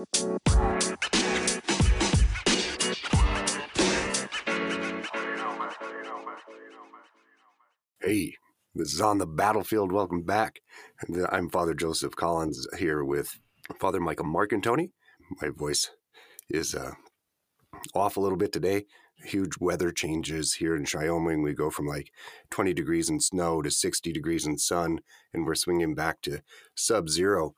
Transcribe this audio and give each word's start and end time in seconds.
Hey, 0.00 0.06
this 8.74 8.94
is 8.94 9.02
on 9.02 9.18
the 9.18 9.26
battlefield. 9.26 9.92
Welcome 9.92 10.22
back. 10.22 10.60
I'm 11.30 11.50
Father 11.50 11.74
Joseph 11.74 12.16
Collins 12.16 12.66
here 12.78 13.04
with 13.04 13.38
Father 13.78 14.00
Michael 14.00 14.24
Marcantoni. 14.24 14.92
My 15.42 15.50
voice 15.50 15.90
is 16.48 16.74
uh, 16.74 16.92
off 17.94 18.16
a 18.16 18.20
little 18.20 18.38
bit 18.38 18.52
today. 18.52 18.86
Huge 19.24 19.58
weather 19.60 19.92
changes 19.92 20.54
here 20.54 20.74
in 20.76 20.86
Wyoming. 20.94 21.42
We 21.42 21.52
go 21.52 21.68
from 21.68 21.86
like 21.86 22.10
20 22.48 22.72
degrees 22.72 23.10
in 23.10 23.20
snow 23.20 23.60
to 23.60 23.70
60 23.70 24.12
degrees 24.14 24.46
in 24.46 24.56
sun, 24.56 25.00
and 25.34 25.44
we're 25.44 25.54
swinging 25.54 25.94
back 25.94 26.22
to 26.22 26.40
sub 26.74 27.10
zero 27.10 27.54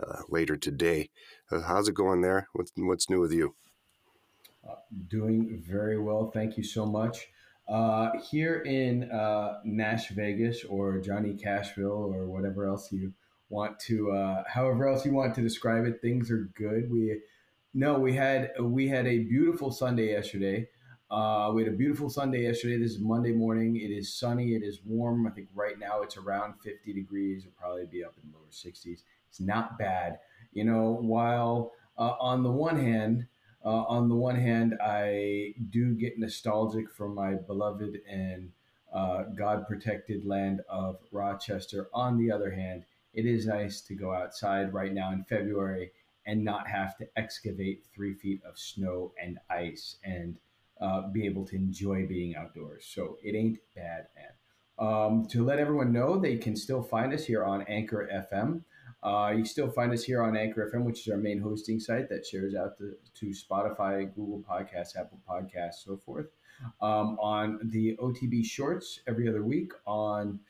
uh, 0.00 0.22
later 0.28 0.56
today. 0.56 1.10
How's 1.50 1.88
it 1.88 1.94
going 1.94 2.20
there? 2.20 2.48
What's, 2.52 2.72
what's 2.76 3.10
new 3.10 3.20
with 3.20 3.32
you? 3.32 3.54
Uh, 4.68 4.74
doing 5.08 5.60
very 5.66 5.98
well. 5.98 6.30
Thank 6.30 6.56
you 6.56 6.62
so 6.62 6.86
much. 6.86 7.28
Uh, 7.68 8.10
here 8.30 8.60
in 8.60 9.10
uh, 9.10 9.58
Nash 9.64 10.10
Vegas 10.10 10.64
or 10.64 10.98
Johnny 10.98 11.34
Cashville 11.34 12.14
or 12.14 12.26
whatever 12.26 12.66
else 12.66 12.92
you 12.92 13.12
want 13.48 13.78
to, 13.80 14.12
uh, 14.12 14.44
however 14.48 14.88
else 14.88 15.04
you 15.04 15.12
want 15.12 15.34
to 15.34 15.40
describe 15.40 15.86
it, 15.86 16.00
things 16.00 16.30
are 16.30 16.50
good. 16.56 16.90
We 16.90 17.20
no, 17.72 17.98
we 17.98 18.14
had 18.14 18.50
we 18.60 18.88
had 18.88 19.06
a 19.06 19.18
beautiful 19.20 19.70
Sunday 19.70 20.10
yesterday. 20.10 20.68
Uh, 21.10 21.50
we 21.54 21.62
had 21.62 21.72
a 21.72 21.76
beautiful 21.76 22.10
Sunday 22.10 22.42
yesterday. 22.42 22.78
This 22.78 22.92
is 22.92 23.00
Monday 23.00 23.32
morning. 23.32 23.76
It 23.76 23.90
is 23.90 24.14
sunny. 24.14 24.54
It 24.54 24.62
is 24.62 24.80
warm. 24.84 25.26
I 25.26 25.30
think 25.30 25.48
right 25.54 25.78
now 25.78 26.02
it's 26.02 26.16
around 26.16 26.54
50 26.62 26.92
degrees. 26.92 27.44
It'll 27.44 27.56
probably 27.56 27.86
be 27.86 28.04
up 28.04 28.14
in 28.22 28.30
the 28.30 28.36
lower 28.36 28.46
60s. 28.50 29.02
It's 29.28 29.40
not 29.40 29.78
bad. 29.78 30.18
You 30.52 30.64
know, 30.64 30.98
while 31.00 31.72
uh, 31.98 32.14
on 32.18 32.42
the 32.42 32.50
one 32.50 32.78
hand, 32.78 33.26
uh, 33.64 33.84
on 33.84 34.08
the 34.08 34.14
one 34.14 34.36
hand, 34.36 34.76
I 34.82 35.54
do 35.68 35.94
get 35.94 36.18
nostalgic 36.18 36.90
for 36.90 37.08
my 37.08 37.34
beloved 37.34 38.00
and 38.08 38.50
uh, 38.92 39.24
God 39.36 39.66
protected 39.68 40.24
land 40.24 40.62
of 40.68 40.98
Rochester. 41.12 41.88
On 41.94 42.18
the 42.18 42.32
other 42.32 42.50
hand, 42.50 42.84
it 43.12 43.26
is 43.26 43.46
nice 43.46 43.80
to 43.82 43.94
go 43.94 44.12
outside 44.12 44.72
right 44.72 44.92
now 44.92 45.12
in 45.12 45.24
February 45.24 45.92
and 46.26 46.44
not 46.44 46.68
have 46.68 46.96
to 46.98 47.08
excavate 47.16 47.84
three 47.94 48.14
feet 48.14 48.40
of 48.44 48.58
snow 48.58 49.12
and 49.22 49.38
ice 49.48 49.96
and 50.04 50.38
uh, 50.80 51.08
be 51.08 51.26
able 51.26 51.44
to 51.46 51.56
enjoy 51.56 52.06
being 52.06 52.36
outdoors. 52.36 52.86
So 52.88 53.18
it 53.22 53.34
ain't 53.34 53.58
bad, 53.74 54.06
man. 54.16 54.32
Um, 54.78 55.26
to 55.28 55.44
let 55.44 55.58
everyone 55.58 55.92
know, 55.92 56.18
they 56.18 56.36
can 56.36 56.56
still 56.56 56.82
find 56.82 57.12
us 57.12 57.26
here 57.26 57.44
on 57.44 57.62
Anchor 57.62 58.08
FM. 58.12 58.62
Uh, 59.02 59.32
you 59.36 59.44
still 59.44 59.70
find 59.70 59.92
us 59.92 60.04
here 60.04 60.22
on 60.22 60.36
Anchor 60.36 60.70
FM, 60.72 60.84
which 60.84 61.00
is 61.00 61.12
our 61.12 61.18
main 61.18 61.40
hosting 61.40 61.80
site 61.80 62.08
that 62.10 62.26
shares 62.26 62.54
out 62.54 62.76
to, 62.78 62.94
to 63.14 63.26
Spotify, 63.26 64.14
Google 64.14 64.44
Podcasts, 64.48 64.96
Apple 64.96 65.20
Podcasts, 65.28 65.84
so 65.84 65.96
forth. 65.96 66.26
Um, 66.82 67.18
on 67.20 67.58
the 67.62 67.96
OTB 67.96 68.44
Shorts 68.44 69.00
every 69.06 69.26
other 69.26 69.42
week 69.42 69.72
on 69.86 70.40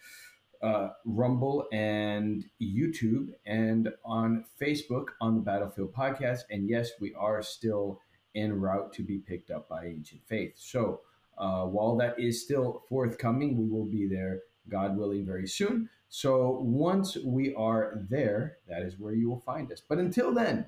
uh, 0.63 0.89
Rumble 1.05 1.67
and 1.73 2.45
YouTube, 2.61 3.29
and 3.47 3.93
on 4.05 4.45
Facebook 4.61 5.07
on 5.21 5.37
the 5.37 5.41
Battlefield 5.41 5.95
Podcast. 5.95 6.41
And 6.51 6.69
yes, 6.69 6.91
we 7.01 7.15
are 7.15 7.43
still 7.43 8.01
en 8.35 8.53
route 8.53 8.93
to 8.95 9.03
be 9.03 9.19
picked 9.19 9.51
up 9.51 9.69
by 9.69 9.87
Ancient 9.87 10.23
Faith. 10.27 10.55
So 10.57 11.01
uh, 11.39 11.65
while 11.65 11.97
that 11.97 12.19
is 12.19 12.43
still 12.43 12.83
forthcoming, 12.89 13.57
we 13.57 13.69
will 13.69 13.87
be 13.87 14.07
there, 14.07 14.41
God 14.69 14.97
willing, 14.97 15.25
very 15.25 15.49
soon. 15.49 15.89
So 16.11 16.59
once 16.61 17.17
we 17.25 17.55
are 17.55 18.03
there, 18.11 18.59
that 18.69 18.83
is 18.83 18.99
where 18.99 19.15
you 19.15 19.31
will 19.31 19.41
find 19.41 19.71
us. 19.71 19.81
But 19.81 19.99
until 19.99 20.35
then, 20.35 20.67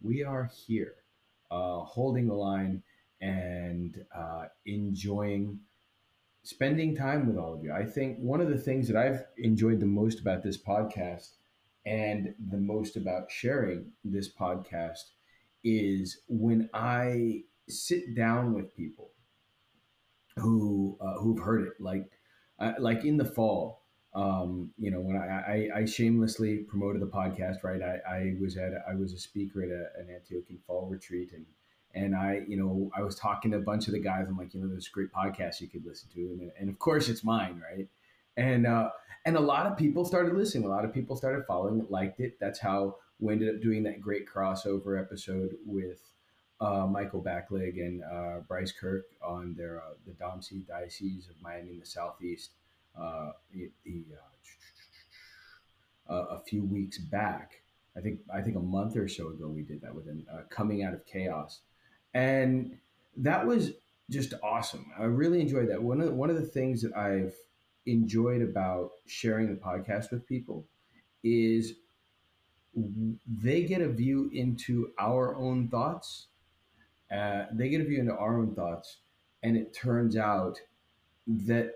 we 0.00 0.24
are 0.24 0.50
here, 0.66 0.94
uh, 1.50 1.80
holding 1.80 2.26
the 2.26 2.34
line 2.34 2.82
and 3.20 3.94
uh, 4.16 4.46
enjoying 4.64 5.60
spending 6.42 6.96
time 6.96 7.26
with 7.26 7.36
all 7.36 7.52
of 7.52 7.62
you. 7.62 7.70
I 7.70 7.84
think 7.84 8.18
one 8.20 8.40
of 8.40 8.48
the 8.48 8.56
things 8.56 8.88
that 8.88 8.96
I've 8.96 9.22
enjoyed 9.36 9.80
the 9.80 9.86
most 9.86 10.20
about 10.20 10.42
this 10.42 10.56
podcast 10.56 11.32
and 11.84 12.34
the 12.50 12.56
most 12.56 12.96
about 12.96 13.30
sharing 13.30 13.92
this 14.02 14.32
podcast 14.32 15.10
is 15.62 16.22
when 16.26 16.70
I 16.72 17.42
sit 17.68 18.14
down 18.16 18.54
with 18.54 18.74
people 18.74 19.10
who 20.36 20.96
uh, 21.02 21.18
who've 21.18 21.38
heard 21.38 21.66
it, 21.66 21.74
like 21.80 22.10
uh, 22.58 22.72
like 22.78 23.04
in 23.04 23.18
the 23.18 23.26
fall 23.26 23.79
um, 24.14 24.70
you 24.76 24.90
know, 24.90 25.00
when 25.00 25.16
I, 25.16 25.68
I, 25.74 25.80
I, 25.80 25.84
shamelessly 25.84 26.58
promoted 26.58 27.00
the 27.00 27.06
podcast, 27.06 27.62
right? 27.62 27.80
I, 27.80 28.00
I 28.10 28.34
was 28.40 28.56
at 28.56 28.72
I 28.88 28.94
was 28.94 29.12
a 29.12 29.18
speaker 29.18 29.62
at 29.62 29.68
a, 29.68 30.00
an 30.00 30.08
Antiochian 30.08 30.58
fall 30.66 30.88
retreat, 30.88 31.30
and 31.32 31.46
and 31.94 32.16
I, 32.16 32.42
you 32.48 32.56
know, 32.56 32.90
I 32.96 33.02
was 33.02 33.14
talking 33.14 33.52
to 33.52 33.58
a 33.58 33.62
bunch 33.62 33.86
of 33.86 33.92
the 33.92 34.00
guys. 34.00 34.26
I'm 34.28 34.36
like, 34.36 34.52
you 34.52 34.60
know, 34.60 34.68
there's 34.68 34.88
a 34.88 34.90
great 34.90 35.12
podcast 35.12 35.60
you 35.60 35.68
could 35.68 35.86
listen 35.86 36.08
to, 36.14 36.20
and, 36.20 36.50
and 36.58 36.68
of 36.68 36.78
course 36.80 37.08
it's 37.08 37.22
mine, 37.22 37.62
right? 37.70 37.86
And 38.36 38.66
uh, 38.66 38.90
and 39.24 39.36
a 39.36 39.40
lot 39.40 39.66
of 39.66 39.76
people 39.76 40.04
started 40.04 40.34
listening. 40.34 40.64
A 40.64 40.68
lot 40.68 40.84
of 40.84 40.92
people 40.92 41.14
started 41.14 41.44
following 41.46 41.86
liked 41.88 42.18
it. 42.18 42.36
That's 42.40 42.58
how 42.58 42.96
we 43.20 43.32
ended 43.32 43.54
up 43.54 43.62
doing 43.62 43.84
that 43.84 44.00
great 44.00 44.26
crossover 44.26 45.00
episode 45.00 45.50
with 45.64 46.00
uh, 46.60 46.86
Michael 46.86 47.22
Backlig 47.22 47.78
and 47.78 48.02
uh, 48.02 48.40
Bryce 48.48 48.72
Kirk 48.72 49.04
on 49.22 49.54
their 49.56 49.78
uh, 49.78 49.94
the 50.04 50.12
Domsey 50.12 50.66
Diocese 50.66 51.28
of 51.28 51.40
Miami 51.40 51.74
in 51.74 51.78
the 51.78 51.86
Southeast 51.86 52.50
uh, 52.98 53.32
the, 53.52 53.70
uh, 56.08 56.14
a 56.30 56.40
few 56.40 56.64
weeks 56.64 56.98
back. 56.98 57.62
I 57.96 58.00
think 58.00 58.20
I 58.32 58.40
think 58.40 58.56
a 58.56 58.60
month 58.60 58.96
or 58.96 59.08
so 59.08 59.28
ago 59.28 59.48
we 59.48 59.62
did 59.62 59.80
that 59.82 59.94
with 59.94 60.06
him, 60.06 60.24
uh, 60.32 60.42
coming 60.48 60.82
out 60.82 60.94
of 60.94 61.04
chaos, 61.06 61.60
and 62.14 62.78
that 63.16 63.46
was 63.46 63.72
just 64.10 64.34
awesome. 64.42 64.86
I 64.98 65.04
really 65.04 65.40
enjoyed 65.40 65.68
that. 65.70 65.82
One 65.82 66.00
of 66.00 66.06
the, 66.06 66.12
one 66.12 66.30
of 66.30 66.36
the 66.36 66.42
things 66.46 66.82
that 66.82 66.96
I've 66.96 67.34
enjoyed 67.86 68.42
about 68.42 68.90
sharing 69.06 69.48
the 69.48 69.60
podcast 69.60 70.10
with 70.10 70.26
people 70.26 70.64
is 71.22 71.74
they 73.26 73.62
get 73.64 73.80
a 73.80 73.88
view 73.88 74.30
into 74.32 74.90
our 74.98 75.34
own 75.36 75.68
thoughts. 75.68 76.26
Uh, 77.14 77.46
they 77.52 77.68
get 77.68 77.80
a 77.80 77.84
view 77.84 78.00
into 78.00 78.14
our 78.14 78.38
own 78.38 78.54
thoughts, 78.54 78.98
and 79.42 79.56
it 79.56 79.74
turns 79.74 80.16
out 80.16 80.60
that 81.26 81.72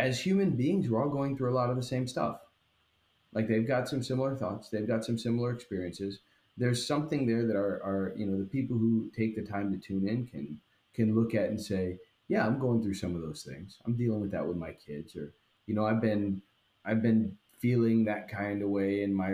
as 0.00 0.18
human 0.18 0.56
beings, 0.56 0.88
we're 0.88 1.02
all 1.02 1.10
going 1.10 1.36
through 1.36 1.52
a 1.52 1.54
lot 1.54 1.70
of 1.70 1.76
the 1.76 1.82
same 1.82 2.06
stuff. 2.06 2.40
Like 3.32 3.46
they've 3.46 3.68
got 3.68 3.88
some 3.88 4.02
similar 4.02 4.34
thoughts, 4.34 4.70
they've 4.70 4.88
got 4.88 5.04
some 5.04 5.18
similar 5.18 5.52
experiences. 5.52 6.20
There's 6.56 6.84
something 6.84 7.26
there 7.26 7.46
that 7.46 7.56
are, 7.56 8.12
you 8.16 8.26
know 8.26 8.38
the 8.38 8.44
people 8.44 8.76
who 8.76 9.10
take 9.16 9.36
the 9.36 9.42
time 9.42 9.70
to 9.72 9.78
tune 9.78 10.08
in 10.08 10.26
can 10.26 10.58
can 10.94 11.14
look 11.14 11.34
at 11.34 11.50
and 11.50 11.60
say, 11.60 11.98
yeah, 12.28 12.44
I'm 12.44 12.58
going 12.58 12.82
through 12.82 12.94
some 12.94 13.14
of 13.14 13.22
those 13.22 13.42
things. 13.42 13.78
I'm 13.86 13.96
dealing 13.96 14.20
with 14.20 14.32
that 14.32 14.46
with 14.46 14.56
my 14.56 14.72
kids, 14.72 15.14
or 15.16 15.34
you 15.66 15.74
know, 15.74 15.86
I've 15.86 16.00
been 16.00 16.42
I've 16.84 17.02
been 17.02 17.36
feeling 17.60 18.04
that 18.04 18.28
kind 18.28 18.62
of 18.62 18.70
way 18.70 19.02
in 19.02 19.14
my 19.14 19.30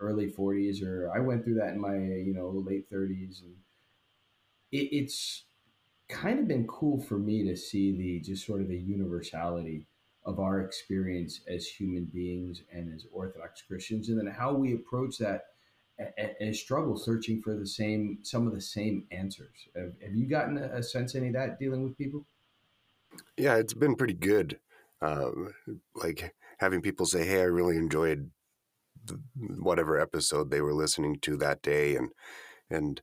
early 0.00 0.32
40s, 0.32 0.82
or 0.82 1.12
I 1.14 1.20
went 1.20 1.44
through 1.44 1.56
that 1.56 1.74
in 1.74 1.80
my 1.80 1.96
you 1.96 2.34
know 2.34 2.48
late 2.48 2.90
30s, 2.90 3.42
and 3.42 3.54
it, 4.72 4.88
it's 4.90 5.44
kind 6.08 6.38
of 6.38 6.48
been 6.48 6.66
cool 6.66 6.98
for 6.98 7.18
me 7.18 7.44
to 7.44 7.54
see 7.56 7.96
the 7.96 8.20
just 8.20 8.46
sort 8.46 8.62
of 8.62 8.68
the 8.68 8.78
universality 8.78 9.86
of 10.28 10.38
our 10.38 10.60
experience 10.60 11.40
as 11.48 11.66
human 11.66 12.04
beings 12.04 12.62
and 12.70 12.94
as 12.94 13.06
Orthodox 13.12 13.62
Christians, 13.62 14.10
and 14.10 14.18
then 14.18 14.26
how 14.26 14.52
we 14.52 14.74
approach 14.74 15.16
that 15.18 15.46
as 16.40 16.60
struggle 16.60 16.96
searching 16.98 17.40
for 17.40 17.56
the 17.56 17.66
same 17.66 18.18
some 18.22 18.46
of 18.46 18.54
the 18.54 18.60
same 18.60 19.04
answers. 19.10 19.56
Have, 19.74 19.92
have 20.02 20.14
you 20.14 20.26
gotten 20.26 20.58
a 20.58 20.82
sense 20.82 21.14
any 21.14 21.28
of 21.28 21.32
that 21.32 21.58
dealing 21.58 21.82
with 21.82 21.96
people? 21.96 22.26
Yeah, 23.38 23.56
it's 23.56 23.72
been 23.72 23.96
pretty 23.96 24.14
good. 24.14 24.60
Um, 25.00 25.54
like 25.94 26.34
having 26.58 26.82
people 26.82 27.06
say, 27.06 27.24
"Hey, 27.24 27.40
I 27.40 27.44
really 27.44 27.78
enjoyed 27.78 28.30
whatever 29.34 29.98
episode 29.98 30.50
they 30.50 30.60
were 30.60 30.74
listening 30.74 31.20
to 31.20 31.38
that 31.38 31.62
day," 31.62 31.96
and 31.96 32.10
and 32.68 33.00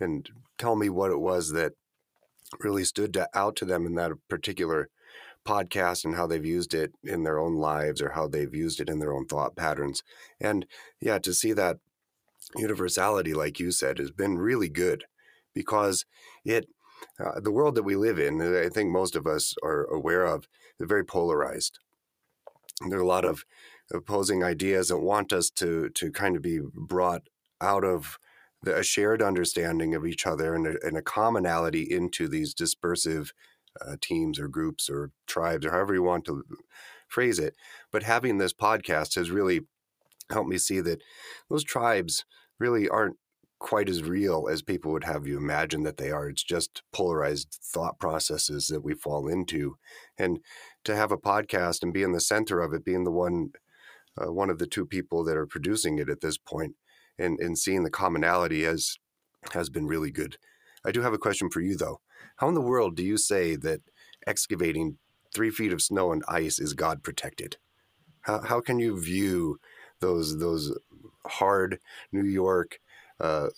and 0.00 0.28
tell 0.58 0.74
me 0.74 0.88
what 0.88 1.12
it 1.12 1.20
was 1.20 1.52
that 1.52 1.74
really 2.58 2.84
stood 2.84 3.14
to, 3.14 3.28
out 3.34 3.54
to 3.56 3.64
them 3.64 3.86
in 3.86 3.94
that 3.94 4.12
particular 4.28 4.88
podcast 5.46 6.04
and 6.04 6.14
how 6.16 6.26
they've 6.26 6.44
used 6.44 6.74
it 6.74 6.92
in 7.02 7.22
their 7.22 7.38
own 7.38 7.54
lives 7.54 8.02
or 8.02 8.10
how 8.10 8.26
they've 8.26 8.54
used 8.54 8.80
it 8.80 8.88
in 8.88 8.98
their 8.98 9.12
own 9.12 9.26
thought 9.26 9.56
patterns. 9.56 10.02
And 10.40 10.66
yeah, 11.00 11.18
to 11.18 11.32
see 11.32 11.52
that 11.52 11.78
universality, 12.56 13.34
like 13.34 13.60
you 13.60 13.70
said, 13.70 13.98
has 13.98 14.10
been 14.10 14.38
really 14.38 14.68
good 14.68 15.04
because 15.54 16.04
it, 16.44 16.68
uh, 17.18 17.40
the 17.40 17.52
world 17.52 17.74
that 17.76 17.82
we 17.82 17.96
live 17.96 18.18
in, 18.18 18.40
I 18.40 18.68
think 18.68 18.90
most 18.90 19.16
of 19.16 19.26
us 19.26 19.54
are 19.62 19.84
aware 19.84 20.24
of, 20.24 20.48
is 20.78 20.88
very 20.88 21.04
polarized. 21.04 21.78
There 22.88 22.98
are 22.98 23.02
a 23.02 23.06
lot 23.06 23.24
of 23.24 23.44
opposing 23.92 24.42
ideas 24.42 24.88
that 24.88 24.98
want 24.98 25.32
us 25.32 25.48
to 25.50 25.88
to 25.90 26.10
kind 26.10 26.36
of 26.36 26.42
be 26.42 26.60
brought 26.74 27.22
out 27.60 27.84
of 27.84 28.18
the, 28.62 28.76
a 28.76 28.82
shared 28.82 29.22
understanding 29.22 29.94
of 29.94 30.04
each 30.04 30.26
other 30.26 30.54
and 30.54 30.66
a, 30.66 30.86
and 30.86 30.96
a 30.96 31.02
commonality 31.02 31.82
into 31.82 32.28
these 32.28 32.54
dispersive 32.54 33.30
uh, 33.84 33.96
teams 34.00 34.38
or 34.38 34.48
groups 34.48 34.88
or 34.88 35.10
tribes 35.26 35.66
or 35.66 35.70
however 35.70 35.94
you 35.94 36.02
want 36.02 36.24
to 36.26 36.44
phrase 37.08 37.38
it. 37.38 37.54
But 37.90 38.02
having 38.02 38.38
this 38.38 38.52
podcast 38.52 39.14
has 39.16 39.30
really 39.30 39.60
helped 40.30 40.48
me 40.48 40.58
see 40.58 40.80
that 40.80 41.02
those 41.48 41.64
tribes 41.64 42.24
really 42.58 42.88
aren't 42.88 43.16
quite 43.58 43.88
as 43.88 44.02
real 44.02 44.48
as 44.50 44.62
people 44.62 44.92
would 44.92 45.04
have 45.04 45.26
you 45.26 45.36
imagine 45.36 45.82
that 45.82 45.96
they 45.96 46.10
are. 46.10 46.28
It's 46.28 46.42
just 46.42 46.82
polarized 46.92 47.58
thought 47.62 47.98
processes 47.98 48.66
that 48.66 48.84
we 48.84 48.94
fall 48.94 49.28
into. 49.28 49.76
And 50.18 50.40
to 50.84 50.94
have 50.94 51.10
a 51.10 51.16
podcast 51.16 51.82
and 51.82 51.92
be 51.92 52.02
in 52.02 52.12
the 52.12 52.20
center 52.20 52.60
of 52.60 52.72
it, 52.72 52.84
being 52.84 53.04
the 53.04 53.10
one 53.10 53.50
uh, 54.18 54.32
one 54.32 54.48
of 54.48 54.58
the 54.58 54.66
two 54.66 54.86
people 54.86 55.22
that 55.24 55.36
are 55.36 55.46
producing 55.46 55.98
it 55.98 56.08
at 56.08 56.20
this 56.20 56.38
point, 56.38 56.74
and 57.18 57.38
and 57.38 57.58
seeing 57.58 57.82
the 57.82 57.90
commonality 57.90 58.64
has 58.64 58.98
has 59.52 59.68
been 59.68 59.86
really 59.86 60.10
good. 60.10 60.38
I 60.84 60.92
do 60.92 61.02
have 61.02 61.12
a 61.12 61.18
question 61.18 61.50
for 61.50 61.60
you 61.60 61.76
though. 61.76 62.00
How 62.36 62.48
in 62.48 62.54
the 62.54 62.60
world 62.60 62.96
do 62.96 63.02
you 63.02 63.16
say 63.16 63.56
that 63.56 63.80
excavating 64.26 64.98
three 65.34 65.50
feet 65.50 65.72
of 65.72 65.82
snow 65.82 66.12
and 66.12 66.22
ice 66.28 66.58
is 66.58 66.74
God 66.74 67.02
protected? 67.02 67.56
How 68.22 68.40
how 68.40 68.60
can 68.60 68.78
you 68.78 69.00
view 69.00 69.58
those 70.00 70.38
those 70.38 70.76
hard 71.26 71.78
New 72.12 72.24
York 72.24 72.80
uh, 73.20 73.48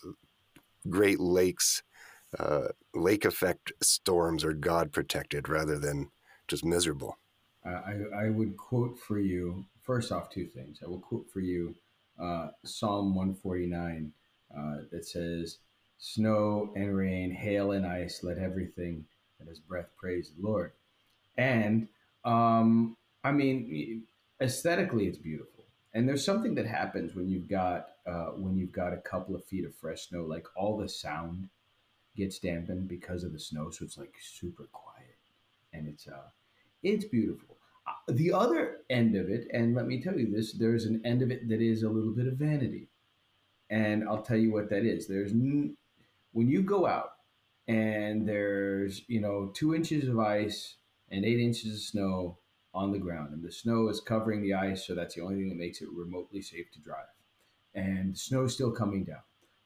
Great 0.88 1.20
Lakes 1.20 1.82
uh, 2.38 2.68
lake 2.94 3.24
effect 3.24 3.72
storms 3.82 4.44
are 4.44 4.52
God 4.52 4.92
protected 4.92 5.48
rather 5.48 5.78
than 5.78 6.10
just 6.46 6.64
miserable. 6.64 7.18
I, 7.64 7.96
I 8.16 8.30
would 8.30 8.56
quote 8.56 8.98
for 8.98 9.18
you 9.18 9.64
first 9.82 10.12
off 10.12 10.30
two 10.30 10.46
things. 10.46 10.80
I 10.82 10.88
will 10.88 11.00
quote 11.00 11.26
for 11.30 11.40
you 11.40 11.74
uh, 12.20 12.48
Psalm 12.64 13.14
149 13.14 14.12
uh, 14.56 14.76
that 14.90 15.06
says, 15.06 15.58
Snow 15.98 16.72
and 16.76 16.96
rain, 16.96 17.30
hail 17.30 17.72
and 17.72 17.84
ice, 17.86 18.22
let 18.22 18.38
everything 18.38 19.04
that 19.38 19.48
has 19.48 19.58
breath 19.58 19.88
praise 19.96 20.30
the 20.30 20.46
Lord. 20.46 20.72
And 21.36 21.88
um, 22.24 22.96
I 23.24 23.32
mean, 23.32 24.04
aesthetically, 24.40 25.06
it's 25.06 25.18
beautiful. 25.18 25.64
And 25.94 26.08
there's 26.08 26.24
something 26.24 26.54
that 26.54 26.66
happens 26.66 27.14
when 27.14 27.28
you've 27.28 27.48
got 27.48 27.88
uh, 28.06 28.30
when 28.36 28.56
you've 28.56 28.72
got 28.72 28.92
a 28.92 28.98
couple 28.98 29.34
of 29.34 29.44
feet 29.44 29.64
of 29.64 29.74
fresh 29.74 30.08
snow, 30.08 30.22
like 30.24 30.46
all 30.56 30.76
the 30.76 30.88
sound 30.88 31.48
gets 32.16 32.38
dampened 32.38 32.88
because 32.88 33.22
of 33.22 33.32
the 33.32 33.38
snow, 33.38 33.70
so 33.70 33.84
it's 33.84 33.98
like 33.98 34.14
super 34.20 34.68
quiet, 34.72 35.16
and 35.72 35.88
it's 35.88 36.08
uh, 36.08 36.28
it's 36.82 37.04
beautiful. 37.04 37.56
Uh, 37.86 38.12
the 38.12 38.32
other 38.32 38.78
end 38.90 39.16
of 39.16 39.28
it, 39.28 39.48
and 39.52 39.74
let 39.74 39.86
me 39.86 40.02
tell 40.02 40.18
you 40.18 40.30
this, 40.30 40.52
there's 40.52 40.84
an 40.84 41.00
end 41.04 41.22
of 41.22 41.30
it 41.30 41.48
that 41.48 41.60
is 41.60 41.82
a 41.82 41.88
little 41.88 42.12
bit 42.12 42.26
of 42.26 42.34
vanity, 42.34 42.88
and 43.70 44.08
I'll 44.08 44.22
tell 44.22 44.36
you 44.36 44.52
what 44.52 44.68
that 44.70 44.84
is. 44.84 45.06
There's 45.06 45.32
when 46.38 46.49
you 46.49 46.62
go 46.62 46.87
out 46.87 47.14
and 47.67 48.29
there's 48.29 49.02
you 49.08 49.20
know 49.20 49.50
two 49.55 49.75
inches 49.75 50.08
of 50.08 50.20
ice 50.20 50.76
and 51.11 51.25
eight 51.25 51.40
inches 51.40 51.75
of 51.75 51.81
snow 51.81 52.38
on 52.73 52.93
the 52.93 52.99
ground, 52.99 53.32
and 53.32 53.43
the 53.43 53.50
snow 53.50 53.88
is 53.88 54.00
covering 54.00 54.40
the 54.40 54.55
ice, 54.55 54.87
so 54.87 54.94
that's 54.94 55.17
the 55.17 55.20
only 55.20 55.35
thing 55.35 55.49
that 55.49 55.58
makes 55.58 55.82
it 55.82 55.88
remotely 55.93 56.40
safe 56.40 56.70
to 56.70 56.81
drive 56.81 57.06
and 57.75 58.14
the 58.14 58.19
snow's 58.19 58.55
still 58.55 58.70
coming 58.70 59.02
down, 59.02 59.23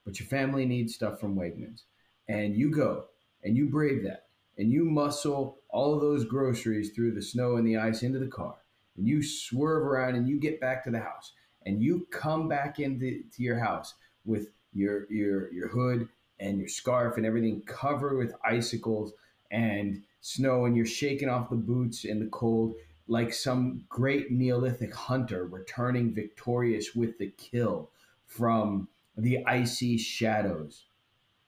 but 0.06 0.18
your 0.18 0.28
family 0.28 0.64
needs 0.64 0.94
stuff 0.94 1.20
from 1.20 1.36
Wegmans, 1.36 1.82
and 2.26 2.56
you 2.56 2.70
go 2.70 3.04
and 3.44 3.54
you 3.54 3.66
brave 3.66 4.02
that, 4.04 4.28
and 4.56 4.72
you 4.72 4.86
muscle 4.86 5.58
all 5.68 5.92
of 5.92 6.00
those 6.00 6.24
groceries 6.24 6.92
through 6.94 7.12
the 7.12 7.20
snow 7.20 7.56
and 7.56 7.66
the 7.66 7.76
ice 7.76 8.02
into 8.02 8.18
the 8.18 8.26
car, 8.28 8.54
and 8.96 9.06
you 9.06 9.22
swerve 9.22 9.82
around 9.82 10.14
and 10.14 10.26
you 10.26 10.40
get 10.40 10.58
back 10.58 10.84
to 10.84 10.90
the 10.90 11.00
house, 11.00 11.34
and 11.66 11.82
you 11.82 12.06
come 12.10 12.48
back 12.48 12.80
into 12.80 13.22
to 13.30 13.42
your 13.42 13.58
house 13.58 13.92
with 14.24 14.48
your 14.72 15.06
your 15.12 15.52
your 15.52 15.68
hood 15.68 16.08
and 16.42 16.58
your 16.58 16.68
scarf 16.68 17.16
and 17.16 17.24
everything 17.24 17.62
covered 17.62 18.18
with 18.18 18.34
icicles 18.44 19.12
and 19.50 20.02
snow, 20.20 20.64
and 20.64 20.76
you're 20.76 20.86
shaking 20.86 21.28
off 21.28 21.50
the 21.50 21.56
boots 21.56 22.04
in 22.04 22.18
the 22.18 22.26
cold 22.26 22.74
like 23.08 23.32
some 23.32 23.84
great 23.88 24.30
Neolithic 24.30 24.94
hunter 24.94 25.46
returning 25.46 26.14
victorious 26.14 26.94
with 26.94 27.18
the 27.18 27.32
kill 27.36 27.90
from 28.26 28.88
the 29.16 29.44
icy 29.46 29.98
shadows. 29.98 30.86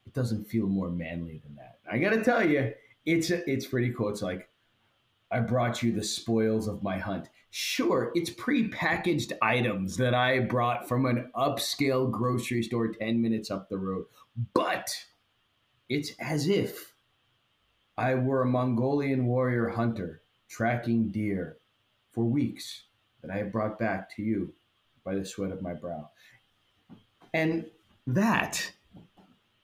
It 0.06 0.12
doesn't 0.12 0.46
feel 0.46 0.66
more 0.66 0.90
manly 0.90 1.40
than 1.44 1.56
that. 1.56 1.78
I 1.90 1.98
got 1.98 2.10
to 2.10 2.22
tell 2.22 2.46
you, 2.46 2.72
it's 3.06 3.30
a, 3.30 3.48
it's 3.50 3.66
pretty 3.66 3.90
cool. 3.90 4.10
It's 4.10 4.22
like 4.22 4.48
I 5.30 5.40
brought 5.40 5.82
you 5.82 5.92
the 5.92 6.04
spoils 6.04 6.68
of 6.68 6.82
my 6.82 6.98
hunt. 6.98 7.30
Sure, 7.56 8.10
it's 8.16 8.30
pre-packaged 8.30 9.32
items 9.40 9.96
that 9.98 10.12
I 10.12 10.40
brought 10.40 10.88
from 10.88 11.06
an 11.06 11.30
upscale 11.36 12.10
grocery 12.10 12.64
store 12.64 12.88
10 12.88 13.22
minutes 13.22 13.48
up 13.48 13.68
the 13.68 13.78
road, 13.78 14.06
but 14.54 14.92
it's 15.88 16.10
as 16.18 16.48
if 16.48 16.94
I 17.96 18.16
were 18.16 18.42
a 18.42 18.46
Mongolian 18.46 19.26
warrior 19.26 19.68
hunter 19.68 20.22
tracking 20.48 21.10
deer 21.12 21.58
for 22.10 22.24
weeks 22.24 22.86
that 23.22 23.30
I 23.30 23.36
have 23.36 23.52
brought 23.52 23.78
back 23.78 24.12
to 24.16 24.22
you 24.22 24.52
by 25.04 25.14
the 25.14 25.24
sweat 25.24 25.52
of 25.52 25.62
my 25.62 25.74
brow. 25.74 26.10
And 27.32 27.66
that 28.08 28.68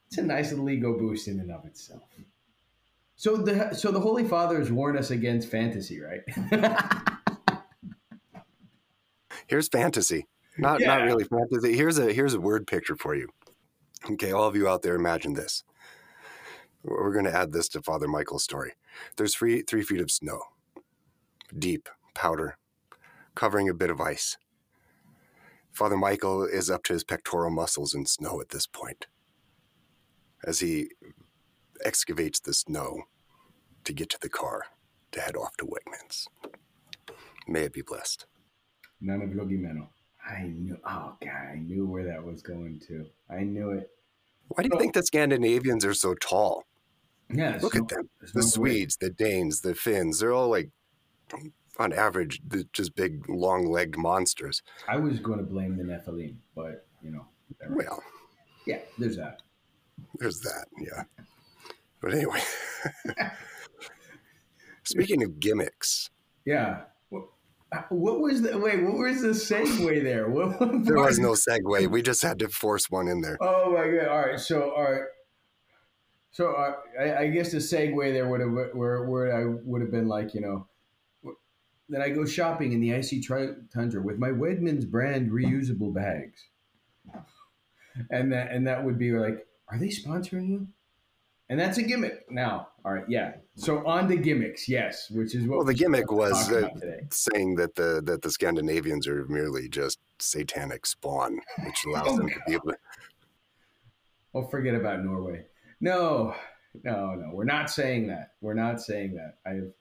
it's 0.06 0.18
a 0.18 0.22
nice 0.22 0.50
little 0.50 0.70
ego 0.70 0.96
boost 0.96 1.26
in 1.26 1.40
and 1.40 1.50
of 1.50 1.64
itself. 1.64 2.04
So 3.16 3.36
the 3.36 3.74
so 3.74 3.90
the 3.90 3.98
Holy 3.98 4.28
Fathers 4.28 4.70
warn 4.70 4.96
us 4.96 5.10
against 5.10 5.48
fantasy, 5.48 6.00
right? 6.00 6.22
here's 9.50 9.68
fantasy. 9.68 10.26
Not 10.56 10.80
yeah. 10.80 10.86
not 10.86 11.02
really 11.02 11.24
fantasy. 11.24 11.76
Here's 11.76 11.98
a 11.98 12.12
here's 12.12 12.34
a 12.34 12.40
word 12.40 12.66
picture 12.66 12.96
for 12.96 13.14
you. 13.14 13.28
Okay, 14.12 14.32
all 14.32 14.44
of 14.44 14.56
you 14.56 14.68
out 14.68 14.82
there, 14.82 14.94
imagine 14.94 15.34
this. 15.34 15.64
We're 16.82 17.12
going 17.12 17.26
to 17.26 17.36
add 17.36 17.52
this 17.52 17.68
to 17.70 17.82
Father 17.82 18.08
Michael's 18.08 18.44
story. 18.44 18.72
There's 19.16 19.34
three 19.34 19.62
three 19.62 19.82
feet 19.82 20.00
of 20.00 20.10
snow, 20.10 20.40
deep 21.56 21.88
powder, 22.14 22.56
covering 23.34 23.68
a 23.68 23.74
bit 23.74 23.90
of 23.90 24.00
ice. 24.00 24.38
Father 25.72 25.96
Michael 25.96 26.44
is 26.44 26.70
up 26.70 26.82
to 26.84 26.94
his 26.94 27.04
pectoral 27.04 27.50
muscles 27.50 27.94
in 27.94 28.06
snow 28.06 28.40
at 28.40 28.50
this 28.50 28.66
point 28.66 29.06
as 30.44 30.60
he 30.60 30.88
excavates 31.84 32.40
the 32.40 32.54
snow 32.54 33.02
to 33.84 33.92
get 33.92 34.08
to 34.10 34.18
the 34.20 34.28
car 34.28 34.64
to 35.12 35.20
head 35.20 35.36
off 35.36 35.56
to 35.56 35.66
Wegmans. 35.66 36.26
May 37.46 37.62
it 37.62 37.72
be 37.72 37.82
blessed. 37.82 38.26
None 39.00 39.22
of 39.22 39.34
Yogi 39.34 39.56
Meno. 39.56 39.88
I 40.28 40.42
knew. 40.42 40.76
Oh 40.84 41.14
God, 41.22 41.48
I 41.52 41.56
knew 41.56 41.86
where 41.86 42.04
that 42.04 42.22
was 42.22 42.42
going 42.42 42.80
to. 42.88 43.06
I 43.30 43.40
knew 43.40 43.70
it. 43.70 43.90
Why 44.48 44.62
do 44.62 44.70
you 44.72 44.78
think 44.78 44.94
the 44.94 45.02
Scandinavians 45.02 45.84
are 45.84 45.94
so 45.94 46.14
tall? 46.14 46.64
Yeah, 47.32 47.58
look 47.62 47.74
no, 47.74 47.82
at 47.82 47.88
them. 47.88 48.10
The 48.20 48.40
no 48.40 48.40
Swedes, 48.42 48.98
way. 49.00 49.08
the 49.08 49.14
Danes, 49.14 49.60
the 49.60 49.74
Finns. 49.74 50.18
They're 50.18 50.32
all 50.32 50.48
like 50.48 50.70
on 51.78 51.92
average, 51.92 52.42
just 52.72 52.94
big, 52.94 53.28
long-legged 53.28 53.96
monsters. 53.96 54.62
I 54.88 54.96
was 54.96 55.18
going 55.20 55.38
to 55.38 55.44
blame 55.44 55.76
the 55.76 55.84
Nephilim, 55.84 56.36
but 56.54 56.86
you 57.02 57.10
know, 57.10 57.26
well, 57.70 58.02
yeah, 58.66 58.80
there's 58.98 59.16
that. 59.16 59.42
There's 60.18 60.40
that, 60.40 60.66
yeah. 60.78 61.04
But 62.00 62.14
anyway, 62.14 62.40
speaking 64.82 65.22
of 65.22 65.40
gimmicks, 65.40 66.10
yeah. 66.44 66.82
What 67.90 68.20
was 68.20 68.42
the 68.42 68.58
wait? 68.58 68.82
What 68.82 68.98
was 68.98 69.22
the 69.22 69.28
segue 69.28 70.02
there? 70.02 70.28
What, 70.28 70.60
what, 70.60 70.84
there 70.84 70.96
was 70.96 71.18
no 71.18 71.32
segue. 71.32 71.88
We 71.88 72.02
just 72.02 72.22
had 72.22 72.38
to 72.40 72.48
force 72.48 72.90
one 72.90 73.08
in 73.08 73.20
there. 73.20 73.38
Oh 73.40 73.72
my 73.72 73.88
god! 73.88 74.08
All 74.08 74.20
right, 74.20 74.40
so 74.40 74.74
all 74.74 74.90
right, 74.90 75.02
so 76.32 76.52
uh, 76.52 76.74
I, 76.98 77.16
I, 77.18 77.26
guess 77.28 77.52
the 77.52 77.58
segue 77.58 78.12
there 78.12 78.28
would 78.28 78.40
have 78.40 78.50
where 78.74 79.04
where 79.04 79.36
I 79.36 79.44
would 79.64 79.80
have 79.82 79.90
been 79.90 80.08
like 80.08 80.34
you 80.34 80.40
know 80.40 80.66
Then 81.88 82.02
I 82.02 82.10
go 82.10 82.24
shopping 82.24 82.72
in 82.72 82.80
the 82.80 82.94
icy 82.94 83.20
tundra 83.20 84.02
with 84.02 84.18
my 84.18 84.28
Wegmans 84.28 84.88
brand 84.88 85.30
reusable 85.30 85.92
bags. 85.92 86.46
And 88.10 88.32
that 88.32 88.52
and 88.52 88.66
that 88.66 88.84
would 88.84 88.98
be 88.98 89.12
like, 89.12 89.46
are 89.68 89.78
they 89.78 89.88
sponsoring 89.88 90.48
you? 90.48 90.68
And 91.48 91.58
that's 91.58 91.78
a 91.78 91.82
gimmick. 91.82 92.30
Now, 92.30 92.68
all 92.84 92.92
right, 92.92 93.04
yeah. 93.08 93.32
So 93.60 93.86
on 93.86 94.08
the 94.08 94.16
gimmicks, 94.16 94.68
yes, 94.68 95.10
which 95.10 95.34
is 95.34 95.46
what. 95.46 95.58
Well, 95.58 95.66
the 95.66 95.74
gimmick 95.74 96.10
was 96.10 96.46
saying 97.10 97.56
that 97.56 97.74
the 97.74 98.00
that 98.06 98.22
the 98.22 98.30
Scandinavians 98.30 99.06
are 99.06 99.26
merely 99.26 99.68
just 99.68 99.98
satanic 100.18 100.86
spawn, 100.86 101.40
which 101.64 101.84
allows 101.86 102.08
oh, 102.08 102.16
them 102.16 102.28
to 102.30 102.40
be 102.46 102.54
able 102.54 102.70
to. 102.70 102.76
Oh, 104.32 104.44
forget 104.44 104.76
about 104.76 105.02
Norway. 105.04 105.44
No, 105.80 106.36
no, 106.84 107.16
no. 107.16 107.30
We're 107.32 107.42
not 107.42 107.68
saying 107.68 108.06
that. 108.06 108.34
We're 108.40 108.54
not 108.54 108.80
saying 108.80 109.16
that. 109.16 109.38
I've 109.44 109.72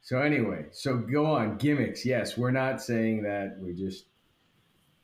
so 0.00 0.20
anyway, 0.20 0.66
so 0.72 0.96
go 0.96 1.26
on 1.26 1.58
gimmicks. 1.58 2.04
Yes, 2.04 2.36
we're 2.36 2.50
not 2.50 2.82
saying 2.82 3.22
that. 3.22 3.56
We 3.60 3.72
just 3.72 4.06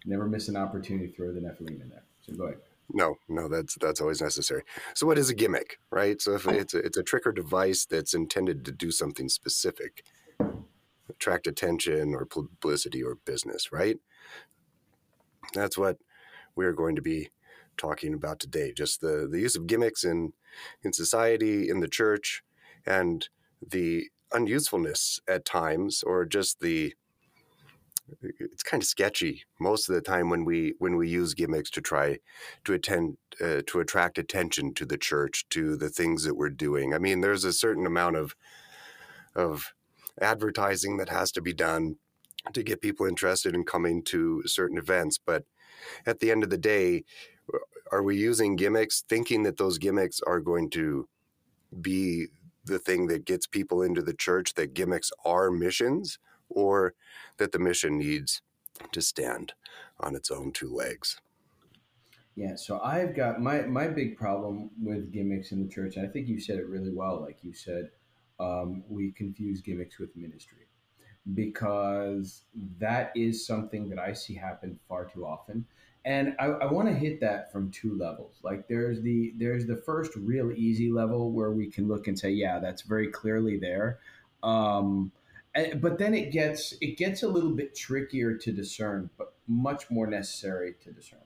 never 0.04 0.26
miss 0.26 0.49
an 0.49 0.56
opportunity 0.56 1.06
to 1.06 1.14
throw 1.14 1.32
the 1.32 1.40
Nephilim 1.40 1.80
in 1.80 1.88
there. 1.88 2.02
So 2.20 2.35
go 2.35 2.47
ahead. 2.47 2.58
No, 2.90 3.16
no, 3.28 3.49
that's 3.49 3.76
that's 3.80 4.00
always 4.00 4.23
necessary. 4.23 4.62
So 4.95 5.07
what 5.07 5.18
is 5.18 5.28
a 5.28 5.35
gimmick, 5.35 5.78
right? 5.90 6.21
So 6.21 6.35
if 6.35 6.49
oh. 6.49 6.52
it's 6.52 6.75
a, 6.75 6.78
it's 6.78 6.97
a 6.97 7.02
trick 7.02 7.26
or 7.26 7.33
device 7.33 7.85
that's 7.85 8.14
intended 8.14 8.64
to 8.64 8.73
do 8.73 8.90
something 8.90 9.28
specific, 9.28 10.04
attract 11.09 11.47
attention 11.47 12.14
or 12.14 12.25
publicity 12.25 13.02
or 13.02 13.16
business, 13.16 13.71
right? 13.73 13.99
That's 15.52 15.76
what 15.76 15.99
we're 16.57 16.73
going 16.73 16.97
to 16.97 17.02
be 17.02 17.28
talking 17.76 18.14
about 18.14 18.40
today. 18.40 18.73
Just 18.73 19.00
the 19.00 19.28
the 19.30 19.40
use 19.40 19.54
of 19.54 19.66
gimmicks 19.66 20.02
in 20.02 20.33
in 20.83 20.92
society, 20.92 21.68
in 21.68 21.80
the 21.80 21.88
church, 21.88 22.42
and 22.87 23.28
the 23.66 24.09
unusefulness 24.33 25.21
at 25.28 25.45
times 25.45 26.02
or 26.02 26.25
just 26.25 26.61
the 26.61 26.95
it's 28.20 28.62
kind 28.62 28.82
of 28.82 28.86
sketchy 28.86 29.42
most 29.60 29.88
of 29.88 29.94
the 29.94 30.00
time 30.00 30.30
when 30.30 30.44
we 30.44 30.74
when 30.78 30.96
we 30.96 31.08
use 31.08 31.34
gimmicks 31.34 31.70
to 31.70 31.80
try 31.80 32.18
to 32.64 32.72
attend 32.72 33.16
uh, 33.42 33.62
to 33.66 33.80
attract 33.80 34.18
attention 34.18 34.74
to 34.74 34.84
the 34.84 34.98
church 34.98 35.46
to 35.50 35.76
the 35.76 35.88
things 35.88 36.24
that 36.24 36.34
we're 36.34 36.50
doing. 36.50 36.94
I 36.94 36.98
mean, 36.98 37.20
there's 37.20 37.44
a 37.44 37.52
certain 37.52 37.86
amount 37.86 38.16
of 38.16 38.34
of 39.34 39.72
advertising 40.20 40.96
that 40.96 41.08
has 41.08 41.30
to 41.32 41.40
be 41.40 41.52
done 41.52 41.96
to 42.52 42.62
get 42.62 42.80
people 42.80 43.06
interested 43.06 43.54
in 43.54 43.64
coming 43.64 44.02
to 44.04 44.42
certain 44.46 44.78
events, 44.78 45.18
but 45.24 45.44
at 46.06 46.20
the 46.20 46.30
end 46.30 46.42
of 46.42 46.50
the 46.50 46.58
day, 46.58 47.04
are 47.92 48.02
we 48.02 48.16
using 48.16 48.56
gimmicks 48.56 49.02
thinking 49.08 49.42
that 49.44 49.58
those 49.58 49.78
gimmicks 49.78 50.20
are 50.26 50.40
going 50.40 50.70
to 50.70 51.08
be 51.80 52.26
the 52.64 52.78
thing 52.78 53.06
that 53.06 53.24
gets 53.24 53.46
people 53.46 53.82
into 53.82 54.02
the 54.02 54.14
church 54.14 54.54
that 54.54 54.74
gimmicks 54.74 55.10
are 55.24 55.50
missions 55.50 56.18
or 56.48 56.94
that 57.38 57.52
the 57.52 57.58
mission 57.58 57.98
needs 57.98 58.42
to 58.92 59.00
stand 59.00 59.52
on 60.00 60.14
its 60.14 60.30
own 60.30 60.52
two 60.52 60.72
legs. 60.72 61.20
Yeah, 62.36 62.54
so 62.54 62.80
I've 62.80 63.16
got 63.16 63.40
my 63.40 63.62
my 63.62 63.88
big 63.88 64.16
problem 64.16 64.70
with 64.80 65.12
gimmicks 65.12 65.50
in 65.50 65.60
the 65.60 65.68
church, 65.68 65.96
and 65.96 66.06
I 66.06 66.08
think 66.08 66.28
you 66.28 66.38
said 66.38 66.58
it 66.58 66.68
really 66.68 66.92
well. 66.92 67.20
Like 67.20 67.38
you 67.42 67.52
said, 67.52 67.90
um, 68.38 68.84
we 68.88 69.10
confuse 69.10 69.60
gimmicks 69.60 69.98
with 69.98 70.14
ministry 70.16 70.68
because 71.34 72.44
that 72.78 73.12
is 73.14 73.46
something 73.46 73.88
that 73.88 73.98
I 73.98 74.12
see 74.12 74.34
happen 74.34 74.78
far 74.88 75.04
too 75.04 75.26
often. 75.26 75.66
And 76.04 76.34
I, 76.38 76.46
I 76.46 76.72
want 76.72 76.88
to 76.88 76.94
hit 76.94 77.20
that 77.20 77.52
from 77.52 77.70
two 77.70 77.98
levels. 77.98 78.36
Like 78.42 78.66
there's 78.68 79.02
the 79.02 79.34
there's 79.36 79.66
the 79.66 79.76
first 79.76 80.14
real 80.16 80.52
easy 80.52 80.90
level 80.90 81.32
where 81.32 81.50
we 81.50 81.66
can 81.66 81.88
look 81.88 82.06
and 82.06 82.18
say, 82.18 82.30
yeah, 82.30 82.58
that's 82.60 82.82
very 82.82 83.08
clearly 83.08 83.58
there. 83.58 83.98
Um, 84.42 85.12
but 85.76 85.98
then 85.98 86.14
it 86.14 86.30
gets 86.30 86.74
it 86.80 86.96
gets 86.96 87.22
a 87.22 87.28
little 87.28 87.50
bit 87.50 87.74
trickier 87.74 88.34
to 88.34 88.52
discern, 88.52 89.10
but 89.16 89.34
much 89.46 89.90
more 89.90 90.06
necessary 90.06 90.74
to 90.84 90.92
discern. 90.92 91.20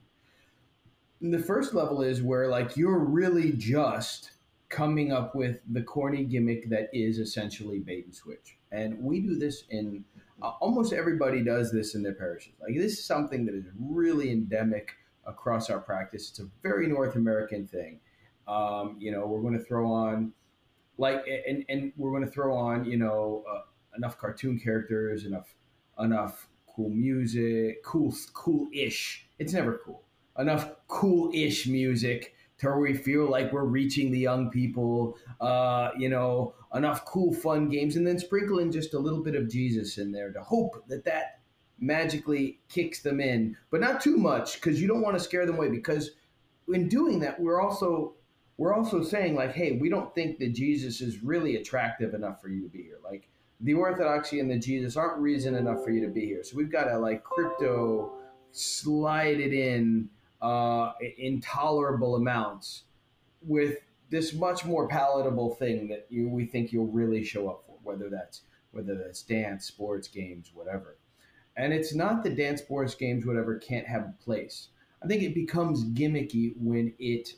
And 1.20 1.32
the 1.32 1.38
first 1.38 1.74
level 1.74 2.02
is 2.02 2.22
where 2.22 2.48
like 2.48 2.76
you're 2.76 2.98
really 2.98 3.52
just 3.52 4.32
coming 4.68 5.12
up 5.12 5.34
with 5.34 5.58
the 5.70 5.82
corny 5.82 6.24
gimmick 6.24 6.70
that 6.70 6.88
is 6.92 7.18
essentially 7.18 7.78
bait 7.78 8.06
and 8.06 8.14
switch, 8.14 8.58
and 8.70 8.98
we 9.02 9.20
do 9.20 9.36
this 9.36 9.64
in 9.70 10.04
uh, 10.40 10.52
almost 10.60 10.92
everybody 10.92 11.42
does 11.42 11.72
this 11.72 11.94
in 11.94 12.02
their 12.02 12.14
parishes. 12.14 12.54
Like 12.60 12.76
this 12.76 12.92
is 12.92 13.04
something 13.04 13.44
that 13.46 13.54
is 13.54 13.64
really 13.78 14.30
endemic 14.30 14.92
across 15.26 15.70
our 15.70 15.78
practice. 15.78 16.30
It's 16.30 16.40
a 16.40 16.48
very 16.62 16.86
North 16.86 17.16
American 17.16 17.66
thing. 17.66 18.00
Um, 18.48 18.96
you 18.98 19.12
know, 19.12 19.26
we're 19.26 19.42
going 19.42 19.58
to 19.58 19.64
throw 19.64 19.90
on 19.90 20.32
like 20.98 21.24
and 21.26 21.64
and 21.68 21.92
we're 21.96 22.10
going 22.10 22.24
to 22.24 22.30
throw 22.30 22.56
on 22.56 22.84
you 22.84 22.96
know. 22.96 23.44
Uh, 23.50 23.62
enough 23.96 24.18
cartoon 24.18 24.58
characters, 24.58 25.25
enough 25.25 25.54
enough 25.99 26.49
cool 26.66 26.90
music, 26.90 27.82
cool 27.84 28.14
cool-ish. 28.32 29.26
It's 29.38 29.52
never 29.52 29.80
cool. 29.84 30.02
Enough 30.38 30.70
cool-ish 30.88 31.66
music 31.66 32.34
to 32.58 32.66
where 32.68 32.78
we 32.78 32.94
feel 32.94 33.28
like 33.28 33.52
we're 33.52 33.64
reaching 33.64 34.11
the 34.11 34.18
young 34.18 34.50
people. 34.50 35.18
Uh, 35.40 35.90
you 35.99 36.08
know, 36.08 36.54
enough 36.75 37.04
cool, 37.04 37.32
fun 37.32 37.68
games, 37.68 37.96
and 37.96 38.06
then 38.06 38.18
sprinkle 38.18 38.58
in 38.58 38.72
just 38.72 38.94
a 38.94 38.99
little 38.99 39.22
bit 39.22 39.34
of 39.34 39.50
Jesus 39.50 39.99
in 39.99 40.12
there 40.12 40.32
to 40.32 40.40
hope 40.40 40.84
that 40.88 41.04
that 41.04 41.40
magically 41.78 42.61
kicks 42.68 43.02
them 43.02 43.20
in, 43.20 43.56
but 43.70 43.80
not 43.80 44.00
too 44.00 44.16
much 44.16 44.54
because 44.54 44.80
you 44.80 44.88
don't 44.88 45.02
want 45.02 45.18
to 45.18 45.22
scare 45.22 45.44
them 45.44 45.56
away. 45.56 45.68
Because 45.68 46.12
in 46.68 46.88
doing 46.88 47.18
that, 47.20 47.38
we're 47.38 47.61
also 47.61 48.14
we're 48.56 48.75
also 48.75 49.02
saying 49.02 49.34
like, 49.34 49.52
hey, 49.52 49.78
we 49.80 49.88
don't 49.88 50.14
think 50.14 50.38
that 50.38 50.54
Jesus 50.54 51.00
is 51.00 51.22
really 51.22 51.56
attractive 51.56 52.14
enough 52.14 52.40
for 52.40 52.49
you 52.49 52.62
to 52.62 52.68
be 52.68 52.82
here. 52.82 52.99
Like 53.04 53.28
the 53.62 53.75
orthodoxy 53.75 54.40
and 54.40 54.50
the 54.50 54.59
Jesus 54.59 54.97
aren't 54.97 55.19
reason 55.19 55.54
enough 55.54 55.85
for 55.85 55.90
you 55.90 56.04
to 56.04 56.12
be 56.12 56.26
here. 56.26 56.42
So 56.42 56.57
we've 56.57 56.71
got 56.71 56.85
to 56.85 56.99
like 56.99 57.23
crypto 57.23 58.12
slide 58.50 59.40
it 59.40 59.52
in 59.52 60.09
uh, 60.40 60.92
intolerable 61.19 62.16
amounts 62.16 62.83
with 63.40 63.78
this 64.11 64.35
much 64.35 64.64
more 64.64 64.88
palatable 64.88 65.54
thing 65.54 65.88
that 65.88 66.07
you 66.11 66.28
we 66.28 66.45
think 66.45 66.73
you'll 66.73 66.87
really 66.87 67.25
show 67.25 67.49
up 67.49 67.64
for, 67.66 67.78
whether 67.83 68.11
that's 68.11 68.42
whether 68.73 68.95
that's 68.95 69.23
dance, 69.23 69.66
sports, 69.66 70.09
games, 70.09 70.50
whatever. 70.54 70.97
And 71.57 71.73
it's 71.73 71.95
not 71.95 72.23
that 72.25 72.37
dance, 72.37 72.62
sports, 72.62 72.95
games, 72.95 73.26
whatever 73.26 73.59
can't 73.59 73.87
have 73.87 74.02
a 74.02 74.14
place. 74.25 74.69
I 75.02 75.07
think 75.07 75.23
it 75.23 75.35
becomes 75.35 75.85
gimmicky 75.85 76.54
when 76.57 76.95
it 76.99 77.31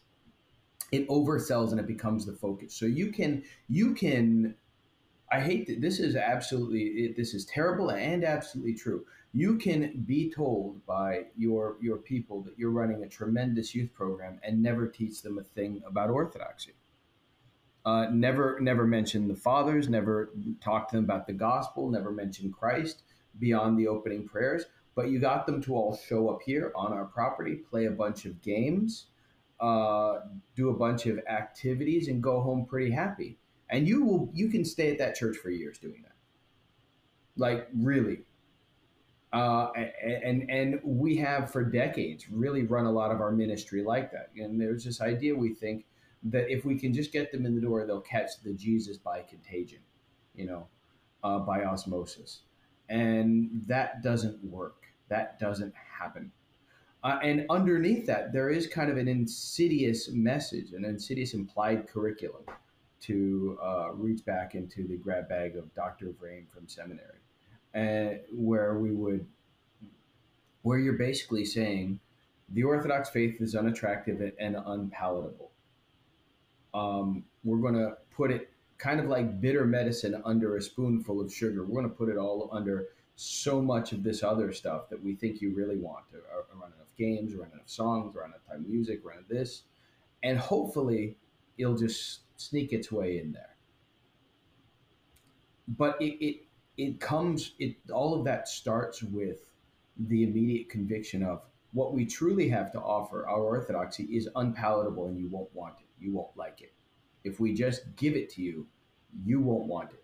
it 0.92 1.08
oversells 1.08 1.70
and 1.70 1.80
it 1.80 1.86
becomes 1.86 2.24
the 2.24 2.32
focus. 2.32 2.74
So 2.74 2.86
you 2.86 3.12
can 3.12 3.42
you 3.68 3.94
can 3.94 4.54
I 5.34 5.40
hate 5.40 5.66
that 5.66 5.80
this 5.80 5.98
is 5.98 6.14
absolutely 6.14 7.12
this 7.16 7.34
is 7.34 7.44
terrible 7.44 7.90
and 7.90 8.22
absolutely 8.22 8.74
true. 8.74 9.04
You 9.32 9.56
can 9.56 10.04
be 10.06 10.30
told 10.30 10.86
by 10.86 11.24
your 11.36 11.76
your 11.80 11.96
people 11.96 12.42
that 12.42 12.56
you're 12.56 12.70
running 12.70 13.02
a 13.02 13.08
tremendous 13.08 13.74
youth 13.74 13.92
program 13.92 14.38
and 14.44 14.62
never 14.62 14.86
teach 14.86 15.22
them 15.22 15.38
a 15.38 15.42
thing 15.42 15.82
about 15.84 16.10
orthodoxy. 16.10 16.74
Uh, 17.84 18.10
never 18.12 18.60
never 18.60 18.86
mention 18.86 19.26
the 19.26 19.34
fathers, 19.34 19.88
never 19.88 20.30
talk 20.60 20.88
to 20.90 20.96
them 20.96 21.04
about 21.04 21.26
the 21.26 21.32
gospel, 21.32 21.90
never 21.90 22.12
mention 22.12 22.52
Christ 22.52 23.02
beyond 23.40 23.76
the 23.76 23.88
opening 23.88 24.28
prayers. 24.28 24.66
But 24.94 25.08
you 25.08 25.18
got 25.18 25.46
them 25.46 25.60
to 25.64 25.74
all 25.74 25.96
show 25.96 26.28
up 26.28 26.42
here 26.46 26.70
on 26.76 26.92
our 26.92 27.06
property, 27.06 27.56
play 27.56 27.86
a 27.86 27.90
bunch 27.90 28.24
of 28.24 28.40
games, 28.40 29.06
uh, 29.58 30.20
do 30.54 30.68
a 30.68 30.74
bunch 30.74 31.06
of 31.06 31.18
activities, 31.26 32.06
and 32.06 32.22
go 32.22 32.40
home 32.40 32.66
pretty 32.66 32.92
happy 32.92 33.36
and 33.70 33.86
you 33.88 34.04
will 34.04 34.30
you 34.32 34.48
can 34.48 34.64
stay 34.64 34.90
at 34.90 34.98
that 34.98 35.14
church 35.14 35.36
for 35.36 35.50
years 35.50 35.78
doing 35.78 36.02
that. 36.02 36.14
Like 37.36 37.68
really. 37.74 38.20
Uh, 39.32 39.72
and 40.22 40.48
and 40.48 40.80
we 40.84 41.16
have 41.16 41.50
for 41.50 41.64
decades 41.64 42.30
really 42.30 42.62
run 42.62 42.86
a 42.86 42.90
lot 42.90 43.10
of 43.10 43.20
our 43.20 43.32
ministry 43.32 43.82
like 43.82 44.12
that. 44.12 44.30
And 44.36 44.60
there's 44.60 44.84
this 44.84 45.00
idea 45.00 45.34
we 45.34 45.54
think 45.54 45.86
that 46.22 46.48
if 46.48 46.64
we 46.64 46.78
can 46.78 46.92
just 46.94 47.12
get 47.12 47.32
them 47.32 47.44
in 47.44 47.54
the 47.54 47.60
door 47.60 47.84
they'll 47.86 48.00
catch 48.00 48.30
the 48.42 48.54
jesus 48.54 48.96
by 48.96 49.20
contagion 49.20 49.80
you 50.34 50.46
know 50.46 50.66
uh, 51.24 51.38
by 51.38 51.64
osmosis. 51.64 52.40
And 52.88 53.62
that 53.66 54.02
doesn't 54.02 54.44
work. 54.44 54.84
That 55.08 55.40
doesn't 55.40 55.72
happen. 55.74 56.30
Uh, 57.02 57.18
and 57.22 57.46
underneath 57.50 58.06
that 58.06 58.32
there 58.32 58.50
is 58.50 58.66
kind 58.66 58.90
of 58.90 58.96
an 58.96 59.08
insidious 59.08 60.10
message 60.10 60.72
an 60.72 60.84
insidious 60.84 61.34
implied 61.34 61.86
curriculum 61.86 62.42
to 63.06 63.58
uh, 63.62 63.92
reach 63.92 64.24
back 64.24 64.54
into 64.54 64.86
the 64.86 64.96
grab 64.96 65.28
bag 65.28 65.56
of 65.56 65.74
Dr. 65.74 66.06
Vrame 66.06 66.48
from 66.48 66.68
seminary, 66.68 67.18
and 67.72 68.20
where 68.32 68.78
we 68.78 68.92
would, 68.92 69.26
where 70.62 70.78
you're 70.78 70.94
basically 70.94 71.44
saying 71.44 72.00
the 72.50 72.62
Orthodox 72.62 73.10
faith 73.10 73.40
is 73.40 73.54
unattractive 73.54 74.32
and 74.38 74.56
unpalatable. 74.66 75.50
Um, 76.72 77.24
we're 77.44 77.58
going 77.58 77.74
to 77.74 77.96
put 78.10 78.30
it 78.30 78.50
kind 78.78 79.00
of 79.00 79.06
like 79.06 79.40
bitter 79.40 79.64
medicine 79.64 80.20
under 80.24 80.56
a 80.56 80.62
spoonful 80.62 81.20
of 81.20 81.32
sugar. 81.32 81.64
We're 81.64 81.80
going 81.80 81.90
to 81.90 81.96
put 81.96 82.08
it 82.08 82.16
all 82.16 82.48
under 82.52 82.88
so 83.16 83.62
much 83.62 83.92
of 83.92 84.02
this 84.02 84.22
other 84.22 84.52
stuff 84.52 84.88
that 84.90 85.02
we 85.02 85.14
think 85.14 85.40
you 85.40 85.54
really 85.54 85.76
want 85.76 86.04
to 86.10 86.18
uh, 86.18 86.42
run 86.60 86.72
enough 86.76 86.94
games, 86.98 87.34
run 87.34 87.50
enough 87.52 87.68
songs, 87.68 88.14
run 88.14 88.30
enough 88.30 88.40
time 88.48 88.64
music, 88.68 89.00
run 89.04 89.24
this, 89.28 89.62
and 90.22 90.38
hopefully 90.38 91.16
it'll 91.58 91.76
just 91.76 92.20
sneak 92.36 92.72
its 92.72 92.90
way 92.90 93.18
in 93.18 93.32
there. 93.32 93.56
But 95.68 96.00
it, 96.00 96.24
it 96.24 96.46
it 96.76 97.00
comes 97.00 97.52
it 97.58 97.76
all 97.92 98.14
of 98.14 98.24
that 98.24 98.48
starts 98.48 99.02
with 99.02 99.50
the 99.96 100.24
immediate 100.24 100.68
conviction 100.68 101.22
of 101.22 101.42
what 101.72 101.94
we 101.94 102.04
truly 102.04 102.48
have 102.48 102.72
to 102.72 102.80
offer 102.80 103.26
our 103.28 103.40
orthodoxy 103.40 104.04
is 104.04 104.28
unpalatable 104.36 105.06
and 105.06 105.18
you 105.18 105.28
won't 105.28 105.52
want 105.54 105.74
it. 105.80 105.86
You 105.98 106.12
won't 106.12 106.36
like 106.36 106.60
it. 106.60 106.72
If 107.22 107.40
we 107.40 107.54
just 107.54 107.82
give 107.96 108.14
it 108.14 108.28
to 108.30 108.42
you 108.42 108.66
you 109.24 109.40
won't 109.40 109.66
want 109.66 109.92
it. 109.92 110.02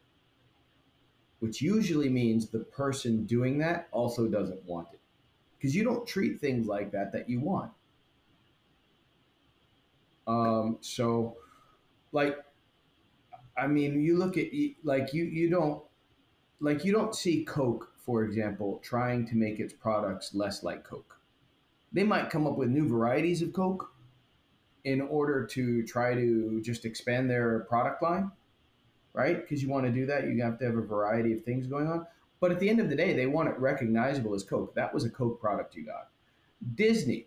Which 1.40 1.62
usually 1.62 2.08
means 2.08 2.48
the 2.48 2.60
person 2.60 3.24
doing 3.24 3.58
that 3.58 3.88
also 3.92 4.28
doesn't 4.28 4.62
want 4.64 4.88
it. 4.92 5.00
Because 5.56 5.74
you 5.74 5.84
don't 5.84 6.06
treat 6.06 6.40
things 6.40 6.66
like 6.66 6.92
that 6.92 7.12
that 7.12 7.28
you 7.28 7.40
want. 7.40 7.72
Um, 10.26 10.78
so 10.80 11.36
like 12.12 12.36
i 13.56 13.66
mean 13.66 14.00
you 14.00 14.16
look 14.16 14.36
at 14.36 14.46
like 14.82 15.12
you 15.12 15.24
you 15.24 15.48
don't 15.48 15.82
like 16.60 16.84
you 16.84 16.92
don't 16.92 17.14
see 17.14 17.44
coke 17.44 17.92
for 17.96 18.24
example 18.24 18.80
trying 18.82 19.26
to 19.26 19.36
make 19.36 19.60
its 19.60 19.72
products 19.72 20.34
less 20.34 20.62
like 20.62 20.84
coke. 20.84 21.18
They 21.92 22.04
might 22.04 22.30
come 22.30 22.46
up 22.46 22.56
with 22.56 22.68
new 22.68 22.88
varieties 22.88 23.42
of 23.42 23.52
coke 23.52 23.92
in 24.84 25.00
order 25.00 25.44
to 25.44 25.84
try 25.84 26.14
to 26.14 26.60
just 26.62 26.84
expand 26.84 27.28
their 27.28 27.60
product 27.60 28.02
line 28.02 28.30
right? 29.12 29.40
Because 29.40 29.62
you 29.62 29.68
want 29.68 29.86
to 29.86 29.92
do 29.92 30.06
that 30.06 30.28
you 30.28 30.42
have 30.42 30.58
to 30.58 30.64
have 30.64 30.76
a 30.76 30.82
variety 30.82 31.32
of 31.32 31.42
things 31.42 31.66
going 31.66 31.88
on. 31.88 32.06
But 32.38 32.52
at 32.52 32.60
the 32.60 32.68
end 32.68 32.80
of 32.80 32.88
the 32.88 32.96
day 32.96 33.12
they 33.12 33.26
want 33.26 33.48
it 33.48 33.58
recognizable 33.58 34.34
as 34.34 34.44
coke. 34.44 34.74
That 34.74 34.94
was 34.94 35.04
a 35.04 35.10
coke 35.10 35.40
product 35.40 35.74
you 35.74 35.84
got. 35.84 36.08
Disney. 36.74 37.26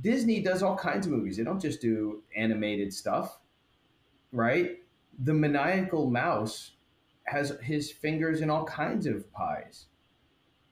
Disney 0.00 0.40
does 0.40 0.62
all 0.62 0.76
kinds 0.76 1.06
of 1.06 1.12
movies. 1.12 1.36
They 1.36 1.44
don't 1.44 1.60
just 1.60 1.80
do 1.80 2.22
animated 2.36 2.92
stuff 2.92 3.38
right? 4.34 4.78
The 5.18 5.34
maniacal 5.34 6.10
mouse 6.10 6.72
has 7.26 7.52
his 7.62 7.92
fingers 7.92 8.42
in 8.42 8.50
all 8.50 8.64
kinds 8.66 9.06
of 9.06 9.32
pies. 9.32 9.86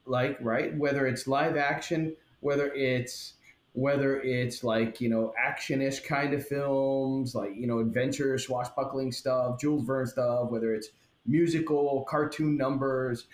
like 0.06 0.38
right 0.40 0.76
whether 0.76 1.06
it's 1.06 1.26
live 1.28 1.56
action 1.56 2.16
whether 2.40 2.72
it's 2.74 3.34
whether 3.74 4.20
it's 4.20 4.64
like 4.64 5.00
you 5.00 5.08
know 5.08 5.32
actionish 5.42 6.04
kind 6.04 6.34
of 6.34 6.46
films 6.46 7.34
like 7.34 7.52
you 7.56 7.66
know 7.66 7.78
adventure 7.78 8.36
swashbuckling 8.38 9.12
stuff 9.12 9.60
jules 9.60 9.84
verne 9.84 10.06
stuff 10.06 10.50
whether 10.50 10.74
it's 10.74 10.90
musical 11.26 12.04
cartoon 12.08 12.56
numbers 12.56 13.26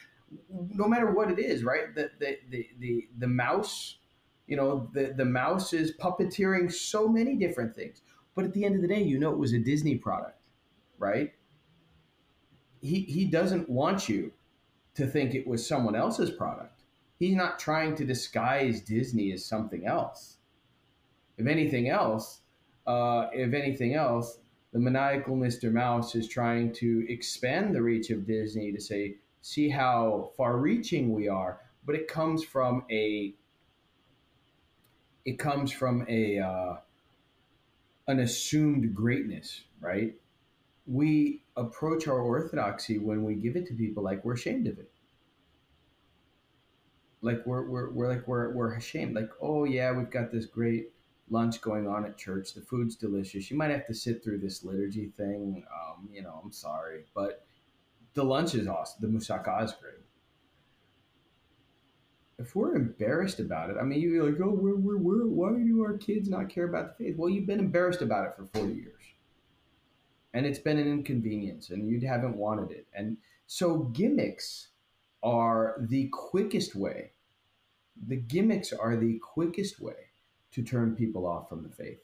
no 0.51 0.87
matter 0.89 1.11
what 1.13 1.31
it 1.31 1.39
is 1.39 1.65
right 1.65 1.95
the 1.95 2.11
the 2.21 2.39
the 2.51 2.69
the, 2.81 3.09
the 3.19 3.27
mouse 3.27 3.99
you 4.47 4.57
know 4.57 4.91
the 4.93 5.15
the 5.17 5.25
mouse 5.25 5.73
is 5.73 5.93
puppeteering 5.97 6.73
so 6.73 7.09
many 7.09 7.37
different 7.37 7.75
things 7.75 8.03
but 8.39 8.47
at 8.47 8.53
the 8.55 8.65
end 8.65 8.77
of 8.77 8.83
the 8.83 8.89
day 8.89 9.03
you 9.03 9.19
know 9.19 9.33
it 9.33 9.39
was 9.39 9.53
a 9.53 9.59
disney 9.59 9.97
product 9.97 10.39
right 10.99 11.33
he 12.81 13.01
he 13.01 13.25
doesn't 13.25 13.69
want 13.69 14.09
you 14.09 14.33
to 14.95 15.07
think 15.07 15.35
it 15.35 15.47
was 15.47 15.67
someone 15.67 15.97
else's 15.97 16.31
product 16.31 16.79
he's 17.19 17.35
not 17.35 17.59
trying 17.59 17.95
to 17.97 18.05
disguise 18.05 18.81
Disney 18.81 19.33
as 19.33 19.45
something 19.45 19.87
else. 19.87 20.37
If 21.37 21.47
anything 21.47 21.89
else, 21.89 22.41
uh, 22.87 23.27
if 23.33 23.55
anything 23.55 23.95
else, 23.95 24.39
the 24.73 24.79
maniacal 24.79 25.37
Mr. 25.37 25.73
Mouse 25.73 26.15
is 26.15 26.29
trying 26.29 26.73
to 26.75 27.07
expand 27.09 27.75
the 27.75 27.83
reach 27.83 28.11
of 28.11 28.27
Disney 28.27 28.73
to 28.73 28.81
say, 28.81 29.17
see 29.41 29.69
how 29.69 30.31
far-reaching 30.37 31.13
we 31.13 31.29
are. 31.29 31.61
But 31.85 31.95
it 31.95 32.09
comes 32.09 32.45
from 32.45 32.85
a, 32.91 33.35
it 35.25 35.39
comes 35.39 35.73
from 35.73 36.05
a, 36.09 36.39
uh, 36.39 36.77
an 38.09 38.21
assumed 38.21 38.95
greatness, 38.95 39.63
right? 39.81 40.15
We 40.87 41.43
approach 41.57 42.09
our 42.09 42.21
orthodoxy 42.21 42.99
when 42.99 43.23
we 43.23 43.35
give 43.35 43.55
it 43.57 43.67
to 43.69 43.75
people 43.75 44.03
like 44.03 44.25
we're 44.25 44.35
ashamed 44.35 44.67
of 44.67 44.79
it. 44.79 44.91
Like 47.21 47.45
we're, 47.47 47.69
we're, 47.69 47.91
we're 47.91 48.09
like 48.09 48.27
we're, 48.27 48.53
we're 48.53 48.75
ashamed. 48.75 49.15
Like 49.15 49.31
oh 49.41 49.65
yeah 49.65 49.93
we've 49.93 50.11
got 50.11 50.33
this 50.33 50.47
great 50.47 50.93
lunch 51.31 51.61
going 51.61 51.87
on 51.87 52.07
at 52.07 52.17
church. 52.17 52.55
The 52.55 52.63
food's 52.63 52.97
delicious. 52.97 53.51
You 53.51 53.59
might 53.59 53.71
have 53.71 53.87
to 53.87 53.95
sit 53.95 54.25
through 54.25 54.39
this 54.39 54.65
liturgy 54.65 55.13
thing. 55.17 55.65
Um, 55.73 56.09
you 56.11 56.23
know 56.23 56.41
i'm 56.43 56.53
sorry 56.53 57.05
but 57.15 57.45
the 58.15 58.25
lunch 58.25 58.55
is 58.55 58.67
awesome. 58.67 59.01
The 59.01 59.19
moussaka 59.19 59.65
is 59.65 59.75
great 59.81 60.08
if 62.39 62.55
we're 62.55 62.75
embarrassed 62.75 63.41
about 63.41 63.71
it 63.71 63.77
i 63.81 63.85
mean 63.85 64.01
you're 64.01 64.25
like 64.25 64.41
oh 64.41 64.51
we're, 64.51 64.77
we're, 64.77 64.99
we're, 64.99 65.27
why 65.27 65.51
do 65.51 65.83
our 65.83 65.99
kids 65.99 66.29
not 66.29 66.49
care 66.49 66.65
about 66.65 66.97
the 66.97 67.05
faith 67.05 67.17
well 67.17 67.29
you've 67.29 67.47
been 67.47 67.59
embarrassed 67.59 68.03
about 68.03 68.27
it 68.27 68.35
for 68.37 68.47
40 68.59 68.75
years 68.75 68.95
and 70.35 70.47
it's 70.47 70.59
been 70.59 70.79
an 70.79 70.87
inconvenience 70.87 71.71
and 71.71 71.89
you 71.89 72.07
haven't 72.07 72.37
wanted 72.37 72.71
it 72.71 72.87
and 72.95 73.17
so 73.49 73.79
gimmicks 73.79 74.69
are 75.23 75.77
the 75.89 76.09
quickest 76.13 76.75
way, 76.75 77.13
the 78.07 78.17
gimmicks 78.17 78.73
are 78.73 78.97
the 78.97 79.19
quickest 79.19 79.81
way 79.81 80.11
to 80.53 80.63
turn 80.63 80.95
people 80.95 81.27
off 81.27 81.49
from 81.49 81.63
the 81.63 81.69
faith. 81.69 81.99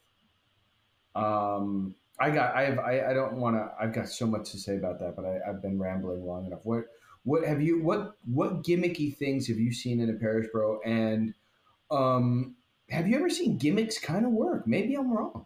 Um, 1.15 1.95
I 2.19 2.29
got, 2.31 2.55
I 2.55 2.63
have, 2.63 2.79
I, 2.79 3.11
I 3.11 3.13
don't 3.13 3.33
want 3.33 3.55
to, 3.55 3.71
I've 3.79 3.93
got 3.93 4.09
so 4.09 4.25
much 4.25 4.51
to 4.51 4.57
say 4.57 4.75
about 4.75 4.99
that, 4.99 5.15
but 5.15 5.25
I, 5.25 5.39
I've 5.47 5.61
been 5.61 5.79
rambling 5.79 6.25
long 6.25 6.45
enough. 6.45 6.59
What, 6.63 6.85
what 7.25 7.45
have 7.45 7.61
you, 7.61 7.83
what, 7.83 8.15
what 8.23 8.63
gimmicky 8.63 9.15
things 9.15 9.47
have 9.47 9.57
you 9.57 9.73
seen 9.73 9.99
in 9.99 10.09
a 10.09 10.13
parish, 10.13 10.47
bro? 10.53 10.79
And, 10.85 11.33
um, 11.91 12.55
have 12.89 13.07
you 13.07 13.15
ever 13.15 13.29
seen 13.29 13.57
gimmicks 13.57 13.99
kind 13.99 14.25
of 14.25 14.31
work? 14.31 14.67
Maybe 14.67 14.95
I'm 14.95 15.11
wrong. 15.11 15.45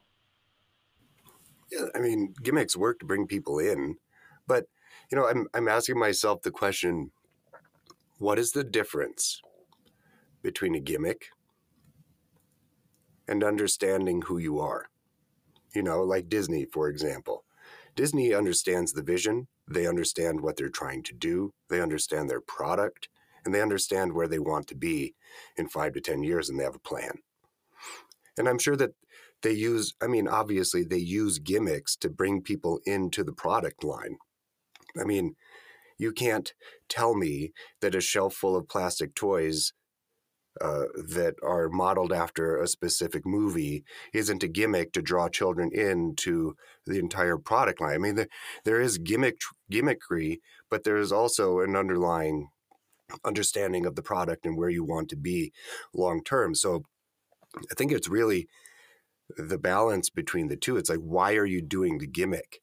Yeah, 1.72 1.86
I 1.96 2.00
mean, 2.00 2.34
gimmicks 2.42 2.76
work 2.76 3.00
to 3.00 3.06
bring 3.06 3.28
people 3.28 3.60
in, 3.60 3.98
but 4.48 4.66
you 5.12 5.18
know, 5.18 5.28
I'm 5.28 5.48
I'm 5.54 5.68
asking 5.68 6.00
myself 6.00 6.42
the 6.42 6.52
question: 6.52 7.12
what 8.18 8.40
is 8.40 8.52
the 8.52 8.64
difference 8.64 9.42
between 10.42 10.76
a 10.76 10.80
gimmick 10.80 11.30
and 13.28 13.44
understanding 13.44 14.24
who 14.24 14.38
you 14.38 14.60
are? 14.60 14.90
You 15.76 15.84
know, 15.84 16.02
like 16.02 16.30
Disney, 16.30 16.66
for 16.66 16.90
example. 16.90 17.44
Disney 17.96 18.34
understands 18.34 18.94
the 18.94 19.04
vision, 19.04 19.48
they 19.70 19.88
understand 19.88 20.42
what 20.42 20.58
they're 20.58 20.70
trying 20.70 21.04
to 21.04 21.14
do, 21.14 21.54
they 21.70 21.82
understand 21.82 22.30
their 22.30 22.42
product, 22.42 23.10
and 23.46 23.54
they 23.54 23.62
understand 23.62 24.14
where 24.14 24.28
they 24.28 24.40
want 24.40 24.68
to 24.68 24.76
be 24.76 25.16
in 25.58 25.68
five 25.68 25.94
to 25.94 26.02
10 26.02 26.24
years, 26.24 26.50
and 26.50 26.60
they 26.60 26.64
have 26.64 26.76
a 26.76 26.80
plan. 26.80 27.20
And 28.38 28.48
I'm 28.48 28.60
sure 28.60 28.76
that 28.76 28.92
they 29.42 29.52
use, 29.52 29.94
I 30.02 30.08
mean, 30.08 30.28
obviously, 30.28 30.84
they 30.84 30.98
use 30.98 31.40
gimmicks 31.40 31.96
to 31.98 32.10
bring 32.10 32.42
people 32.42 32.80
into 32.86 33.24
the 33.24 33.32
product 33.32 33.84
line. 33.84 34.18
I 35.00 35.04
mean, 35.04 35.36
you 35.98 36.12
can't 36.12 36.54
tell 36.88 37.14
me 37.14 37.54
that 37.82 37.96
a 37.96 38.02
shelf 38.02 38.34
full 38.34 38.56
of 38.56 38.68
plastic 38.68 39.16
toys 39.16 39.74
uh, 40.62 40.86
that 40.96 41.36
are 41.44 41.70
modeled 41.70 42.12
after 42.12 42.62
a 42.62 42.68
specific 42.68 43.26
movie 43.26 43.84
isn't 44.14 44.44
a 44.44 44.48
gimmick 44.48 44.92
to 44.94 45.02
draw 45.02 45.30
children 45.30 45.70
into 45.74 46.56
the 46.86 47.00
entire 47.00 47.38
product 47.38 47.82
line. 47.82 47.96
I 47.96 47.98
mean, 47.98 48.16
there, 48.16 48.28
there 48.66 48.82
is 48.82 48.98
gimmick 48.98 49.40
gimmickry, 49.72 50.40
but 50.70 50.84
there 50.84 50.98
is 50.98 51.12
also 51.12 51.60
an 51.60 51.76
underlying 51.76 52.50
understanding 53.24 53.86
of 53.86 53.96
the 53.96 54.04
product 54.04 54.46
and 54.46 54.58
where 54.58 54.70
you 54.70 54.84
want 54.84 55.10
to 55.10 55.16
be 55.16 55.52
long 55.94 56.24
term. 56.24 56.54
So 56.56 56.84
I 57.56 57.74
think 57.76 57.92
it's 57.92 58.10
really 58.10 58.48
the 59.38 59.58
balance 59.58 60.10
between 60.10 60.48
the 60.48 60.58
two. 60.58 60.78
It's 60.78 60.90
like, 60.90 61.00
why 61.00 61.36
are 61.36 61.46
you 61.46 61.62
doing 61.62 61.98
the 61.98 62.08
gimmick? 62.08 62.62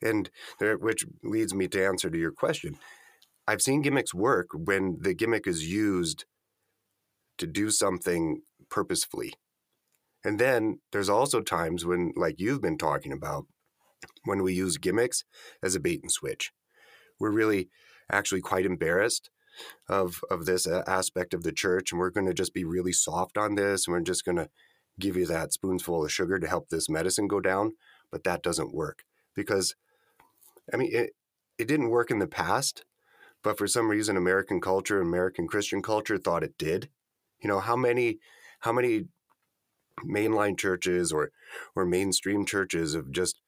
And 0.00 0.30
there, 0.58 0.76
which 0.76 1.04
leads 1.22 1.54
me 1.54 1.68
to 1.68 1.84
answer 1.84 2.10
to 2.10 2.18
your 2.18 2.32
question. 2.32 2.76
I've 3.46 3.62
seen 3.62 3.82
gimmicks 3.82 4.14
work 4.14 4.48
when 4.52 4.98
the 5.00 5.14
gimmick 5.14 5.46
is 5.46 5.68
used 5.68 6.24
to 7.42 7.46
do 7.48 7.70
something 7.70 8.42
purposefully. 8.70 9.34
And 10.24 10.38
then 10.38 10.78
there's 10.92 11.08
also 11.08 11.40
times 11.40 11.84
when, 11.84 12.12
like 12.16 12.36
you've 12.38 12.62
been 12.62 12.78
talking 12.78 13.12
about, 13.12 13.46
when 14.24 14.42
we 14.42 14.54
use 14.54 14.76
gimmicks 14.78 15.24
as 15.62 15.74
a 15.74 15.80
bait 15.80 16.00
and 16.02 16.10
switch. 16.10 16.52
We're 17.18 17.32
really 17.32 17.68
actually 18.10 18.40
quite 18.40 18.64
embarrassed 18.64 19.30
of 19.88 20.20
of 20.30 20.46
this 20.46 20.66
aspect 20.66 21.34
of 21.34 21.42
the 21.42 21.52
church, 21.52 21.92
and 21.92 21.98
we're 21.98 22.10
going 22.10 22.26
to 22.26 22.34
just 22.34 22.54
be 22.54 22.64
really 22.64 22.92
soft 22.92 23.36
on 23.36 23.54
this, 23.56 23.86
and 23.86 23.92
we're 23.92 24.00
just 24.00 24.24
going 24.24 24.36
to 24.36 24.48
give 24.98 25.16
you 25.16 25.26
that 25.26 25.52
spoonful 25.52 26.04
of 26.04 26.12
sugar 26.12 26.38
to 26.38 26.48
help 26.48 26.68
this 26.68 26.88
medicine 26.88 27.28
go 27.28 27.40
down. 27.40 27.72
But 28.10 28.24
that 28.24 28.42
doesn't 28.42 28.74
work 28.74 29.04
because 29.34 29.74
I 30.72 30.76
mean, 30.76 30.90
it, 30.92 31.10
it 31.58 31.68
didn't 31.68 31.90
work 31.90 32.10
in 32.10 32.18
the 32.18 32.26
past, 32.26 32.84
but 33.42 33.58
for 33.58 33.66
some 33.66 33.90
reason, 33.90 34.16
American 34.16 34.60
culture, 34.60 35.00
American 35.00 35.46
Christian 35.46 35.82
culture 35.82 36.18
thought 36.18 36.44
it 36.44 36.56
did. 36.58 36.88
You 37.42 37.48
know, 37.48 37.60
how 37.60 37.76
many, 37.76 38.18
how 38.60 38.72
many 38.72 39.04
mainline 40.04 40.58
churches 40.58 41.12
or, 41.12 41.30
or 41.74 41.84
mainstream 41.84 42.44
churches 42.46 42.94
have 42.94 43.10
just 43.10 43.40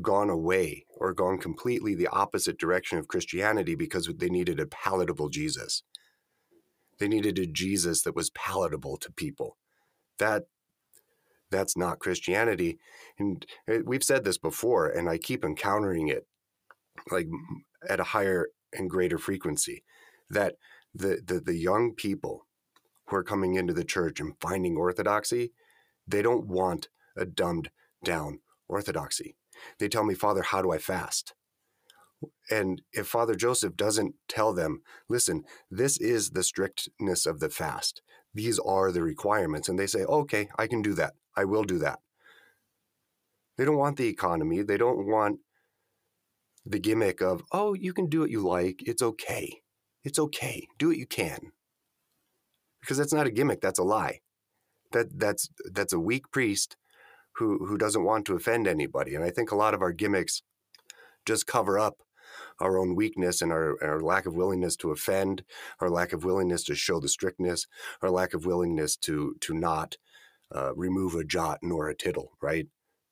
gone 0.00 0.30
away 0.30 0.86
or 0.96 1.12
gone 1.12 1.38
completely 1.38 1.94
the 1.94 2.06
opposite 2.08 2.58
direction 2.58 2.98
of 2.98 3.08
Christianity 3.08 3.74
because 3.74 4.08
they 4.16 4.28
needed 4.28 4.60
a 4.60 4.66
palatable 4.66 5.28
Jesus. 5.28 5.82
They 6.98 7.08
needed 7.08 7.38
a 7.38 7.46
Jesus 7.46 8.02
that 8.02 8.14
was 8.14 8.30
palatable 8.30 8.96
to 8.98 9.12
people. 9.12 9.56
That 10.18 10.44
that's 11.50 11.76
not 11.76 11.98
Christianity. 11.98 12.78
And 13.18 13.44
eh, 13.68 13.80
we've 13.84 14.04
said 14.04 14.24
this 14.24 14.38
before, 14.38 14.88
and 14.88 15.08
I 15.08 15.18
keep 15.18 15.44
encountering 15.44 16.08
it 16.08 16.26
like 17.10 17.26
at 17.88 18.00
a 18.00 18.04
higher 18.04 18.48
and 18.72 18.88
greater 18.88 19.18
frequency 19.18 19.84
that 20.30 20.54
the, 20.94 21.20
the 21.24 21.40
the 21.40 21.56
young 21.56 21.94
people 21.94 22.46
who 23.12 23.18
are 23.18 23.24
coming 23.24 23.54
into 23.54 23.72
the 23.72 23.84
church 23.84 24.20
and 24.20 24.34
finding 24.40 24.76
orthodoxy 24.76 25.52
they 26.06 26.22
don't 26.22 26.46
want 26.46 26.88
a 27.16 27.24
dumbed 27.24 27.70
down 28.04 28.40
orthodoxy 28.68 29.36
they 29.78 29.88
tell 29.88 30.04
me 30.04 30.14
father 30.14 30.42
how 30.42 30.60
do 30.62 30.72
i 30.72 30.78
fast 30.78 31.34
and 32.50 32.82
if 32.92 33.06
father 33.06 33.34
joseph 33.34 33.76
doesn't 33.76 34.14
tell 34.28 34.52
them 34.52 34.82
listen 35.08 35.44
this 35.70 35.98
is 36.00 36.30
the 36.30 36.42
strictness 36.42 37.26
of 37.26 37.40
the 37.40 37.48
fast 37.50 38.02
these 38.34 38.58
are 38.58 38.90
the 38.90 39.02
requirements 39.02 39.68
and 39.68 39.78
they 39.78 39.86
say 39.86 40.04
okay 40.04 40.48
i 40.58 40.66
can 40.66 40.82
do 40.82 40.94
that 40.94 41.12
i 41.36 41.44
will 41.44 41.64
do 41.64 41.78
that 41.78 42.00
they 43.56 43.64
don't 43.64 43.78
want 43.78 43.96
the 43.96 44.08
economy 44.08 44.62
they 44.62 44.76
don't 44.76 45.06
want 45.06 45.38
the 46.64 46.78
gimmick 46.78 47.20
of, 47.20 47.42
oh, 47.52 47.74
you 47.74 47.92
can 47.92 48.08
do 48.08 48.20
what 48.20 48.30
you 48.30 48.40
like. 48.40 48.82
It's 48.86 49.02
okay. 49.02 49.62
It's 50.04 50.18
okay. 50.18 50.66
Do 50.78 50.88
what 50.88 50.96
you 50.96 51.06
can. 51.06 51.52
Because 52.82 52.98
that's 52.98 53.12
not 53.12 53.26
a 53.26 53.30
gimmick, 53.30 53.62
that's 53.62 53.78
a 53.78 53.84
lie. 53.84 54.20
That 54.90 55.18
that's 55.18 55.48
that's 55.72 55.94
a 55.94 56.00
weak 56.00 56.30
priest 56.30 56.76
who 57.36 57.64
who 57.66 57.78
doesn't 57.78 58.04
want 58.04 58.26
to 58.26 58.34
offend 58.34 58.68
anybody. 58.68 59.14
And 59.14 59.24
I 59.24 59.30
think 59.30 59.50
a 59.50 59.56
lot 59.56 59.72
of 59.72 59.80
our 59.80 59.92
gimmicks 59.92 60.42
just 61.24 61.46
cover 61.46 61.78
up 61.78 62.02
our 62.60 62.78
own 62.78 62.94
weakness 62.94 63.40
and 63.40 63.52
our, 63.52 63.82
our 63.82 64.00
lack 64.00 64.26
of 64.26 64.34
willingness 64.34 64.76
to 64.76 64.90
offend, 64.90 65.44
our 65.80 65.90
lack 65.90 66.12
of 66.12 66.24
willingness 66.24 66.62
to 66.64 66.74
show 66.74 67.00
the 67.00 67.08
strictness, 67.08 67.66
our 68.02 68.10
lack 68.10 68.34
of 68.34 68.44
willingness 68.44 68.96
to 68.96 69.36
to 69.40 69.54
not 69.54 69.96
uh, 70.54 70.74
remove 70.74 71.14
a 71.14 71.24
jot 71.24 71.60
nor 71.62 71.88
a 71.88 71.96
tittle, 71.96 72.32
right? 72.42 72.66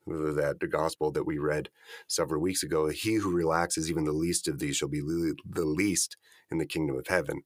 that 0.06 0.58
the 0.60 0.66
gospel 0.66 1.12
that 1.12 1.26
we 1.26 1.38
read 1.38 1.68
several 2.08 2.40
weeks 2.40 2.62
ago 2.62 2.88
he 2.88 3.14
who 3.14 3.30
relaxes 3.30 3.90
even 3.90 4.04
the 4.04 4.12
least 4.12 4.48
of 4.48 4.58
these 4.58 4.76
shall 4.76 4.88
be 4.88 5.00
the 5.00 5.64
least 5.64 6.16
in 6.50 6.58
the 6.58 6.66
kingdom 6.66 6.96
of 6.96 7.06
heaven 7.06 7.42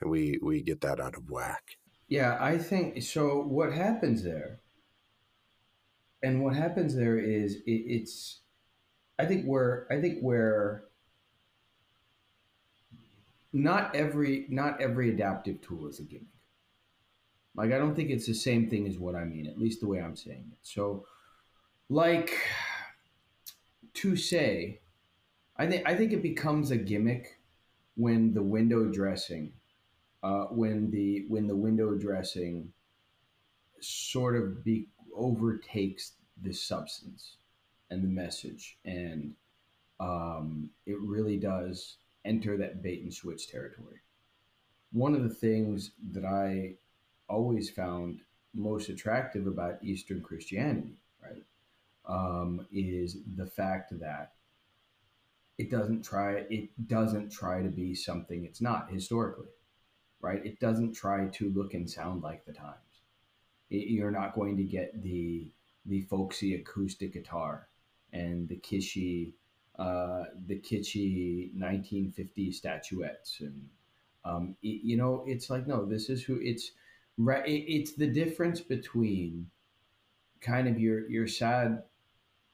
and 0.00 0.10
we 0.10 0.38
we 0.42 0.62
get 0.62 0.80
that 0.80 1.00
out 1.00 1.16
of 1.16 1.30
whack. 1.30 1.76
Yeah, 2.08 2.36
I 2.40 2.58
think 2.58 3.02
so. 3.02 3.40
What 3.42 3.72
happens 3.72 4.22
there, 4.22 4.60
and 6.22 6.42
what 6.42 6.56
happens 6.56 6.96
there 6.96 7.18
is 7.18 7.56
it, 7.66 7.70
it's, 7.70 8.40
I 9.18 9.26
think 9.26 9.44
where 9.44 9.86
I 9.90 10.00
think 10.00 10.20
where 10.20 10.84
not 13.52 13.94
every 13.94 14.46
not 14.48 14.80
every 14.80 15.10
adaptive 15.10 15.60
tool 15.60 15.86
is 15.88 16.00
a 16.00 16.02
gimmick. 16.02 16.26
Like 17.54 17.72
I 17.72 17.78
don't 17.78 17.94
think 17.94 18.10
it's 18.10 18.26
the 18.26 18.34
same 18.34 18.68
thing 18.68 18.86
as 18.86 18.98
what 18.98 19.14
I 19.14 19.24
mean, 19.24 19.46
at 19.46 19.58
least 19.58 19.80
the 19.80 19.88
way 19.88 20.00
I'm 20.00 20.16
saying 20.16 20.46
it. 20.52 20.58
So, 20.62 21.04
like 21.88 22.32
to 23.94 24.16
say, 24.16 24.80
I 25.56 25.66
think 25.66 25.88
I 25.88 25.94
think 25.94 26.12
it 26.12 26.22
becomes 26.22 26.70
a 26.70 26.76
gimmick 26.76 27.38
when 27.96 28.32
the 28.34 28.42
window 28.42 28.86
dressing, 28.86 29.52
uh, 30.22 30.44
when 30.44 30.90
the 30.90 31.24
when 31.28 31.46
the 31.46 31.56
window 31.56 31.94
dressing 31.94 32.72
sort 33.80 34.36
of 34.36 34.62
be 34.64 34.88
overtakes 35.16 36.12
the 36.42 36.52
substance 36.52 37.36
and 37.90 38.02
the 38.02 38.08
message, 38.08 38.78
and 38.84 39.34
um, 39.98 40.70
it 40.86 40.98
really 41.00 41.36
does 41.36 41.96
enter 42.24 42.56
that 42.56 42.82
bait 42.82 43.02
and 43.02 43.12
switch 43.12 43.48
territory. 43.48 44.00
One 44.92 45.14
of 45.14 45.22
the 45.22 45.34
things 45.34 45.92
that 46.12 46.24
I 46.24 46.74
always 47.28 47.70
found 47.70 48.20
most 48.54 48.88
attractive 48.88 49.46
about 49.46 49.82
Eastern 49.82 50.20
Christianity, 50.20 50.96
right, 51.22 51.42
um, 52.06 52.66
is 52.72 53.18
the 53.36 53.46
fact 53.46 53.98
that 54.00 54.32
it 55.58 55.70
doesn't 55.70 56.02
try 56.02 56.44
it 56.50 56.88
doesn't 56.88 57.30
try 57.30 57.62
to 57.62 57.68
be 57.68 57.94
something 57.94 58.44
it's 58.44 58.60
not 58.60 58.90
historically, 58.90 59.48
right? 60.20 60.44
It 60.44 60.60
doesn't 60.60 60.92
try 60.94 61.26
to 61.26 61.50
look 61.50 61.74
and 61.74 61.88
sound 61.88 62.22
like 62.22 62.44
the 62.44 62.52
times. 62.52 63.02
It, 63.70 63.88
you're 63.88 64.10
not 64.10 64.34
going 64.34 64.56
to 64.56 64.64
get 64.64 65.02
the 65.02 65.50
the 65.86 66.02
folksy 66.02 66.54
acoustic 66.54 67.14
guitar 67.14 67.68
and 68.12 68.48
the 68.48 68.56
kishy 68.56 69.32
uh, 69.78 70.24
the 70.46 70.56
kitschy 70.56 71.54
1950 71.54 72.52
statuettes 72.52 73.38
and 73.40 73.66
um, 74.26 74.54
it, 74.62 74.82
you 74.84 74.96
know 74.96 75.24
it's 75.26 75.48
like 75.48 75.66
no 75.66 75.86
this 75.86 76.10
is 76.10 76.22
who 76.22 76.38
it's 76.42 76.72
it's 77.26 77.92
the 77.92 78.06
difference 78.06 78.60
between 78.60 79.46
kind 80.40 80.68
of 80.68 80.78
your 80.78 81.08
your 81.08 81.26
sad 81.26 81.82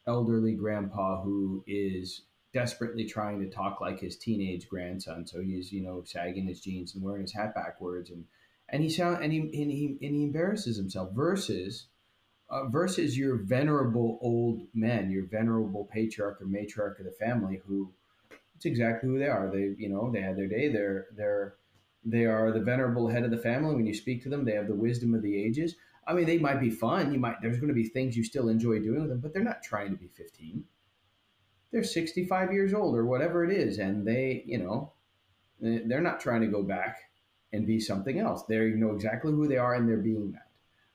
elderly 0.07 0.53
grandpa 0.53 1.21
who 1.21 1.65
is 1.67 2.23
desperately 2.57 3.05
trying 3.05 3.39
to 3.39 3.51
talk 3.51 3.81
like 3.81 4.01
his 4.01 4.17
teenage 4.17 4.67
grandson 4.67 5.27
so 5.27 5.41
he's 5.41 5.71
you 5.71 5.83
know 5.83 6.03
sagging 6.07 6.47
his 6.47 6.61
jeans 6.61 6.95
and 6.95 7.05
wearing 7.05 7.23
his 7.23 7.35
hat 7.35 7.55
backwards 7.55 8.09
and 8.11 8.25
and 8.69 8.83
he 8.83 8.89
sound 8.89 9.23
and 9.23 9.33
he 9.33 9.41
and 9.41 9.71
he, 9.71 9.99
and 10.03 10.15
he 10.15 10.25
embarrasses 10.25 10.77
himself 10.77 11.11
versus 11.13 11.89
uh, 12.49 12.65
versus 12.69 13.19
your 13.19 13.37
venerable 13.37 14.19
old 14.23 14.63
men, 14.75 15.11
your 15.11 15.27
venerable 15.27 15.89
patriarch 15.93 16.41
or 16.41 16.47
matriarch 16.47 16.99
of 16.99 17.05
the 17.05 17.15
family, 17.19 17.61
who 17.67 17.93
it's 18.55 18.65
exactly 18.65 19.09
who 19.09 19.19
they 19.19 19.27
are. 19.27 19.51
They, 19.53 19.75
you 19.77 19.89
know, 19.89 20.11
they 20.13 20.21
had 20.21 20.37
their 20.37 20.49
day. 20.49 20.69
They're 20.69 21.07
they're 21.17 21.55
they 22.05 22.25
are 22.25 22.53
the 22.53 22.61
venerable 22.61 23.09
head 23.09 23.25
of 23.25 23.31
the 23.31 23.39
family. 23.39 23.75
When 23.75 23.87
you 23.87 23.95
speak 23.95 24.23
to 24.23 24.29
them, 24.29 24.45
they 24.45 24.55
have 24.55 24.69
the 24.69 24.75
wisdom 24.75 25.15
of 25.15 25.23
the 25.23 25.37
ages. 25.37 25.75
I 26.07 26.15
mean, 26.15 26.27
they 26.27 26.39
might 26.39 26.61
be 26.61 26.71
fun. 26.71 27.13
You 27.13 27.19
might 27.19 27.37
there's 27.43 27.59
going 27.59 27.69
to 27.69 27.75
be 27.75 27.85
things 27.85 28.17
you 28.17 28.25
still 28.25 28.49
enjoy 28.49 28.79
doing 28.79 29.01
with 29.01 29.11
them, 29.11 29.21
but 29.21 29.33
they're 29.33 29.43
not 29.43 29.63
trying 29.63 29.91
to 29.91 29.97
be 29.97 30.09
15. 30.09 30.65
They're 31.77 31.85
65 31.85 32.55
years 32.55 32.73
old 32.73 32.97
or 32.97 33.05
whatever 33.05 33.45
it 33.45 33.51
is, 33.51 33.77
and 33.77 34.07
they, 34.07 34.43
you 34.47 34.57
know, 34.57 34.93
they're 35.61 36.01
not 36.01 36.21
trying 36.21 36.41
to 36.41 36.47
go 36.47 36.63
back 36.63 36.97
and 37.53 37.67
be 37.67 37.79
something 37.79 38.19
else. 38.19 38.45
They 38.45 38.71
know 38.71 38.93
exactly 38.93 39.31
who 39.31 39.47
they 39.47 39.59
are, 39.59 39.75
and 39.75 39.87
they're 39.87 39.99
being 39.99 40.33
that. 40.33 40.49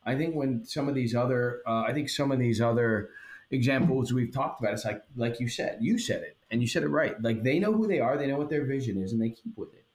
I 0.04 0.16
think 0.18 0.34
when 0.34 0.66
some 0.66 0.90
of 0.90 0.96
these 0.96 1.14
other, 1.14 1.62
uh, 1.68 1.84
I 1.84 1.94
think 1.94 2.10
some 2.10 2.32
of 2.32 2.40
these 2.40 2.60
other 2.60 3.12
examples 3.52 4.12
we've 4.12 4.34
talked 4.34 4.60
about, 4.60 4.74
it's 4.74 4.84
like, 4.84 5.04
like 5.16 5.40
you 5.40 5.48
said, 5.48 5.78
you 5.82 6.00
said 6.00 6.24
it, 6.24 6.36
and 6.50 6.64
you 6.64 6.68
said 6.68 6.82
it 6.82 6.88
right. 6.88 7.22
Like 7.22 7.44
they 7.44 7.60
know 7.60 7.74
who 7.74 7.86
they 7.86 8.00
are, 8.00 8.18
they 8.18 8.26
know 8.26 8.38
what 8.38 8.50
their 8.50 8.66
vision 8.66 8.98
is, 8.98 9.14
and 9.14 9.22
they 9.22 9.30
keep 9.30 9.56
with 9.56 9.76
it. 9.76 9.86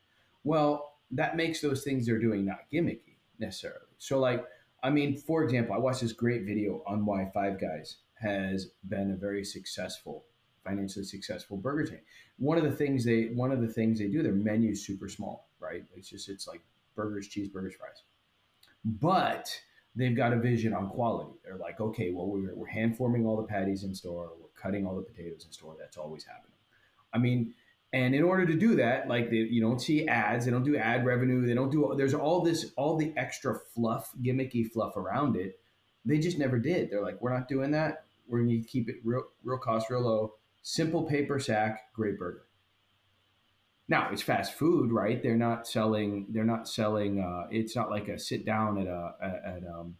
Well, 0.44 0.92
that 1.10 1.36
makes 1.36 1.60
those 1.60 1.82
things 1.82 2.06
they're 2.06 2.20
doing 2.20 2.44
not 2.44 2.70
gimmicky 2.72 3.16
necessarily. 3.40 3.80
So, 3.98 4.20
like, 4.20 4.44
I 4.84 4.90
mean, 4.90 5.16
for 5.16 5.42
example, 5.42 5.74
I 5.74 5.78
watched 5.78 6.02
this 6.02 6.12
great 6.12 6.44
video 6.44 6.84
on 6.86 7.04
why 7.04 7.28
Five 7.34 7.60
Guys 7.60 7.96
has 8.20 8.70
been 8.88 9.10
a 9.10 9.16
very 9.16 9.44
successful, 9.44 10.22
financially 10.66 11.04
successful 11.04 11.56
burger 11.56 11.86
chain. 11.86 12.00
One 12.38 12.58
of 12.58 12.64
the 12.64 12.72
things 12.72 13.04
they, 13.04 13.26
one 13.26 13.52
of 13.52 13.60
the 13.60 13.68
things 13.68 13.98
they 13.98 14.08
do, 14.08 14.22
their 14.22 14.32
menu 14.32 14.72
is 14.72 14.84
super 14.84 15.08
small, 15.08 15.48
right? 15.60 15.84
It's 15.94 16.08
just, 16.08 16.28
it's 16.28 16.48
like 16.48 16.60
burgers, 16.94 17.28
cheeseburgers, 17.28 17.74
fries. 17.74 18.02
But 18.84 19.60
they've 19.94 20.16
got 20.16 20.32
a 20.32 20.36
vision 20.36 20.74
on 20.74 20.88
quality. 20.88 21.32
They're 21.44 21.56
like, 21.56 21.80
okay, 21.80 22.12
well, 22.12 22.26
we're, 22.26 22.54
we're 22.54 22.66
hand 22.66 22.96
forming 22.96 23.26
all 23.26 23.36
the 23.36 23.44
patties 23.44 23.84
in 23.84 23.94
store, 23.94 24.30
we're 24.40 24.48
cutting 24.60 24.86
all 24.86 24.96
the 24.96 25.02
potatoes 25.02 25.44
in 25.44 25.52
store. 25.52 25.76
That's 25.78 25.96
always 25.96 26.24
happening. 26.24 26.52
I 27.12 27.18
mean, 27.18 27.54
and 27.92 28.14
in 28.14 28.22
order 28.22 28.44
to 28.44 28.54
do 28.54 28.76
that, 28.76 29.08
like 29.08 29.30
they, 29.30 29.36
you 29.36 29.60
don't 29.60 29.80
see 29.80 30.06
ads, 30.06 30.44
they 30.44 30.50
don't 30.50 30.64
do 30.64 30.76
ad 30.76 31.06
revenue, 31.06 31.46
they 31.46 31.54
don't 31.54 31.70
do. 31.70 31.94
There's 31.96 32.14
all 32.14 32.42
this, 32.42 32.72
all 32.76 32.96
the 32.96 33.12
extra 33.16 33.58
fluff, 33.74 34.10
gimmicky 34.20 34.70
fluff 34.70 34.96
around 34.96 35.36
it. 35.36 35.58
They 36.04 36.18
just 36.18 36.38
never 36.38 36.58
did. 36.58 36.90
They're 36.90 37.02
like, 37.02 37.20
we're 37.22 37.32
not 37.32 37.48
doing 37.48 37.70
that. 37.72 38.04
We're 38.28 38.40
going 38.40 38.62
to 38.62 38.68
keep 38.68 38.88
it 38.88 38.96
real, 39.04 39.24
real 39.44 39.58
cost, 39.58 39.88
real 39.88 40.02
low. 40.02 40.34
Simple 40.68 41.04
paper 41.04 41.38
sack, 41.38 41.92
great 41.94 42.18
burger. 42.18 42.48
Now 43.86 44.08
it's 44.10 44.20
fast 44.20 44.54
food, 44.54 44.90
right? 44.90 45.22
They're 45.22 45.36
not 45.36 45.68
selling. 45.68 46.26
They're 46.30 46.42
not 46.42 46.68
selling. 46.68 47.20
Uh, 47.20 47.46
it's 47.52 47.76
not 47.76 47.88
like 47.88 48.08
a 48.08 48.18
sit 48.18 48.44
down 48.44 48.76
at 48.76 48.88
a 48.88 49.14
at 49.22 49.62
um, 49.72 49.94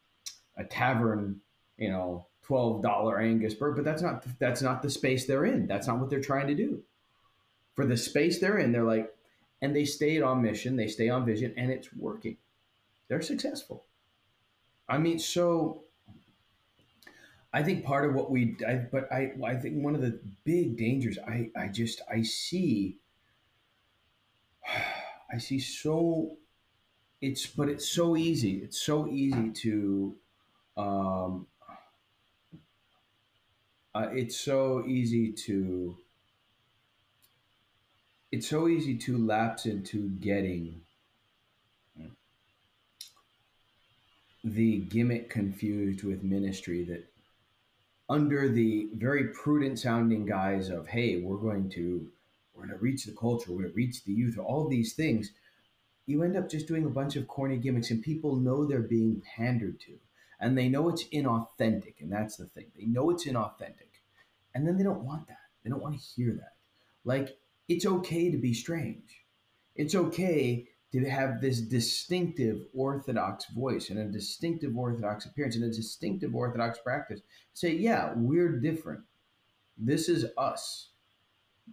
a 0.59 0.65
tavern, 0.65 1.41
you 1.79 1.89
know, 1.89 2.27
twelve 2.43 2.83
dollar 2.83 3.21
Angus 3.21 3.55
burger. 3.55 3.77
But 3.77 3.85
that's 3.85 4.03
not 4.03 4.25
that's 4.41 4.61
not 4.61 4.83
the 4.83 4.91
space 4.91 5.25
they're 5.25 5.47
in. 5.47 5.69
That's 5.69 5.87
not 5.87 6.01
what 6.01 6.11
they're 6.11 6.21
trying 6.21 6.49
to 6.49 6.55
do. 6.57 6.83
For 7.77 7.87
the 7.87 7.97
space 7.97 8.41
they're 8.41 8.59
in, 8.59 8.73
they're 8.73 8.83
like, 8.83 9.15
and 9.63 9.75
they 9.75 9.85
stayed 9.85 10.23
on 10.23 10.43
mission. 10.43 10.75
They 10.75 10.89
stay 10.89 11.09
on 11.09 11.25
vision, 11.25 11.55
and 11.57 11.71
it's 11.71 11.95
working. 11.95 12.39
They're 13.07 13.23
successful. 13.23 13.85
I 14.89 14.99
mean, 14.99 15.21
so 15.21 15.85
I 17.57 17.63
think 17.63 17.87
part 17.87 18.05
of 18.05 18.15
what 18.15 18.31
we, 18.31 18.55
I, 18.69 18.75
but 18.75 19.11
I, 19.11 19.33
I 19.43 19.55
think 19.55 19.83
one 19.83 19.95
of 19.95 20.03
the 20.03 20.21
big 20.45 20.77
dangers 20.77 21.17
I, 21.27 21.49
I 21.57 21.69
just 21.69 22.03
I 22.07 22.21
see 22.21 22.99
I 25.33 25.39
see 25.39 25.59
so 25.59 26.37
it's 27.23 27.47
but 27.47 27.71
it's 27.71 27.89
so 27.89 28.15
easy. 28.15 28.59
It's 28.59 28.83
so 28.83 29.09
easy 29.09 29.49
to 29.63 30.17
um 30.77 31.47
uh, 33.95 34.09
it's 34.13 34.39
so 34.39 34.85
easy 34.87 35.33
to 35.47 35.97
it's 38.33 38.49
so 38.49 38.69
easy 38.69 38.99
to 38.99 39.17
lapse 39.17 39.65
into 39.65 40.11
getting 40.11 40.83
the 44.45 44.77
gimmick 44.77 45.31
confused 45.31 46.05
with 46.05 46.23
ministry 46.23 46.85
that 46.85 47.11
under 48.09 48.49
the 48.49 48.89
very 48.95 49.29
prudent 49.29 49.79
sounding 49.79 50.25
guise 50.25 50.69
of 50.69 50.87
hey 50.87 51.21
we're 51.21 51.37
going 51.39 51.69
to 51.69 52.07
we're 52.57 52.67
going 52.67 52.79
to 52.79 52.83
reach 52.83 53.05
the 53.05 53.13
culture, 53.13 53.53
we're 53.53 53.63
going 53.63 53.71
to 53.71 53.77
reach 53.77 54.05
the 54.05 54.13
youth, 54.13 54.39
all 54.39 54.69
these 54.69 54.95
things, 54.95 55.33
you 56.07 56.23
end 56.23 56.37
up 56.37 56.49
just 56.49 56.67
doing 56.67 56.87
a 56.87 56.91
bunch 56.91 57.17
of 57.17 57.29
corny 57.29 57.59
gimmicks 57.59 57.91
and 57.91 58.03
people 58.03 58.37
know 58.37 58.65
they're 58.65 58.81
being 58.81 59.23
pandered 59.37 59.79
to. 59.81 59.99
And 60.41 60.57
they 60.57 60.69
know 60.69 60.89
it's 60.89 61.05
inauthentic. 61.09 61.95
And 62.01 62.13
that's 62.13 62.37
the 62.37 62.47
thing. 62.47 62.67
They 62.77 62.87
know 62.87 63.11
it's 63.11 63.27
inauthentic. 63.27 64.01
And 64.55 64.67
then 64.67 64.77
they 64.77 64.85
don't 64.85 65.05
want 65.05 65.29
that. 65.29 65.39
They 65.63 65.71
don't 65.71 65.83
want 65.83 65.99
to 65.99 66.01
hear 66.01 66.33
that. 66.35 66.55
Like, 67.05 67.39
it's 67.69 67.87
okay 67.87 68.31
to 68.31 68.37
be 68.37 68.55
strange. 68.55 69.25
It's 69.75 69.95
okay 69.95 70.69
to 70.93 71.05
have 71.09 71.41
this 71.41 71.61
distinctive 71.61 72.63
Orthodox 72.75 73.47
voice 73.47 73.91
and 73.91 73.99
a 73.99 74.05
distinctive 74.05 74.77
Orthodox 74.77 75.27
appearance 75.27 75.57
and 75.57 75.65
a 75.65 75.71
distinctive 75.71 76.35
Orthodox 76.35 76.79
practice. 76.79 77.21
Say, 77.53 77.75
yeah, 77.75 78.13
we're 78.17 78.61
different. 78.61 79.01
This 79.77 80.09
is 80.09 80.27
us 80.39 80.91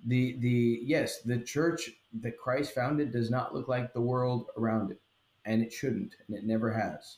the 0.06 0.38
the 0.40 0.80
yes 0.84 1.22
the 1.22 1.40
church 1.40 1.92
that 2.22 2.38
christ 2.38 2.74
founded 2.74 3.12
does 3.12 3.30
not 3.30 3.54
look 3.54 3.68
like 3.68 3.94
the 3.94 4.02
world 4.02 4.48
around 4.58 4.92
it 4.92 5.00
and 5.46 5.62
it 5.62 5.72
shouldn't 5.72 6.16
and 6.28 6.36
it 6.36 6.46
never 6.46 6.72
has 6.72 7.18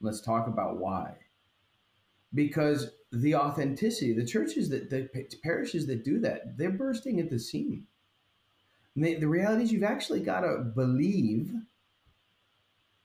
let's 0.00 0.20
talk 0.20 0.46
about 0.46 0.78
why 0.78 1.14
because 2.34 2.92
the 3.10 3.34
authenticity 3.34 4.12
the 4.12 4.24
churches 4.24 4.68
that 4.68 4.88
the 4.88 5.08
parishes 5.42 5.86
that 5.86 6.04
do 6.04 6.20
that 6.20 6.56
they're 6.56 6.70
bursting 6.70 7.18
at 7.20 7.28
the 7.28 7.38
seam 8.94 9.02
the, 9.02 9.14
the 9.16 9.28
reality 9.28 9.64
is 9.64 9.72
you've 9.72 9.82
actually 9.82 10.20
got 10.20 10.40
to 10.40 10.58
believe 10.74 11.52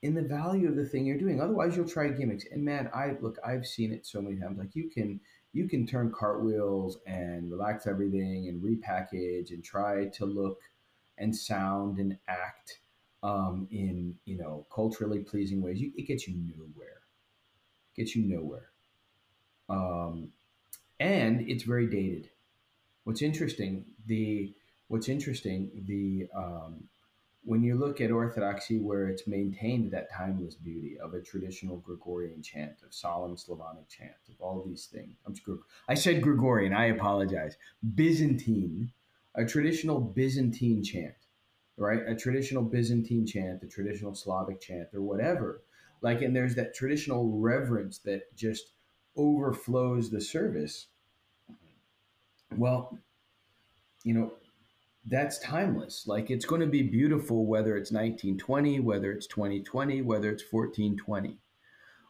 in 0.02 0.14
the 0.14 0.22
value 0.22 0.68
of 0.68 0.76
the 0.76 0.84
thing 0.84 1.06
you're 1.06 1.18
doing 1.18 1.40
otherwise 1.40 1.76
you'll 1.76 1.88
try 1.88 2.08
gimmicks 2.08 2.44
and 2.52 2.64
man 2.64 2.88
i 2.94 3.16
look 3.20 3.36
i've 3.44 3.66
seen 3.66 3.92
it 3.92 4.06
so 4.06 4.22
many 4.22 4.38
times 4.38 4.58
like 4.58 4.74
you 4.74 4.88
can 4.88 5.20
you 5.52 5.68
can 5.68 5.86
turn 5.86 6.12
cartwheels 6.12 6.98
and 7.06 7.50
relax 7.50 7.86
everything 7.86 8.48
and 8.48 8.62
repackage 8.62 9.50
and 9.50 9.64
try 9.64 10.06
to 10.06 10.24
look 10.24 10.60
and 11.18 11.34
sound 11.34 11.98
and 11.98 12.16
act 12.28 12.78
um, 13.22 13.66
in 13.70 14.14
you 14.24 14.36
know 14.36 14.66
culturally 14.72 15.20
pleasing 15.20 15.60
ways, 15.60 15.80
you, 15.80 15.92
it 15.96 16.06
gets 16.06 16.26
you 16.28 16.34
nowhere. 16.36 17.00
Gets 17.96 18.14
you 18.14 18.22
nowhere. 18.22 18.70
Um, 19.68 20.30
and 21.00 21.48
it's 21.48 21.64
very 21.64 21.86
dated. 21.86 22.30
What's 23.04 23.22
interesting, 23.22 23.84
the 24.06 24.54
what's 24.88 25.08
interesting, 25.08 25.70
the 25.86 26.28
um, 26.36 26.84
when 27.44 27.62
you 27.62 27.76
look 27.76 28.00
at 28.00 28.10
Orthodoxy, 28.10 28.78
where 28.78 29.08
it's 29.08 29.26
maintained 29.26 29.90
that 29.92 30.12
timeless 30.12 30.54
beauty 30.54 30.98
of 31.02 31.14
a 31.14 31.22
traditional 31.22 31.78
Gregorian 31.78 32.42
chant, 32.42 32.82
of 32.84 32.92
solemn 32.92 33.36
Slavonic 33.36 33.88
chant, 33.88 34.12
of 34.28 34.34
all 34.38 34.62
these 34.66 34.86
things. 34.86 35.16
I'm 35.26 35.34
screwed. 35.34 35.60
I 35.88 35.94
said 35.94 36.20
Gregorian. 36.20 36.74
I 36.74 36.86
apologize. 36.86 37.56
Byzantine, 37.94 38.92
a 39.34 39.46
traditional 39.46 40.00
Byzantine 40.00 40.82
chant, 40.82 41.14
right? 41.76 42.02
A 42.06 42.14
traditional 42.14 42.62
Byzantine 42.62 43.26
chant, 43.26 43.62
a 43.62 43.66
traditional 43.66 44.14
Slavic 44.14 44.60
chant, 44.60 44.88
or 44.92 45.00
whatever. 45.00 45.62
Like, 46.02 46.22
and 46.22 46.34
there's 46.34 46.54
that 46.56 46.74
traditional 46.74 47.38
reverence 47.38 47.98
that 48.00 48.34
just 48.36 48.72
overflows 49.16 50.10
the 50.10 50.20
service. 50.20 50.88
Well, 52.56 52.98
you 54.04 54.14
know, 54.14 54.32
that's 55.08 55.38
timeless. 55.38 56.06
Like 56.06 56.30
it's 56.30 56.44
going 56.44 56.60
to 56.60 56.66
be 56.66 56.82
beautiful 56.82 57.46
whether 57.46 57.76
it's 57.76 57.90
1920, 57.90 58.80
whether 58.80 59.10
it's 59.10 59.26
2020, 59.26 60.02
whether 60.02 60.30
it's 60.30 60.44
1420. 60.50 61.38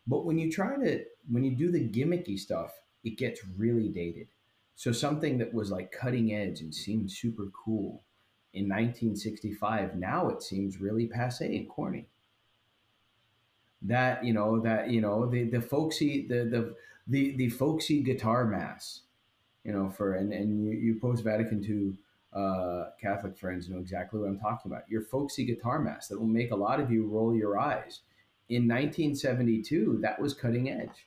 But 0.07 0.25
when 0.25 0.39
you 0.39 0.51
try 0.51 0.77
to, 0.77 1.05
when 1.31 1.45
you 1.45 1.55
do 1.55 1.71
the 1.71 1.89
gimmicky 1.89 2.39
stuff, 2.39 2.73
it 3.05 3.19
gets 3.19 3.41
really 3.57 3.89
dated. 3.89 4.29
So 4.75 4.93
something 4.93 5.39
that 5.39 5.55
was 5.55 5.71
like 5.71 5.93
cutting 5.93 6.35
edge 6.35 6.61
and 6.61 6.75
seemed 6.75 7.11
super 7.11 7.51
cool 7.53 8.03
in 8.55 8.65
1965, 8.65 9.97
now 9.97 10.29
it 10.29 10.43
seems 10.43 10.81
really 10.81 11.07
passe 11.07 11.57
and 11.57 11.69
corny. 11.69 12.09
That 13.83 14.25
you 14.25 14.33
know 14.33 14.61
that 14.61 14.91
you 14.91 15.01
know 15.01 15.31
the 15.31 15.45
the 15.45 15.61
folksy 15.61 16.27
the 16.27 16.45
the 16.45 16.75
the 17.07 17.37
the 17.37 17.49
folksy 17.49 18.03
guitar 18.03 18.45
mass, 18.45 19.03
you 19.63 19.73
know 19.73 19.89
for 19.89 20.15
and 20.15 20.33
and 20.33 20.65
you, 20.65 20.73
you 20.73 20.99
post 21.01 21.23
Vatican 21.23 21.63
II 21.63 21.97
uh, 22.33 22.91
Catholic 23.01 23.37
friends 23.38 23.69
know 23.69 23.79
exactly 23.79 24.21
what 24.21 24.29
I'm 24.29 24.38
talking 24.38 24.71
about. 24.71 24.88
Your 24.88 25.03
folksy 25.03 25.45
guitar 25.45 25.79
mass 25.79 26.09
that 26.09 26.19
will 26.19 26.27
make 26.27 26.51
a 26.51 26.57
lot 26.57 26.81
of 26.81 26.91
you 26.91 27.07
roll 27.07 27.35
your 27.35 27.59
eyes. 27.59 28.01
In 28.49 28.69
1972, 28.69 29.99
that 30.03 30.21
was 30.21 30.35
cutting 30.35 30.71
edge. 30.71 31.07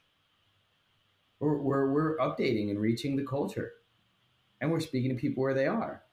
We're, 1.39 1.57
we're, 1.57 1.91
we're 1.91 2.17
updating 2.17 2.69
and 2.69 2.79
reaching 2.79 3.15
the 3.15 3.25
culture, 3.25 3.73
and 4.59 4.71
we're 4.71 4.79
speaking 4.79 5.09
to 5.09 5.15
people 5.15 5.41
where 5.41 5.53
they 5.53 5.67
are. 5.67 6.03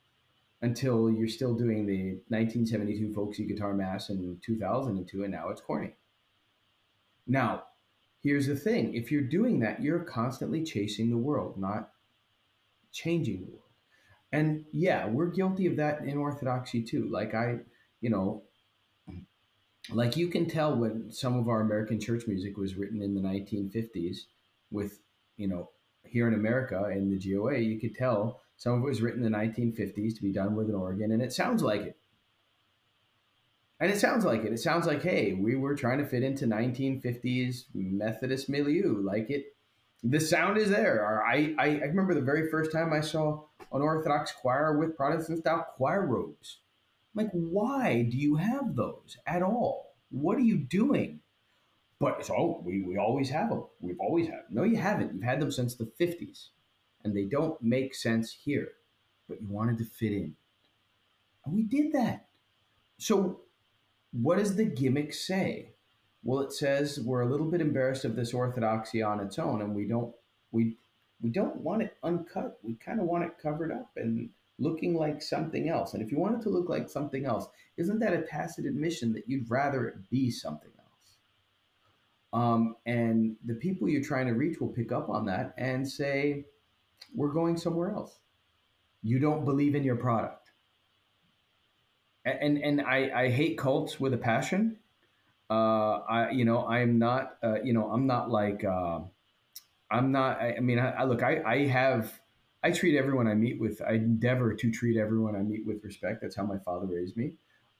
Until 0.61 1.09
you're 1.09 1.29
still 1.29 1.55
doing 1.55 1.87
the 1.87 2.15
1972 2.29 3.15
folksy 3.15 3.47
guitar 3.47 3.75
mass 3.75 4.11
in 4.11 4.39
2002, 4.45 5.23
and 5.23 5.33
now 5.33 5.51
it's 5.51 5.61
corny. 5.61 5.95
Now, 7.29 7.65
here's 8.23 8.49
the 8.49 8.57
thing 8.57 8.95
if 8.95 9.13
you're 9.13 9.23
doing 9.23 9.61
that, 9.61 9.81
you're 9.81 10.01
constantly 10.01 10.65
chasing 10.65 11.11
the 11.11 11.17
world, 11.17 11.59
not 11.59 11.91
changing 12.91 13.43
the 13.43 13.53
world 13.53 13.68
and 14.33 14.65
yeah, 14.73 15.07
we're 15.07 15.31
guilty 15.31 15.67
of 15.67 15.77
that 15.77 16.03
in 16.03 16.19
Orthodoxy 16.19 16.83
too. 16.83 17.09
Like 17.11 17.35
I, 17.35 17.59
you 18.01 18.11
know, 18.11 18.43
like 19.91 20.17
you 20.17 20.29
can 20.29 20.47
tell 20.47 20.77
when 20.77 21.11
some 21.11 21.39
of 21.39 21.49
our 21.49 21.61
American 21.61 21.99
church 21.99 22.25
music 22.27 22.57
was 22.57 22.77
written 22.77 23.03
in 23.03 23.15
the 23.15 23.21
1950s 23.21 24.19
with, 24.71 25.01
you 25.37 25.49
know, 25.49 25.71
here 26.05 26.29
in 26.29 26.35
America 26.35 26.91
in 26.91 27.11
the 27.11 27.19
GOA, 27.19 27.59
you 27.59 27.81
could 27.81 27.95
tell 27.95 28.41
some 28.57 28.75
of 28.75 28.81
it 28.81 28.87
was 28.87 29.01
written 29.01 29.25
in 29.25 29.31
the 29.31 29.39
1950s 29.39 30.17
to 30.17 30.23
be 30.23 30.33
done 30.33 30.57
with 30.57 30.69
an 30.69 30.75
organ, 30.75 31.13
and 31.13 31.23
it 31.23 31.33
sounds 31.33 31.63
like 31.63 31.83
it. 31.83 31.97
And 33.81 33.91
it 33.91 33.99
sounds 33.99 34.25
like 34.25 34.43
it. 34.43 34.53
It 34.53 34.59
sounds 34.59 34.87
like, 34.87 35.03
hey, 35.03 35.35
we 35.35 35.55
were 35.55 35.77
trying 35.77 35.99
to 35.99 36.07
fit 36.07 36.25
into 36.25 36.47
1950s 36.47 37.67
Methodist 37.75 38.49
milieu. 38.49 39.01
Like 39.01 39.31
it, 39.31 39.55
the 40.03 40.21
sound 40.21 40.59
is 40.59 40.71
there. 40.71 41.25
I, 41.27 41.55
I, 41.59 41.67
I 41.67 41.85
remember 41.87 42.15
the 42.15 42.21
very 42.21 42.51
first 42.51 42.73
time 42.73 42.93
I 42.93 43.01
saw 43.01 43.45
an 43.73 43.83
Orthodox 43.83 44.33
choir 44.33 44.79
with 44.79 44.97
Protestant 44.97 45.41
style 45.41 45.67
choir 45.77 46.07
robes. 46.07 46.59
I'm 47.17 47.25
like, 47.25 47.33
why 47.33 48.03
do 48.03 48.17
you 48.17 48.37
have 48.37 48.77
those 48.77 49.17
at 49.27 49.43
all? 49.43 49.97
What 50.11 50.39
are 50.39 50.43
you 50.43 50.57
doing? 50.57 51.21
But 52.01 52.25
so 52.25 52.35
oh, 52.37 52.63
we, 52.65 52.83
we 52.83 52.97
always 52.97 53.29
have 53.31 53.51
them. 53.51 53.65
We've 53.81 53.99
always 53.99 54.27
had 54.27 54.37
them. 54.37 54.47
No, 54.51 54.63
you 54.63 54.77
haven't. 54.77 55.15
You've 55.15 55.25
had 55.25 55.41
them 55.41 55.51
since 55.51 55.75
the 55.75 55.91
50s. 56.01 56.49
And 57.05 57.17
they 57.17 57.25
don't 57.25 57.61
make 57.61 57.95
sense 57.95 58.33
here. 58.33 58.69
But 59.29 59.41
you 59.41 59.49
wanted 59.49 59.79
to 59.79 59.85
fit 59.85 60.13
in. 60.13 60.35
And 61.45 61.55
we 61.55 61.63
did 61.63 61.93
that. 61.93 62.29
So 62.99 63.41
what 64.13 64.39
does 64.39 64.57
the 64.57 64.65
gimmick 64.65 65.13
say? 65.13 65.73
Well, 66.23 66.41
it 66.41 66.53
says 66.53 67.01
we're 67.01 67.23
a 67.23 67.29
little 67.29 67.51
bit 67.51 67.61
embarrassed 67.61 68.05
of 68.05 68.17
this 68.17 68.35
orthodoxy 68.35 69.03
on 69.03 69.21
its 69.21 69.39
own, 69.39 69.63
and 69.63 69.75
we 69.75 69.87
don't 69.87 70.15
we 70.51 70.77
we 71.21 71.31
don't 71.31 71.57
want 71.57 71.83
it 71.83 71.97
uncut. 72.03 72.59
We 72.63 72.75
kind 72.75 73.01
of 73.01 73.07
want 73.07 73.25
it 73.25 73.39
covered 73.43 73.73
up 73.73 73.91
and 73.97 74.31
looking 74.59 74.95
like 74.95 75.23
something 75.23 75.69
else. 75.69 75.95
And 75.95 76.03
if 76.03 76.11
you 76.11 76.19
want 76.19 76.37
it 76.37 76.43
to 76.43 76.49
look 76.49 76.69
like 76.69 76.89
something 76.89 77.25
else, 77.25 77.47
isn't 77.77 78.01
that 78.01 78.13
a 78.13 78.23
tacit 78.23 78.67
admission 78.67 79.13
that 79.13 79.29
you'd 79.29 79.51
rather 79.51 79.87
it 79.87 80.11
be 80.11 80.31
something 80.31 80.71
else? 80.79 80.89
Um, 82.33 82.77
and 82.85 83.37
the 83.45 83.55
people 83.55 83.89
you're 83.89 84.03
trying 84.03 84.27
to 84.27 84.35
reach 84.35 84.61
will 84.61 84.69
pick 84.69 84.93
up 84.93 85.09
on 85.09 85.27
that 85.27 85.55
and 85.57 85.89
say, 85.89 86.45
"We're 87.15 87.33
going 87.33 87.57
somewhere 87.57 87.91
else." 87.91 88.19
You 89.03 89.19
don't 89.19 89.45
believe 89.45 89.75
in 89.75 89.85
your 89.85 89.97
product, 89.97 90.51
and 92.25 92.59
and 92.59 92.81
I, 92.81 93.11
I 93.15 93.31
hate 93.31 93.57
cults 93.57 93.99
with 93.99 94.13
a 94.13 94.19
passion. 94.19 94.79
Uh, 95.51 96.01
I 96.09 96.31
you 96.31 96.45
know 96.45 96.67
I'm 96.67 96.99
not 96.99 97.39
uh, 97.43 97.61
you 97.63 97.73
know 97.73 97.91
I'm 97.91 98.07
not 98.07 98.31
like. 98.31 98.65
Uh, 98.65 99.01
I'm 99.91 100.13
not. 100.13 100.41
I, 100.41 100.57
I 100.57 100.61
mean, 100.61 100.79
I, 100.79 100.91
I, 100.91 101.05
look. 101.05 101.23
I, 101.23 101.43
I 101.43 101.67
have. 101.67 102.21
I 102.63 102.73
treat 102.73 102.97
everyone 102.99 103.27
I 103.29 103.35
meet 103.35 103.61
with. 103.61 103.81
I 103.83 103.95
endeavor 103.95 104.55
to 104.55 104.71
treat 104.71 104.97
everyone 104.99 105.37
I 105.37 105.41
meet 105.41 105.67
with 105.67 105.83
respect. 105.85 106.21
That's 106.21 106.37
how 106.37 106.45
my 106.45 106.59
father 106.59 106.87
raised 106.87 107.17
me. 107.17 107.33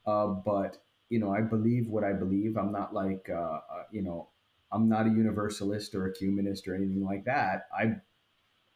Uh, 0.07 0.29
but 0.29 0.79
you 1.11 1.19
know, 1.19 1.35
I 1.35 1.43
believe 1.43 1.89
what 1.89 2.05
I 2.05 2.13
believe. 2.13 2.57
I'm 2.57 2.73
not 2.73 2.95
like 2.95 3.29
uh, 3.31 3.35
uh, 3.35 3.85
you 3.91 4.03
know, 4.03 4.29
I'm 4.73 4.89
not 4.89 5.07
a 5.07 5.11
universalist 5.11 5.95
or 5.95 6.09
a 6.11 6.19
humanist 6.19 6.67
or 6.69 6.75
anything 6.75 7.05
like 7.05 7.25
that. 7.25 7.67
I 7.79 7.97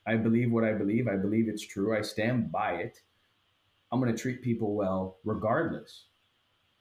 I 0.07 0.17
believe 0.17 0.51
what 0.53 0.65
I 0.65 0.75
believe. 0.75 1.09
I 1.09 1.17
believe 1.17 1.49
it's 1.49 1.67
true. 1.67 1.97
I 1.97 2.03
stand 2.03 2.53
by 2.53 2.73
it. 2.75 3.01
I'm 3.91 4.01
going 4.01 4.15
to 4.15 4.21
treat 4.21 4.43
people 4.43 4.75
well 4.75 5.19
regardless. 5.25 6.07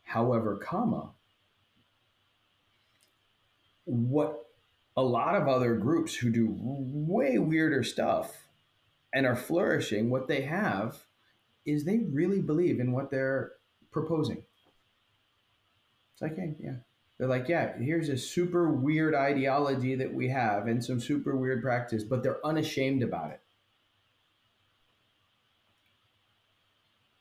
However, 0.03 0.57
comma, 0.57 1.11
what 3.85 4.45
a 4.95 5.03
lot 5.03 5.35
of 5.35 5.47
other 5.47 5.75
groups 5.75 6.15
who 6.15 6.29
do 6.29 6.55
way 6.59 7.37
weirder 7.37 7.83
stuff 7.83 8.47
and 9.13 9.25
are 9.25 9.35
flourishing, 9.35 10.09
what 10.09 10.27
they 10.27 10.41
have 10.41 11.05
is 11.65 11.83
they 11.83 11.99
really 12.11 12.41
believe 12.41 12.79
in 12.79 12.91
what 12.91 13.11
they're 13.11 13.53
proposing. 13.91 14.43
It's 16.13 16.21
like, 16.21 16.35
hey, 16.35 16.55
yeah. 16.59 16.75
They're 17.17 17.27
like, 17.27 17.47
yeah, 17.47 17.77
here's 17.77 18.09
a 18.09 18.17
super 18.17 18.71
weird 18.71 19.13
ideology 19.13 19.93
that 19.95 20.11
we 20.11 20.29
have 20.29 20.65
and 20.67 20.83
some 20.83 20.99
super 20.99 21.35
weird 21.35 21.61
practice, 21.61 22.03
but 22.03 22.23
they're 22.23 22.43
unashamed 22.45 23.03
about 23.03 23.31
it. 23.31 23.41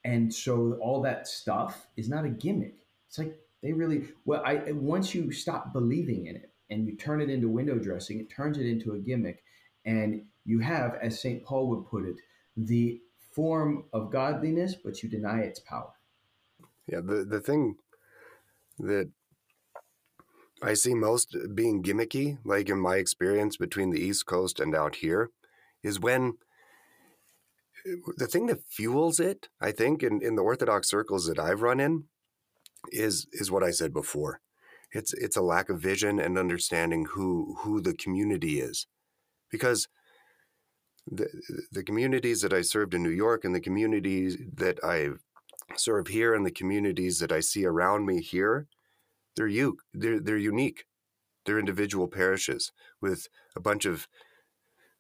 And 0.02 0.32
so 0.32 0.78
all 0.80 1.02
that 1.02 1.28
stuff 1.28 1.86
is 1.96 2.08
not 2.08 2.24
a 2.24 2.30
gimmick. 2.30 2.86
It's 3.08 3.18
like 3.18 3.38
they 3.62 3.74
really 3.74 4.04
well, 4.24 4.42
I 4.44 4.72
once 4.72 5.14
you 5.14 5.30
stop 5.32 5.74
believing 5.74 6.26
in 6.26 6.36
it, 6.36 6.49
and 6.70 6.86
you 6.86 6.96
turn 6.96 7.20
it 7.20 7.30
into 7.30 7.48
window 7.48 7.78
dressing, 7.78 8.20
it 8.20 8.30
turns 8.30 8.58
it 8.58 8.66
into 8.66 8.92
a 8.92 8.98
gimmick. 8.98 9.42
And 9.84 10.22
you 10.44 10.60
have, 10.60 10.96
as 11.02 11.20
St. 11.20 11.44
Paul 11.44 11.68
would 11.68 11.86
put 11.86 12.04
it, 12.04 12.16
the 12.56 13.00
form 13.34 13.84
of 13.92 14.10
godliness, 14.10 14.74
but 14.82 15.02
you 15.02 15.08
deny 15.08 15.40
its 15.40 15.60
power. 15.60 15.92
Yeah, 16.86 17.00
the, 17.00 17.24
the 17.24 17.40
thing 17.40 17.76
that 18.78 19.10
I 20.62 20.74
see 20.74 20.94
most 20.94 21.36
being 21.54 21.82
gimmicky, 21.82 22.38
like 22.44 22.68
in 22.68 22.78
my 22.78 22.96
experience 22.96 23.56
between 23.56 23.90
the 23.90 24.00
East 24.00 24.26
Coast 24.26 24.60
and 24.60 24.74
out 24.74 24.96
here, 24.96 25.30
is 25.82 25.98
when 25.98 26.34
the 28.18 28.26
thing 28.26 28.46
that 28.46 28.62
fuels 28.68 29.18
it, 29.18 29.48
I 29.60 29.72
think, 29.72 30.02
in, 30.02 30.20
in 30.22 30.36
the 30.36 30.42
Orthodox 30.42 30.88
circles 30.88 31.26
that 31.26 31.38
I've 31.38 31.62
run 31.62 31.80
in, 31.80 32.04
is 32.90 33.26
is 33.32 33.50
what 33.50 33.62
I 33.62 33.70
said 33.70 33.92
before 33.92 34.40
it's 34.92 35.12
it's 35.14 35.36
a 35.36 35.42
lack 35.42 35.68
of 35.68 35.80
vision 35.80 36.20
and 36.20 36.38
understanding 36.38 37.04
who 37.04 37.56
who 37.60 37.80
the 37.80 37.94
community 37.94 38.60
is 38.60 38.86
because 39.50 39.88
the 41.10 41.28
the 41.72 41.82
communities 41.82 42.40
that 42.42 42.52
I 42.52 42.62
served 42.62 42.94
in 42.94 43.02
New 43.02 43.10
York 43.10 43.44
and 43.44 43.54
the 43.54 43.60
communities 43.60 44.36
that 44.54 44.78
I 44.84 45.10
serve 45.76 46.08
here 46.08 46.34
and 46.34 46.44
the 46.44 46.50
communities 46.50 47.18
that 47.20 47.32
I 47.32 47.40
see 47.40 47.64
around 47.64 48.06
me 48.06 48.20
here 48.20 48.66
they're 49.36 49.46
you 49.46 49.78
they're 49.94 50.20
they're 50.20 50.36
unique 50.36 50.86
they're 51.44 51.58
individual 51.58 52.08
parishes 52.08 52.72
with 53.00 53.28
a 53.56 53.60
bunch 53.60 53.84
of 53.86 54.08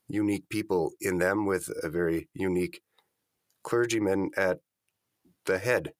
unique 0.08 0.48
people 0.48 0.92
in 1.00 1.18
them 1.18 1.46
with 1.46 1.70
a 1.82 1.88
very 1.88 2.28
unique 2.34 2.80
clergyman 3.62 4.30
at 4.36 4.60
the 5.46 5.58
head 5.58 5.92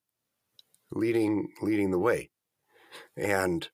leading 0.93 1.53
leading 1.63 1.91
the 1.91 1.99
way. 1.99 2.31
And 3.17 3.69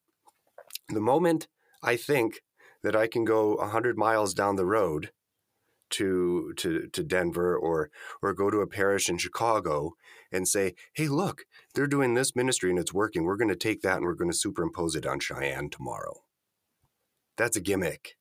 the 0.88 1.01
moment 1.01 1.49
I 1.83 1.96
think 1.96 2.42
that 2.83 2.96
I 2.96 3.07
can 3.07 3.25
go 3.25 3.57
100 3.57 3.99
miles 3.99 4.35
down 4.35 4.57
the 4.57 4.66
road 4.66 5.11
to 5.88 6.53
to 6.57 6.88
to 6.88 7.03
Denver 7.05 7.57
or 7.57 7.90
or 8.22 8.35
go 8.35 8.51
to 8.51 8.61
a 8.61 8.66
parish 8.66 9.09
in 9.09 9.18
Chicago 9.18 9.92
and 10.33 10.49
say, 10.49 10.75
"Hey, 10.94 11.09
look, 11.09 11.44
they're 11.75 11.87
doing 11.87 12.14
this 12.14 12.35
ministry 12.35 12.70
and 12.70 12.79
it's 12.79 12.92
working. 12.92 13.25
We're 13.25 13.37
going 13.37 13.51
to 13.51 13.57
take 13.57 13.83
that 13.83 13.99
and 13.99 14.05
we're 14.05 14.14
going 14.14 14.31
to 14.31 14.37
superimpose 14.37 14.96
it 14.96 15.07
on 15.07 15.20
Cheyenne 15.20 15.70
tomorrow." 15.70 16.25
That's 17.37 17.57
a 17.57 17.61
gimmick. 17.61 18.16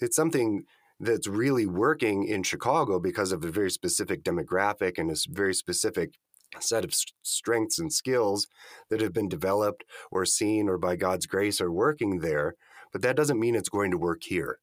It's 0.00 0.16
something 0.16 0.64
that's 0.98 1.26
really 1.26 1.66
working 1.66 2.24
in 2.24 2.42
Chicago 2.42 2.98
because 2.98 3.32
of 3.32 3.44
a 3.44 3.50
very 3.50 3.70
specific 3.70 4.22
demographic 4.22 4.98
and 4.98 5.10
a 5.10 5.16
very 5.28 5.54
specific 5.54 6.18
set 6.58 6.84
of 6.84 6.94
strengths 7.22 7.78
and 7.78 7.92
skills 7.92 8.48
that 8.88 9.00
have 9.00 9.12
been 9.12 9.28
developed 9.28 9.84
or 10.10 10.24
seen 10.24 10.68
or 10.68 10.78
by 10.78 10.96
God's 10.96 11.26
grace 11.26 11.60
are 11.60 11.70
working 11.70 12.18
there, 12.18 12.54
but 12.92 13.02
that 13.02 13.16
doesn't 13.16 13.40
mean 13.40 13.54
it's 13.54 13.68
going 13.68 13.90
to 13.90 13.98
work 13.98 14.24
here. 14.24 14.58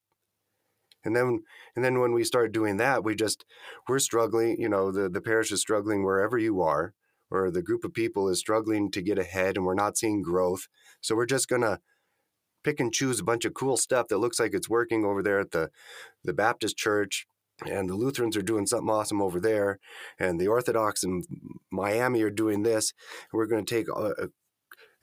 And 1.06 1.16
then 1.16 1.44
and 1.76 1.86
then 1.86 2.00
when 2.00 2.12
we 2.12 2.24
start 2.24 2.52
doing 2.52 2.78
that, 2.78 3.04
we 3.04 3.16
just 3.16 3.46
we're 3.88 4.00
struggling, 4.00 4.60
you 4.60 4.68
know, 4.68 4.92
the, 4.92 5.08
the 5.08 5.22
parish 5.22 5.52
is 5.52 5.62
struggling 5.62 6.04
wherever 6.04 6.38
you 6.38 6.62
are, 6.62 6.94
or 7.32 7.50
the 7.50 7.62
group 7.62 7.86
of 7.86 7.94
people 7.94 8.28
is 8.28 8.40
struggling 8.40 8.92
to 8.92 9.02
get 9.02 9.18
ahead 9.18 9.56
and 9.56 9.66
we're 9.66 9.74
not 9.74 9.98
seeing 9.98 10.22
growth. 10.22 10.68
So 11.00 11.16
we're 11.16 11.26
just 11.26 11.48
gonna 11.48 11.80
pick 12.64 12.80
and 12.82 12.92
choose 12.92 13.20
a 13.20 13.24
bunch 13.24 13.46
of 13.46 13.54
cool 13.54 13.78
stuff 13.78 14.10
that 14.10 14.18
looks 14.18 14.40
like 14.40 14.54
it's 14.54 14.70
working 14.70 15.06
over 15.06 15.24
there 15.24 15.40
at 15.40 15.52
the 15.52 15.70
the 16.24 16.34
Baptist 16.34 16.76
church 16.76 17.26
and 17.66 17.90
the 17.90 17.96
Lutherans 17.96 18.38
are 18.38 18.42
doing 18.42 18.68
something 18.68 18.90
awesome 18.90 19.22
over 19.22 19.40
there, 19.40 19.80
and 20.20 20.40
the 20.40 20.48
Orthodox 20.48 21.04
in 21.04 21.24
Miami 21.72 22.22
are 22.22 22.30
doing 22.30 22.64
this. 22.64 22.94
We're 23.34 23.48
going 23.48 23.66
to 23.66 23.76
take 23.76 23.88
a, 23.90 24.30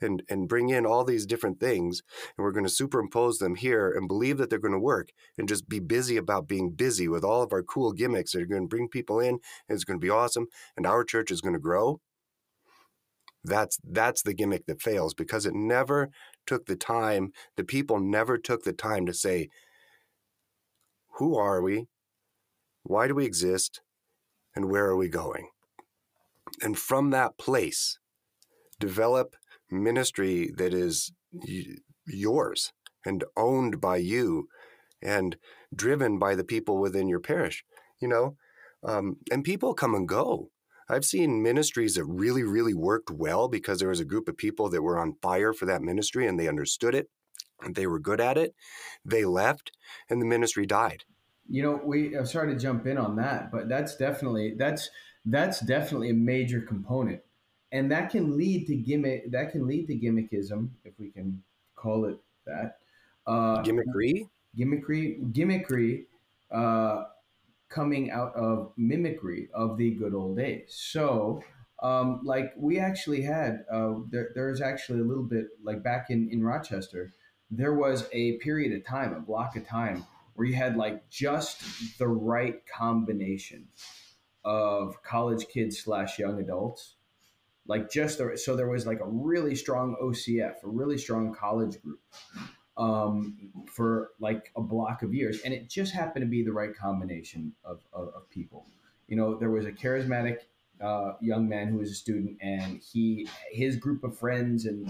and 0.01 0.23
and 0.29 0.47
bring 0.47 0.69
in 0.69 0.85
all 0.85 1.03
these 1.03 1.25
different 1.25 1.59
things 1.59 2.01
and 2.37 2.43
we're 2.43 2.51
going 2.51 2.65
to 2.65 2.69
superimpose 2.69 3.39
them 3.39 3.55
here 3.55 3.91
and 3.91 4.07
believe 4.07 4.37
that 4.37 4.49
they're 4.49 4.59
going 4.59 4.73
to 4.73 4.79
work 4.79 5.09
and 5.37 5.47
just 5.47 5.67
be 5.69 5.79
busy 5.79 6.17
about 6.17 6.47
being 6.47 6.71
busy 6.71 7.07
with 7.07 7.23
all 7.23 7.41
of 7.41 7.53
our 7.53 7.63
cool 7.63 7.91
gimmicks 7.93 8.31
that 8.31 8.41
are 8.41 8.47
going 8.47 8.63
to 8.63 8.67
bring 8.67 8.87
people 8.87 9.19
in 9.19 9.29
and 9.29 9.39
it's 9.69 9.83
going 9.83 9.99
to 9.99 10.05
be 10.05 10.09
awesome 10.09 10.47
and 10.75 10.85
our 10.85 11.03
church 11.03 11.31
is 11.31 11.41
going 11.41 11.53
to 11.53 11.59
grow 11.59 11.99
that's 13.43 13.79
that's 13.83 14.23
the 14.23 14.33
gimmick 14.33 14.65
that 14.65 14.81
fails 14.81 15.13
because 15.13 15.45
it 15.45 15.53
never 15.53 16.09
took 16.45 16.65
the 16.65 16.75
time 16.75 17.31
the 17.55 17.63
people 17.63 17.99
never 17.99 18.37
took 18.37 18.63
the 18.63 18.73
time 18.73 19.05
to 19.05 19.13
say 19.13 19.49
who 21.17 21.37
are 21.37 21.61
we 21.61 21.87
why 22.85 23.07
do 23.07 23.15
we 23.15 23.25
exist 23.25 23.81
and 24.55 24.69
where 24.69 24.85
are 24.85 24.95
we 24.95 25.09
going 25.09 25.49
and 26.61 26.77
from 26.77 27.09
that 27.09 27.37
place 27.37 27.99
develop 28.79 29.35
ministry 29.69 30.51
that 30.57 30.73
is 30.73 31.11
yours 32.07 32.71
and 33.05 33.23
owned 33.35 33.81
by 33.81 33.97
you 33.97 34.47
and 35.01 35.37
driven 35.73 36.17
by 36.17 36.35
the 36.35 36.43
people 36.43 36.79
within 36.79 37.07
your 37.07 37.19
parish, 37.19 37.63
you 37.99 38.07
know? 38.07 38.35
Um, 38.83 39.17
and 39.31 39.43
people 39.43 39.73
come 39.73 39.95
and 39.95 40.07
go. 40.07 40.49
I've 40.87 41.05
seen 41.05 41.41
ministries 41.41 41.95
that 41.95 42.05
really, 42.05 42.43
really 42.43 42.75
worked 42.75 43.09
well 43.09 43.47
because 43.47 43.79
there 43.79 43.89
was 43.89 43.99
a 43.99 44.05
group 44.05 44.27
of 44.27 44.37
people 44.37 44.69
that 44.69 44.83
were 44.83 44.99
on 44.99 45.17
fire 45.21 45.53
for 45.53 45.65
that 45.65 45.81
ministry 45.81 46.27
and 46.27 46.39
they 46.39 46.47
understood 46.47 46.93
it 46.93 47.09
and 47.61 47.75
they 47.75 47.87
were 47.87 47.99
good 47.99 48.21
at 48.21 48.37
it. 48.37 48.53
They 49.03 49.25
left 49.25 49.71
and 50.09 50.21
the 50.21 50.25
ministry 50.25 50.65
died. 50.67 51.03
You 51.47 51.63
know, 51.63 51.81
we 51.83 52.17
I'm 52.17 52.25
sorry 52.25 52.53
to 52.53 52.59
jump 52.59 52.87
in 52.87 52.97
on 52.97 53.15
that, 53.17 53.51
but 53.51 53.69
that's 53.69 53.95
definitely 53.95 54.55
that's 54.57 54.89
that's 55.25 55.59
definitely 55.59 56.09
a 56.09 56.15
major 56.15 56.61
component 56.61 57.21
and 57.75 57.91
that 57.91 58.09
can 58.09 58.37
lead 58.37 58.67
to 58.67 58.75
gimmick. 58.75 59.29
That 59.31 59.51
can 59.51 59.67
lead 59.67 59.87
to 59.87 59.95
gimmickism, 59.95 60.69
if 60.85 60.93
we 60.97 61.09
can 61.09 61.43
call 61.75 62.05
it 62.05 62.17
that. 62.45 62.77
Uh, 63.27 63.61
gimmickry, 63.63 64.29
gimmickry, 64.57 65.33
gimmickry, 65.33 66.05
uh, 66.51 67.05
coming 67.67 68.11
out 68.11 68.33
of 68.35 68.71
mimicry 68.77 69.49
of 69.53 69.77
the 69.77 69.91
good 69.91 70.13
old 70.13 70.37
days. 70.37 70.73
So, 70.73 71.43
um, 71.83 72.21
like 72.23 72.53
we 72.55 72.79
actually 72.79 73.21
had, 73.21 73.65
uh, 73.69 73.95
there, 74.09 74.31
there's 74.35 74.61
actually 74.61 75.01
a 75.01 75.03
little 75.03 75.23
bit 75.23 75.47
like 75.61 75.83
back 75.83 76.09
in 76.09 76.29
in 76.31 76.43
Rochester, 76.43 77.11
there 77.51 77.73
was 77.73 78.07
a 78.13 78.37
period 78.37 78.71
of 78.71 78.85
time, 78.85 79.13
a 79.13 79.19
block 79.19 79.57
of 79.57 79.67
time 79.67 80.05
where 80.35 80.47
you 80.47 80.53
had 80.53 80.77
like 80.77 81.09
just 81.09 81.97
the 81.97 82.07
right 82.07 82.65
combination 82.67 83.67
of 84.43 85.01
college 85.01 85.47
kids 85.47 85.79
slash 85.79 86.19
young 86.19 86.39
adults 86.39 86.95
like 87.67 87.89
just 87.89 88.17
the, 88.17 88.37
so 88.37 88.55
there 88.55 88.69
was 88.69 88.85
like 88.85 88.99
a 88.99 89.07
really 89.07 89.55
strong 89.55 89.95
OCF, 90.01 90.63
a 90.63 90.67
really 90.67 90.97
strong 90.97 91.33
college 91.33 91.81
group 91.81 91.99
um, 92.77 93.51
for 93.71 94.11
like 94.19 94.51
a 94.55 94.61
block 94.61 95.01
of 95.01 95.13
years, 95.13 95.41
and 95.43 95.53
it 95.53 95.69
just 95.69 95.93
happened 95.93 96.23
to 96.23 96.29
be 96.29 96.43
the 96.43 96.51
right 96.51 96.75
combination 96.75 97.53
of, 97.63 97.81
of, 97.93 98.09
of 98.09 98.29
people. 98.29 98.67
You 99.07 99.15
know, 99.15 99.35
there 99.35 99.49
was 99.49 99.65
a 99.65 99.71
charismatic 99.71 100.39
uh, 100.81 101.13
young 101.21 101.47
man 101.47 101.67
who 101.67 101.77
was 101.77 101.91
a 101.91 101.95
student, 101.95 102.37
and 102.41 102.81
he 102.81 103.27
his 103.51 103.77
group 103.77 104.03
of 104.03 104.17
friends 104.17 104.65
and 104.65 104.87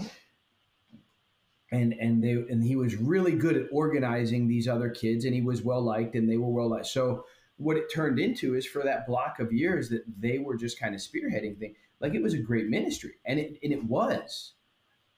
and 1.72 1.92
and 1.94 2.22
they 2.22 2.32
and 2.32 2.62
he 2.62 2.76
was 2.76 2.96
really 2.96 3.32
good 3.32 3.56
at 3.56 3.66
organizing 3.72 4.46
these 4.46 4.68
other 4.68 4.90
kids, 4.90 5.24
and 5.24 5.34
he 5.34 5.42
was 5.42 5.62
well 5.62 5.82
liked, 5.82 6.14
and 6.14 6.30
they 6.30 6.36
were 6.36 6.50
well 6.50 6.70
liked. 6.70 6.86
So 6.86 7.24
what 7.58 7.76
it 7.76 7.92
turned 7.92 8.18
into 8.18 8.54
is 8.54 8.66
for 8.66 8.82
that 8.82 9.06
block 9.06 9.40
of 9.40 9.52
years 9.52 9.88
that 9.88 10.04
they 10.18 10.38
were 10.38 10.56
just 10.56 10.78
kind 10.78 10.94
of 10.94 11.00
spearheading 11.00 11.58
things 11.58 11.76
like 12.00 12.14
it 12.14 12.22
was 12.22 12.34
a 12.34 12.38
great 12.38 12.66
ministry 12.68 13.14
and 13.24 13.38
it 13.38 13.58
and 13.62 13.72
it 13.72 13.84
was. 13.84 14.52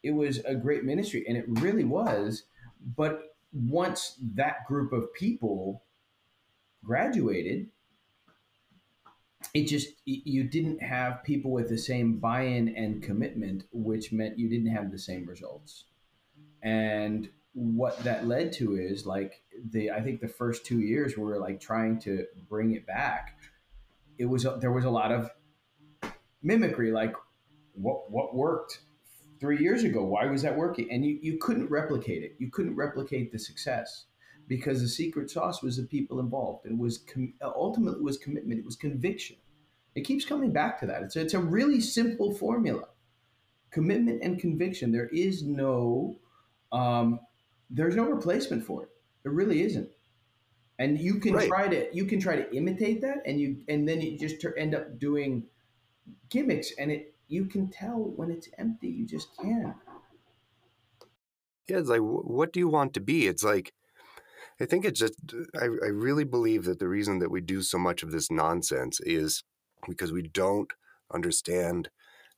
It 0.03 0.13
was 0.13 0.39
a 0.45 0.55
great 0.55 0.85
ministry 0.85 1.25
and 1.27 1.37
it 1.37 1.45
really 1.49 1.85
was. 1.85 2.45
But 2.97 3.35
once 3.53 4.17
that 4.35 4.65
group 4.67 4.93
of 4.93 5.13
people 5.15 5.83
graduated 6.85 7.69
it 9.55 9.65
just 9.65 9.89
you 10.05 10.45
didn't 10.45 10.83
have 10.83 11.25
people 11.25 11.51
with 11.51 11.69
the 11.69 11.79
same 11.79 12.19
buy-in 12.19 12.69
and 12.77 13.03
commitment 13.03 13.65
which 13.73 14.13
meant 14.13 14.39
you 14.39 14.49
didn't 14.49 14.71
have 14.71 14.91
the 14.91 14.99
same 14.99 15.27
results 15.27 15.85
and 16.63 17.29
what 17.53 17.99
that 18.05 18.27
led 18.27 18.53
to 18.53 18.77
is 18.77 19.07
like 19.07 19.43
the 19.71 19.91
i 19.91 20.01
think 20.01 20.21
the 20.21 20.29
first 20.29 20.65
two 20.65 20.81
years 20.81 21.17
we 21.17 21.25
were 21.25 21.39
like 21.39 21.61
trying 21.61 21.99
to 21.99 22.25
bring 22.49 22.75
it 22.75 22.87
back 22.87 23.37
it 24.19 24.27
was 24.27 24.47
there 24.61 24.73
was 24.73 24.85
a 24.85 24.91
lot 24.91 25.13
of 25.13 25.31
mimicry, 26.43 26.91
like 26.91 27.15
what 27.75 28.11
what 28.11 28.35
worked 28.35 28.81
three 29.41 29.59
years 29.59 29.85
ago? 29.85 30.05
Why 30.05 30.27
was 30.27 30.43
that 30.43 30.57
working? 30.57 30.91
And 30.91 31.05
you, 31.05 31.19
you 31.23 31.39
couldn't 31.39 31.71
replicate 31.71 32.23
it. 32.23 32.35
You 32.39 32.51
couldn't 32.51 32.75
replicate 32.75 33.31
the 33.31 33.39
success 33.39 34.07
because 34.49 34.81
the 34.81 34.89
secret 34.89 35.31
sauce 35.31 35.63
was 35.63 35.77
the 35.77 35.85
people 35.85 36.21
involved. 36.21 36.67
It 36.67 36.77
was 36.77 36.99
com- 36.99 37.35
ultimately 37.43 38.03
was 38.03 38.19
commitment. 38.19 38.59
It 38.59 38.67
was 38.67 38.77
conviction. 38.77 39.37
It 39.95 40.03
keeps 40.03 40.25
coming 40.25 40.53
back 40.53 40.79
to 40.81 40.87
that. 40.87 41.03
It's 41.03 41.17
a, 41.17 41.21
it's 41.21 41.35
a 41.35 41.41
really 41.41 41.81
simple 41.81 42.35
formula: 42.35 42.89
commitment 43.71 44.23
and 44.23 44.39
conviction. 44.39 44.93
There 44.93 45.09
is 45.09 45.43
no 45.43 46.19
um, 46.73 47.21
there's 47.71 47.97
no 47.97 48.05
replacement 48.05 48.65
for 48.65 48.85
it. 48.85 48.89
There 49.23 49.33
really 49.33 49.63
isn't. 49.63 49.89
And 50.79 50.99
you 50.99 51.17
can 51.17 51.35
right. 51.35 51.49
try 51.49 51.69
to 51.69 51.89
you 51.93 52.05
can 52.05 52.21
try 52.21 52.37
to 52.37 52.57
imitate 52.57 53.01
that, 53.01 53.19
and 53.27 53.41
you 53.41 53.63
and 53.69 53.89
then 53.89 54.01
you 54.01 54.17
just 54.17 54.45
end 54.57 54.75
up 54.75 54.99
doing 54.99 55.45
gimmicks, 56.31 56.73
and 56.79 56.91
it 56.91 57.15
you 57.27 57.47
can 57.47 57.69
tell 57.69 58.13
when 58.17 58.31
it's 58.31 58.49
empty. 58.59 58.89
You 58.89 59.07
just 59.07 59.37
can. 59.37 59.75
Yeah, 61.69 61.79
it's 61.79 61.89
like, 61.89 62.01
what 62.01 62.53
do 62.53 62.61
you 62.61 62.69
want 62.69 62.95
to 62.95 63.01
be? 63.01 63.27
It's 63.27 63.45
like, 63.45 63.75
I 64.59 64.65
think 64.65 64.87
it's 64.87 64.99
just, 64.99 65.15
I, 65.55 65.65
I 65.65 65.91
really 65.93 66.25
believe 66.25 66.65
that 66.65 66.79
the 66.79 66.89
reason 66.89 67.19
that 67.19 67.31
we 67.31 67.43
do 67.43 67.61
so 67.61 67.77
much 67.77 68.03
of 68.03 68.11
this 68.11 68.31
nonsense 68.31 69.01
is 69.01 69.45
because 69.87 70.11
we 70.11 70.23
don't 70.23 70.73
understand 71.13 71.91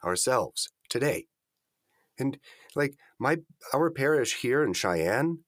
ourselves 0.04 0.68
today. 0.88 1.26
And 2.20 2.38
like 2.74 2.94
my 3.18 3.38
our 3.74 3.90
parish 3.90 4.36
here 4.36 4.62
in 4.62 4.72
Cheyenne 4.72 5.40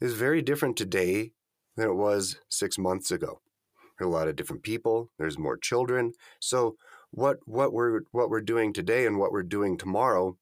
is 0.00 0.14
very 0.14 0.42
different 0.42 0.76
today 0.76 1.32
than 1.76 1.88
it 1.88 1.94
was 1.94 2.36
six 2.48 2.78
months 2.78 3.10
ago. 3.10 3.40
There 3.98 4.06
are 4.06 4.10
a 4.10 4.12
lot 4.12 4.28
of 4.28 4.36
different 4.36 4.62
people. 4.62 5.10
There's 5.18 5.38
more 5.38 5.56
children. 5.56 6.12
So 6.40 6.76
what 7.10 7.38
what 7.44 7.72
we're 7.72 8.02
what 8.12 8.30
we're 8.30 8.40
doing 8.40 8.72
today 8.72 9.06
and 9.06 9.18
what 9.18 9.32
we're 9.32 9.42
doing 9.42 9.76
tomorrow 9.76 10.36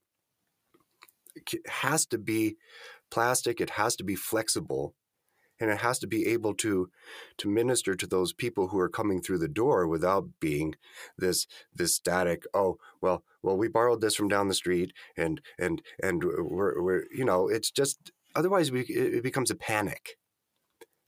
has 1.66 2.06
to 2.06 2.18
be 2.18 2.56
plastic 3.10 3.60
it 3.60 3.70
has 3.70 3.96
to 3.96 4.04
be 4.04 4.14
flexible 4.14 4.94
and 5.62 5.70
it 5.70 5.78
has 5.78 5.98
to 6.00 6.06
be 6.06 6.26
able 6.26 6.54
to 6.54 6.90
to 7.38 7.48
minister 7.48 7.94
to 7.94 8.06
those 8.06 8.32
people 8.32 8.68
who 8.68 8.78
are 8.78 8.88
coming 8.88 9.22
through 9.22 9.38
the 9.38 9.48
door 9.48 9.86
without 9.86 10.28
being 10.40 10.74
this 11.16 11.46
this 11.74 11.94
static 11.94 12.44
oh 12.52 12.76
well 13.00 13.22
well 13.42 13.56
we 13.56 13.68
borrowed 13.68 14.00
this 14.00 14.16
from 14.16 14.28
down 14.28 14.48
the 14.48 14.54
street 14.54 14.92
and 15.16 15.40
and 15.58 15.80
and 16.02 16.24
we're, 16.24 16.82
we're 16.82 17.04
you 17.14 17.24
know 17.24 17.48
it's 17.48 17.70
just 17.70 18.10
otherwise 18.34 18.72
we, 18.72 18.80
it 18.82 19.22
becomes 19.22 19.50
a 19.50 19.56
panic. 19.56 20.16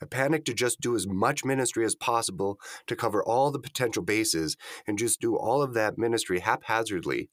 A 0.00 0.06
panic 0.06 0.44
to 0.44 0.54
just 0.54 0.80
do 0.80 0.94
as 0.94 1.06
much 1.06 1.44
ministry 1.44 1.84
as 1.84 1.94
possible 1.94 2.58
to 2.88 2.96
cover 2.96 3.24
all 3.24 3.50
the 3.50 3.60
potential 3.60 4.02
bases 4.02 4.56
and 4.86 4.98
just 4.98 5.20
do 5.20 5.36
all 5.36 5.62
of 5.62 5.72
that 5.74 5.96
ministry 5.96 6.40
haphazardly 6.40 7.30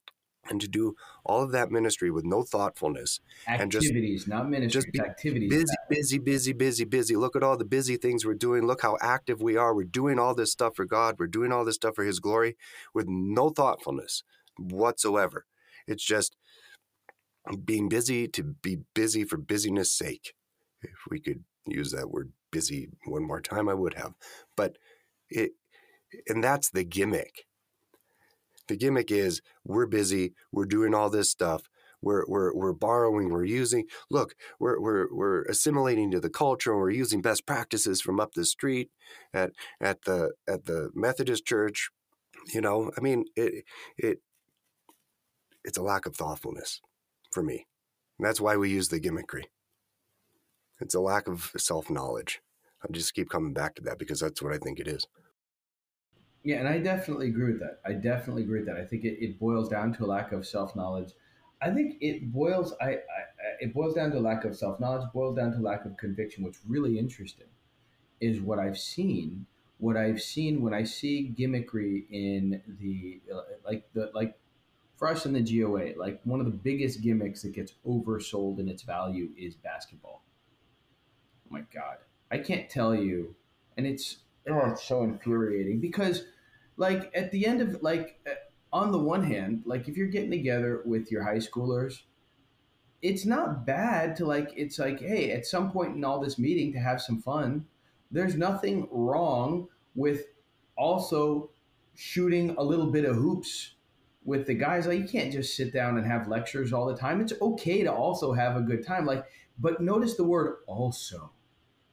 and 0.48 0.60
to 0.60 0.68
do 0.68 0.96
all 1.24 1.42
of 1.42 1.52
that 1.52 1.70
ministry 1.70 2.10
with 2.10 2.24
no 2.24 2.42
thoughtfulness 2.42 3.20
activities, 3.48 4.20
just, 4.20 4.28
not 4.28 4.48
ministry, 4.48 4.92
just 4.92 5.08
activities. 5.08 5.50
Busy, 5.50 5.76
busy, 5.88 6.18
busy, 6.18 6.52
busy, 6.52 6.84
busy. 6.84 7.16
Look 7.16 7.36
at 7.36 7.42
all 7.42 7.56
the 7.56 7.64
busy 7.64 7.96
things 7.96 8.24
we're 8.24 8.34
doing. 8.34 8.66
Look 8.66 8.82
how 8.82 8.96
active 9.00 9.40
we 9.40 9.56
are. 9.56 9.74
We're 9.74 9.84
doing 9.84 10.18
all 10.18 10.34
this 10.34 10.52
stuff 10.52 10.76
for 10.76 10.84
God. 10.84 11.16
We're 11.18 11.26
doing 11.26 11.52
all 11.52 11.64
this 11.64 11.76
stuff 11.76 11.94
for 11.94 12.04
His 12.04 12.20
glory 12.20 12.56
with 12.92 13.06
no 13.08 13.50
thoughtfulness 13.50 14.24
whatsoever. 14.58 15.46
It's 15.86 16.04
just 16.04 16.36
being 17.64 17.88
busy 17.88 18.28
to 18.28 18.42
be 18.42 18.78
busy 18.94 19.24
for 19.24 19.36
busyness 19.36 19.92
sake. 19.92 20.34
If 20.82 20.98
we 21.10 21.20
could 21.20 21.44
use 21.66 21.92
that 21.92 22.10
word 22.10 22.32
busy 22.50 22.88
one 23.06 23.24
more 23.24 23.40
time, 23.40 23.68
I 23.68 23.74
would 23.74 23.94
have. 23.94 24.14
But 24.56 24.78
it, 25.28 25.52
and 26.28 26.42
that's 26.42 26.70
the 26.70 26.84
gimmick 26.84 27.46
the 28.68 28.76
gimmick 28.76 29.10
is 29.10 29.42
we're 29.64 29.86
busy, 29.86 30.34
we're 30.50 30.66
doing 30.66 30.94
all 30.94 31.10
this 31.10 31.30
stuff, 31.30 31.68
we're 32.02 32.24
we're 32.26 32.54
we're 32.54 32.72
borrowing, 32.72 33.30
we're 33.30 33.44
using. 33.44 33.84
Look, 34.10 34.34
we're 34.58 34.80
we're 34.80 35.06
we're 35.14 35.42
assimilating 35.44 36.10
to 36.10 36.20
the 36.20 36.30
culture, 36.30 36.72
and 36.72 36.80
we're 36.80 36.90
using 36.90 37.22
best 37.22 37.46
practices 37.46 38.00
from 38.00 38.20
up 38.20 38.34
the 38.34 38.44
street 38.44 38.90
at 39.32 39.52
at 39.80 40.02
the 40.02 40.32
at 40.48 40.64
the 40.66 40.90
Methodist 40.94 41.46
church. 41.46 41.90
You 42.52 42.60
know, 42.60 42.90
I 42.96 43.00
mean, 43.00 43.24
it 43.36 43.64
it 43.96 44.18
it's 45.64 45.78
a 45.78 45.82
lack 45.82 46.06
of 46.06 46.16
thoughtfulness 46.16 46.80
for 47.30 47.42
me. 47.42 47.66
And 48.18 48.26
that's 48.26 48.40
why 48.40 48.56
we 48.56 48.70
use 48.70 48.88
the 48.88 49.00
gimmickry. 49.00 49.44
It's 50.80 50.94
a 50.94 51.00
lack 51.00 51.28
of 51.28 51.52
self 51.56 51.90
knowledge. 51.90 52.40
I 52.82 52.92
just 52.92 53.14
keep 53.14 53.30
coming 53.30 53.52
back 53.52 53.76
to 53.76 53.82
that 53.82 53.98
because 53.98 54.20
that's 54.20 54.42
what 54.42 54.52
I 54.52 54.58
think 54.58 54.80
it 54.80 54.88
is. 54.88 55.06
Yeah, 56.44 56.58
and 56.58 56.68
I 56.68 56.78
definitely 56.78 57.28
agree 57.28 57.52
with 57.52 57.60
that. 57.60 57.80
I 57.84 57.92
definitely 57.92 58.42
agree 58.42 58.60
with 58.60 58.68
that. 58.68 58.76
I 58.76 58.84
think 58.84 59.04
it, 59.04 59.22
it 59.24 59.38
boils 59.38 59.68
down 59.68 59.92
to 59.94 60.04
a 60.04 60.06
lack 60.06 60.32
of 60.32 60.46
self 60.46 60.74
knowledge. 60.74 61.12
I 61.60 61.70
think 61.70 61.96
it 62.00 62.32
boils 62.32 62.74
I, 62.80 62.90
I 62.94 62.98
it 63.60 63.72
boils 63.72 63.94
down 63.94 64.10
to 64.12 64.18
a 64.18 64.20
lack 64.20 64.44
of 64.44 64.56
self 64.56 64.80
knowledge, 64.80 65.06
boils 65.12 65.36
down 65.36 65.52
to 65.52 65.60
lack 65.60 65.84
of 65.84 65.96
conviction. 65.96 66.42
What's 66.42 66.60
really 66.66 66.98
interesting 66.98 67.46
is 68.20 68.40
what 68.40 68.58
I've 68.58 68.78
seen. 68.78 69.46
What 69.78 69.96
I've 69.96 70.22
seen 70.22 70.62
when 70.62 70.74
I 70.74 70.84
see 70.84 71.34
gimmickry 71.38 72.04
in 72.10 72.62
the 72.80 73.20
like 73.64 73.88
the 73.94 74.10
like 74.14 74.38
for 74.96 75.08
us 75.08 75.26
in 75.26 75.32
the 75.34 75.42
GOA, 75.42 75.94
like 75.98 76.20
one 76.24 76.40
of 76.40 76.46
the 76.46 76.52
biggest 76.52 77.02
gimmicks 77.02 77.42
that 77.42 77.52
gets 77.54 77.74
oversold 77.86 78.58
in 78.60 78.68
its 78.68 78.82
value 78.82 79.30
is 79.36 79.56
basketball. 79.56 80.22
Oh 81.46 81.52
my 81.54 81.62
God, 81.72 81.98
I 82.30 82.38
can't 82.38 82.68
tell 82.68 82.94
you, 82.94 83.34
and 83.76 83.86
it's 83.86 84.18
oh, 84.48 84.70
it's 84.70 84.84
so 84.84 85.02
infuriating 85.02 85.80
because 85.80 86.24
like 86.76 87.10
at 87.14 87.30
the 87.30 87.46
end 87.46 87.60
of 87.60 87.82
like 87.82 88.20
uh, 88.26 88.34
on 88.72 88.90
the 88.90 88.98
one 88.98 89.22
hand 89.22 89.62
like 89.66 89.88
if 89.88 89.96
you're 89.96 90.06
getting 90.08 90.30
together 90.30 90.82
with 90.84 91.10
your 91.10 91.22
high 91.22 91.36
schoolers 91.36 92.02
it's 93.02 93.26
not 93.26 93.66
bad 93.66 94.16
to 94.16 94.24
like 94.24 94.52
it's 94.56 94.78
like 94.78 95.00
hey 95.00 95.32
at 95.32 95.44
some 95.44 95.70
point 95.70 95.94
in 95.94 96.04
all 96.04 96.20
this 96.20 96.38
meeting 96.38 96.72
to 96.72 96.78
have 96.78 97.00
some 97.00 97.20
fun 97.20 97.64
there's 98.10 98.36
nothing 98.36 98.86
wrong 98.90 99.68
with 99.94 100.26
also 100.76 101.50
shooting 101.94 102.54
a 102.58 102.62
little 102.62 102.90
bit 102.90 103.04
of 103.04 103.16
hoops 103.16 103.74
with 104.24 104.46
the 104.46 104.54
guys. 104.54 104.86
Like 104.86 104.98
you 104.98 105.08
can't 105.08 105.32
just 105.32 105.56
sit 105.56 105.72
down 105.72 105.96
and 105.96 106.06
have 106.06 106.28
lectures 106.28 106.72
all 106.72 106.86
the 106.86 106.96
time. 106.96 107.20
It's 107.20 107.32
okay 107.40 107.82
to 107.82 107.92
also 107.92 108.32
have 108.32 108.56
a 108.56 108.60
good 108.60 108.86
time. 108.86 109.06
Like 109.06 109.24
but 109.58 109.80
notice 109.80 110.16
the 110.16 110.24
word 110.24 110.58
also 110.66 111.30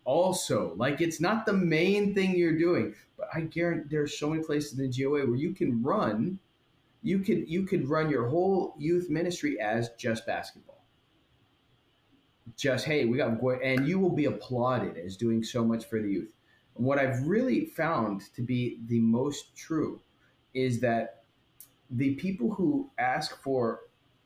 also. 0.10 0.74
Like 0.76 1.02
it's 1.02 1.22
not 1.22 1.46
the 1.46 1.54
main 1.54 2.16
thing 2.16 2.36
you're 2.36 2.58
doing, 2.58 2.96
but 3.16 3.28
I 3.32 3.42
guarantee 3.42 3.90
there's 3.92 4.18
so 4.18 4.32
many 4.32 4.44
places 4.44 4.78
in 4.78 4.90
the 4.90 5.04
GOA 5.04 5.28
where 5.28 5.36
you 5.36 5.54
can 5.54 5.84
run, 5.84 6.40
you 7.04 7.20
could 7.20 7.48
you 7.48 7.64
could 7.64 7.88
run 7.88 8.10
your 8.10 8.28
whole 8.28 8.74
youth 8.80 9.08
ministry 9.10 9.60
as 9.60 9.90
just 10.00 10.26
basketball. 10.26 10.84
Just 12.58 12.86
hey, 12.86 13.06
we 13.06 13.18
got 13.18 13.40
and 13.64 13.88
you 13.88 14.00
will 14.00 14.16
be 14.16 14.26
applauded 14.26 14.98
as 14.98 15.16
doing 15.16 15.44
so 15.44 15.64
much 15.64 15.86
for 15.86 16.02
the 16.02 16.10
youth. 16.10 16.34
And 16.76 16.86
what 16.86 16.98
I've 16.98 17.28
really 17.28 17.66
found 17.66 18.34
to 18.34 18.42
be 18.42 18.80
the 18.88 19.00
most 19.00 19.56
true 19.56 20.02
is 20.56 20.80
that 20.80 21.24
the 21.92 22.16
people 22.16 22.52
who 22.56 22.90
ask 22.98 23.40
for 23.44 23.82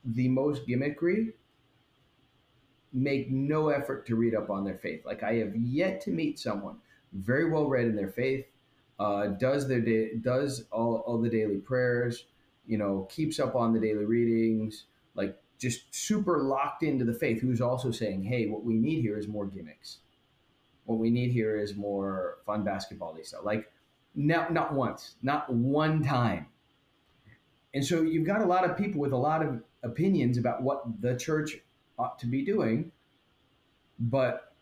the 0.05 0.29
most 0.29 0.65
gimmickry 0.65 1.33
make 2.93 3.29
no 3.31 3.69
effort 3.69 4.05
to 4.07 4.15
read 4.15 4.35
up 4.35 4.49
on 4.49 4.63
their 4.63 4.77
faith. 4.77 5.05
Like 5.05 5.23
I 5.23 5.35
have 5.35 5.55
yet 5.55 6.01
to 6.01 6.11
meet 6.11 6.39
someone 6.39 6.77
very 7.13 7.49
well 7.49 7.67
read 7.67 7.85
in 7.85 7.95
their 7.95 8.09
faith, 8.09 8.45
uh, 8.99 9.27
does 9.27 9.67
their 9.67 9.81
day, 9.81 10.15
does 10.21 10.65
all, 10.71 11.03
all 11.05 11.19
the 11.19 11.29
daily 11.29 11.57
prayers, 11.57 12.25
you 12.67 12.77
know, 12.77 13.07
keeps 13.09 13.39
up 13.39 13.55
on 13.55 13.73
the 13.73 13.79
daily 13.79 14.05
readings, 14.05 14.85
like 15.15 15.37
just 15.59 15.93
super 15.93 16.43
locked 16.43 16.83
into 16.83 17.05
the 17.05 17.13
faith. 17.13 17.41
Who's 17.41 17.61
also 17.61 17.91
saying, 17.91 18.23
hey, 18.23 18.47
what 18.47 18.63
we 18.63 18.75
need 18.75 19.01
here 19.01 19.17
is 19.17 19.27
more 19.27 19.45
gimmicks. 19.45 19.99
What 20.85 20.99
we 20.99 21.09
need 21.09 21.31
here 21.31 21.57
is 21.57 21.75
more 21.75 22.39
fun 22.45 22.63
basketball 22.63 23.17
stuff. 23.23 23.41
Like, 23.43 23.71
not 24.15 24.53
not 24.53 24.73
once, 24.73 25.15
not 25.23 25.51
one 25.51 26.03
time. 26.03 26.47
And 27.73 27.83
so 27.83 28.01
you've 28.01 28.27
got 28.27 28.41
a 28.41 28.45
lot 28.45 28.69
of 28.69 28.77
people 28.77 29.01
with 29.01 29.13
a 29.13 29.17
lot 29.17 29.41
of 29.41 29.61
opinions 29.81 30.37
about 30.37 30.61
what 30.61 30.83
the 31.01 31.15
church 31.15 31.57
ought 31.97 32.19
to 32.19 32.27
be 32.27 32.43
doing, 32.43 32.91
but 33.99 34.53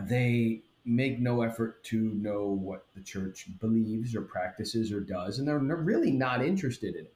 they 0.00 0.62
make 0.84 1.18
no 1.18 1.42
effort 1.42 1.82
to 1.84 2.12
know 2.14 2.46
what 2.46 2.86
the 2.94 3.02
church 3.02 3.48
believes 3.58 4.14
or 4.14 4.22
practices 4.22 4.92
or 4.92 5.00
does, 5.00 5.38
and 5.38 5.48
they're 5.48 5.58
really 5.58 6.12
not 6.12 6.44
interested 6.44 6.94
in 6.94 7.06
it. 7.06 7.14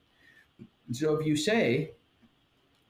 So 0.92 1.14
if 1.14 1.24
you 1.24 1.36
say, 1.36 1.92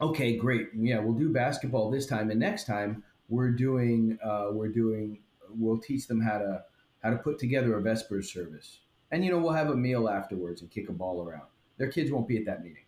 okay, 0.01 0.37
great, 0.37 0.69
yeah, 0.75 0.99
we'll 0.99 1.19
do 1.19 1.31
basketball 1.31 1.91
this 1.91 2.07
time, 2.07 2.31
and 2.31 2.41
next 2.41 2.67
time 2.67 3.05
we're 3.29 3.51
doing, 3.51 4.19
uh, 4.25 4.49
we're 4.53 4.69
doing, 4.73 5.21
we'll 5.51 5.79
teach 5.79 6.07
them 6.07 6.21
how 6.21 6.39
to 6.39 6.65
how 7.03 7.09
to 7.11 7.17
put 7.17 7.39
together 7.39 7.79
a 7.79 7.83
Vespers 7.83 8.31
service, 8.33 8.81
and 9.11 9.25
you 9.25 9.31
know 9.31 9.39
we'll 9.39 9.53
have 9.53 9.71
a 9.71 9.77
meal 9.77 10.09
afterwards 10.09 10.63
and 10.63 10.71
kick 10.71 10.89
a 10.89 10.93
ball 10.93 11.23
around. 11.23 11.47
Their 11.77 11.89
kids 11.91 12.11
won't 12.11 12.29
be 12.29 12.37
at 12.37 12.47
that 12.47 12.63
meeting. 12.63 12.85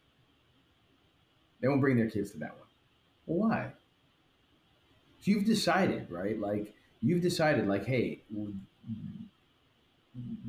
They 1.60 1.68
won't 1.68 1.80
bring 1.80 1.96
their 1.96 2.10
kids 2.10 2.32
to 2.32 2.38
that 2.38 2.50
one. 2.50 2.68
Why? 3.26 3.72
You've 5.22 5.44
decided, 5.44 6.10
right? 6.10 6.38
Like 6.38 6.74
you've 7.00 7.22
decided, 7.22 7.68
like, 7.68 7.86
hey, 7.86 8.22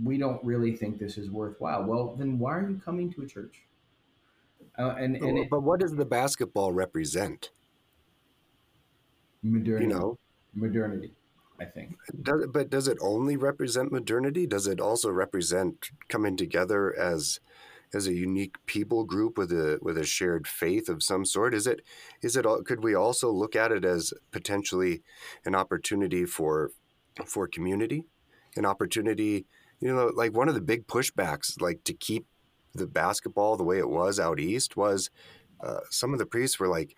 we 0.04 0.18
don't 0.18 0.44
really 0.44 0.76
think 0.76 1.00
this 1.00 1.18
is 1.18 1.30
worthwhile. 1.30 1.84
Well, 1.84 2.16
then 2.18 2.40
why 2.40 2.58
are 2.58 2.70
you 2.70 2.82
coming 2.84 3.14
to 3.14 3.22
a 3.22 3.28
church? 3.28 3.62
Uh, 4.78 4.96
and, 4.98 5.16
and 5.18 5.38
it, 5.38 5.50
but 5.50 5.62
what 5.62 5.80
does 5.80 5.96
the 5.96 6.06
basketball 6.06 6.74
represent? 6.74 7.52
Modernity. 9.44 9.86
You 9.86 9.94
know, 9.94 10.18
modernity. 10.56 11.14
I 11.60 11.66
think. 11.66 11.96
Does, 12.20 12.48
but 12.52 12.72
does 12.72 12.88
it 12.88 12.98
only 13.00 13.38
represent 13.38 13.92
modernity? 13.92 14.48
Does 14.48 14.66
it 14.66 14.82
also 14.82 15.12
represent 15.12 15.92
coming 16.08 16.36
together 16.36 16.94
as 16.98 17.40
as 17.94 18.08
a 18.08 18.14
unique 18.14 18.56
people 18.66 19.04
group 19.04 19.38
with 19.38 19.52
a 19.52 19.78
with 19.82 19.98
a 19.98 20.06
shared 20.06 20.48
faith 20.48 20.90
of 20.90 21.04
some 21.04 21.26
sort? 21.26 21.54
Is 21.54 21.68
it 21.68 21.82
is 22.22 22.36
it 22.36 22.46
could 22.66 22.84
we 22.84 22.96
also 22.96 23.32
look 23.32 23.56
at 23.56 23.72
it 23.72 23.86
as 23.86 24.14
potentially 24.32 25.04
an 25.46 25.56
opportunity 25.56 26.26
for 26.26 26.72
for 27.26 27.48
community, 27.48 28.06
an 28.56 28.66
opportunity, 28.66 29.46
you 29.80 29.94
know, 29.94 30.12
like 30.16 30.34
one 30.34 30.50
of 30.50 30.56
the 30.56 30.62
big 30.62 30.88
pushbacks, 30.88 31.62
like 31.62 31.84
to 31.84 31.94
keep 31.94 32.26
the 32.74 32.88
basketball 32.88 33.56
the 33.56 33.64
way 33.64 33.78
it 33.78 33.90
was 33.90 34.20
out 34.20 34.40
east, 34.40 34.76
was 34.76 35.10
uh, 35.62 35.82
some 35.90 36.14
of 36.14 36.20
the 36.20 36.26
priests 36.26 36.60
were 36.60 36.68
like, 36.68 36.96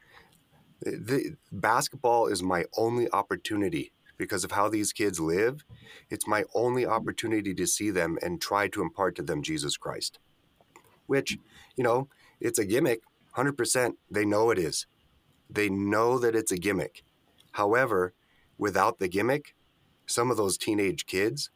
the 0.82 1.36
basketball 1.52 2.28
is 2.28 2.41
my 2.41 2.66
only 2.78 3.10
opportunity 3.12 3.91
because 4.18 4.43
of 4.43 4.52
how 4.52 4.70
these 4.70 4.93
kids 4.93 5.20
live. 5.20 5.66
It's 6.10 6.28
my 6.28 6.46
only 6.54 6.86
opportunity 6.86 7.54
to 7.54 7.68
see 7.68 7.91
them 7.91 8.18
and 8.22 8.41
try 8.41 8.68
to 8.70 8.82
impart 8.82 9.16
to 9.16 9.24
them 9.24 9.41
Jesus 9.41 9.76
Christ 9.78 10.20
which, 11.08 11.38
you 11.76 11.84
know, 11.84 12.08
it's 12.39 12.60
a 12.60 12.66
gimmick. 12.66 13.01
100%. 13.36 13.93
They 14.10 14.26
know 14.26 14.49
it 14.49 14.60
is. 14.60 14.88
They 15.49 15.70
know 15.70 16.18
that 16.20 16.36
it's 16.36 16.51
a 16.51 16.58
gimmick. 16.58 17.03
However, 17.53 18.14
without 18.58 18.99
the 18.99 19.08
gimmick, 19.08 19.56
some 20.06 20.32
of 20.32 20.38
those 20.38 20.58
teenage 20.58 21.06
kids 21.06 21.49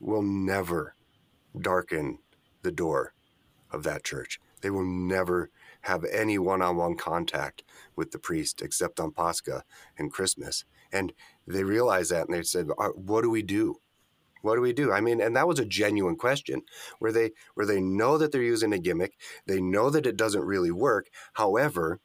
will 0.00 0.22
never 0.22 0.94
darken 1.58 2.18
the 2.62 2.72
door 2.72 3.14
of 3.70 3.82
that 3.84 4.04
church. 4.04 4.40
They 4.60 4.70
will 4.70 4.84
never 4.84 5.50
have 5.82 6.04
any 6.04 6.38
one 6.38 6.62
on 6.62 6.76
one 6.76 6.96
contact 6.96 7.62
with 7.94 8.10
the 8.10 8.18
priest 8.18 8.62
except 8.62 8.98
on 8.98 9.12
Pascha 9.12 9.62
and 9.98 10.12
Christmas. 10.12 10.64
And 10.92 11.12
they 11.46 11.62
realize 11.62 12.08
that 12.08 12.26
and 12.26 12.34
they 12.36 12.42
said, 12.42 12.68
uh, 12.78 12.88
What 12.88 13.22
do 13.22 13.30
we 13.30 13.42
do? 13.42 13.76
What 14.46 14.56
do 14.56 14.62
we 14.62 14.72
do? 14.72 14.92
I 14.92 15.00
mean, 15.00 15.20
and 15.20 15.36
that 15.36 15.48
was 15.48 15.58
a 15.58 15.64
genuine 15.64 16.16
question 16.16 16.62
where 16.98 17.12
they 17.12 17.32
where 17.54 17.66
they 17.66 17.80
know 17.80 18.16
that 18.18 18.32
they're 18.32 18.42
using 18.42 18.72
a 18.72 18.78
gimmick, 18.78 19.14
they 19.46 19.60
know 19.60 19.90
that 19.90 20.06
it 20.06 20.16
doesn't 20.16 20.44
really 20.44 20.70
work. 20.70 21.08
However, 21.34 22.00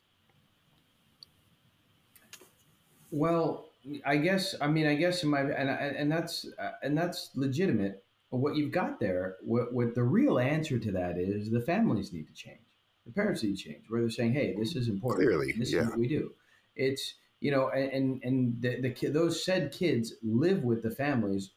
well, 3.11 3.69
I 4.05 4.17
guess 4.17 4.55
I 4.59 4.67
mean 4.67 4.87
I 4.87 4.95
guess 4.95 5.23
in 5.23 5.29
my 5.29 5.41
and 5.41 5.69
and 5.69 6.11
that's 6.11 6.45
and 6.81 6.97
that's 6.97 7.31
legitimate. 7.35 8.03
What 8.29 8.55
you've 8.55 8.71
got 8.71 8.99
there, 9.01 9.35
what, 9.41 9.73
what 9.73 9.93
the 9.93 10.03
real 10.03 10.39
answer 10.39 10.79
to 10.79 10.91
that 10.93 11.17
is, 11.17 11.51
the 11.51 11.59
families 11.59 12.13
need 12.13 12.27
to 12.27 12.33
change. 12.33 12.61
The 13.05 13.11
parents 13.11 13.43
need 13.43 13.57
to 13.57 13.63
change 13.63 13.83
where 13.89 13.99
they're 13.99 14.09
saying, 14.09 14.33
"Hey, 14.33 14.55
this 14.57 14.75
is 14.75 14.87
important. 14.87 15.27
Clearly, 15.27 15.51
this 15.51 15.73
yeah. 15.73 15.81
is 15.81 15.87
what 15.87 15.99
we 15.99 16.07
do." 16.07 16.31
It's 16.75 17.15
you 17.41 17.51
know, 17.51 17.69
and 17.69 18.21
and 18.23 18.61
the, 18.61 18.79
the 18.81 19.09
those 19.09 19.43
said 19.43 19.73
kids 19.73 20.13
live 20.23 20.63
with 20.63 20.81
the 20.81 20.91
families, 20.91 21.51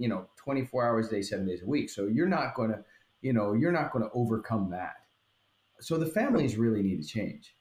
you 0.00 0.08
know, 0.08 0.26
twenty 0.34 0.64
four 0.64 0.84
hours 0.84 1.08
a 1.08 1.10
day, 1.10 1.22
seven 1.22 1.46
days 1.46 1.62
a 1.62 1.66
week. 1.66 1.90
So 1.90 2.06
you're 2.06 2.28
not 2.28 2.54
going 2.54 2.70
to, 2.70 2.82
you 3.20 3.34
know, 3.34 3.52
you're 3.52 3.70
not 3.70 3.92
going 3.92 4.02
to 4.02 4.10
overcome 4.14 4.70
that. 4.70 4.94
So 5.78 5.98
the 5.98 6.06
families 6.06 6.56
really 6.56 6.82
need 6.82 7.02
to 7.02 7.06
change. 7.06 7.54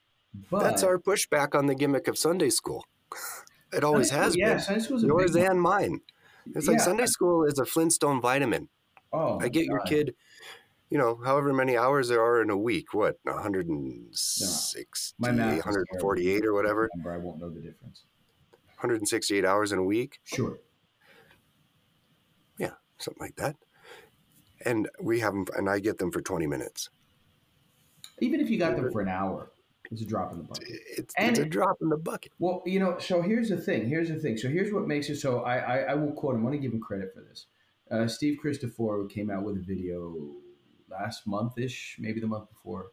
But 0.49 0.63
That's 0.63 0.83
our 0.83 0.97
pushback 0.97 1.53
on 1.53 1.67
the 1.67 1.75
gimmick 1.75 2.07
of 2.07 2.17
Sunday 2.17 2.49
school. 2.49 2.85
It 3.73 3.83
always 3.83 4.09
Sunday 4.09 4.23
has 4.23 4.35
yeah, 4.37 4.49
been. 4.53 4.59
Sunday 4.59 4.81
school's 4.81 5.03
Yours 5.03 5.35
and 5.35 5.61
mine. 5.61 5.99
It's 6.55 6.67
like 6.67 6.79
Sunday 6.79 7.05
school 7.05 7.43
is 7.43 7.59
a 7.59 7.65
Flintstone 7.65 8.21
vitamin. 8.21 8.69
Oh, 9.11 9.39
I 9.39 9.49
get 9.49 9.65
your 9.65 9.81
kid, 9.81 10.15
you 10.89 10.97
know, 10.97 11.19
however 11.25 11.51
many 11.51 11.77
hours 11.77 12.07
there 12.07 12.23
are 12.23 12.41
in 12.41 12.49
a 12.49 12.57
week. 12.57 12.93
What, 12.93 13.17
160, 13.23 14.85
My 15.17 15.31
math 15.31 15.57
is 15.57 15.65
148 15.65 16.45
or 16.45 16.53
whatever? 16.53 16.89
I 17.05 17.17
won't 17.17 17.39
know 17.39 17.49
the 17.49 17.59
difference. 17.59 18.03
168 18.77 19.45
hours 19.45 19.71
in 19.71 19.79
a 19.79 19.83
week? 19.83 20.19
Sure. 20.23 20.59
Something 22.99 23.21
like 23.21 23.35
that. 23.37 23.55
And 24.65 24.89
we 25.01 25.19
have 25.21 25.33
them, 25.33 25.45
and 25.55 25.69
I 25.69 25.79
get 25.79 25.97
them 25.97 26.11
for 26.11 26.21
20 26.21 26.45
minutes. 26.47 26.89
Even 28.19 28.41
if 28.41 28.49
you 28.49 28.59
got 28.59 28.75
them 28.75 28.91
for 28.91 29.01
an 29.01 29.07
hour, 29.07 29.51
it's 29.91 30.01
a 30.01 30.05
drop 30.05 30.31
in 30.31 30.37
the 30.37 30.43
bucket. 30.43 30.67
It's, 30.97 31.13
And- 31.17 31.29
it's 31.29 31.39
a 31.39 31.45
drop 31.45 31.77
in 31.81 31.89
the 31.89 31.97
bucket. 31.97 32.33
Well, 32.39 32.61
you 32.65 32.79
know, 32.79 32.97
so 32.99 33.21
here's 33.21 33.49
the 33.49 33.57
thing. 33.57 33.87
Here's 33.87 34.09
the 34.09 34.19
thing. 34.19 34.37
So 34.37 34.49
here's 34.49 34.71
what 34.73 34.87
makes 34.87 35.09
it 35.09 35.15
so. 35.17 35.41
I 35.41 35.57
I, 35.57 35.77
I 35.91 35.93
will 35.95 36.11
quote 36.11 36.35
him. 36.35 36.41
I 36.41 36.43
want 36.43 36.55
to 36.55 36.59
give 36.61 36.73
him 36.73 36.81
credit 36.81 37.13
for 37.13 37.21
this. 37.21 37.47
Uh, 37.89 38.07
Steve 38.07 38.37
Christoforou 38.43 39.09
came 39.09 39.31
out 39.31 39.43
with 39.43 39.57
a 39.57 39.61
video 39.61 40.15
last 40.89 41.25
month 41.25 41.57
ish, 41.57 41.95
maybe 41.99 42.19
the 42.19 42.27
month 42.27 42.49
before, 42.49 42.91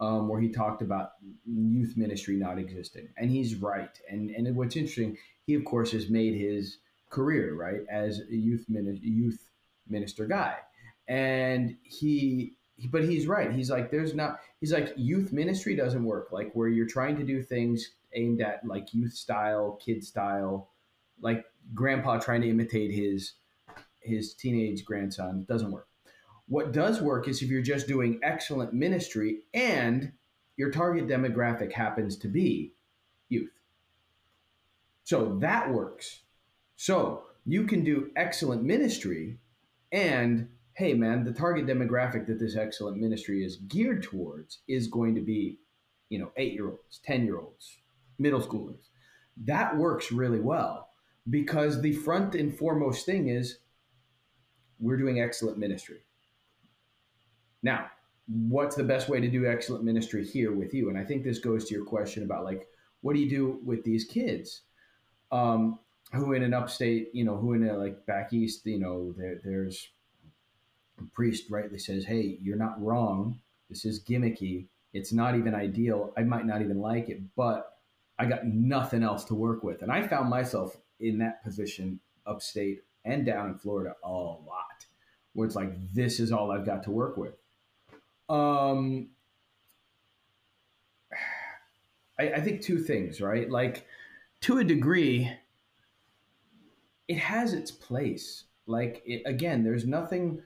um, 0.00 0.28
where 0.28 0.40
he 0.40 0.50
talked 0.50 0.82
about 0.82 1.12
youth 1.44 1.96
ministry 1.96 2.36
not 2.36 2.58
existing, 2.58 3.08
and 3.16 3.30
he's 3.30 3.56
right. 3.56 3.98
And 4.08 4.30
and 4.30 4.54
what's 4.54 4.76
interesting, 4.76 5.16
he 5.46 5.54
of 5.54 5.64
course 5.64 5.90
has 5.92 6.10
made 6.10 6.34
his 6.34 6.78
career 7.10 7.54
right 7.54 7.82
as 7.90 8.20
a 8.30 8.34
youth 8.34 8.64
mini- 8.68 9.00
youth 9.02 9.48
minister 9.88 10.26
guy, 10.26 10.56
and 11.08 11.76
he. 11.82 12.54
But 12.90 13.04
he's 13.04 13.26
right. 13.26 13.52
He's 13.52 13.70
like, 13.70 13.90
there's 13.90 14.14
not. 14.14 14.40
He's 14.60 14.72
like, 14.72 14.94
youth 14.96 15.34
ministry 15.34 15.76
doesn't 15.76 16.02
work. 16.02 16.32
Like 16.32 16.50
where 16.54 16.68
you're 16.68 16.86
trying 16.86 17.16
to 17.18 17.24
do 17.24 17.42
things 17.42 17.90
aimed 18.14 18.40
at 18.40 18.64
like 18.64 18.94
youth 18.94 19.12
style, 19.12 19.78
kid 19.84 20.02
style, 20.02 20.70
like 21.20 21.44
grandpa 21.74 22.18
trying 22.18 22.40
to 22.42 22.48
imitate 22.48 22.90
his 22.90 23.34
his 24.00 24.34
teenage 24.34 24.84
grandson 24.84 25.44
doesn't 25.48 25.70
work. 25.70 25.88
What 26.48 26.72
does 26.72 27.00
work 27.00 27.28
is 27.28 27.42
if 27.42 27.48
you're 27.48 27.62
just 27.62 27.86
doing 27.86 28.18
excellent 28.22 28.72
ministry 28.72 29.42
and 29.54 30.12
your 30.56 30.70
target 30.70 31.06
demographic 31.06 31.72
happens 31.72 32.16
to 32.18 32.28
be 32.28 32.72
youth. 33.28 33.52
So 35.04 35.36
that 35.40 35.70
works. 35.70 36.20
So 36.80 37.24
you 37.44 37.64
can 37.64 37.84
do 37.84 38.10
excellent 38.16 38.62
ministry 38.62 39.36
and 39.92 40.48
hey 40.72 40.94
man, 40.94 41.24
the 41.24 41.32
target 41.32 41.66
demographic 41.66 42.26
that 42.26 42.38
this 42.38 42.56
excellent 42.56 42.96
ministry 42.96 43.44
is 43.44 43.56
geared 43.56 44.02
towards 44.02 44.60
is 44.66 44.86
going 44.86 45.14
to 45.14 45.20
be, 45.20 45.58
you 46.08 46.18
know, 46.18 46.32
8-year-olds, 46.38 47.00
10-year-olds, 47.06 47.76
middle 48.18 48.40
schoolers. 48.40 48.88
That 49.44 49.76
works 49.76 50.10
really 50.10 50.40
well 50.40 50.88
because 51.28 51.82
the 51.82 51.92
front 51.92 52.34
and 52.34 52.56
foremost 52.56 53.04
thing 53.04 53.28
is 53.28 53.58
we're 54.78 54.96
doing 54.96 55.20
excellent 55.20 55.58
ministry. 55.58 56.00
Now, 57.62 57.90
what's 58.26 58.74
the 58.74 58.84
best 58.84 59.10
way 59.10 59.20
to 59.20 59.28
do 59.28 59.44
excellent 59.44 59.84
ministry 59.84 60.24
here 60.24 60.52
with 60.52 60.72
you? 60.72 60.88
And 60.88 60.96
I 60.96 61.04
think 61.04 61.24
this 61.24 61.40
goes 61.40 61.66
to 61.66 61.74
your 61.74 61.84
question 61.84 62.22
about 62.22 62.44
like, 62.44 62.68
what 63.02 63.14
do 63.14 63.20
you 63.20 63.28
do 63.28 63.60
with 63.66 63.84
these 63.84 64.06
kids 64.06 64.62
um, 65.30 65.78
who 66.12 66.32
in 66.32 66.42
an 66.42 66.54
upstate, 66.54 67.10
you 67.12 67.24
know, 67.24 67.36
who 67.36 67.52
in 67.52 67.68
a 67.68 67.76
like 67.76 68.04
back 68.06 68.32
east, 68.32 68.66
you 68.66 68.78
know, 68.78 69.14
there, 69.16 69.40
there's 69.44 69.88
a 70.98 71.04
priest 71.14 71.50
rightly 71.50 71.78
says, 71.78 72.04
hey, 72.04 72.38
you're 72.42 72.56
not 72.56 72.82
wrong. 72.82 73.40
This 73.68 73.84
is 73.84 74.02
gimmicky. 74.02 74.66
It's 74.92 75.12
not 75.12 75.36
even 75.36 75.54
ideal. 75.54 76.12
I 76.16 76.22
might 76.24 76.46
not 76.46 76.62
even 76.62 76.80
like 76.80 77.08
it, 77.08 77.20
but 77.36 77.78
I 78.18 78.26
got 78.26 78.44
nothing 78.44 79.02
else 79.02 79.24
to 79.26 79.34
work 79.34 79.62
with. 79.62 79.82
And 79.82 79.92
I 79.92 80.06
found 80.06 80.28
myself 80.28 80.76
in 80.98 81.18
that 81.18 81.44
position 81.44 82.00
upstate 82.26 82.82
and 83.04 83.24
down 83.24 83.48
in 83.50 83.54
Florida 83.54 83.94
a 84.04 84.10
lot, 84.10 84.84
where 85.32 85.46
it's 85.46 85.56
like, 85.56 85.72
this 85.94 86.20
is 86.20 86.32
all 86.32 86.50
I've 86.50 86.66
got 86.66 86.82
to 86.84 86.90
work 86.90 87.16
with. 87.16 87.34
Um, 88.28 89.10
I, 92.18 92.32
I 92.32 92.40
think 92.40 92.62
two 92.62 92.78
things, 92.80 93.20
right? 93.20 93.48
Like, 93.48 93.86
to 94.42 94.58
a 94.58 94.64
degree, 94.64 95.30
it 97.10 97.18
has 97.18 97.54
its 97.54 97.72
place. 97.72 98.44
Like, 98.66 99.02
it, 99.04 99.22
again, 99.26 99.64
there's 99.64 99.84
nothing 99.84 100.40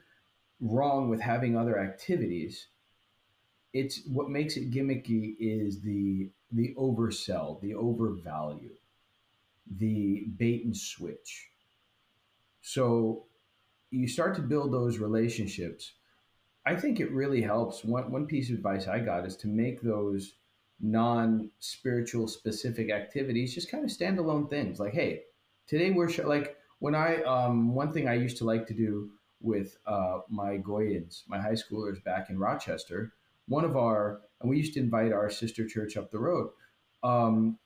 wrong 0.61 1.11
with 1.11 1.21
having 1.21 1.59
other 1.59 1.79
activities. 1.79 2.69
It's 3.75 4.01
what 4.07 4.31
makes 4.31 4.57
it 4.57 4.71
gimmicky 4.71 5.35
is 5.39 5.83
the 5.83 6.31
the 6.53 6.75
oversell, 6.79 7.61
the 7.61 7.75
overvalue, 7.75 8.71
the 9.77 10.25
bait 10.39 10.65
and 10.65 10.75
switch. 10.75 11.51
So 12.63 13.27
you 13.91 14.09
start 14.09 14.35
to 14.37 14.41
build 14.41 14.73
those 14.73 14.97
relationships. 14.97 15.93
I 16.65 16.77
think 16.77 16.99
it 16.99 17.13
really 17.13 17.43
helps. 17.43 17.85
One, 17.85 18.11
one 18.11 18.27
piece 18.27 18.49
of 18.49 18.57
advice 18.57 18.89
I 18.89 19.01
got 19.01 19.27
is 19.27 19.37
to 19.39 19.49
make 19.49 19.83
those 19.83 20.37
non 20.81 21.51
spiritual 21.59 22.27
specific 22.27 22.91
activities 22.91 23.55
just 23.55 23.71
kind 23.71 23.85
of 23.85 23.91
standalone 23.91 24.49
things. 24.49 24.81
Like, 24.81 24.95
hey, 24.95 25.25
today 25.67 25.91
we're 25.91 26.09
sh- 26.09 26.21
like 26.25 26.57
when 26.79 26.95
I, 26.95 27.23
um, 27.23 27.75
one 27.75 27.93
thing 27.93 28.09
I 28.09 28.15
used 28.15 28.37
to 28.39 28.45
like 28.45 28.67
to 28.67 28.75
do 28.75 29.11
with 29.41 29.77
uh, 29.87 30.21
my 30.29 30.59
Goyans, 30.59 31.23
my 31.29 31.41
high 31.41 31.53
schoolers 31.53 32.03
back 32.03 32.31
in 32.31 32.39
Rochester, 32.39 33.13
one 33.49 33.65
of 33.65 33.77
our, 33.77 34.21
and 34.41 34.51
we 34.51 34.57
used 34.59 34.75
to 34.75 34.81
invite 34.81 35.13
our 35.13 35.31
sister 35.31 35.67
church 35.67 35.97
up 35.97 36.11
the 36.11 36.19
road. 36.19 36.51
Um, 37.03 37.59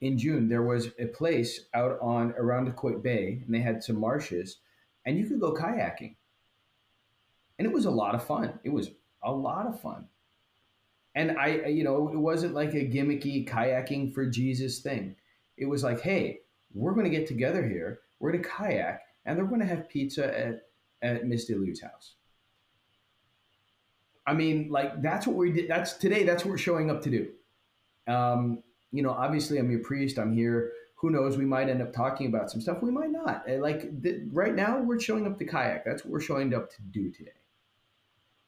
in 0.00 0.18
June, 0.18 0.48
there 0.48 0.62
was 0.62 0.88
a 0.98 1.06
place 1.06 1.60
out 1.72 1.98
on 2.02 2.32
Irondequoit 2.34 3.02
Bay, 3.02 3.42
and 3.44 3.54
they 3.54 3.60
had 3.60 3.82
some 3.82 3.98
marshes, 3.98 4.58
and 5.04 5.16
you 5.18 5.26
could 5.26 5.40
go 5.40 5.54
kayaking. 5.54 6.16
And 7.58 7.66
it 7.66 7.72
was 7.72 7.86
a 7.86 7.90
lot 7.90 8.14
of 8.14 8.22
fun. 8.24 8.58
It 8.64 8.70
was 8.70 8.90
a 9.22 9.32
lot 9.32 9.66
of 9.66 9.80
fun. 9.80 10.06
And 11.14 11.32
I, 11.32 11.60
I- 11.64 11.68
you 11.68 11.82
know, 11.84 12.08
it 12.08 12.18
wasn't 12.18 12.54
like 12.54 12.74
a 12.74 12.86
gimmicky 12.86 13.48
kayaking 13.48 14.12
for 14.12 14.26
Jesus 14.26 14.80
thing. 14.80 15.16
It 15.56 15.64
was 15.66 15.82
like, 15.82 16.00
hey, 16.00 16.40
we're 16.76 16.92
going 16.92 17.10
to 17.10 17.16
get 17.16 17.26
together 17.26 17.66
here. 17.66 18.00
We're 18.20 18.32
going 18.32 18.42
to 18.42 18.48
kayak, 18.48 19.00
and 19.24 19.36
they're 19.36 19.46
going 19.46 19.60
to 19.60 19.66
have 19.66 19.88
pizza 19.88 20.38
at 20.38 20.62
at 21.02 21.26
Miss 21.26 21.50
DeLue's 21.50 21.80
house. 21.80 22.14
I 24.26 24.34
mean, 24.34 24.68
like 24.70 25.02
that's 25.02 25.26
what 25.26 25.36
we 25.36 25.52
did. 25.52 25.68
That's 25.68 25.94
today. 25.94 26.24
That's 26.24 26.44
what 26.44 26.50
we're 26.50 26.58
showing 26.58 26.90
up 26.90 27.02
to 27.02 27.10
do. 27.10 28.12
Um, 28.12 28.62
you 28.92 29.02
know, 29.02 29.10
obviously, 29.10 29.58
I'm 29.58 29.70
your 29.70 29.80
priest. 29.80 30.18
I'm 30.18 30.32
here. 30.32 30.72
Who 30.96 31.10
knows? 31.10 31.36
We 31.36 31.44
might 31.44 31.68
end 31.68 31.82
up 31.82 31.92
talking 31.92 32.26
about 32.26 32.50
some 32.50 32.60
stuff. 32.60 32.82
We 32.82 32.90
might 32.90 33.10
not. 33.10 33.44
Like 33.48 34.02
th- 34.02 34.22
right 34.32 34.54
now, 34.54 34.80
we're 34.80 35.00
showing 35.00 35.26
up 35.26 35.38
to 35.38 35.44
kayak. 35.44 35.84
That's 35.84 36.04
what 36.04 36.12
we're 36.12 36.20
showing 36.20 36.54
up 36.54 36.70
to 36.70 36.82
do 36.90 37.10
today. 37.10 37.30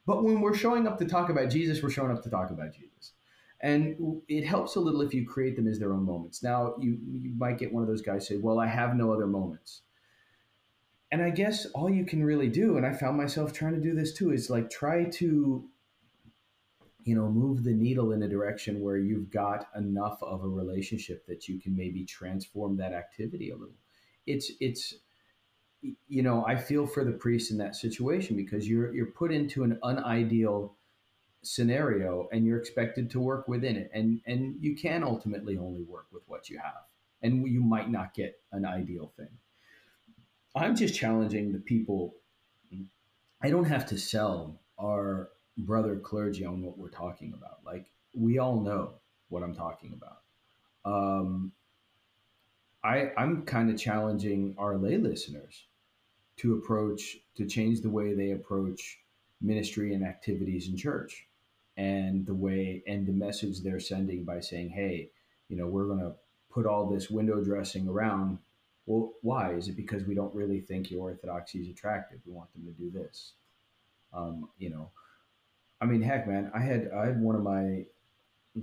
But 0.07 0.25
when 0.25 0.41
we're 0.41 0.55
showing 0.55 0.87
up 0.87 0.99
to 0.99 1.05
talk 1.05 1.29
about 1.29 1.51
Jesus, 1.51 1.83
we're 1.83 1.91
showing 1.91 2.11
up 2.11 2.23
to 2.23 2.31
talk 2.31 2.51
about 2.51 2.73
Jesus. 2.73 3.13
And 3.61 4.21
it 4.29 4.45
helps 4.45 4.77
a 4.77 4.81
little 4.81 5.03
if 5.03 5.13
you 5.13 5.27
create 5.27 5.57
them 5.57 5.67
as 5.67 5.79
their 5.79 5.93
own 5.93 6.05
moments. 6.05 6.43
Now, 6.43 6.75
you, 6.79 6.99
you 7.03 7.33
might 7.37 7.59
get 7.59 7.73
one 7.73 7.83
of 7.83 7.89
those 7.89 8.03
guys 8.03 8.27
say, 8.27 8.37
Well, 8.37 8.61
I 8.61 8.67
have 8.67 8.95
no 8.95 9.13
other 9.13 9.27
moments. 9.27 9.83
And 11.11 11.23
I 11.23 11.31
guess 11.31 11.67
all 11.67 11.91
you 11.91 12.05
can 12.05 12.23
really 12.23 12.49
do, 12.49 12.77
and 12.77 12.85
I 12.85 12.93
found 12.93 13.17
myself 13.17 13.53
trying 13.53 13.75
to 13.75 13.81
do 13.81 13.95
this 13.95 14.13
too, 14.13 14.31
is 14.31 14.51
like 14.51 14.71
try 14.71 15.05
to, 15.05 15.65
you 17.03 17.15
know, 17.15 17.29
move 17.29 17.65
the 17.65 17.73
needle 17.73 18.13
in 18.13 18.23
a 18.23 18.29
direction 18.29 18.81
where 18.83 18.99
you've 18.99 19.31
got 19.31 19.69
enough 19.75 20.23
of 20.23 20.45
a 20.45 20.49
relationship 20.49 21.27
that 21.27 21.49
you 21.49 21.59
can 21.59 21.75
maybe 21.75 22.05
transform 22.05 22.77
that 22.77 22.93
activity 22.93 23.51
a 23.51 23.57
little. 23.57 23.75
It's, 24.27 24.53
it's, 24.61 24.95
you 26.09 26.23
know, 26.23 26.45
I 26.47 26.57
feel 26.57 26.87
for 26.87 27.05
the 27.05 27.13
priest 27.13 27.51
in 27.51 27.59
that 27.59 27.77
situation 27.77 28.37
because 28.37 28.69
you're 28.69 28.93
you're 28.95 29.07
put 29.07 29.33
into 29.33 29.63
an 29.63 29.79
unideal 29.83 30.75
scenario 31.49 32.29
and 32.33 32.47
you're 32.47 32.59
expected 32.59 33.11
to 33.11 33.21
work 33.21 33.49
within 33.49 33.77
it, 33.77 33.91
and 33.95 34.21
and 34.27 34.57
you 34.61 34.77
can 34.77 35.03
ultimately 35.03 35.57
only 35.57 35.83
work 35.83 36.07
with 36.13 36.23
what 36.27 36.49
you 36.51 36.59
have, 36.59 36.85
and 37.23 37.47
you 37.49 37.61
might 37.61 37.91
not 37.91 38.15
get 38.15 38.41
an 38.53 38.65
ideal 38.65 39.13
thing. 39.17 39.29
I'm 40.55 40.77
just 40.77 40.95
challenging 40.95 41.53
the 41.53 41.59
people. 41.59 42.15
I 43.41 43.51
don't 43.51 43.65
have 43.67 43.87
to 43.87 43.99
sell 43.99 44.61
our 44.81 45.31
brother 45.57 45.97
clergy 45.97 46.45
on 46.45 46.63
what 46.63 46.77
we're 46.77 46.91
talking 46.91 47.33
about. 47.37 47.61
Like 47.65 47.87
we 48.15 48.39
all 48.39 48.61
know 48.61 48.95
what 49.29 49.43
I'm 49.43 49.55
talking 49.55 49.93
about. 49.93 50.23
Um, 50.85 51.53
I 52.85 53.13
I'm 53.17 53.43
kind 53.43 53.71
of 53.71 53.79
challenging 53.79 54.55
our 54.59 54.77
lay 54.77 54.97
listeners 54.97 55.67
to 56.39 56.55
approach 56.55 57.19
to 57.37 57.47
change 57.47 57.81
the 57.81 57.91
way 57.91 58.15
they 58.15 58.33
approach 58.33 58.99
ministry 59.41 59.95
and 59.95 60.05
activities 60.05 60.69
in 60.69 60.77
church 60.77 61.28
and 61.79 62.27
the 62.27 62.35
way 62.35 62.83
and 62.89 63.07
the 63.07 63.13
message 63.13 63.61
they're 63.61 63.81
sending 63.81 64.25
by 64.25 64.41
saying, 64.41 64.69
"Hey, 64.69 65.11
you 65.49 65.57
know, 65.57 65.69
we're 65.69 65.87
going 65.87 66.01
to 66.01 66.13
put 66.51 66.67
all 66.67 66.87
this 66.91 67.09
window 67.09 67.43
dressing 67.43 67.89
around." 67.89 68.39
Well, 68.85 69.13
why? 69.23 69.53
Is 69.55 69.69
it 69.69 69.77
because 69.77 70.05
we 70.05 70.15
don't 70.15 70.35
really 70.35 70.61
think 70.61 70.91
your 70.91 71.03
orthodoxy 71.03 71.61
is 71.61 71.69
attractive? 71.69 72.19
We 72.27 72.33
want 72.33 72.53
them 72.53 72.65
to 72.65 72.73
do 72.73 72.91
this. 72.91 73.33
Um, 74.13 74.49
you 74.59 74.71
know, 74.71 74.91
I 75.81 75.87
mean, 75.87 76.03
heck, 76.03 76.27
man, 76.27 76.51
I 76.53 76.61
had 76.61 76.91
I 76.95 77.07
had 77.07 77.23
one 77.23 77.37
of 77.37 77.43
my 77.43 77.85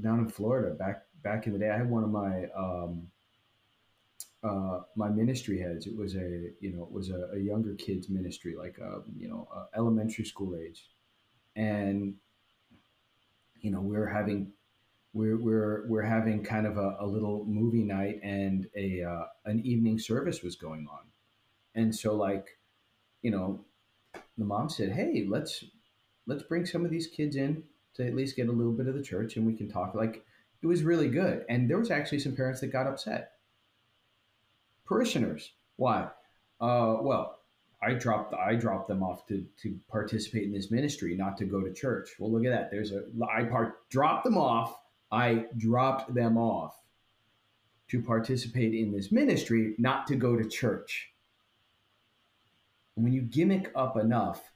down 0.01 0.19
in 0.19 0.27
Florida 0.27 0.75
back 0.75 1.03
back 1.23 1.47
in 1.47 1.53
the 1.53 1.59
day. 1.59 1.69
I 1.69 1.77
had 1.77 1.89
one 1.89 2.03
of 2.03 2.09
my 2.09 2.47
um, 2.55 3.07
uh, 4.43 4.81
my 4.97 5.07
ministry 5.07 5.59
heads. 5.59 5.87
It 5.87 5.95
was 5.95 6.15
a 6.15 6.49
you 6.59 6.73
know 6.75 6.83
it 6.83 6.91
was 6.91 7.11
a, 7.11 7.29
a 7.33 7.39
younger 7.39 7.75
kids 7.75 8.09
ministry, 8.09 8.55
like 8.57 8.77
a, 8.79 8.95
um, 8.95 9.03
you 9.17 9.29
know 9.29 9.47
a 9.55 9.77
elementary 9.77 10.25
school 10.25 10.57
age, 10.57 10.89
and 11.55 12.15
you 13.65 13.71
know 13.71 13.81
we 13.81 13.97
are 13.97 14.05
having 14.05 14.51
we're 15.13 15.41
we're 15.41 15.87
we're 15.87 16.03
having 16.03 16.43
kind 16.43 16.67
of 16.67 16.77
a, 16.77 16.97
a 16.99 17.07
little 17.07 17.45
movie 17.45 17.83
night 17.83 18.19
and 18.21 18.67
a 18.77 19.01
uh, 19.01 19.25
an 19.45 19.59
evening 19.65 19.97
service 19.97 20.43
was 20.43 20.55
going 20.55 20.87
on, 20.91 20.99
and 21.73 21.95
so 21.95 22.13
like 22.13 22.59
you 23.23 23.31
know 23.31 23.65
the 24.37 24.45
mom 24.45 24.69
said, 24.69 24.91
hey, 24.91 25.25
let's 25.27 25.63
let's 26.27 26.43
bring 26.43 26.65
some 26.67 26.85
of 26.85 26.91
these 26.91 27.07
kids 27.07 27.35
in 27.35 27.63
to 27.95 28.05
at 28.05 28.15
least 28.15 28.35
get 28.35 28.49
a 28.49 28.51
little 28.51 28.73
bit 28.73 28.87
of 28.87 28.93
the 28.93 29.01
church 29.01 29.35
and 29.35 29.47
we 29.47 29.55
can 29.55 29.67
talk. 29.67 29.95
Like 29.95 30.23
it 30.61 30.67
was 30.67 30.83
really 30.83 31.09
good. 31.09 31.43
And 31.49 31.67
there 31.67 31.79
was 31.79 31.89
actually 31.89 32.19
some 32.19 32.35
parents 32.35 32.61
that 32.61 32.67
got 32.67 32.87
upset. 32.87 33.31
Parishioners. 34.85 35.53
Why? 35.77 36.09
Uh, 36.61 36.97
well 37.01 37.39
i 37.81 37.93
dropped 37.93 38.33
i 38.33 38.55
dropped 38.55 38.87
them 38.87 39.03
off 39.03 39.25
to 39.27 39.45
to 39.61 39.77
participate 39.89 40.43
in 40.43 40.51
this 40.51 40.71
ministry 40.71 41.15
not 41.15 41.37
to 41.37 41.45
go 41.45 41.61
to 41.61 41.73
church 41.73 42.11
well 42.19 42.31
look 42.31 42.45
at 42.45 42.51
that 42.51 42.71
there's 42.71 42.91
a 42.91 43.03
i 43.31 43.43
part 43.43 43.89
dropped 43.89 44.23
them 44.23 44.37
off 44.37 44.79
i 45.11 45.45
dropped 45.57 46.13
them 46.13 46.37
off 46.37 46.81
to 47.87 48.01
participate 48.01 48.73
in 48.73 48.91
this 48.91 49.11
ministry 49.11 49.75
not 49.77 50.07
to 50.07 50.15
go 50.15 50.35
to 50.35 50.47
church 50.47 51.11
when 52.95 53.11
you 53.11 53.21
gimmick 53.21 53.71
up 53.75 53.97
enough 53.97 54.51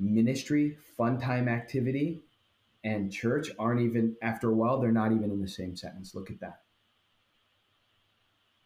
ministry, 0.00 0.76
fun 0.96 1.18
time 1.20 1.48
activity, 1.48 2.22
and 2.84 3.12
church 3.12 3.50
aren't 3.58 3.80
even, 3.80 4.16
after 4.22 4.50
a 4.50 4.54
while, 4.54 4.80
they're 4.80 4.92
not 4.92 5.12
even 5.12 5.30
in 5.30 5.40
the 5.40 5.48
same 5.48 5.76
sentence. 5.76 6.14
Look 6.14 6.30
at 6.30 6.40
that. 6.40 6.60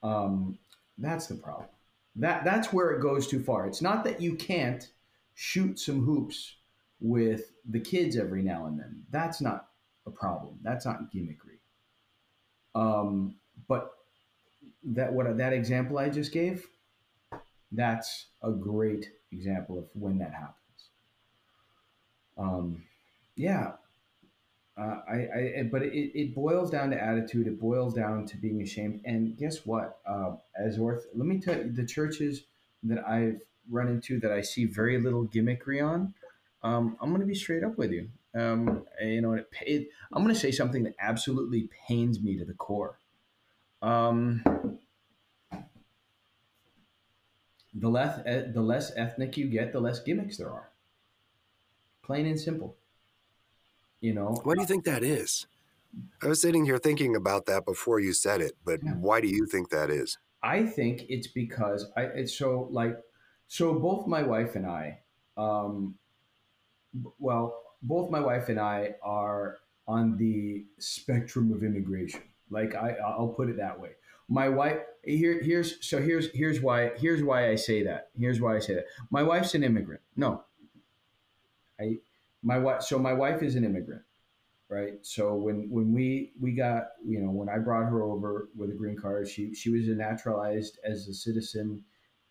Um, 0.03 0.59
that's 0.99 1.27
the 1.27 1.35
problem. 1.35 1.69
That, 2.17 2.45
that's 2.45 2.73
where 2.73 2.91
it 2.91 3.03
goes 3.03 3.27
too 3.27 3.43
far. 3.43 3.67
It's 3.67 3.83
not 3.83 4.05
that 4.05 4.21
you 4.21 4.37
can't 4.37 4.89
shoot 5.35 5.79
some 5.79 6.05
hoops 6.05 6.57
with 7.01 7.53
the 7.69 7.81
kids 7.81 8.17
every 8.17 8.43
now 8.43 8.67
and 8.67 8.79
then. 8.79 9.03
That's 9.11 9.41
not 9.41 9.69
a 10.07 10.11
problem. 10.11 10.59
That's 10.63 10.87
not 10.87 11.13
gimmickry. 11.13 11.59
Um, 12.75 13.37
but 13.69 13.91
that 14.85 15.13
what 15.13 15.37
that 15.37 15.53
example 15.53 15.99
I 15.99 16.09
just 16.09 16.33
gave, 16.33 16.67
that's 17.73 18.27
a 18.43 18.51
great 18.51 19.11
example 19.33 19.79
of 19.79 19.87
when 19.95 20.19
that 20.19 20.33
happens. 20.33 20.55
Um, 22.37 22.85
yeah, 23.37 23.73
uh, 24.77 25.01
I, 25.09 25.15
I, 25.15 25.69
but 25.71 25.83
it, 25.83 26.19
it 26.19 26.35
boils 26.35 26.71
down 26.71 26.91
to 26.91 27.03
attitude. 27.03 27.47
It 27.47 27.61
boils 27.61 27.95
down 27.95 28.27
to 28.27 28.37
being 28.37 28.61
ashamed. 28.61 29.03
And 29.05 29.37
guess 29.37 29.65
what? 29.65 29.99
Uh, 30.07 30.33
as 30.59 30.79
orth, 30.79 31.07
let 31.15 31.27
me 31.27 31.41
tell 31.41 31.57
you, 31.57 31.71
the 31.71 31.87
churches 31.87 32.43
that 32.83 33.07
I've 33.07 33.41
run 33.71 33.89
into 33.89 34.19
that 34.21 34.33
I 34.33 34.41
see 34.41 34.65
very 34.65 35.01
little 35.01 35.27
gimmickry 35.27 35.85
on. 35.87 36.15
Um, 36.63 36.97
I'm 37.01 37.11
going 37.11 37.21
to 37.21 37.27
be 37.27 37.35
straight 37.35 37.63
up 37.63 37.79
with 37.79 37.93
you. 37.93 38.09
Um, 38.35 38.85
you 39.01 39.21
know, 39.21 39.35
it, 39.35 39.49
it, 39.65 39.89
I'm 40.13 40.23
going 40.23 40.35
to 40.35 40.41
say 40.41 40.51
something 40.51 40.83
that 40.85 40.95
absolutely 40.99 41.71
pains 41.87 42.21
me 42.21 42.37
to 42.39 42.45
the 42.45 42.55
core. 42.55 42.99
Um, 43.81 44.43
the 47.75 47.89
less 47.89 48.23
the 48.25 48.63
less 48.63 48.93
ethnic 48.97 49.37
you 49.37 49.47
get, 49.47 49.73
the 49.73 49.81
less 49.81 50.01
gimmicks 50.01 50.39
there 50.39 50.51
are 50.51 50.71
plain 52.03 52.27
and 52.27 52.39
simple. 52.39 52.77
You 54.01 54.15
know, 54.15 54.37
why 54.45 54.55
do 54.55 54.61
you 54.61 54.67
think 54.67 54.85
that 54.85 55.03
is? 55.03 55.47
I 56.23 56.27
was 56.27 56.41
sitting 56.41 56.65
here 56.65 56.79
thinking 56.79 57.17
about 57.17 57.47
that 57.47 57.65
before 57.65 58.01
you 58.01 58.13
said 58.13 58.41
it, 58.41 58.53
but 58.65 58.81
yeah. 58.83 58.93
why 58.93 59.21
do 59.21 59.29
you 59.29 59.47
think 59.47 59.71
that 59.71 59.91
is? 59.91 60.19
I 60.43 60.67
think 60.67 61.07
it's 61.09 61.27
because 61.27 61.87
I 61.97 62.03
it's 62.03 62.37
so 62.37 62.69
like 62.71 62.99
so 63.47 63.75
both 63.75 64.07
my 64.07 64.23
wife 64.23 64.57
and 64.57 64.67
I, 64.67 64.99
um, 65.37 65.95
well, 67.19 67.63
both 67.83 68.11
my 68.11 68.21
wife 68.21 68.49
and 68.49 68.61
I 68.61 68.95
are 69.03 69.59
on 69.87 70.17
the 70.17 70.65
spectrum 70.79 71.53
of 71.53 71.63
immigration. 71.63 72.23
Like 72.51 72.75
I, 72.75 72.97
I'll 73.05 73.29
put 73.29 73.49
it 73.49 73.57
that 73.59 73.79
way. 73.79 73.91
My 74.29 74.49
wife 74.49 74.79
here, 75.03 75.41
here's 75.43 75.87
so 75.87 76.01
here's 76.01 76.31
here's 76.33 76.61
why 76.61 76.93
here's 76.97 77.23
why 77.23 77.51
I 77.51 77.57
say 77.57 77.83
that. 77.85 78.09
Here's 78.19 78.41
why 78.41 78.57
I 78.57 78.59
say 78.59 78.75
that. 78.75 78.87
My 79.11 79.23
wife's 79.23 79.55
an 79.55 79.63
immigrant. 79.63 80.01
No, 80.17 80.45
I 81.79 81.99
my 82.45 82.59
wife 82.59 82.83
so 82.83 82.99
my 82.99 83.13
wife 83.13 83.43
is 83.43 83.57
an 83.57 83.65
immigrant, 83.65 84.03
right? 84.69 84.95
So 85.03 85.35
when 85.35 85.69
when 85.71 85.93
we 85.93 86.33
we 86.41 86.53
got 86.53 86.89
you 87.05 87.21
know 87.21 87.31
when 87.31 87.49
I 87.49 87.59
brought 87.59 87.89
her 87.89 88.03
over 88.03 88.51
with 88.57 88.71
a 88.71 88.75
green 88.75 88.97
card, 88.97 89.29
she 89.29 89.55
she 89.55 89.71
was 89.71 89.89
naturalized 89.89 90.79
as 90.85 91.09
a 91.09 91.15
citizen 91.15 91.83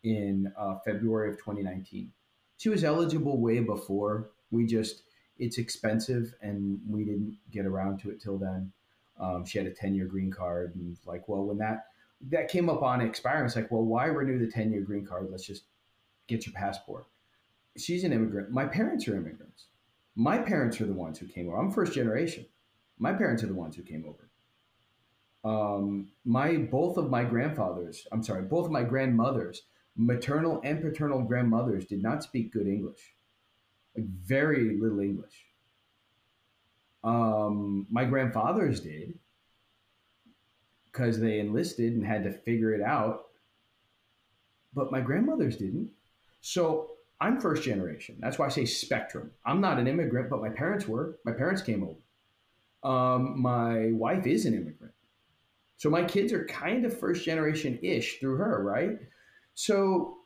in 0.03 0.51
uh, 0.57 0.75
February 0.85 1.29
of 1.29 1.37
2019. 1.37 2.11
She 2.57 2.69
was 2.69 2.83
eligible 2.83 3.39
way 3.41 3.59
before. 3.59 4.29
We 4.51 4.65
just 4.65 5.03
it's 5.37 5.57
expensive 5.57 6.33
and 6.41 6.79
we 6.87 7.03
didn't 7.03 7.37
get 7.51 7.65
around 7.65 7.99
to 8.01 8.11
it 8.11 8.21
till 8.21 8.37
then. 8.37 8.71
Um, 9.19 9.45
she 9.45 9.57
had 9.57 9.67
a 9.67 9.73
10 9.73 9.95
year 9.95 10.05
green 10.05 10.31
card 10.31 10.75
and 10.75 10.97
like, 11.05 11.27
well, 11.27 11.43
when 11.43 11.57
that 11.57 11.87
that 12.29 12.49
came 12.49 12.69
up 12.69 12.83
on 12.83 13.01
expiring, 13.01 13.45
it's 13.45 13.55
like, 13.55 13.71
well, 13.71 13.83
why 13.83 14.05
renew 14.05 14.39
the 14.39 14.51
10 14.51 14.71
year 14.71 14.81
green 14.81 15.05
card? 15.05 15.27
Let's 15.31 15.45
just 15.45 15.63
get 16.27 16.45
your 16.45 16.53
passport 16.53 17.07
she's 17.77 18.03
an 18.03 18.13
immigrant. 18.13 18.51
My 18.51 18.65
parents 18.65 19.07
are 19.07 19.15
immigrants. 19.15 19.65
My 20.15 20.37
parents 20.37 20.79
are 20.81 20.85
the 20.85 20.93
ones 20.93 21.17
who 21.17 21.27
came 21.27 21.47
over. 21.47 21.57
I'm 21.57 21.71
first 21.71 21.93
generation. 21.93 22.45
My 22.99 23.13
parents 23.13 23.43
are 23.43 23.47
the 23.47 23.55
ones 23.55 23.75
who 23.75 23.83
came 23.83 24.05
over. 24.07 24.29
Um, 25.43 26.09
my 26.23 26.55
both 26.55 26.97
of 26.97 27.09
my 27.09 27.23
grandfathers, 27.23 28.07
I'm 28.11 28.23
sorry, 28.23 28.43
both 28.43 28.65
of 28.65 28.71
my 28.71 28.83
grandmothers, 28.83 29.63
maternal 29.97 30.61
and 30.63 30.81
paternal 30.81 31.21
grandmothers, 31.21 31.85
did 31.85 32.01
not 32.01 32.23
speak 32.23 32.53
good 32.53 32.67
English, 32.67 33.13
like 33.95 34.05
very 34.05 34.77
little 34.79 35.01
English. 35.01 35.45
Um, 37.03 37.87
my 37.89 38.05
grandfathers 38.05 38.79
did 38.79 39.19
because 40.85 41.19
they 41.19 41.39
enlisted 41.39 41.93
and 41.93 42.05
had 42.05 42.23
to 42.23 42.31
figure 42.31 42.73
it 42.73 42.81
out, 42.81 43.25
but 44.73 44.91
my 44.91 45.01
grandmothers 45.01 45.57
didn't. 45.57 45.89
So 46.39 46.92
I'm 47.23 47.39
first 47.39 47.63
generation. 47.63 48.17
That's 48.19 48.37
why 48.37 48.47
I 48.47 48.49
say 48.49 48.65
spectrum. 48.65 49.31
I'm 49.45 49.61
not 49.61 49.79
an 49.79 49.87
immigrant, 49.87 50.29
but 50.29 50.41
my 50.41 50.49
parents 50.49 50.89
were. 50.89 51.19
My 51.23 51.31
parents 51.31 51.61
came 51.61 51.81
over. 51.81 52.93
Um, 52.93 53.41
my 53.41 53.93
wife 53.93 54.27
is 54.27 54.45
an 54.45 54.53
immigrant. 54.53 54.93
So 55.77 55.89
my 55.89 56.03
kids 56.03 56.33
are 56.33 56.45
kind 56.47 56.83
of 56.83 56.99
first 56.99 57.23
generation 57.23 57.79
ish 57.81 58.19
through 58.19 58.35
her, 58.35 58.61
right? 58.61 58.99
So 59.53 60.17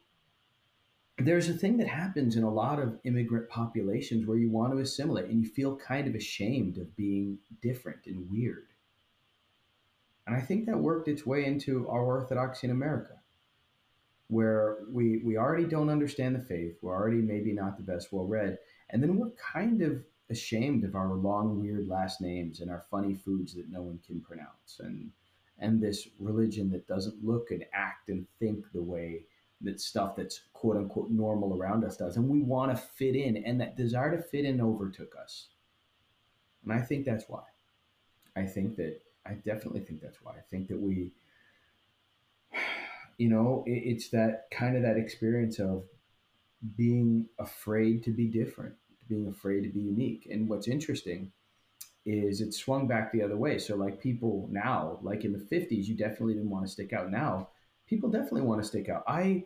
there's 1.20 1.50
a 1.50 1.54
thing 1.54 1.78
that 1.78 1.88
happens 1.88 2.36
in 2.36 2.42
a 2.42 2.52
lot 2.52 2.80
of 2.80 2.98
immigrant 3.04 3.48
populations 3.48 4.26
where 4.26 4.38
you 4.40 4.50
want 4.50 4.74
to 4.74 4.80
assimilate 4.80 5.26
and 5.26 5.44
you 5.44 5.48
feel 5.48 5.78
kind 5.78 6.08
of 6.08 6.16
ashamed 6.16 6.80
of 6.80 6.96
being 6.96 7.38
different 7.62 8.08
and 8.08 8.28
weird. 8.32 8.70
And 10.26 10.36
I 10.36 10.42
think 10.42 10.66
that 10.66 10.80
worked 10.80 11.08
its 11.08 11.28
way 11.28 11.46
into 11.46 11.88
our 11.90 12.04
orthodoxy 12.04 12.66
in 12.66 12.72
America 12.72 13.14
where 14.30 14.78
we 14.90 15.18
we 15.24 15.38
already 15.38 15.66
don't 15.66 15.90
understand 15.90 16.36
the 16.36 16.40
faith. 16.40 16.78
We're 16.82 16.96
already 16.96 17.22
maybe 17.22 17.54
not 17.54 17.78
the 17.78 17.84
best 17.84 18.12
well 18.12 18.26
read 18.26 18.58
and 18.90 19.02
then 19.02 19.18
we're 19.18 19.32
kind 19.32 19.82
of 19.82 20.04
ashamed 20.30 20.84
of 20.84 20.96
our 20.96 21.14
long 21.14 21.62
weird 21.62 21.88
last 21.88 22.22
names 22.22 22.60
and 22.60 22.70
our 22.70 22.84
funny 22.92 23.14
foods 23.14 23.54
that 23.54 23.72
no 23.72 23.82
one 23.82 24.00
can 24.06 24.20
pronounce 24.20 24.80
and 24.80 25.10
and 25.60 25.82
this 25.82 26.08
religion 26.20 26.70
that 26.70 26.88
doesn't 26.88 27.26
look 27.26 27.52
and 27.52 27.66
act 27.74 28.10
and 28.10 28.28
think 28.40 28.66
the 28.74 28.82
way 28.82 29.24
that 29.62 29.82
stuff 29.82 30.16
that's 30.16 30.42
quote 30.54 30.78
unquote 30.78 31.10
normal 31.10 31.58
around 31.58 31.84
us 31.84 31.98
does. 31.98 32.18
And 32.18 32.30
we 32.30 32.42
want 32.42 32.72
to 32.72 32.78
fit 32.78 33.16
in 33.16 33.38
and 33.38 33.60
that 33.60 33.76
desire 33.76 34.16
to 34.16 34.22
fit 34.22 34.46
in 34.46 34.62
overtook 34.62 35.16
us. 35.22 35.48
And 36.64 36.74
i 36.74 36.80
think 36.80 37.06
that's 37.06 37.26
why. 37.28 37.44
I 38.36 38.44
think 38.44 38.76
that 38.76 39.02
i 39.26 39.34
definitely 39.34 39.82
think 39.82 40.02
that's 40.02 40.22
why. 40.22 40.34
I 40.34 40.42
think 40.52 40.68
that 40.68 40.80
we 40.80 41.12
you 43.18 43.30
know, 43.30 43.64
it, 43.66 43.84
it's 43.86 44.10
that 44.10 44.46
kind 44.52 44.76
of 44.76 44.84
that 44.84 44.98
experience 44.98 45.60
of 45.60 45.84
being 46.76 47.28
afraid 47.40 48.04
to 48.04 48.12
be 48.12 48.28
different, 48.28 48.74
being 49.08 49.28
afraid 49.28 49.62
to 49.62 49.70
be 49.70 49.80
unique. 49.80 50.28
And 50.32 50.50
what's 50.50 50.68
interesting 50.68 51.32
is 52.06 52.42
it 52.42 52.54
swung 52.54 52.88
back 52.88 53.12
the 53.12 53.22
other 53.22 53.38
way. 53.38 53.60
So 53.60 53.76
like 53.76 54.00
people 54.00 54.48
now, 54.52 55.00
like 55.02 55.26
in 55.26 55.34
the 55.34 55.40
50s, 55.40 55.86
you 55.86 55.96
definitely 55.96 56.36
didn't 56.36 56.50
want 56.50 56.66
to 56.66 56.72
stick 56.72 56.94
out. 56.94 57.12
Now, 57.12 57.50
people 57.86 58.10
definitely 58.10 58.42
want 58.42 58.62
to 58.62 58.68
stick 58.68 58.90
out. 58.90 59.04
I 59.08 59.44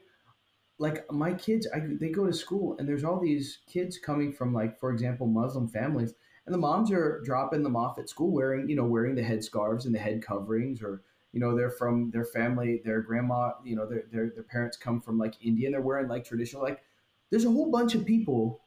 like 0.78 1.12
my 1.12 1.34
kids, 1.34 1.68
I, 1.74 1.82
they 2.00 2.10
go 2.10 2.26
to 2.26 2.34
school 2.34 2.76
and 2.78 2.88
there's 2.88 3.04
all 3.04 3.20
these 3.20 3.60
kids 3.68 3.98
coming 3.98 4.32
from 4.32 4.54
like, 4.54 4.80
for 4.80 4.92
example, 4.92 5.28
Muslim 5.28 5.68
families, 5.68 6.14
and 6.46 6.54
the 6.54 6.60
moms 6.60 6.92
are 6.92 7.22
dropping 7.24 7.64
them 7.64 7.76
off 7.76 7.98
at 7.98 8.10
school 8.10 8.32
wearing 8.32 8.68
you 8.70 8.76
know 8.76 8.86
wearing 8.86 9.16
the 9.16 9.24
head 9.24 9.44
scarves 9.44 9.86
and 9.86 9.94
the 9.94 10.00
head 10.00 10.24
coverings 10.24 10.82
or 10.82 11.04
you 11.34 11.40
know 11.40 11.56
they're 11.56 11.72
from 11.72 12.12
their 12.12 12.26
family 12.26 12.82
their 12.84 13.02
grandma 13.02 13.52
you 13.64 13.76
know 13.76 13.86
their, 13.88 14.04
their, 14.12 14.30
their 14.30 14.44
parents 14.44 14.78
come 14.78 15.00
from 15.02 15.18
like 15.18 15.36
india 15.42 15.68
and 15.68 15.74
they're 15.74 15.82
wearing 15.82 16.08
like 16.08 16.26
traditional 16.26 16.62
like 16.62 16.82
there's 17.30 17.46
a 17.46 17.52
whole 17.52 17.72
bunch 17.72 17.96
of 17.96 18.06
people 18.06 18.62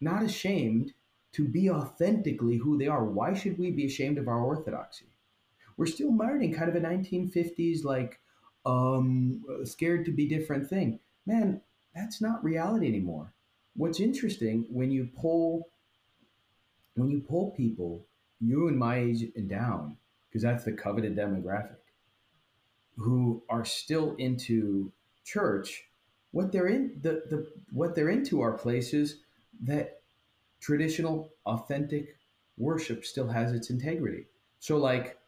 not 0.00 0.22
ashamed 0.22 0.92
to 1.32 1.46
be 1.46 1.68
authentically 1.68 2.56
who 2.56 2.78
they 2.78 2.86
are. 2.86 3.04
Why 3.04 3.34
should 3.34 3.58
we 3.58 3.72
be 3.72 3.86
ashamed 3.86 4.18
of 4.18 4.28
our 4.28 4.40
orthodoxy? 4.40 5.06
We're 5.76 5.86
still 5.86 6.12
mired 6.12 6.42
in 6.42 6.54
kind 6.54 6.68
of 6.68 6.76
a 6.76 6.86
1950s 6.86 7.84
like 7.84 8.20
um 8.64 9.44
scared 9.64 10.06
to 10.06 10.12
be 10.12 10.26
different 10.26 10.68
thing. 10.68 11.00
Man 11.26 11.60
that's 11.94 12.20
not 12.20 12.42
reality 12.42 12.86
anymore. 12.88 13.32
What's 13.76 14.00
interesting 14.00 14.66
when 14.70 14.90
you 14.90 15.08
pull 15.16 15.68
when 16.94 17.10
you 17.10 17.20
pull 17.20 17.50
people 17.50 18.06
you 18.40 18.68
and 18.68 18.78
my 18.78 18.98
age 18.98 19.24
and 19.34 19.48
down 19.48 19.96
because 20.34 20.42
that's 20.42 20.64
the 20.64 20.72
coveted 20.72 21.16
demographic 21.16 21.76
who 22.96 23.42
are 23.48 23.64
still 23.64 24.16
into 24.18 24.92
church. 25.24 25.84
What 26.32 26.50
they're 26.50 26.66
in 26.66 26.98
the, 27.00 27.22
the 27.30 27.46
what 27.70 27.94
they're 27.94 28.10
into 28.10 28.40
are 28.40 28.52
places 28.52 29.20
that 29.62 30.00
traditional 30.60 31.30
authentic 31.46 32.18
worship 32.58 33.04
still 33.04 33.28
has 33.28 33.52
its 33.52 33.70
integrity. 33.70 34.26
So 34.58 34.76
like 34.76 35.18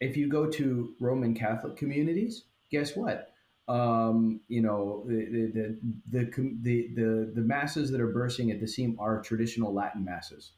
if 0.00 0.16
you 0.16 0.28
go 0.28 0.46
to 0.48 0.94
roman 1.00 1.34
catholic 1.34 1.76
communities 1.76 2.44
guess 2.70 2.96
what? 2.96 3.32
Um, 3.68 4.40
you 4.48 4.62
know 4.62 5.04
the 5.06 5.26
the, 5.52 5.78
the 6.10 6.30
the 6.62 6.88
the 6.94 7.32
the 7.34 7.40
masses 7.42 7.90
that 7.90 8.00
are 8.00 8.08
bursting 8.08 8.50
at 8.50 8.60
the 8.60 8.66
seam 8.66 8.96
are 8.98 9.20
traditional 9.20 9.74
latin 9.74 10.04
masses. 10.04 10.52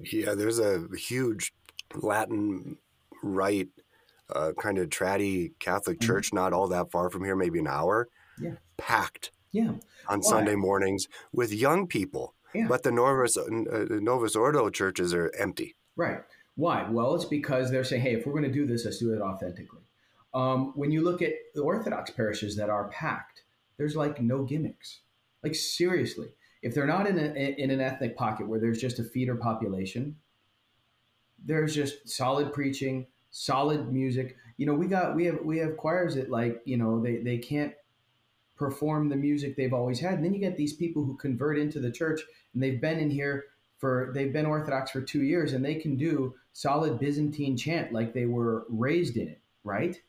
Yeah 0.00 0.34
there's 0.34 0.58
a 0.58 0.86
huge 0.96 1.52
latin 1.94 2.78
rite 3.26 3.68
uh, 4.34 4.52
kind 4.60 4.78
of 4.78 4.90
tratty 4.90 5.52
Catholic 5.58 5.98
mm-hmm. 5.98 6.06
church, 6.06 6.32
not 6.32 6.52
all 6.52 6.68
that 6.68 6.90
far 6.90 7.10
from 7.10 7.24
here, 7.24 7.36
maybe 7.36 7.58
an 7.58 7.68
hour. 7.68 8.08
Yeah. 8.40 8.54
Packed. 8.76 9.30
Yeah. 9.52 9.74
On 10.08 10.20
Why? 10.20 10.28
Sunday 10.28 10.54
mornings 10.54 11.08
with 11.32 11.52
young 11.52 11.86
people. 11.86 12.34
Yeah. 12.54 12.66
But 12.68 12.82
the 12.82 12.92
Novus, 12.92 13.36
uh, 13.36 13.44
Novus 13.48 14.36
Ordo 14.36 14.70
churches 14.70 15.12
are 15.14 15.32
empty. 15.38 15.76
Right. 15.96 16.20
Why? 16.54 16.88
Well, 16.88 17.14
it's 17.14 17.24
because 17.24 17.70
they're 17.70 17.84
saying, 17.84 18.02
hey, 18.02 18.14
if 18.14 18.26
we're 18.26 18.32
going 18.32 18.44
to 18.44 18.52
do 18.52 18.66
this, 18.66 18.84
let's 18.84 18.98
do 18.98 19.12
it 19.12 19.20
authentically. 19.20 19.82
Um, 20.32 20.72
when 20.74 20.90
you 20.90 21.02
look 21.02 21.22
at 21.22 21.32
the 21.54 21.62
Orthodox 21.62 22.10
parishes 22.10 22.56
that 22.56 22.70
are 22.70 22.88
packed, 22.88 23.42
there's 23.76 23.96
like 23.96 24.20
no 24.20 24.44
gimmicks. 24.44 25.00
Like 25.42 25.54
seriously, 25.54 26.28
if 26.62 26.74
they're 26.74 26.86
not 26.86 27.06
in, 27.06 27.18
a, 27.18 27.54
in 27.58 27.70
an 27.70 27.80
ethnic 27.80 28.16
pocket 28.16 28.48
where 28.48 28.60
there's 28.60 28.80
just 28.80 28.98
a 28.98 29.04
feeder 29.04 29.36
population, 29.36 30.16
there's 31.44 31.74
just 31.74 32.08
solid 32.08 32.52
preaching, 32.52 33.06
solid 33.36 33.92
music. 33.92 34.36
You 34.56 34.64
know, 34.64 34.74
we 34.74 34.86
got 34.86 35.14
we 35.14 35.26
have 35.26 35.40
we 35.44 35.58
have 35.58 35.76
choirs 35.76 36.14
that 36.14 36.30
like 36.30 36.62
you 36.64 36.76
know 36.76 37.02
they 37.02 37.18
they 37.18 37.38
can't 37.38 37.74
perform 38.56 39.10
the 39.10 39.16
music 39.16 39.54
they've 39.54 39.74
always 39.74 40.00
had, 40.00 40.14
and 40.14 40.24
then 40.24 40.32
you 40.32 40.40
get 40.40 40.56
these 40.56 40.72
people 40.72 41.04
who 41.04 41.16
convert 41.16 41.58
into 41.58 41.78
the 41.78 41.90
church 41.90 42.22
and 42.54 42.62
they've 42.62 42.80
been 42.80 42.98
in 42.98 43.10
here 43.10 43.44
for 43.78 44.10
they've 44.14 44.32
been 44.32 44.46
Orthodox 44.46 44.90
for 44.90 45.02
two 45.02 45.22
years 45.22 45.52
and 45.52 45.62
they 45.62 45.74
can 45.74 45.96
do 45.96 46.34
solid 46.54 46.98
Byzantine 46.98 47.56
chant 47.56 47.92
like 47.92 48.14
they 48.14 48.24
were 48.24 48.64
raised 48.70 49.18
in 49.18 49.28
it, 49.28 49.42
right? 49.62 50.00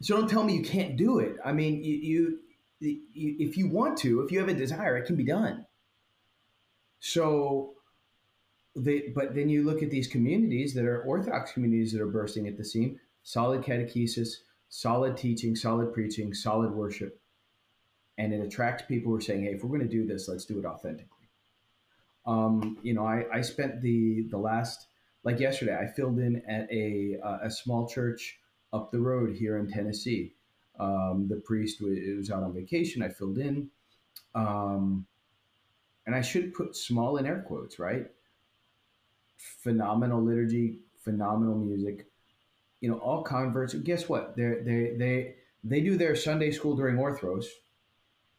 So 0.00 0.16
don't 0.16 0.30
tell 0.30 0.44
me 0.44 0.56
you 0.56 0.62
can't 0.62 0.96
do 0.96 1.18
it. 1.18 1.36
I 1.44 1.52
mean, 1.52 1.82
you, 1.82 1.94
you, 1.96 2.38
you 2.80 3.36
if 3.40 3.56
you 3.56 3.68
want 3.68 3.98
to, 3.98 4.22
if 4.22 4.30
you 4.30 4.38
have 4.38 4.48
a 4.48 4.54
desire, 4.54 4.96
it 4.96 5.06
can 5.06 5.16
be 5.16 5.24
done. 5.24 5.66
So 7.00 7.74
they, 8.76 9.12
but 9.14 9.34
then 9.34 9.48
you 9.48 9.64
look 9.64 9.82
at 9.82 9.90
these 9.90 10.06
communities 10.06 10.74
that 10.74 10.84
are 10.84 11.02
Orthodox 11.02 11.52
communities 11.52 11.92
that 11.92 12.00
are 12.00 12.06
bursting 12.06 12.46
at 12.46 12.56
the 12.56 12.64
seam, 12.64 13.00
solid 13.22 13.62
catechesis, 13.62 14.28
solid 14.68 15.16
teaching, 15.16 15.56
solid 15.56 15.92
preaching, 15.92 16.32
solid 16.32 16.72
worship. 16.72 17.20
And 18.18 18.32
it 18.32 18.40
attracts 18.40 18.84
people 18.86 19.10
who 19.10 19.18
are 19.18 19.20
saying, 19.20 19.44
hey, 19.44 19.50
if 19.50 19.62
we're 19.62 19.76
going 19.76 19.88
to 19.88 19.96
do 19.96 20.06
this, 20.06 20.28
let's 20.28 20.44
do 20.44 20.58
it 20.58 20.66
authentically. 20.66 21.06
Um, 22.26 22.78
you 22.82 22.94
know, 22.94 23.04
I, 23.04 23.24
I 23.32 23.40
spent 23.40 23.80
the 23.80 24.26
the 24.30 24.36
last, 24.36 24.86
like 25.24 25.40
yesterday, 25.40 25.76
I 25.76 25.86
filled 25.86 26.18
in 26.18 26.42
at 26.46 26.70
a, 26.70 27.16
a 27.42 27.50
small 27.50 27.88
church 27.88 28.38
up 28.72 28.90
the 28.90 29.00
road 29.00 29.34
here 29.34 29.58
in 29.58 29.68
Tennessee. 29.68 30.34
Um, 30.78 31.26
the 31.28 31.36
priest 31.36 31.80
was, 31.80 31.98
was, 32.16 32.30
out 32.30 32.42
on 32.42 32.54
vacation. 32.54 33.02
I 33.02 33.08
filled 33.08 33.38
in. 33.38 33.68
Um, 34.34 35.06
and 36.06 36.14
I 36.14 36.20
should 36.20 36.54
put 36.54 36.76
small 36.76 37.16
in 37.16 37.26
air 37.26 37.44
quotes, 37.46 37.78
right? 37.78 38.06
Phenomenal 39.62 40.22
liturgy, 40.22 40.80
phenomenal 41.02 41.56
music. 41.56 42.06
You 42.80 42.90
know, 42.90 42.98
all 42.98 43.22
converts. 43.22 43.74
Guess 43.74 44.08
what? 44.08 44.36
They 44.36 44.54
they 44.64 44.94
they 44.96 45.34
they 45.62 45.80
do 45.80 45.96
their 45.96 46.16
Sunday 46.16 46.50
school 46.50 46.76
during 46.76 46.96
Orthros, 46.96 47.46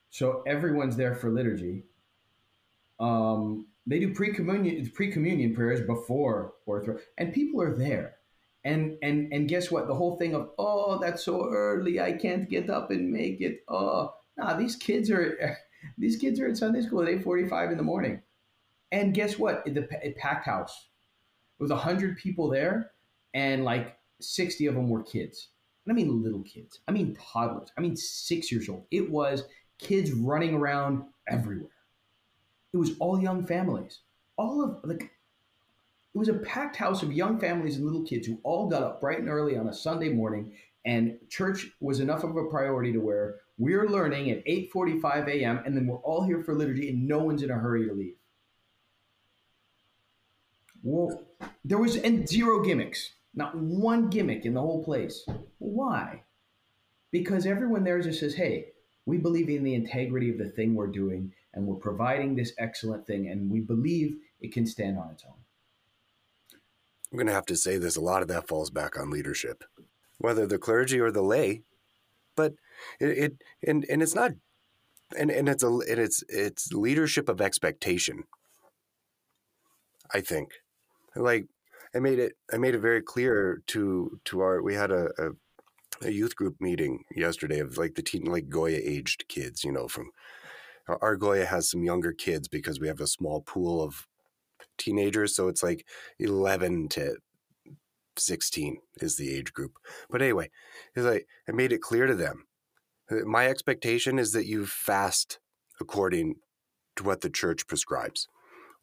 so 0.10 0.44
everyone's 0.48 0.98
there 0.98 1.16
for 1.16 1.30
liturgy. 1.30 1.86
Um, 3.00 3.68
they 3.86 4.00
do 4.00 4.14
pre 4.14 4.34
communion 4.34 4.90
pre 4.94 5.12
communion 5.12 5.56
prayers 5.56 5.86
before 5.86 6.54
Orthros, 6.68 7.02
and 7.18 7.34
people 7.34 7.62
are 7.62 7.76
there. 7.76 8.16
And 8.64 8.98
and 9.02 9.32
and 9.34 9.48
guess 9.48 9.72
what? 9.72 9.88
The 9.88 9.96
whole 9.96 10.18
thing 10.18 10.36
of 10.36 10.52
oh 10.60 11.00
that's 11.00 11.24
so 11.26 11.50
early, 11.50 12.00
I 12.00 12.14
can't 12.14 12.50
get 12.50 12.70
up 12.70 12.92
and 12.92 13.12
make 13.12 13.42
it. 13.42 13.64
Oh, 13.68 14.14
nah, 14.38 14.56
these 14.56 14.76
kids 14.76 15.10
are 15.10 15.58
these 15.98 16.18
kids 16.18 16.40
are 16.40 16.48
at 16.48 16.58
Sunday 16.58 16.82
school 16.82 17.02
at 17.02 17.10
eight 17.10 17.24
forty 17.24 17.48
five 17.48 17.72
in 17.72 17.78
the 17.78 17.84
morning. 17.84 18.22
And 18.92 19.14
guess 19.14 19.40
what? 19.40 19.64
The 19.66 19.88
packed 20.18 20.46
house 20.46 20.90
was 21.62 21.72
100 21.72 22.18
people 22.18 22.50
there, 22.50 22.92
and 23.34 23.64
like 23.64 23.98
60 24.20 24.66
of 24.68 24.76
them 24.76 24.90
were 24.90 25.04
kids. 25.04 25.50
And 25.86 25.94
I 25.94 25.96
mean 25.96 26.24
little 26.24 26.44
kids. 26.44 26.80
I 26.88 26.92
mean 26.92 27.16
toddlers. 27.16 27.72
I 27.78 27.82
mean 27.82 27.96
six 27.96 28.52
years 28.52 28.70
old. 28.70 28.86
It 28.92 29.10
was 29.10 29.46
kids 29.78 30.12
running 30.12 30.56
around 30.56 31.04
everywhere. 31.28 31.70
It 32.74 32.78
was 32.78 32.98
all 33.00 33.22
young 33.22 33.46
families. 33.46 34.00
All 34.38 34.64
of 34.64 34.78
like 34.84 35.12
it 36.14 36.18
was 36.18 36.30
a 36.30 36.34
packed 36.34 36.76
house 36.76 37.04
of 37.04 37.14
young 37.14 37.40
families 37.40 37.78
and 37.78 37.86
little 37.86 38.04
kids 38.04 38.28
who 38.28 38.40
all 38.44 38.68
got 38.68 38.84
up 38.84 39.00
bright 39.00 39.20
and 39.20 39.30
early 39.30 39.58
on 39.58 39.70
a 39.70 39.74
Sunday 39.74 40.10
morning, 40.10 40.54
and 40.86 41.18
church 41.30 41.68
was 41.80 42.00
enough 42.00 42.24
of 42.24 42.36
a 42.36 42.50
priority 42.50 42.92
to 42.92 43.00
where 43.00 43.36
we're 43.58 43.88
learning 43.88 44.32
at 44.32 44.46
8:45 44.46 45.28
a.m. 45.28 45.62
and 45.66 45.76
then 45.76 45.88
we're 45.88 45.98
all 45.98 46.24
here 46.24 46.44
for 46.44 46.54
liturgy, 46.54 46.90
and 46.90 47.08
no 47.08 47.20
one's 47.20 47.44
in 47.44 47.52
a 47.52 47.56
hurry 47.56 47.88
to 47.88 47.94
leave. 47.94 48.16
Well, 50.84 51.24
there 51.64 51.78
was 51.78 51.96
and 51.98 52.28
zero 52.28 52.64
gimmicks, 52.64 53.14
not 53.34 53.56
one 53.56 54.10
gimmick 54.10 54.46
in 54.46 54.54
the 54.54 54.62
whole 54.62 54.84
place. 54.84 55.26
Why? 55.60 56.24
Because 57.12 57.46
everyone 57.46 57.84
there 57.84 58.02
just 58.02 58.20
says, 58.20 58.36
"Hey, 58.36 58.74
we 59.06 59.18
believe 59.18 59.50
in 59.50 59.64
the 59.64 59.76
integrity 59.76 60.30
of 60.30 60.38
the 60.38 60.50
thing 60.50 60.74
we're 60.74 60.88
doing, 60.88 61.34
and 61.54 61.68
we're 61.68 61.76
providing 61.76 62.36
this 62.36 62.54
excellent 62.58 63.06
thing, 63.06 63.28
and 63.28 63.52
we 63.52 63.60
believe 63.60 64.18
it 64.40 64.54
can 64.54 64.66
stand 64.66 64.98
on 64.98 65.12
its 65.12 65.24
own." 65.24 65.34
I'm 67.12 67.18
going 67.18 67.28
to 67.28 67.34
have 67.34 67.46
to 67.48 67.58
say 67.58 67.78
this. 67.78 67.98
A 67.98 68.02
lot 68.02 68.22
of 68.22 68.30
that 68.30 68.48
falls 68.48 68.70
back 68.70 68.98
on 68.98 69.10
leadership, 69.10 69.64
whether 70.18 70.48
the 70.48 70.58
clergy 70.58 71.00
or 71.00 71.12
the 71.12 71.22
lay. 71.22 71.64
But 72.36 72.54
it, 73.00 73.10
it 73.10 73.44
and 73.68 73.86
and 73.90 74.02
it's 74.02 74.16
not, 74.16 74.32
and 75.16 75.30
and 75.30 75.50
it's 75.50 75.64
a 75.64 75.68
and 75.68 76.00
it's 76.00 76.24
it's 76.30 76.74
leadership 76.74 77.28
of 77.30 77.42
expectation. 77.42 78.24
I 80.14 80.22
think 80.22 80.52
like 81.16 81.48
I 81.96 82.00
made 82.00 82.20
it 82.20 82.34
I 82.54 82.58
made 82.58 82.76
it 82.76 82.80
very 82.80 83.02
clear 83.02 83.62
to 83.68 84.20
to 84.26 84.42
our 84.42 84.62
we 84.62 84.76
had 84.76 84.92
a, 84.92 85.10
a, 85.18 86.08
a 86.08 86.12
youth 86.12 86.36
group 86.36 86.56
meeting 86.60 87.04
yesterday 87.16 87.60
of 87.60 87.78
like 87.78 87.96
the 87.96 88.02
teen 88.02 88.26
like 88.26 88.50
Goya 88.50 88.80
aged 88.82 89.28
kids, 89.28 89.64
you 89.64 89.72
know, 89.72 89.88
from 89.88 90.12
our 91.02 91.16
Goya 91.16 91.46
has 91.46 91.70
some 91.70 91.84
younger 91.84 92.12
kids 92.12 92.48
because 92.48 92.80
we 92.80 92.88
have 92.88 93.00
a 93.00 93.08
small 93.08 93.42
pool 93.42 93.84
of 93.84 94.08
teenagers, 94.78 95.36
so 95.36 95.48
it's 95.48 95.64
like 95.64 95.86
11 96.20 96.90
to 96.90 97.18
16 98.18 98.78
is 98.98 99.16
the 99.16 99.34
age 99.34 99.54
group. 99.54 99.74
But 100.10 100.22
anyway, 100.22 100.50
it's 100.96 101.06
like 101.06 101.28
I 101.48 101.52
made 101.52 101.72
it 101.72 101.82
clear 101.82 102.08
to 102.08 102.16
them. 102.16 102.46
Uh, 103.10 103.26
my 103.26 103.48
expectation 103.48 104.20
is 104.20 104.32
that 104.34 104.48
you 104.48 104.66
fast 104.66 105.40
according 105.80 106.36
to 106.96 107.04
what 107.04 107.22
the 107.22 107.30
church 107.30 107.68
prescribes. 107.68 108.28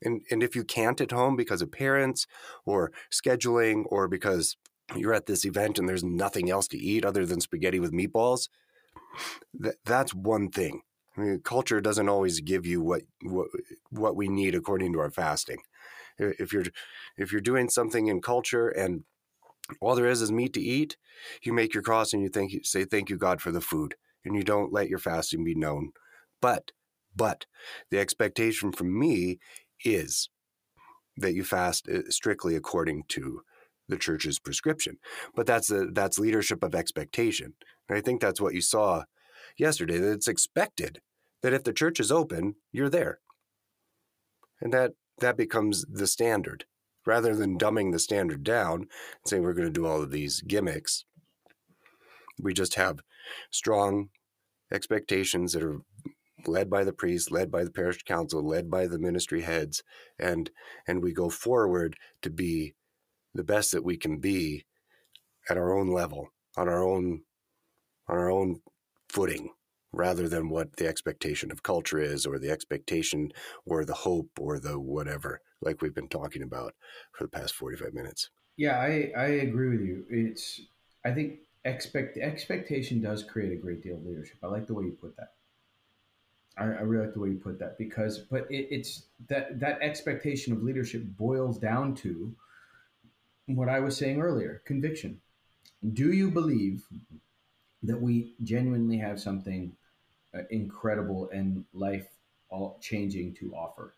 And, 0.03 0.23
and 0.31 0.43
if 0.43 0.55
you 0.55 0.65
can't 0.65 1.01
at 1.01 1.11
home 1.11 1.37
because 1.37 1.63
of 1.63 1.73
parents 1.73 2.27
or 2.65 2.93
scheduling 3.13 3.85
or 3.87 4.09
because 4.09 4.57
you're 4.97 5.15
at 5.15 5.27
this 5.27 5.45
event 5.45 5.79
and 5.79 5.89
there's 5.89 6.05
nothing 6.05 6.51
else 6.51 6.69
to 6.69 6.79
eat 6.79 7.05
other 7.05 7.27
than 7.27 7.41
spaghetti 7.41 7.81
with 7.81 7.93
meatballs, 7.93 8.49
that, 9.59 9.77
that's 9.85 10.15
one 10.15 10.51
thing. 10.51 10.83
I 11.17 11.21
mean, 11.21 11.41
culture 11.43 11.81
doesn't 11.81 12.09
always 12.09 12.41
give 12.41 12.65
you 12.65 12.81
what, 12.81 13.03
what 13.23 13.49
what 13.91 14.15
we 14.15 14.29
need 14.29 14.55
according 14.55 14.93
to 14.93 15.01
our 15.01 15.11
fasting. 15.11 15.59
If 16.19 16.53
you're 16.53 16.67
if 17.17 17.33
you're 17.33 17.41
doing 17.41 17.69
something 17.69 18.07
in 18.07 18.21
culture 18.21 18.69
and 18.69 19.03
all 19.81 19.95
there 19.95 20.07
is 20.07 20.23
is 20.23 20.33
meat 20.33 20.53
to 20.55 20.61
eat, 20.61 20.97
you 21.43 21.53
make 21.53 21.75
your 21.75 21.83
cross 21.83 22.13
and 22.13 22.23
you 22.23 22.29
thank 22.29 22.53
you 22.53 22.61
say 22.63 22.85
thank 22.85 23.11
you 23.11 23.17
God 23.17 23.41
for 23.41 23.51
the 23.51 23.61
food, 23.61 23.97
and 24.25 24.37
you 24.37 24.43
don't 24.45 24.73
let 24.73 24.89
your 24.89 24.99
fasting 24.99 25.45
be 25.45 25.55
known. 25.55 25.91
But 26.41 26.71
but 27.17 27.47
the 27.91 27.99
expectation 27.99 28.71
from 28.71 28.97
me 28.97 29.39
is 29.85 30.29
that 31.17 31.35
you 31.35 31.45
fast 31.45 31.89
uh, 31.89 32.11
strictly 32.11 32.55
according 32.57 33.05
to 33.09 33.43
the 33.89 33.97
church's 33.97 34.39
prescription. 34.39 34.99
But 35.35 35.47
that's 35.47 35.71
a, 35.71 35.87
that's 35.87 36.19
leadership 36.19 36.63
of 36.63 36.75
expectation. 36.75 37.55
And 37.89 37.99
I 37.99 38.01
think 38.01 38.21
that's 38.21 38.41
what 38.41 38.55
you 38.55 38.61
saw 38.61 39.05
yesterday. 39.57 39.99
That 39.99 40.13
it's 40.13 40.29
expected 40.29 41.01
that 41.43 41.55
if 41.55 41.65
the 41.65 41.73
church 41.73 42.01
is 42.01 42.13
open, 42.13 42.57
you're 42.73 42.91
there, 42.91 43.21
and 44.61 44.73
that 44.73 44.93
that 45.21 45.37
becomes 45.37 45.85
the 45.91 46.07
standard 46.07 46.65
rather 47.07 47.35
than 47.35 47.59
dumbing 47.59 47.93
the 47.93 47.99
standard 47.99 48.45
down 48.45 48.81
and 48.81 48.89
saying 49.27 49.43
we're 49.43 49.55
going 49.55 49.67
to 49.67 49.73
do 49.73 49.87
all 49.87 50.03
of 50.03 50.11
these 50.11 50.43
gimmicks. 50.43 51.05
We 52.41 52.53
just 52.53 52.75
have 52.75 53.01
strong 53.51 54.11
expectations 54.71 55.55
that 55.55 55.63
are 55.63 55.81
led 56.47 56.71
by 56.71 56.85
the 56.85 56.93
priest, 56.93 57.31
led 57.31 57.51
by 57.51 57.65
the 57.65 57.71
parish 57.71 58.03
council, 58.05 58.47
led 58.47 58.71
by 58.71 58.87
the 58.87 58.99
ministry 58.99 59.43
heads, 59.43 59.83
and 60.19 60.51
and 60.87 61.03
we 61.03 61.13
go 61.13 61.29
forward 61.31 61.97
to 62.23 62.31
be 62.31 62.75
the 63.35 63.45
best 63.45 63.73
that 63.73 63.85
we 63.85 63.97
can 63.97 64.19
be 64.19 64.65
at 65.49 65.57
our 65.57 65.77
own 65.77 65.89
level, 65.89 66.29
on 66.57 66.69
our 66.69 66.87
own 66.87 67.23
on 68.09 68.17
our 68.17 68.31
own 68.31 68.61
footing, 69.09 69.51
rather 69.93 70.29
than 70.29 70.49
what 70.49 70.77
the 70.77 70.87
expectation 70.87 71.51
of 71.51 71.63
culture 71.63 71.99
is, 71.99 72.27
or 72.27 72.39
the 72.39 72.51
expectation, 72.51 73.33
or 73.67 73.85
the 73.85 73.95
hope, 73.95 74.31
or 74.39 74.59
the 74.59 74.79
whatever, 74.79 75.41
like 75.61 75.83
we've 75.83 75.95
been 75.95 76.09
talking 76.09 76.43
about 76.43 76.75
for 77.13 77.25
the 77.25 77.31
past 77.31 77.55
forty 77.55 77.77
five 77.77 77.95
minutes. 77.95 78.31
Yeah, 78.57 78.79
I 78.79 79.13
I 79.17 79.27
agree 79.27 79.71
with 79.71 79.87
you. 79.87 80.05
It's 80.11 80.61
I 81.05 81.13
think 81.13 81.41
expect 81.65 82.19
expectation 82.19 83.01
does 83.01 83.23
create 83.23 83.53
a 83.53 83.57
great 83.61 83.83
deal 83.83 83.97
of 83.97 84.05
leadership. 84.05 84.39
I 84.43 84.47
like 84.47 84.67
the 84.67 84.75
way 84.75 84.85
you 84.85 84.97
put 85.01 85.17
that. 85.17 85.33
I, 86.59 86.65
I 86.65 86.81
really 86.83 87.07
like 87.07 87.15
the 87.15 87.21
way 87.21 87.29
you 87.31 87.37
put 87.37 87.59
that 87.61 87.79
because, 87.79 88.19
but 88.19 88.51
it, 88.51 88.69
it's 88.71 89.05
that 89.29 89.61
that 89.61 89.81
expectation 89.81 90.53
of 90.53 90.63
leadership 90.63 91.03
boils 91.17 91.59
down 91.59 91.95
to 91.97 92.35
what 93.47 93.69
I 93.69 93.81
was 93.81 93.97
saying 93.97 94.21
earlier: 94.21 94.63
conviction. 94.65 95.21
Do 95.93 96.13
you 96.13 96.31
believe 96.31 96.85
that 97.83 98.01
we 98.01 98.35
genuinely 98.43 98.99
have 98.99 99.21
something 99.21 99.73
uh, 100.35 100.41
incredible 100.51 101.31
and 101.33 101.65
life 101.73 102.09
all 102.51 102.79
changing 102.81 103.35
to 103.35 103.55
offer? 103.55 103.95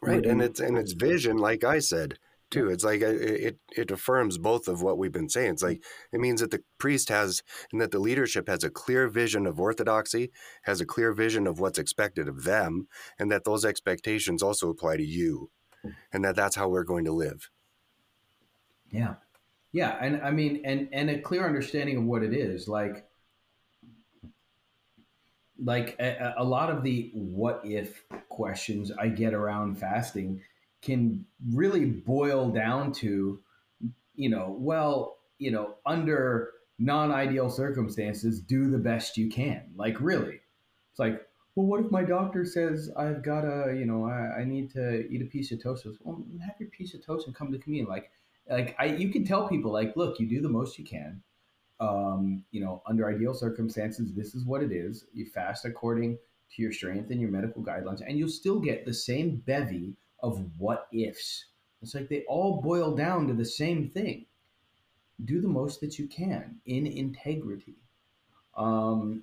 Right, 0.00 0.24
and 0.24 0.40
it's 0.40 0.60
and 0.60 0.78
it's 0.78 0.92
vision, 0.92 1.36
like 1.36 1.62
I 1.64 1.78
said 1.78 2.18
too. 2.50 2.68
It's 2.68 2.84
like 2.84 3.02
uh, 3.02 3.08
it 3.08 3.58
it 3.76 3.90
affirms 3.90 4.38
both 4.38 4.68
of 4.68 4.82
what 4.82 4.98
we've 4.98 5.12
been 5.12 5.28
saying. 5.28 5.52
It's 5.52 5.62
like 5.62 5.82
it 6.12 6.20
means 6.20 6.40
that 6.40 6.50
the 6.50 6.62
priest 6.78 7.08
has 7.08 7.42
and 7.72 7.80
that 7.80 7.90
the 7.90 7.98
leadership 7.98 8.48
has 8.48 8.64
a 8.64 8.70
clear 8.70 9.08
vision 9.08 9.46
of 9.46 9.60
orthodoxy, 9.60 10.30
has 10.64 10.80
a 10.80 10.86
clear 10.86 11.12
vision 11.12 11.46
of 11.46 11.60
what's 11.60 11.78
expected 11.78 12.28
of 12.28 12.44
them, 12.44 12.88
and 13.18 13.30
that 13.30 13.44
those 13.44 13.64
expectations 13.64 14.42
also 14.42 14.68
apply 14.68 14.96
to 14.96 15.04
you, 15.04 15.50
and 16.12 16.24
that 16.24 16.36
that's 16.36 16.56
how 16.56 16.68
we're 16.68 16.84
going 16.84 17.04
to 17.04 17.12
live. 17.12 17.50
Yeah, 18.90 19.14
yeah, 19.72 19.96
and 20.00 20.20
I 20.22 20.30
mean, 20.30 20.62
and 20.64 20.88
and 20.92 21.10
a 21.10 21.20
clear 21.20 21.46
understanding 21.46 21.96
of 21.98 22.04
what 22.04 22.22
it 22.22 22.34
is, 22.34 22.68
like 22.68 23.06
like 25.62 25.96
a, 26.00 26.34
a 26.38 26.44
lot 26.44 26.70
of 26.70 26.82
the 26.82 27.10
what 27.14 27.60
if 27.64 28.04
questions 28.28 28.90
I 28.98 29.08
get 29.08 29.34
around 29.34 29.76
fasting 29.78 30.40
can 30.82 31.24
really 31.52 31.84
boil 31.84 32.50
down 32.50 32.92
to, 32.92 33.40
you 34.14 34.28
know, 34.28 34.56
well, 34.58 35.18
you 35.38 35.50
know, 35.50 35.74
under 35.86 36.50
non 36.78 37.12
ideal 37.12 37.50
circumstances, 37.50 38.40
do 38.40 38.70
the 38.70 38.78
best 38.78 39.16
you 39.16 39.28
can. 39.28 39.64
Like, 39.76 40.00
really. 40.00 40.40
It's 40.90 40.98
like, 40.98 41.20
well, 41.54 41.66
what 41.66 41.84
if 41.84 41.90
my 41.90 42.04
doctor 42.04 42.44
says 42.44 42.90
I've 42.96 43.22
got 43.22 43.42
to, 43.42 43.74
you 43.76 43.84
know, 43.84 44.06
I, 44.06 44.40
I 44.40 44.44
need 44.44 44.70
to 44.72 45.06
eat 45.08 45.22
a 45.22 45.26
piece 45.26 45.52
of 45.52 45.62
toast? 45.62 45.86
Well, 46.02 46.24
have 46.46 46.56
your 46.58 46.70
piece 46.70 46.94
of 46.94 47.04
toast 47.04 47.26
and 47.26 47.36
come 47.36 47.52
to 47.52 47.58
communion. 47.58 47.88
Like, 47.88 48.10
like 48.48 48.74
I, 48.78 48.86
you 48.86 49.10
can 49.10 49.24
tell 49.24 49.48
people, 49.48 49.72
like, 49.72 49.96
look, 49.96 50.18
you 50.18 50.28
do 50.28 50.40
the 50.40 50.48
most 50.48 50.78
you 50.78 50.84
can. 50.84 51.22
Um, 51.80 52.44
you 52.50 52.60
know, 52.60 52.82
under 52.86 53.08
ideal 53.08 53.34
circumstances, 53.34 54.12
this 54.14 54.34
is 54.34 54.44
what 54.44 54.62
it 54.62 54.72
is. 54.72 55.06
You 55.12 55.26
fast 55.26 55.64
according 55.64 56.18
to 56.54 56.62
your 56.62 56.72
strength 56.72 57.10
and 57.10 57.20
your 57.20 57.30
medical 57.30 57.62
guidelines, 57.62 58.02
and 58.06 58.18
you'll 58.18 58.28
still 58.28 58.58
get 58.58 58.84
the 58.84 58.94
same 58.94 59.36
bevy 59.46 59.94
of 60.22 60.44
what 60.58 60.88
ifs. 60.92 61.46
It's 61.82 61.94
like 61.94 62.08
they 62.08 62.24
all 62.28 62.60
boil 62.60 62.94
down 62.94 63.26
to 63.28 63.34
the 63.34 63.44
same 63.44 63.88
thing. 63.88 64.26
Do 65.24 65.40
the 65.40 65.48
most 65.48 65.80
that 65.80 65.98
you 65.98 66.06
can 66.06 66.60
in 66.66 66.86
integrity. 66.86 67.76
Um, 68.56 69.22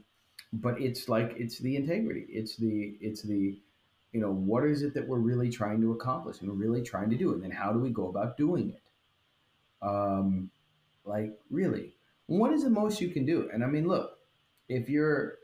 but 0.53 0.79
it's 0.81 1.09
like 1.09 1.33
it's 1.37 1.59
the 1.59 1.75
integrity. 1.75 2.25
It's 2.29 2.55
the 2.55 2.97
it's 3.01 3.21
the 3.21 3.59
you 4.11 4.21
know 4.21 4.31
what 4.31 4.63
is 4.63 4.81
it 4.81 4.93
that 4.93 5.07
we're 5.07 5.19
really 5.19 5.49
trying 5.49 5.81
to 5.81 5.91
accomplish 5.91 6.39
and 6.39 6.49
we're 6.49 6.55
really 6.55 6.81
trying 6.81 7.09
to 7.09 7.17
do, 7.17 7.33
and 7.33 7.43
then 7.43 7.51
how 7.51 7.71
do 7.73 7.79
we 7.79 7.89
go 7.89 8.07
about 8.09 8.37
doing 8.37 8.69
it? 8.71 8.81
Um, 9.81 10.49
like 11.05 11.37
really, 11.49 11.95
what 12.27 12.53
is 12.53 12.63
the 12.63 12.69
most 12.69 13.01
you 13.01 13.09
can 13.09 13.25
do? 13.25 13.49
And 13.53 13.63
I 13.63 13.67
mean, 13.67 13.87
look, 13.87 14.17
if 14.69 14.89
you're 14.89 15.39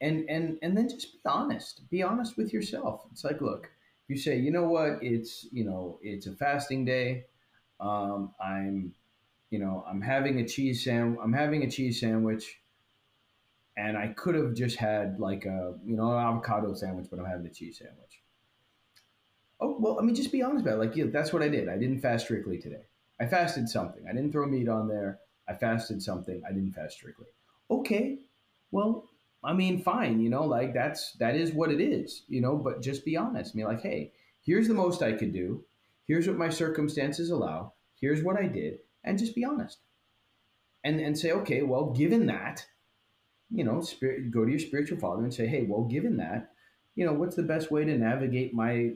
and 0.00 0.28
and 0.28 0.58
and 0.62 0.76
then 0.76 0.88
just 0.88 1.12
be 1.12 1.28
honest. 1.28 1.88
Be 1.90 2.02
honest 2.02 2.36
with 2.36 2.52
yourself. 2.52 3.04
It's 3.12 3.24
like, 3.24 3.40
look, 3.40 3.70
you 4.10 4.16
say, 4.16 4.38
you 4.38 4.50
know 4.50 4.64
what, 4.68 5.02
it's 5.02 5.46
you 5.52 5.64
know, 5.64 5.98
it's 6.02 6.26
a 6.26 6.32
fasting 6.32 6.84
day. 6.84 7.26
Um, 7.78 8.34
I'm, 8.42 8.94
you 9.50 9.58
know, 9.58 9.84
I'm 9.88 10.00
having 10.00 10.40
a 10.40 10.46
cheese 10.48 10.84
sandwich. 10.84 11.20
I'm 11.22 11.32
having 11.32 11.62
a 11.62 11.70
cheese 11.70 12.00
sandwich, 12.00 12.60
and 13.76 13.96
I 13.96 14.08
could 14.08 14.34
have 14.34 14.54
just 14.54 14.76
had 14.76 15.20
like 15.20 15.46
a 15.46 15.78
you 15.84 15.96
know 15.96 16.12
an 16.12 16.18
avocado 16.18 16.74
sandwich, 16.74 17.06
but 17.10 17.18
I'm 17.18 17.26
having 17.26 17.46
a 17.46 17.50
cheese 17.50 17.78
sandwich. 17.78 18.22
Oh 19.60 19.76
well, 19.78 19.98
I 19.98 20.02
mean, 20.02 20.14
just 20.14 20.32
be 20.32 20.42
honest 20.42 20.62
about 20.66 20.74
it. 20.74 20.86
Like, 20.86 20.96
yeah, 20.96 21.06
that's 21.06 21.32
what 21.32 21.42
I 21.42 21.48
did. 21.48 21.68
I 21.68 21.76
didn't 21.76 22.00
fast 22.00 22.24
strictly 22.24 22.58
today. 22.58 22.84
I 23.20 23.26
fasted 23.26 23.68
something. 23.68 24.04
I 24.08 24.12
didn't 24.12 24.32
throw 24.32 24.46
meat 24.46 24.68
on 24.68 24.88
there. 24.88 25.20
I 25.46 25.54
fasted 25.54 26.02
something. 26.02 26.42
I 26.48 26.52
didn't 26.52 26.72
fast 26.72 26.94
strictly. 26.94 27.26
Okay, 27.70 28.20
well, 28.70 29.09
I 29.42 29.54
mean, 29.54 29.82
fine, 29.82 30.20
you 30.20 30.28
know, 30.28 30.44
like 30.44 30.74
that's 30.74 31.12
that 31.12 31.34
is 31.34 31.52
what 31.52 31.70
it 31.70 31.80
is, 31.80 32.24
you 32.28 32.40
know, 32.40 32.56
but 32.56 32.82
just 32.82 33.04
be 33.04 33.16
honest. 33.16 33.54
Mean, 33.54 33.66
like, 33.66 33.80
hey, 33.80 34.12
here's 34.42 34.68
the 34.68 34.74
most 34.74 35.02
I 35.02 35.12
could 35.12 35.32
do. 35.32 35.64
Here's 36.04 36.26
what 36.26 36.36
my 36.36 36.50
circumstances 36.50 37.30
allow. 37.30 37.72
Here's 38.00 38.22
what 38.22 38.36
I 38.36 38.46
did, 38.46 38.80
and 39.04 39.18
just 39.18 39.34
be 39.34 39.44
honest. 39.44 39.78
And 40.84 41.00
and 41.00 41.18
say, 41.18 41.32
okay, 41.32 41.62
well, 41.62 41.90
given 41.90 42.26
that, 42.26 42.66
you 43.50 43.64
know, 43.64 43.80
spirit, 43.80 44.30
go 44.30 44.44
to 44.44 44.50
your 44.50 44.60
spiritual 44.60 44.98
father 44.98 45.22
and 45.22 45.32
say, 45.32 45.46
hey, 45.46 45.64
well, 45.68 45.84
given 45.84 46.18
that, 46.18 46.52
you 46.94 47.06
know, 47.06 47.14
what's 47.14 47.36
the 47.36 47.42
best 47.42 47.70
way 47.70 47.84
to 47.84 47.96
navigate 47.96 48.52
my 48.52 48.92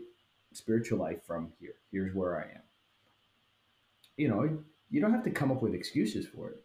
spiritual 0.52 0.98
life 0.98 1.24
from 1.26 1.52
here? 1.58 1.74
Here's 1.90 2.14
where 2.14 2.38
I 2.38 2.54
am. 2.54 2.62
You 4.16 4.28
know, 4.28 4.58
you 4.90 5.00
don't 5.00 5.12
have 5.12 5.24
to 5.24 5.30
come 5.30 5.50
up 5.50 5.62
with 5.62 5.74
excuses 5.74 6.26
for 6.26 6.50
it. 6.50 6.62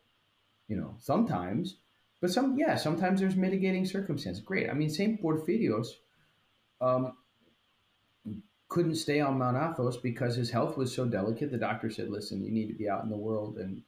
You 0.68 0.76
know, 0.76 0.96
sometimes 1.00 1.78
but 2.22 2.32
some, 2.32 2.57
yeah, 2.57 2.76
sometimes 2.76 3.20
there's 3.20 3.36
mitigating 3.36 3.86
circumstances. 3.86 4.43
Great. 4.43 4.70
I 4.70 4.74
mean, 4.74 4.89
Saint 4.89 5.22
Porphyrios 5.22 5.88
um, 6.82 7.13
couldn't 8.67 8.95
stay 8.95 9.20
on 9.22 9.38
Mount 9.38 9.57
Athos 9.57 9.97
because 9.97 10.36
his 10.36 10.49
health 10.49 10.78
was 10.78 10.93
so 10.93 11.05
delicate. 11.05 11.51
The 11.51 11.57
doctor 11.57 11.89
said, 11.89 12.09
"Listen, 12.09 12.43
you 12.43 12.51
need 12.51 12.67
to 12.67 12.74
be 12.74 12.89
out 12.89 13.03
in 13.03 13.09
the 13.09 13.17
world 13.17 13.57
and 13.57 13.82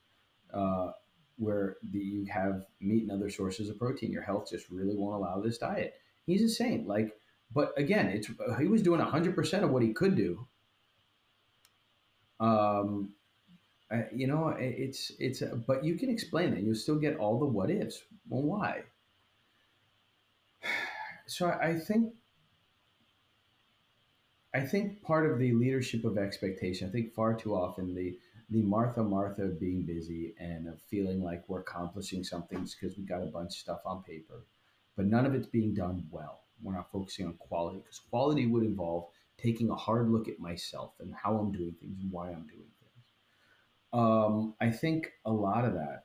uh, 0.52 0.92
where 1.36 1.76
the, 1.90 1.98
you 1.98 2.24
have 2.26 2.66
meat 2.80 3.02
and 3.02 3.12
other 3.12 3.30
sources 3.30 3.68
of 3.68 3.78
protein. 3.78 4.12
Your 4.12 4.22
health 4.22 4.48
just 4.50 4.70
really 4.70 4.96
won't 4.96 5.16
allow 5.16 5.40
this 5.40 5.58
diet." 5.58 5.94
He's 6.24 6.42
a 6.42 6.48
saint. 6.48 6.86
Like, 6.86 7.16
but 7.54 7.72
again, 7.76 8.06
it's 8.06 8.30
he 8.58 8.66
was 8.66 8.82
doing 8.82 9.00
hundred 9.00 9.34
percent 9.34 9.64
of 9.64 9.70
what 9.70 9.82
he 9.82 9.92
could 9.92 10.16
do. 10.16 10.46
Um, 12.40 13.10
you 14.14 14.26
know, 14.26 14.48
it's 14.58 15.12
it's. 15.18 15.42
But 15.66 15.84
you 15.84 15.96
can 15.96 16.08
explain 16.08 16.50
that. 16.52 16.62
You'll 16.62 16.74
still 16.74 16.98
get 16.98 17.18
all 17.18 17.38
the 17.38 17.46
what 17.46 17.70
ifs. 17.70 18.02
Well, 18.32 18.42
why? 18.44 18.84
So 21.26 21.48
I 21.48 21.78
think 21.78 22.14
I 24.54 24.60
think 24.60 25.02
part 25.02 25.30
of 25.30 25.38
the 25.38 25.52
leadership 25.52 26.04
of 26.04 26.16
expectation. 26.18 26.88
I 26.88 26.92
think 26.92 27.12
far 27.12 27.34
too 27.34 27.54
often 27.54 27.94
the 27.94 28.18
the 28.50 28.62
Martha 28.62 29.02
Martha 29.02 29.46
being 29.48 29.82
busy 29.82 30.34
and 30.38 30.68
of 30.68 30.80
feeling 30.82 31.22
like 31.22 31.46
we're 31.48 31.60
accomplishing 31.60 32.24
something 32.24 32.64
because 32.64 32.96
we 32.98 33.04
got 33.04 33.22
a 33.22 33.26
bunch 33.26 33.48
of 33.48 33.58
stuff 33.58 33.80
on 33.86 34.02
paper, 34.02 34.46
but 34.96 35.06
none 35.06 35.26
of 35.26 35.34
it's 35.34 35.46
being 35.46 35.74
done 35.74 36.06
well. 36.10 36.44
We're 36.62 36.74
not 36.74 36.90
focusing 36.90 37.26
on 37.26 37.34
quality 37.34 37.78
because 37.80 37.98
quality 37.98 38.46
would 38.46 38.62
involve 38.62 39.08
taking 39.38 39.70
a 39.70 39.74
hard 39.76 40.10
look 40.10 40.28
at 40.28 40.38
myself 40.40 40.94
and 41.00 41.14
how 41.14 41.36
I'm 41.38 41.52
doing 41.52 41.74
things 41.80 41.98
and 42.02 42.12
why 42.12 42.28
I'm 42.30 42.46
doing 42.46 42.70
things. 42.80 43.06
um, 43.92 44.54
I 44.60 44.70
think 44.70 45.12
a 45.24 45.32
lot 45.32 45.64
of 45.64 45.74
that, 45.74 46.04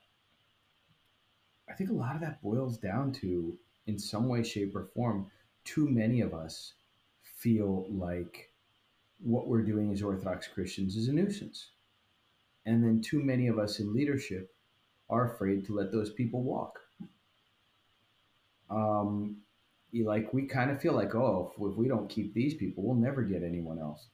I 1.70 1.74
think 1.74 1.90
a 1.90 1.94
lot 1.94 2.16
of 2.16 2.22
that 2.22 2.42
boils 2.42 2.78
down 2.78 3.12
to, 3.14 3.58
in 3.88 4.00
some 4.00 4.28
way, 4.28 4.44
shape, 4.44 4.76
or 4.76 4.90
form, 4.96 5.30
too 5.64 5.88
many 5.90 6.22
of 6.22 6.34
us 6.34 6.74
feel 7.22 7.86
like 7.90 8.52
what 9.20 9.48
we're 9.48 9.62
doing 9.62 9.92
as 9.92 10.02
Orthodox 10.02 10.48
Christians 10.48 10.96
is 10.96 11.08
a 11.08 11.14
nuisance. 11.14 11.72
And 12.66 12.84
then 12.84 13.02
too 13.02 13.24
many 13.24 13.48
of 13.48 13.60
us 13.60 13.80
in 13.80 13.94
leadership 13.94 14.54
are 15.10 15.34
afraid 15.34 15.66
to 15.66 15.76
let 15.76 15.92
those 15.92 16.12
people 16.12 16.44
walk. 16.44 16.80
Um, 18.70 19.38
like 19.94 20.34
we 20.34 20.44
kind 20.44 20.70
of 20.70 20.82
feel 20.82 20.94
like, 20.94 21.16
oh, 21.16 21.52
if, 21.58 21.78
we 21.78 21.88
don't 21.88 22.10
keep 22.10 22.34
these 22.34 22.54
people, 22.54 22.84
we'll 22.84 22.96
never 22.96 23.22
get 23.22 23.44
anyone 23.44 23.80
else. 23.80 24.08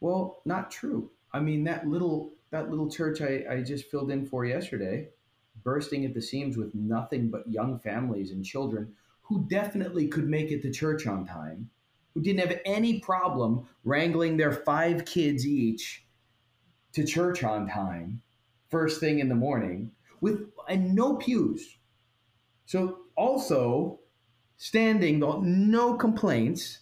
Well, 0.00 0.42
not 0.44 0.70
true. 0.70 1.10
I 1.32 1.40
mean, 1.40 1.64
that 1.64 1.86
little 1.86 2.30
that 2.50 2.70
little 2.70 2.90
church 2.90 3.20
I, 3.20 3.44
I 3.50 3.62
just 3.62 3.90
filled 3.90 4.10
in 4.10 4.26
for 4.26 4.44
yesterday, 4.44 5.08
bursting 5.64 6.04
at 6.04 6.14
the 6.14 6.22
seams 6.22 6.56
with 6.56 6.74
nothing 6.74 7.30
but 7.30 7.50
young 7.50 7.78
families 7.78 8.30
and 8.30 8.44
children 8.44 8.92
who 9.22 9.46
definitely 9.48 10.08
could 10.08 10.28
make 10.28 10.50
it 10.50 10.62
to 10.62 10.70
church 10.70 11.06
on 11.06 11.26
time, 11.26 11.68
who 12.14 12.22
didn't 12.22 12.40
have 12.40 12.60
any 12.64 13.00
problem 13.00 13.68
wrangling 13.84 14.36
their 14.36 14.52
five 14.52 15.04
kids 15.04 15.46
each 15.46 16.06
to 16.92 17.04
church 17.04 17.44
on 17.44 17.68
time, 17.68 18.22
first 18.70 19.00
thing 19.00 19.18
in 19.18 19.28
the 19.28 19.34
morning, 19.34 19.90
with 20.20 20.48
and 20.68 20.94
no 20.94 21.16
pews. 21.16 21.78
So 22.66 23.00
also 23.16 24.00
standing, 24.56 25.18
no 25.18 25.94
complaints. 25.94 26.78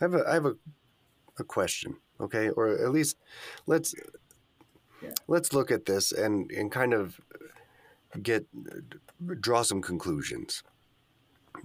I 0.00 0.04
have 0.04 0.14
a, 0.14 0.28
I 0.28 0.34
have 0.34 0.46
a, 0.46 0.56
a 1.38 1.44
question, 1.44 1.96
okay, 2.20 2.50
or 2.50 2.68
at 2.68 2.90
least 2.90 3.16
let's 3.66 3.94
yeah. 5.02 5.10
let's 5.28 5.52
look 5.52 5.70
at 5.70 5.86
this 5.86 6.12
and 6.12 6.50
and 6.50 6.70
kind 6.70 6.92
of 6.92 7.20
get 8.20 8.46
draw 9.40 9.62
some 9.62 9.80
conclusions. 9.80 10.62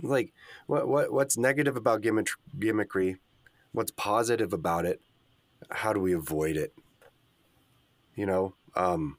Like 0.01 0.33
what 0.67 0.87
what 0.87 1.11
what's 1.11 1.37
negative 1.37 1.75
about 1.75 2.01
gimmick, 2.01 2.27
gimmickry? 2.57 3.17
What's 3.71 3.91
positive 3.91 4.53
about 4.53 4.85
it? 4.85 5.01
How 5.71 5.93
do 5.93 5.99
we 5.99 6.13
avoid 6.13 6.55
it? 6.55 6.73
You 8.15 8.25
know, 8.25 8.53
um, 8.75 9.17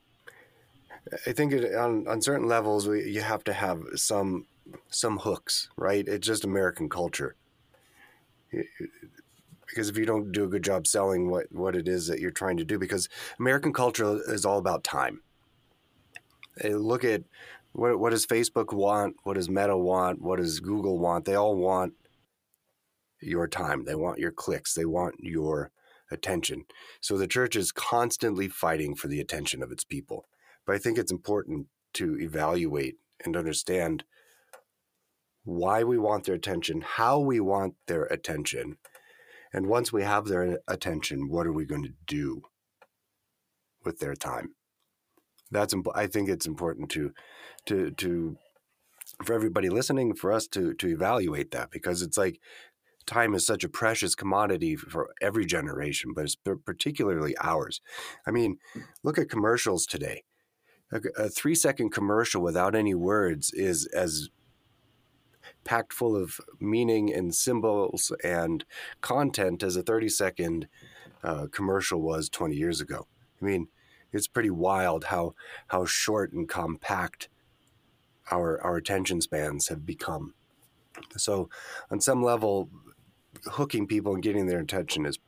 I 1.27 1.33
think 1.33 1.53
it, 1.53 1.75
on 1.75 2.07
on 2.07 2.23
certain 2.23 2.49
levels 2.49 2.87
we, 2.87 3.05
you 3.05 3.21
have 3.21 3.45
to 3.45 3.53
have 3.53 3.83
some 3.97 4.47
some 4.91 5.19
hooks, 5.19 5.69
right? 5.77 6.07
It's 6.07 6.27
just 6.27 6.45
American 6.45 6.89
culture. 6.89 7.35
Because 9.67 9.89
if 9.89 9.99
you 9.99 10.07
don't 10.07 10.33
do 10.33 10.45
a 10.45 10.49
good 10.49 10.65
job 10.65 10.87
selling 10.87 11.31
what, 11.31 11.53
what 11.53 11.77
it 11.77 11.87
is 11.87 12.07
that 12.07 12.21
you're 12.21 12.31
trying 12.31 12.57
to 12.57 12.65
do, 12.65 12.79
because 12.79 13.09
American 13.39 13.73
culture 13.73 14.21
is 14.33 14.45
all 14.45 14.59
about 14.59 14.83
time. 14.83 15.21
Look 16.65 17.05
at 17.05 17.23
what, 17.73 17.99
what 17.99 18.11
does 18.11 18.27
Facebook 18.27 18.73
want? 18.73 19.17
What 19.25 19.35
does 19.35 19.49
Meta 19.49 19.77
want? 19.77 20.21
What 20.21 20.39
does 20.39 20.61
Google 20.61 20.99
want? 20.99 21.25
They 21.25 21.35
all 21.35 21.57
want 21.57 21.95
your 23.21 23.47
time. 23.47 23.85
They 23.85 23.95
want 23.95 24.19
your 24.19 24.33
clicks. 24.33 24.75
They 24.75 24.85
want 24.85 25.17
your 25.21 25.71
attention. 26.11 26.65
So 27.01 27.19
the 27.19 27.27
church 27.27 27.57
is 27.57 27.73
constantly 27.73 28.49
fighting 28.49 28.95
for 28.95 29.09
the 29.09 29.21
attention 29.21 29.63
of 29.63 29.71
its 29.71 29.85
people. 29.85 30.27
But 30.67 30.75
I 30.75 30.79
think 30.79 30.99
it's 30.99 31.13
important 31.13 31.67
to 31.95 32.19
evaluate 32.19 32.97
and 33.25 33.37
understand 33.37 34.05
why 35.45 35.83
we 35.83 35.99
want 35.99 36.25
their 36.25 36.35
attention, 36.35 36.83
how 36.83 37.19
we 37.19 37.41
want 37.41 37.75
their 37.87 38.05
attention. 38.05 38.77
And 39.53 39.67
once 39.67 39.93
we 39.93 40.03
have 40.03 40.27
their 40.27 40.59
attention, 40.69 41.29
what 41.29 41.47
are 41.47 41.53
we 41.53 41.65
going 41.65 41.85
to 41.85 41.95
do 42.07 42.43
with 43.85 43.99
their 43.99 44.15
time? 44.15 44.55
That's 45.51 45.75
I 45.95 46.07
think 46.07 46.29
it's 46.29 46.47
important 46.47 46.91
to 46.91 47.13
to 47.67 47.91
to 47.93 48.37
for 49.25 49.35
everybody 49.35 49.69
listening 49.69 50.15
for 50.15 50.33
us 50.33 50.47
to 50.49 50.75
to 50.75 50.89
evaluate 50.89 51.51
that 51.53 51.71
because 51.71 52.03
it's 52.03 52.19
like 52.19 52.41
time 53.07 53.35
is 53.35 53.47
such 53.47 53.65
a 53.65 53.69
precious 53.69 54.15
commodity 54.15 54.77
for 54.77 55.15
every 55.21 55.47
generation, 55.47 56.13
but 56.15 56.25
it's 56.25 56.37
particularly 56.65 57.35
ours. 57.41 57.81
I 58.27 58.31
mean, 58.31 58.59
look 59.03 59.19
at 59.19 59.31
commercials 59.31 59.87
today. 59.87 60.25
A, 60.93 61.01
a 61.17 61.29
three 61.29 61.55
second 61.55 61.91
commercial 61.91 62.43
without 62.43 62.75
any 62.75 62.95
words 62.95 63.51
is 63.53 63.87
as 63.87 64.29
packed 65.65 65.93
full 65.93 66.15
of 66.17 66.39
meaning 66.61 67.13
and 67.13 67.35
symbols 67.35 68.13
and 68.23 68.65
content 69.01 69.63
as 69.63 69.77
a 69.77 69.83
30 69.83 70.09
second 70.09 70.69
uh, 71.25 71.47
commercial 71.51 72.01
was 72.01 72.29
20 72.29 72.55
years 72.55 72.81
ago. 72.81 73.07
I 73.41 73.45
mean, 73.45 73.69
it's 74.13 74.27
pretty 74.27 74.51
wild 74.51 75.05
how 75.05 75.35
how 75.69 75.85
short 75.85 76.33
and 76.33 76.49
compact 76.49 77.29
our 78.31 78.61
our 78.63 78.77
attention 78.77 79.21
spans 79.21 79.69
have 79.69 79.85
become. 79.87 80.35
So, 81.17 81.49
on 81.91 82.01
some 82.01 82.23
level, 82.23 82.71
hooking 83.47 83.87
people 83.87 84.15
and 84.15 84.23
getting 84.23 84.47
their 84.47 84.61
attention 84.61 85.07
is 85.07 85.19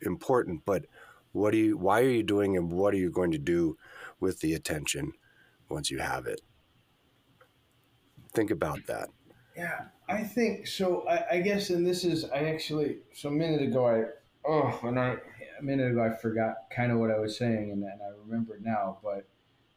important. 0.00 0.62
But 0.64 0.86
what 1.32 1.52
do 1.52 1.58
you? 1.58 1.76
Why 1.76 2.00
are 2.00 2.10
you 2.10 2.22
doing, 2.22 2.56
and 2.56 2.72
what 2.72 2.94
are 2.94 2.98
you 2.98 3.10
going 3.10 3.32
to 3.32 3.38
do 3.38 3.76
with 4.20 4.40
the 4.40 4.54
attention 4.54 5.12
once 5.68 5.90
you 5.90 5.98
have 5.98 6.26
it? 6.26 6.40
Think 8.32 8.50
about 8.50 8.86
that. 8.86 9.08
Yeah, 9.56 9.86
I 10.08 10.22
think 10.22 10.68
so. 10.68 11.04
I, 11.08 11.36
I, 11.36 11.40
guess, 11.40 11.70
and 11.70 11.84
this 11.84 12.04
is, 12.04 12.24
I 12.26 12.44
actually, 12.44 12.98
so 13.12 13.28
a 13.28 13.32
minute 13.32 13.60
ago, 13.60 13.88
I, 13.88 14.04
oh, 14.48 14.78
and 14.84 14.98
I, 15.00 15.16
a 15.60 15.64
minute 15.64 15.90
ago, 15.90 16.02
I 16.02 16.10
forgot 16.10 16.70
kind 16.70 16.92
of 16.92 16.98
what 16.98 17.10
I 17.10 17.18
was 17.18 17.36
saying, 17.36 17.70
and, 17.70 17.84
I 17.84 18.10
remember 18.24 18.58
now. 18.62 18.98
But 19.02 19.26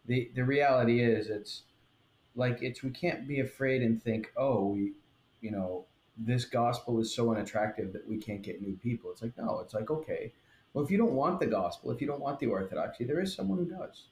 the 0.06 0.32
the 0.36 0.44
reality 0.44 1.02
is, 1.02 1.28
it's 1.28 1.64
like 2.36 2.62
it's 2.62 2.84
we 2.84 2.92
can't 2.92 3.28
be 3.28 3.40
afraid 3.40 3.82
and 3.82 4.02
think, 4.02 4.32
oh, 4.38 4.68
we, 4.68 4.94
you 5.42 5.52
know, 5.52 5.86
this 6.18 6.46
gospel 6.46 7.00
is 7.00 7.14
so 7.14 7.32
unattractive 7.32 7.94
that 7.94 8.08
we 8.08 8.18
can't 8.18 8.42
get 8.42 8.62
new 8.62 8.78
people. 8.78 9.12
It's 9.12 9.22
like 9.22 9.38
no, 9.38 9.60
it's 9.60 9.74
like 9.74 9.90
okay, 9.90 10.34
well, 10.74 10.84
if 10.84 10.92
you 10.92 10.98
don't 10.98 11.14
want 11.14 11.40
the 11.40 11.48
gospel, 11.48 11.92
if 11.92 12.02
you 12.02 12.08
don't 12.08 12.22
want 12.22 12.40
the 12.40 12.48
orthodoxy, 12.48 13.04
there 13.06 13.22
is 13.22 13.34
someone 13.34 13.58
who 13.58 13.66
does, 13.66 14.06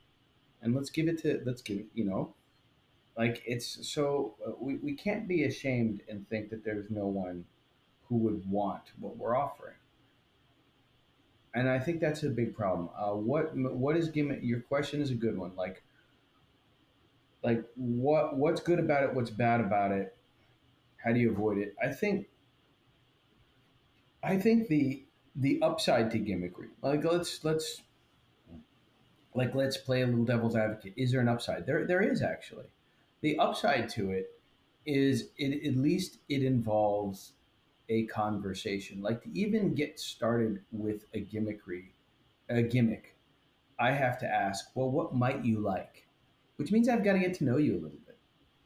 and 0.62 0.76
let's 0.76 0.90
give 0.90 1.08
it 1.08 1.18
to 1.24 1.42
let's 1.46 1.62
give 1.62 1.78
it, 1.80 1.88
you 1.94 2.06
know 2.06 2.34
like 3.20 3.44
it's 3.46 3.86
so 3.86 4.36
uh, 4.48 4.52
we, 4.60 4.78
we 4.78 4.94
can't 4.94 5.28
be 5.28 5.44
ashamed 5.44 6.02
and 6.08 6.28
think 6.30 6.50
that 6.50 6.64
there's 6.64 6.90
no 6.90 7.06
one 7.06 7.44
who 8.08 8.16
would 8.16 8.50
want 8.50 8.82
what 8.98 9.18
we're 9.18 9.36
offering. 9.36 9.76
And 11.54 11.70
I 11.70 11.80
think 11.80 12.00
that's 12.00 12.24
a 12.24 12.30
big 12.30 12.56
problem. 12.56 12.90
Uh, 12.98 13.14
what 13.16 13.56
what 13.56 13.98
is 13.98 14.10
gimmick? 14.10 14.40
Your 14.44 14.62
question 14.62 15.02
is 15.02 15.12
a 15.12 15.16
good 15.16 15.38
one. 15.38 15.56
Like 15.56 15.84
like 17.44 17.66
what 17.76 18.38
what's 18.38 18.62
good 18.62 18.80
about 18.80 19.04
it? 19.04 19.14
What's 19.14 19.32
bad 19.32 19.62
about 19.62 19.92
it? 19.92 20.16
How 20.98 21.14
do 21.14 21.20
you 21.20 21.32
avoid 21.32 21.58
it? 21.58 21.76
I 21.82 21.90
think 21.92 22.28
I 24.22 24.38
think 24.38 24.68
the 24.68 25.06
the 25.36 25.62
upside 25.62 26.12
to 26.12 26.20
gimmickry. 26.20 26.70
Like 26.82 27.04
let's 27.04 27.44
let's 27.44 27.82
like 29.34 29.56
let's 29.56 29.78
play 29.78 30.02
a 30.02 30.08
little 30.08 30.26
devil's 30.26 30.56
advocate. 30.56 30.94
Is 30.98 31.12
there 31.12 31.22
an 31.22 31.30
upside? 31.30 31.66
There 31.66 31.86
there 31.86 32.02
is 32.02 32.22
actually 32.22 32.66
the 33.22 33.38
upside 33.38 33.90
to 33.90 34.12
it 34.12 34.40
is 34.86 35.30
it 35.38 35.66
at 35.66 35.76
least 35.76 36.20
it 36.30 36.44
involves 36.44 37.34
a 37.90 38.06
conversation. 38.06 39.02
Like 39.02 39.22
to 39.24 39.30
even 39.38 39.74
get 39.74 40.00
started 40.00 40.62
with 40.72 41.06
a 41.14 41.26
gimmickry, 41.26 41.90
a 42.50 42.62
gimmick, 42.62 43.18
I 43.80 43.92
have 43.92 44.20
to 44.20 44.28
ask, 44.28 44.66
well, 44.76 44.90
what 44.90 45.16
might 45.16 45.44
you 45.44 45.60
like? 45.60 46.08
Which 46.58 46.72
means 46.72 46.90
I've 46.90 47.04
got 47.04 47.14
to 47.14 47.20
get 47.20 47.34
to 47.36 47.46
know 47.46 47.58
you 47.58 47.74
a 47.74 47.82
little 47.82 48.00
bit. 48.06 48.18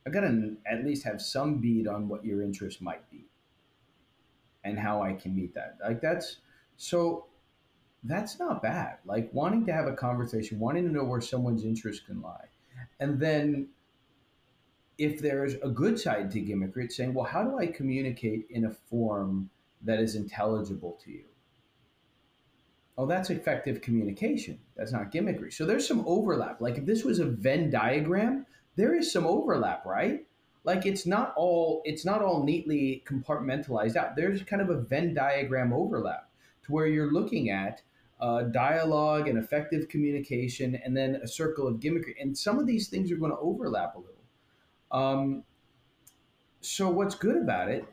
I've 0.06 0.14
got 0.14 0.22
to 0.22 0.58
at 0.66 0.84
least 0.84 1.06
have 1.06 1.22
some 1.22 1.60
bead 1.60 1.88
on 1.88 2.08
what 2.08 2.26
your 2.26 2.42
interest 2.42 2.82
might 2.82 3.10
be 3.10 3.26
and 4.64 4.78
how 4.78 5.02
I 5.02 5.14
can 5.14 5.36
meet 5.36 5.54
that. 5.56 5.78
Like 5.84 6.02
that's 6.02 6.38
so 6.78 7.28
that's 8.04 8.40
not 8.40 8.62
bad. 8.62 8.98
Like 9.06 9.30
wanting 9.34 9.66
to 9.68 9.74
have 9.74 9.88
a 9.88 9.94
conversation, 9.94 10.60
wanting 10.60 10.86
to 10.86 10.92
know 10.92 11.04
where 11.06 11.22
someone's 11.22 11.64
interest 11.64 12.06
can 12.06 12.22
lie. 12.22 12.48
And 13.00 13.20
then 13.20 13.70
if 14.98 15.22
there's 15.22 15.56
a 15.56 15.70
good 15.70 16.00
side 16.00 16.32
to 16.32 16.42
gimmickry, 16.42 16.86
it's 16.86 16.96
saying, 16.96 17.14
well, 17.14 17.26
how 17.26 17.44
do 17.44 17.58
I 17.58 17.68
communicate 17.68 18.46
in 18.50 18.66
a 18.66 18.72
form 18.72 19.50
that 19.82 20.00
is 20.00 20.16
intelligible 20.16 21.00
to 21.04 21.12
you? 21.12 21.24
Oh, 22.98 23.08
that's 23.08 23.32
effective 23.32 23.82
communication. 23.82 24.60
That's 24.76 24.92
not 24.92 25.12
gimmickry. 25.12 25.52
So 25.52 25.66
there's 25.66 25.88
some 25.88 26.04
overlap. 26.06 26.62
Like 26.62 26.78
if 26.78 26.86
this 26.86 27.04
was 27.04 27.20
a 27.20 27.26
Venn 27.26 27.72
diagram, 27.72 28.46
there 28.76 28.94
is 28.94 29.12
some 29.12 29.26
overlap, 29.26 29.86
right? 29.86 30.26
Like 30.64 30.86
it's 30.86 31.06
not 31.06 31.34
all 31.36 31.82
it's 31.86 32.06
not 32.06 32.22
all 32.22 32.44
neatly 32.44 33.04
compartmentalized 33.08 33.96
out. 33.96 34.16
There's 34.16 34.44
kind 34.44 34.62
of 34.62 34.70
a 34.70 34.80
Venn 34.80 35.14
diagram 35.14 35.74
overlap 35.74 36.30
to 36.66 36.72
where 36.72 36.88
you're 36.88 37.12
looking 37.12 37.50
at 37.50 37.82
uh, 38.24 38.44
dialogue 38.44 39.28
and 39.28 39.38
effective 39.38 39.90
communication, 39.90 40.80
and 40.86 40.96
then 40.96 41.16
a 41.16 41.28
circle 41.28 41.68
of 41.68 41.82
gimmickry. 41.82 42.14
And 42.22 42.38
some 42.38 42.58
of 42.58 42.66
these 42.66 42.88
things 42.88 43.12
are 43.12 43.18
going 43.18 43.32
to 43.32 43.38
overlap 43.38 43.96
a 43.96 44.00
little. 44.00 44.13
Um, 44.94 45.44
so 46.62 46.90
what's 46.90 47.16
good 47.16 47.38
about 47.38 47.70
it 47.70 47.86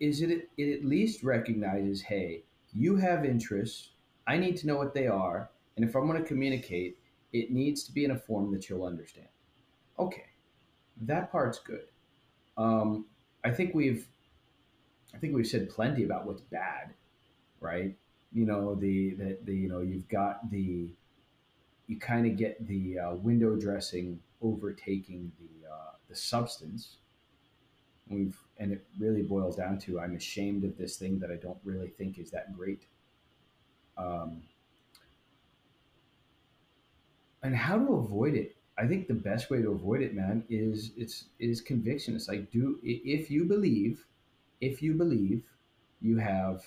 is 0.00 0.22
it, 0.22 0.48
it 0.56 0.78
at 0.78 0.84
least 0.84 1.22
recognizes, 1.22 2.00
hey, 2.00 2.44
you 2.72 2.96
have 2.96 3.24
interests. 3.24 3.90
I 4.26 4.38
need 4.38 4.56
to 4.58 4.66
know 4.66 4.76
what 4.76 4.94
they 4.94 5.06
are. 5.06 5.50
And 5.76 5.84
if 5.84 5.94
I'm 5.94 6.06
going 6.06 6.22
to 6.22 6.26
communicate, 6.26 6.98
it 7.32 7.50
needs 7.50 7.82
to 7.84 7.92
be 7.92 8.04
in 8.04 8.12
a 8.12 8.16
form 8.16 8.52
that 8.52 8.68
you'll 8.68 8.84
understand. 8.84 9.28
Okay, 9.98 10.26
that 11.02 11.30
part's 11.30 11.58
good. 11.58 11.86
Um, 12.56 13.06
I 13.44 13.50
think 13.50 13.74
we've, 13.74 14.06
I 15.14 15.18
think 15.18 15.34
we've 15.34 15.46
said 15.46 15.68
plenty 15.68 16.04
about 16.04 16.26
what's 16.26 16.42
bad, 16.42 16.94
right? 17.60 17.94
You 18.32 18.46
know 18.46 18.74
the 18.74 19.14
the, 19.14 19.38
the 19.44 19.54
you 19.54 19.68
know 19.68 19.80
you've 19.80 20.08
got 20.08 20.50
the, 20.50 20.88
you 21.86 21.98
kind 21.98 22.26
of 22.26 22.36
get 22.36 22.66
the 22.66 22.98
uh, 22.98 23.14
window 23.14 23.56
dressing 23.56 24.20
overtaking 24.42 25.30
the 25.38 25.68
uh, 25.68 25.83
the 26.08 26.16
substance. 26.16 26.96
We've 28.08 28.38
and 28.58 28.72
it 28.72 28.86
really 28.98 29.22
boils 29.22 29.56
down 29.56 29.78
to 29.80 30.00
I'm 30.00 30.14
ashamed 30.14 30.64
of 30.64 30.76
this 30.76 30.96
thing 30.96 31.18
that 31.20 31.30
I 31.30 31.36
don't 31.36 31.58
really 31.64 31.88
think 31.88 32.18
is 32.18 32.30
that 32.30 32.54
great. 32.56 32.86
Um, 33.96 34.42
and 37.44 37.54
how 37.54 37.76
to 37.78 37.94
avoid 37.94 38.34
it 38.34 38.56
i 38.76 38.86
think 38.86 39.06
the 39.06 39.14
best 39.14 39.50
way 39.50 39.62
to 39.62 39.70
avoid 39.70 40.02
it 40.02 40.14
man 40.14 40.42
is 40.48 40.90
it's 40.96 41.26
is 41.38 41.60
conviction 41.60 42.16
it's 42.16 42.26
like 42.26 42.50
do 42.50 42.80
if 42.82 43.30
you 43.30 43.44
believe 43.44 44.04
if 44.60 44.82
you 44.82 44.94
believe 44.94 45.44
you 46.00 46.16
have 46.16 46.64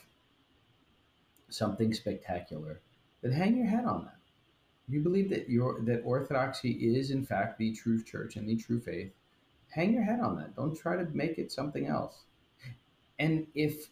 something 1.49 1.93
spectacular 1.93 2.79
then 3.21 3.31
hang 3.31 3.57
your 3.57 3.65
head 3.65 3.85
on 3.85 4.05
that 4.05 4.19
if 4.87 4.93
you 4.93 5.01
believe 5.01 5.29
that 5.29 5.49
your 5.49 5.81
that 5.81 6.01
orthodoxy 6.05 6.71
is 6.71 7.11
in 7.11 7.25
fact 7.25 7.57
the 7.57 7.73
true 7.73 8.01
church 8.01 8.37
and 8.37 8.47
the 8.47 8.55
true 8.55 8.79
faith 8.79 9.11
hang 9.69 9.93
your 9.93 10.03
head 10.03 10.19
on 10.19 10.37
that 10.37 10.55
don't 10.55 10.77
try 10.77 10.95
to 10.95 11.05
make 11.13 11.37
it 11.37 11.51
something 11.51 11.87
else 11.87 12.23
and 13.19 13.47
if 13.55 13.89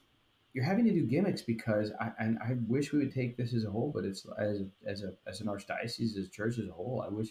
you're 0.56 0.64
having 0.64 0.86
to 0.86 0.94
do 0.94 1.06
gimmicks 1.06 1.42
because 1.42 1.92
I 2.00 2.12
and 2.18 2.40
I 2.40 2.54
wish 2.68 2.94
we 2.94 3.00
would 3.00 3.14
take 3.14 3.36
this 3.36 3.54
as 3.54 3.66
a 3.66 3.70
whole, 3.70 3.92
but 3.94 4.06
it's 4.06 4.26
as 4.40 4.62
as 4.88 5.04
a 5.04 5.12
as 5.28 5.42
an 5.42 5.48
archdiocese, 5.48 6.18
as 6.18 6.30
church 6.30 6.58
as 6.58 6.70
a 6.70 6.72
whole. 6.72 7.04
I 7.06 7.10
wish 7.10 7.28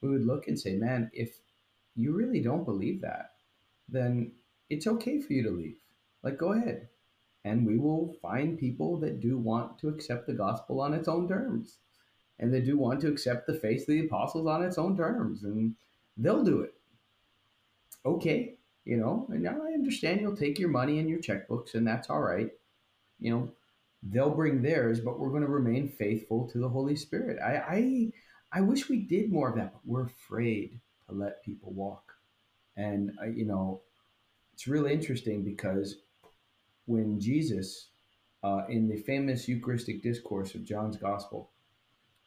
we 0.00 0.10
would 0.10 0.26
look 0.26 0.48
and 0.48 0.58
say, 0.58 0.74
man, 0.74 1.08
if 1.14 1.38
you 1.94 2.12
really 2.12 2.40
don't 2.40 2.64
believe 2.64 3.00
that, 3.02 3.34
then 3.88 4.32
it's 4.68 4.88
okay 4.88 5.20
for 5.20 5.32
you 5.32 5.44
to 5.44 5.50
leave. 5.50 5.76
Like, 6.24 6.36
go 6.36 6.52
ahead, 6.52 6.88
and 7.44 7.64
we 7.64 7.78
will 7.78 8.16
find 8.20 8.58
people 8.58 8.98
that 8.98 9.20
do 9.20 9.38
want 9.38 9.78
to 9.78 9.88
accept 9.88 10.26
the 10.26 10.34
gospel 10.34 10.80
on 10.80 10.94
its 10.94 11.06
own 11.06 11.28
terms, 11.28 11.78
and 12.40 12.52
they 12.52 12.60
do 12.60 12.76
want 12.76 13.00
to 13.02 13.08
accept 13.08 13.46
the 13.46 13.54
faith 13.54 13.82
of 13.82 13.86
the 13.86 14.04
apostles 14.04 14.48
on 14.48 14.64
its 14.64 14.78
own 14.78 14.96
terms, 14.96 15.44
and 15.44 15.76
they'll 16.16 16.42
do 16.42 16.62
it. 16.62 16.74
Okay, 18.06 18.54
you 18.84 18.96
know, 18.96 19.26
and 19.30 19.42
now 19.42 19.58
I 19.62 19.72
understand 19.72 20.20
you'll 20.20 20.36
take 20.36 20.58
your 20.58 20.68
money 20.68 20.98
and 20.98 21.08
your 21.08 21.20
checkbooks, 21.20 21.74
and 21.74 21.86
that's 21.86 22.10
all 22.10 22.20
right 22.20 22.50
you 23.18 23.30
know, 23.30 23.50
they'll 24.02 24.34
bring 24.34 24.62
theirs, 24.62 25.00
but 25.00 25.18
we're 25.18 25.30
going 25.30 25.42
to 25.42 25.48
remain 25.48 25.88
faithful 25.88 26.48
to 26.48 26.58
the 26.58 26.68
Holy 26.68 26.96
Spirit. 26.96 27.38
I, 27.42 27.56
I, 27.56 28.12
I 28.52 28.60
wish 28.60 28.88
we 28.88 28.98
did 28.98 29.32
more 29.32 29.48
of 29.48 29.56
that, 29.56 29.72
but 29.72 29.80
we're 29.84 30.04
afraid 30.04 30.80
to 31.08 31.14
let 31.14 31.42
people 31.42 31.72
walk. 31.72 32.12
And, 32.76 33.12
uh, 33.22 33.26
you 33.26 33.46
know, 33.46 33.80
it's 34.52 34.66
really 34.66 34.92
interesting 34.92 35.42
because 35.42 35.96
when 36.86 37.18
Jesus, 37.18 37.88
uh, 38.42 38.62
in 38.68 38.88
the 38.88 38.98
famous 38.98 39.48
Eucharistic 39.48 40.02
discourse 40.02 40.54
of 40.54 40.64
John's 40.64 40.96
Gospel, 40.96 41.50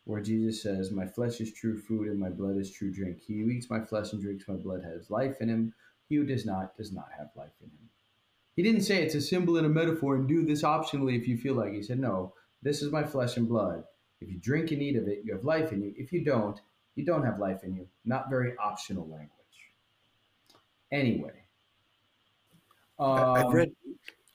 where 0.07 0.21
Jesus 0.21 0.63
says, 0.63 0.91
My 0.91 1.05
flesh 1.05 1.41
is 1.41 1.51
true 1.51 1.77
food 1.77 2.07
and 2.07 2.19
my 2.19 2.29
blood 2.29 2.57
is 2.57 2.71
true 2.71 2.91
drink. 2.91 3.19
He 3.19 3.41
who 3.41 3.49
eats 3.49 3.69
my 3.69 3.81
flesh 3.81 4.13
and 4.13 4.21
drinks 4.21 4.47
my 4.47 4.55
blood 4.55 4.81
has 4.83 5.11
life 5.11 5.41
in 5.41 5.49
him. 5.49 5.73
He 6.07 6.15
who 6.15 6.25
does 6.25 6.45
not, 6.45 6.77
does 6.77 6.93
not 6.93 7.09
have 7.17 7.27
life 7.35 7.51
in 7.61 7.67
him. 7.67 7.89
He 8.55 8.63
didn't 8.63 8.81
say 8.81 9.03
it's 9.03 9.15
a 9.15 9.21
symbol 9.21 9.57
and 9.57 9.65
a 9.65 9.69
metaphor 9.69 10.15
and 10.15 10.27
do 10.27 10.45
this 10.45 10.63
optionally 10.63 11.19
if 11.19 11.27
you 11.27 11.37
feel 11.37 11.55
like. 11.55 11.73
He 11.73 11.83
said, 11.83 11.99
no, 11.99 12.33
this 12.63 12.81
is 12.81 12.91
my 12.91 13.03
flesh 13.03 13.35
and 13.35 13.47
blood. 13.47 13.83
If 14.21 14.31
you 14.31 14.39
drink 14.39 14.71
and 14.71 14.81
eat 14.81 14.95
of 14.95 15.07
it, 15.07 15.21
you 15.25 15.33
have 15.33 15.43
life 15.43 15.73
in 15.73 15.81
you. 15.81 15.93
If 15.97 16.13
you 16.13 16.23
don't, 16.23 16.59
you 16.95 17.05
don't 17.05 17.25
have 17.25 17.39
life 17.39 17.63
in 17.63 17.75
you. 17.75 17.85
Not 18.05 18.29
very 18.29 18.55
optional 18.57 19.03
language. 19.03 19.29
Anyway, 20.91 21.33
um, 22.97 23.33
I've 23.33 23.53
read 23.53 23.71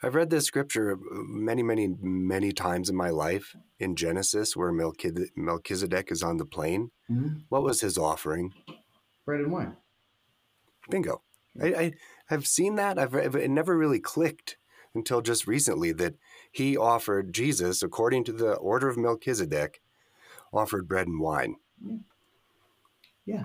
I've 0.03 0.15
read 0.15 0.31
this 0.31 0.47
scripture 0.47 0.99
many, 1.13 1.63
many, 1.63 1.95
many 2.01 2.53
times 2.53 2.91
in 2.91 2.97
my 2.97 3.11
life 3.11 3.57
in 3.79 3.95
Genesis, 3.95 4.57
where 4.57 4.73
Melchizedek 4.73 6.11
is 6.11 6.23
on 6.23 6.39
the 6.39 6.45
plain. 6.45 6.91
Mm-hmm. 7.11 7.41
What 7.49 7.63
was 7.63 7.81
his 7.81 7.97
offering? 7.97 8.53
Bread 9.25 9.41
and 9.41 9.53
wine. 9.53 9.77
Bingo. 10.91 11.23
I, 11.63 11.67
I 11.67 11.93
have 12.27 12.47
seen 12.47 12.75
that. 12.77 12.99
I've 12.99 13.15
it 13.15 13.51
never 13.51 13.77
really 13.77 14.01
clicked 14.01 14.57
until 14.95 15.21
just 15.21 15.47
recently 15.47 15.93
that 15.93 16.15
he 16.51 16.77
offered 16.77 17.33
Jesus, 17.33 17.83
according 17.83 18.25
to 18.25 18.33
the 18.33 18.55
order 18.55 18.89
of 18.89 18.97
Melchizedek, 18.97 19.81
offered 20.53 20.89
bread 20.89 21.07
and 21.07 21.21
wine. 21.21 21.57
Yeah. 23.25 23.45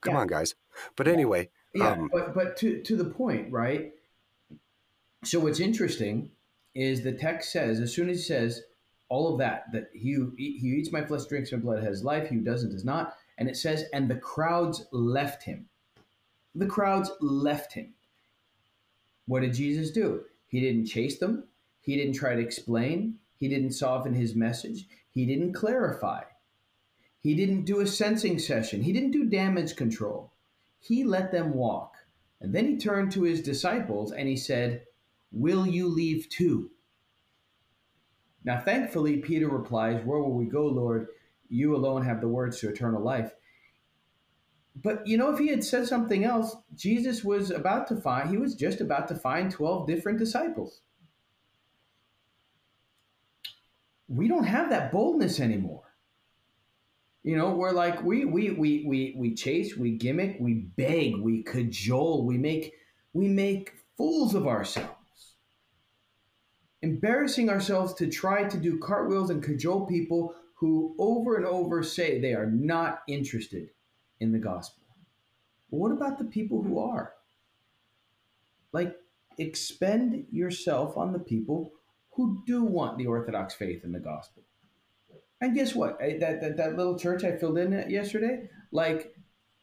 Come 0.00 0.14
yeah. 0.14 0.20
on, 0.20 0.26
guys. 0.28 0.54
But 0.94 1.08
anyway. 1.08 1.48
Yeah, 1.74 1.90
um, 1.90 2.08
but 2.12 2.34
but 2.34 2.56
to 2.58 2.80
to 2.82 2.96
the 2.96 3.04
point, 3.04 3.52
right? 3.52 3.92
So 5.26 5.40
what's 5.40 5.60
interesting 5.60 6.30
is 6.74 7.02
the 7.02 7.12
text 7.12 7.52
says 7.52 7.80
as 7.80 7.94
soon 7.94 8.08
as 8.08 8.18
he 8.18 8.22
says 8.22 8.62
all 9.08 9.32
of 9.32 9.38
that 9.38 9.72
that 9.72 9.90
he 9.92 10.12
who, 10.12 10.32
he 10.36 10.58
eats 10.62 10.92
my 10.92 11.04
flesh, 11.04 11.24
drinks 11.24 11.52
my 11.52 11.58
blood 11.58 11.82
has 11.82 12.04
life. 12.04 12.28
He 12.28 12.36
who 12.36 12.40
doesn't 12.42 12.70
does 12.70 12.84
not. 12.84 13.16
And 13.38 13.48
it 13.48 13.56
says, 13.56 13.84
and 13.92 14.08
the 14.08 14.16
crowds 14.16 14.86
left 14.92 15.42
him 15.42 15.68
the 16.56 16.66
crowds 16.66 17.10
left 17.20 17.74
him. 17.74 17.92
What 19.26 19.40
did 19.40 19.54
Jesus 19.54 19.90
do? 19.90 20.24
He 20.48 20.60
didn't 20.60 20.86
chase 20.86 21.18
them. 21.18 21.44
He 21.82 21.96
didn't 21.96 22.14
try 22.14 22.34
to 22.34 22.40
explain. 22.40 23.18
He 23.36 23.48
didn't 23.48 23.72
soften 23.72 24.14
his 24.14 24.34
message. 24.34 24.86
He 25.12 25.26
didn't 25.26 25.52
clarify. 25.52 26.22
He 27.20 27.34
didn't 27.34 27.64
do 27.64 27.80
a 27.80 27.86
sensing 27.86 28.38
session. 28.38 28.82
He 28.82 28.92
didn't 28.92 29.10
do 29.10 29.28
damage 29.28 29.76
control. 29.76 30.32
He 30.80 31.04
let 31.04 31.30
them 31.30 31.52
walk. 31.52 31.96
And 32.40 32.54
then 32.54 32.66
he 32.66 32.78
turned 32.78 33.12
to 33.12 33.22
his 33.22 33.42
disciples 33.42 34.12
and 34.12 34.28
he 34.28 34.36
said, 34.36 34.82
Will 35.36 35.66
you 35.66 35.88
leave 35.88 36.30
too? 36.30 36.70
Now, 38.42 38.58
thankfully, 38.58 39.18
Peter 39.18 39.50
replies, 39.50 40.02
Where 40.02 40.18
will 40.18 40.32
we 40.32 40.46
go, 40.46 40.64
Lord? 40.64 41.08
You 41.50 41.76
alone 41.76 42.02
have 42.06 42.22
the 42.22 42.28
words 42.28 42.58
to 42.60 42.70
eternal 42.70 43.02
life. 43.02 43.32
But 44.82 45.06
you 45.06 45.18
know, 45.18 45.30
if 45.30 45.38
he 45.38 45.48
had 45.48 45.62
said 45.62 45.86
something 45.86 46.24
else, 46.24 46.56
Jesus 46.74 47.22
was 47.22 47.50
about 47.50 47.86
to 47.88 47.96
find, 47.96 48.30
he 48.30 48.38
was 48.38 48.54
just 48.54 48.80
about 48.80 49.08
to 49.08 49.14
find 49.14 49.50
12 49.50 49.86
different 49.86 50.18
disciples. 50.18 50.80
We 54.08 54.28
don't 54.28 54.44
have 54.44 54.70
that 54.70 54.90
boldness 54.90 55.38
anymore. 55.38 55.82
You 57.24 57.36
know, 57.36 57.50
we're 57.50 57.72
like 57.72 58.02
we 58.02 58.24
we 58.24 58.52
we 58.52 58.84
we 58.86 59.14
we 59.18 59.34
chase, 59.34 59.76
we 59.76 59.98
gimmick, 59.98 60.38
we 60.40 60.54
beg, 60.54 61.16
we 61.16 61.42
cajole, 61.42 62.24
we 62.24 62.38
make 62.38 62.72
we 63.12 63.28
make 63.28 63.74
fools 63.98 64.34
of 64.34 64.46
ourselves. 64.46 64.95
Embarrassing 66.86 67.50
ourselves 67.50 67.94
to 67.94 68.06
try 68.06 68.44
to 68.44 68.56
do 68.56 68.78
cartwheels 68.78 69.30
and 69.30 69.42
cajole 69.42 69.86
people 69.86 70.36
who 70.54 70.94
over 71.00 71.34
and 71.34 71.44
over 71.44 71.82
say 71.82 72.20
they 72.20 72.32
are 72.32 72.46
not 72.46 73.00
interested 73.08 73.70
in 74.20 74.30
the 74.30 74.38
gospel. 74.38 74.84
But 75.68 75.78
what 75.78 75.90
about 75.90 76.16
the 76.16 76.26
people 76.26 76.62
who 76.62 76.78
are? 76.78 77.14
Like, 78.70 78.94
expend 79.36 80.26
yourself 80.30 80.96
on 80.96 81.12
the 81.12 81.18
people 81.18 81.72
who 82.12 82.44
do 82.46 82.62
want 82.62 82.98
the 82.98 83.08
Orthodox 83.08 83.52
faith 83.52 83.82
in 83.82 83.90
the 83.90 83.98
gospel. 83.98 84.44
And 85.40 85.56
guess 85.56 85.74
what? 85.74 85.98
That, 85.98 86.40
that, 86.40 86.56
that 86.56 86.76
little 86.76 86.96
church 86.96 87.24
I 87.24 87.36
filled 87.36 87.58
in 87.58 87.72
yesterday, 87.90 88.48
like 88.70 89.12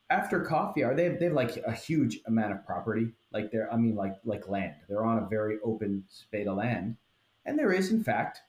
after 0.09 0.41
coffee 0.41 0.83
hour, 0.83 0.93
they 0.93 1.07
they 1.07 1.25
have 1.25 1.33
like 1.33 1.55
a 1.65 1.71
huge 1.71 2.19
amount 2.27 2.51
of 2.51 2.65
property. 2.65 3.13
Like 3.31 3.49
they're, 3.49 3.71
I 3.71 3.77
mean, 3.77 3.95
like 3.95 4.15
like 4.25 4.49
land. 4.49 4.75
They're 4.89 5.05
on 5.05 5.19
a 5.19 5.27
very 5.29 5.57
open 5.63 6.03
spade 6.09 6.47
of 6.47 6.57
land, 6.57 6.97
and 7.45 7.57
there 7.57 7.71
is, 7.71 7.91
in 7.91 8.03
fact, 8.03 8.41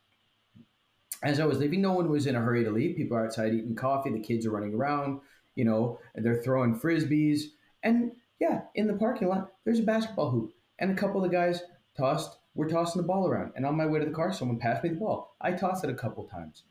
as 1.23 1.41
I 1.41 1.47
was 1.47 1.59
leaving, 1.59 1.81
no 1.81 1.93
one 1.93 2.11
was 2.11 2.27
in 2.27 2.37
a 2.37 2.41
hurry 2.41 2.65
to 2.65 2.71
leave. 2.71 2.97
People 2.97 3.17
are 3.17 3.25
outside 3.25 3.55
eating 3.55 3.75
coffee. 3.75 4.11
The 4.11 4.21
kids 4.21 4.47
are 4.47 4.51
running 4.51 4.75
around 4.75 5.21
you 5.55 5.65
know, 5.65 5.99
they're 6.15 6.43
throwing 6.43 6.79
frisbees. 6.79 7.43
And 7.83 8.13
yeah, 8.41 8.63
in 8.75 8.87
the 8.87 8.95
parking 8.95 9.29
lot, 9.29 9.53
there's 9.65 9.81
a 9.81 9.85
basketball 9.85 10.31
hoop. 10.31 10.53
And 10.79 10.91
a 10.91 11.01
couple 11.01 11.25
of 11.25 11.31
the 11.31 11.37
guys 11.37 11.63
tossed, 11.97 12.39
were 12.55 12.69
tossing 12.69 13.01
the 13.01 13.07
ball 13.07 13.29
around. 13.29 13.53
And 13.57 13.65
on 13.65 13.77
my 13.77 13.87
way 13.87 14.01
to 14.01 14.05
the 14.05 14.13
car, 14.13 14.33
someone 14.33 14.59
passed 14.59 14.83
me 14.83 14.91
the 14.91 14.97
ball. 14.97 15.37
I 15.41 15.53
tossed 15.53 15.85
it 15.85 15.91
a 15.91 15.95
couple 15.95 16.25
times. 16.25 16.65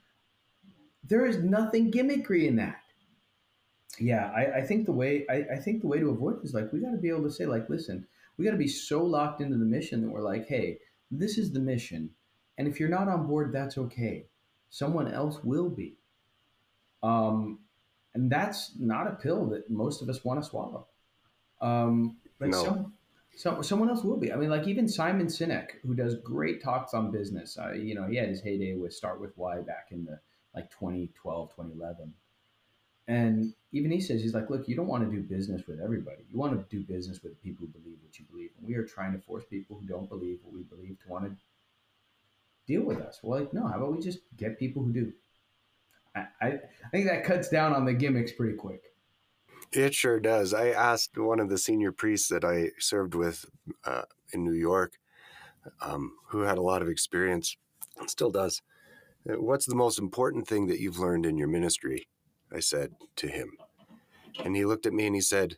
There 1.06 1.26
is 1.26 1.38
nothing 1.38 1.92
gimmickry 1.92 2.48
in 2.48 2.58
that. 2.58 2.80
Yeah, 4.00 4.32
I, 4.36 4.60
I 4.60 4.62
think 4.62 4.86
the 4.86 4.92
way 4.92 5.26
I, 5.30 5.46
I 5.54 5.56
think 5.58 5.82
the 5.82 5.88
way 5.88 6.00
to 6.00 6.10
avoid 6.10 6.44
is 6.44 6.54
like 6.54 6.74
we 6.74 6.80
got 6.80 6.92
to 6.92 6.98
be 6.98 7.10
able 7.10 7.24
to 7.24 7.32
say 7.32 7.46
like, 7.46 7.70
listen, 7.70 8.08
we 8.38 8.46
got 8.46 8.52
to 8.52 8.58
be 8.58 8.68
so 8.68 9.04
locked 9.04 9.40
into 9.40 9.58
the 9.58 9.66
mission 9.66 10.02
that 10.02 10.10
we're 10.10 10.22
like, 10.22 10.48
hey, 10.48 10.80
this 11.20 11.38
is 11.38 11.52
the 11.52 11.60
mission, 11.60 12.12
and 12.58 12.68
if 12.68 12.80
you're 12.80 12.90
not 12.90 13.08
on 13.08 13.28
board, 13.28 13.52
that's 13.54 13.78
okay. 13.78 14.26
Someone 14.70 15.12
else 15.12 15.40
will 15.44 15.70
be. 15.70 15.96
Um, 17.02 17.60
and 18.14 18.32
that's 18.32 18.72
not 18.80 19.08
a 19.08 19.12
pill 19.12 19.48
that 19.48 19.70
most 19.70 20.02
of 20.02 20.10
us 20.10 20.24
want 20.24 20.42
to 20.42 20.48
swallow. 20.48 20.88
Um, 21.62 22.18
like 22.40 22.52
no. 22.52 22.64
some, 22.64 22.94
some, 23.36 23.64
someone 23.64 23.90
else 23.90 24.04
will 24.04 24.18
be. 24.18 24.32
I 24.32 24.36
mean, 24.36 24.50
like 24.50 24.68
even 24.68 24.88
Simon 24.88 25.28
Sinek, 25.28 25.72
who 25.86 25.96
does 25.96 26.16
great 26.16 26.64
talks 26.64 26.94
on 26.94 27.12
business. 27.12 27.58
Uh, 27.58 27.74
you 27.74 27.96
know, 27.96 28.08
he 28.08 28.16
had 28.18 28.30
his 28.30 28.42
heyday 28.42 28.76
with 28.76 28.94
Start 28.94 29.20
with 29.20 29.32
Why 29.36 29.62
back 29.62 29.88
in 29.92 30.06
the 30.06 30.20
like 30.56 30.70
2012, 30.72 31.50
2011. 31.50 32.14
And 33.08 33.54
even 33.72 33.92
he 33.92 34.00
says, 34.00 34.22
he's 34.22 34.34
like, 34.34 34.50
look, 34.50 34.68
you 34.68 34.76
don't 34.76 34.88
want 34.88 35.04
to 35.04 35.14
do 35.14 35.22
business 35.22 35.64
with 35.68 35.82
everybody. 35.82 36.24
You 36.32 36.38
want 36.38 36.54
to 36.54 36.76
do 36.76 36.84
business 36.84 37.22
with 37.22 37.42
people 37.42 37.66
who 37.66 37.80
believe 37.80 37.98
what 38.02 38.18
you 38.18 38.26
believe. 38.32 38.52
And 38.58 38.68
we 38.68 38.76
are 38.76 38.86
trying 38.86 39.12
to 39.14 39.20
force 39.20 39.44
people 39.50 39.78
who 39.80 39.86
don't 39.86 40.08
believe 40.08 40.40
what 40.44 40.54
we 40.54 40.64
believe 40.64 40.98
to 41.04 41.10
want 41.10 41.26
to 41.26 41.36
deal 42.66 42.84
with 42.84 43.02
us. 43.02 43.20
Well, 43.22 43.42
like, 43.42 43.54
no, 43.54 43.68
how 43.68 43.78
about 43.78 43.94
we 43.96 44.02
just 44.02 44.20
get 44.38 44.58
people 44.58 44.84
who 44.84 44.94
do? 44.94 45.14
I, 46.16 46.28
I 46.42 46.60
think 46.92 47.08
that 47.08 47.26
cuts 47.26 47.50
down 47.50 47.74
on 47.74 47.86
the 47.86 47.94
gimmicks 47.94 48.32
pretty 48.32 48.56
quick. 48.56 48.84
It 49.72 49.94
sure 49.94 50.20
does. 50.20 50.54
I 50.54 50.70
asked 50.70 51.18
one 51.18 51.40
of 51.40 51.50
the 51.50 51.58
senior 51.58 51.92
priests 51.92 52.30
that 52.30 52.46
I 52.46 52.70
served 52.80 53.16
with 53.16 53.46
uh, 53.84 54.04
in 54.32 54.44
New 54.44 54.54
York, 54.54 54.94
um, 55.82 56.14
who 56.30 56.42
had 56.42 56.60
a 56.60 56.62
lot 56.62 56.84
of 56.84 56.88
experience, 56.88 57.58
and 57.98 58.10
still 58.10 58.30
does. 58.30 58.62
What's 59.26 59.66
the 59.66 59.76
most 59.76 59.98
important 60.00 60.48
thing 60.48 60.68
that 60.68 60.80
you've 60.80 61.00
learned 61.00 61.26
in 61.26 61.38
your 61.38 61.48
ministry? 61.48 62.08
I 62.54 62.60
said 62.60 62.92
to 63.18 63.28
him. 63.28 63.52
And 64.44 64.56
he 64.56 64.66
looked 64.66 64.86
at 64.86 64.94
me 64.94 65.06
and 65.06 65.16
he 65.16 65.22
said, 65.22 65.58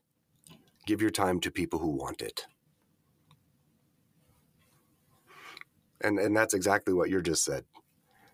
Give 0.86 1.02
your 1.02 1.12
time 1.12 1.40
to 1.42 1.52
people 1.52 1.80
who 1.80 1.90
want 1.90 2.22
it. 2.22 2.46
And, 6.02 6.20
and 6.20 6.36
that's 6.36 6.54
exactly 6.54 6.94
what 6.94 7.10
you 7.10 7.22
just 7.22 7.44
said. 7.44 7.66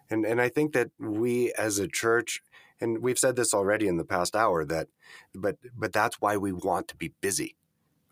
And, 0.10 0.26
and 0.26 0.42
I 0.42 0.50
think 0.50 0.74
that 0.74 0.90
we 1.00 1.54
as 1.54 1.80
a 1.80 1.88
church, 1.88 2.42
and 2.82 3.02
we've 3.02 3.20
said 3.20 3.38
this 3.38 3.54
already 3.54 3.88
in 3.88 3.96
the 3.96 4.04
past 4.04 4.36
hour, 4.36 4.66
that 4.66 4.88
but 5.34 5.56
but 5.74 5.94
that's 5.94 6.20
why 6.20 6.36
we 6.36 6.52
want 6.52 6.90
to 6.90 6.96
be 6.98 7.14
busy. 7.22 7.56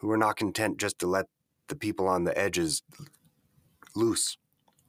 We're 0.02 0.16
not 0.16 0.38
content 0.38 0.78
just 0.78 0.98
to 1.00 1.08
let 1.08 1.26
the 1.68 1.76
people 1.76 2.08
on 2.08 2.24
the 2.24 2.38
edges 2.38 2.84
loose. 3.96 4.38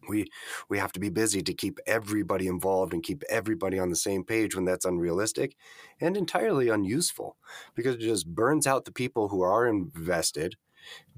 We 0.08 0.26
we 0.68 0.78
have 0.78 0.92
to 0.92 1.00
be 1.00 1.10
busy 1.10 1.42
to 1.42 1.54
keep 1.54 1.78
everybody 1.86 2.46
involved 2.46 2.92
and 2.92 3.02
keep 3.02 3.22
everybody 3.28 3.78
on 3.78 3.90
the 3.90 3.96
same 3.96 4.24
page 4.24 4.54
when 4.54 4.64
that's 4.64 4.84
unrealistic 4.84 5.56
and 6.00 6.16
entirely 6.16 6.68
unuseful 6.68 7.36
because 7.74 7.96
it 7.96 8.00
just 8.00 8.26
burns 8.34 8.66
out 8.66 8.84
the 8.84 8.92
people 8.92 9.28
who 9.28 9.42
are 9.42 9.66
invested 9.66 10.56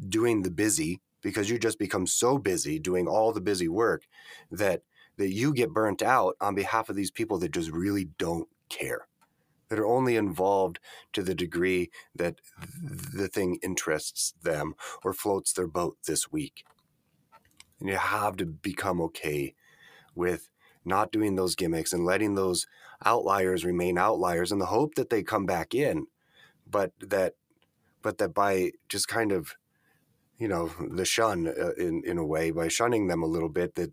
doing 0.08 0.42
the 0.42 0.50
busy 0.50 1.00
because 1.22 1.48
you 1.48 1.58
just 1.58 1.78
become 1.78 2.06
so 2.06 2.38
busy 2.38 2.78
doing 2.78 3.06
all 3.06 3.32
the 3.32 3.40
busy 3.40 3.68
work 3.68 4.04
that 4.50 4.82
that 5.16 5.32
you 5.32 5.52
get 5.52 5.72
burnt 5.72 6.02
out 6.02 6.36
on 6.40 6.54
behalf 6.54 6.88
of 6.88 6.96
these 6.96 7.10
people 7.10 7.38
that 7.38 7.52
just 7.52 7.70
really 7.70 8.06
don't 8.18 8.48
care 8.68 9.06
that 9.68 9.78
are 9.78 9.86
only 9.86 10.16
involved 10.16 10.78
to 11.14 11.22
the 11.22 11.34
degree 11.34 11.90
that 12.14 12.40
the 13.14 13.28
thing 13.28 13.58
interests 13.62 14.34
them 14.42 14.74
or 15.02 15.14
floats 15.14 15.52
their 15.52 15.66
boat 15.66 15.96
this 16.06 16.30
week 16.30 16.64
and 17.82 17.90
you 17.90 17.98
have 17.98 18.36
to 18.38 18.46
become 18.46 19.00
okay 19.00 19.54
with 20.14 20.48
not 20.84 21.12
doing 21.12 21.36
those 21.36 21.54
gimmicks 21.54 21.92
and 21.92 22.04
letting 22.04 22.34
those 22.34 22.66
outliers 23.04 23.64
remain 23.64 23.98
outliers 23.98 24.50
in 24.50 24.58
the 24.58 24.66
hope 24.66 24.94
that 24.94 25.10
they 25.10 25.22
come 25.22 25.44
back 25.44 25.74
in 25.74 26.06
but 26.66 26.92
that 27.00 27.34
but 28.02 28.18
that 28.18 28.32
by 28.32 28.70
just 28.88 29.08
kind 29.08 29.32
of 29.32 29.56
you 30.38 30.48
know 30.48 30.70
the 30.90 31.04
shun 31.04 31.46
uh, 31.46 31.72
in 31.76 32.02
in 32.04 32.18
a 32.18 32.24
way 32.24 32.50
by 32.50 32.68
shunning 32.68 33.08
them 33.08 33.22
a 33.22 33.26
little 33.26 33.48
bit 33.48 33.74
that 33.74 33.92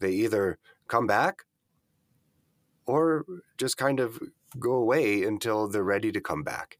they 0.00 0.10
either 0.10 0.58
come 0.88 1.06
back 1.06 1.44
or 2.86 3.24
just 3.58 3.76
kind 3.76 4.00
of 4.00 4.18
go 4.58 4.74
away 4.74 5.22
until 5.24 5.68
they're 5.68 5.82
ready 5.82 6.12
to 6.12 6.20
come 6.20 6.42
back. 6.42 6.78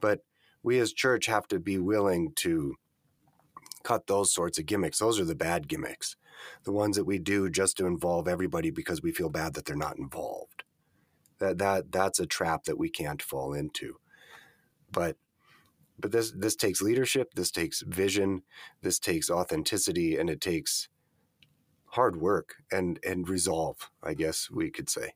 But 0.00 0.20
we 0.62 0.78
as 0.78 0.92
church 0.92 1.26
have 1.26 1.46
to 1.48 1.60
be 1.60 1.78
willing 1.78 2.32
to 2.36 2.76
cut 3.82 4.06
those 4.06 4.32
sorts 4.32 4.58
of 4.58 4.66
gimmicks. 4.66 4.98
Those 4.98 5.20
are 5.20 5.24
the 5.24 5.34
bad 5.34 5.68
gimmicks, 5.68 6.16
the 6.64 6.72
ones 6.72 6.96
that 6.96 7.04
we 7.04 7.18
do 7.18 7.50
just 7.50 7.76
to 7.78 7.86
involve 7.86 8.28
everybody 8.28 8.70
because 8.70 9.02
we 9.02 9.12
feel 9.12 9.28
bad 9.28 9.54
that 9.54 9.64
they're 9.64 9.76
not 9.76 9.98
involved. 9.98 10.64
That 11.38 11.58
that 11.58 11.92
that's 11.92 12.20
a 12.20 12.26
trap 12.26 12.64
that 12.64 12.78
we 12.78 12.88
can't 12.88 13.22
fall 13.22 13.52
into. 13.52 13.96
But 14.90 15.16
but 15.98 16.12
this 16.12 16.32
this 16.32 16.56
takes 16.56 16.82
leadership, 16.82 17.34
this 17.34 17.50
takes 17.50 17.82
vision, 17.82 18.42
this 18.82 18.98
takes 18.98 19.30
authenticity, 19.30 20.16
and 20.16 20.28
it 20.30 20.40
takes 20.40 20.88
hard 21.86 22.16
work 22.16 22.56
and 22.70 22.98
and 23.04 23.28
resolve. 23.28 23.90
I 24.02 24.14
guess 24.14 24.50
we 24.50 24.70
could 24.70 24.88
say. 24.88 25.14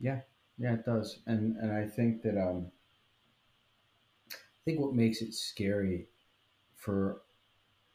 Yeah, 0.00 0.20
yeah, 0.58 0.74
it 0.74 0.84
does, 0.84 1.20
and 1.26 1.56
and 1.56 1.72
I 1.72 1.86
think 1.86 2.22
that 2.22 2.36
um, 2.36 2.70
I 4.32 4.64
think 4.64 4.80
what 4.80 4.94
makes 4.94 5.22
it 5.22 5.34
scary 5.34 6.08
for, 6.82 7.22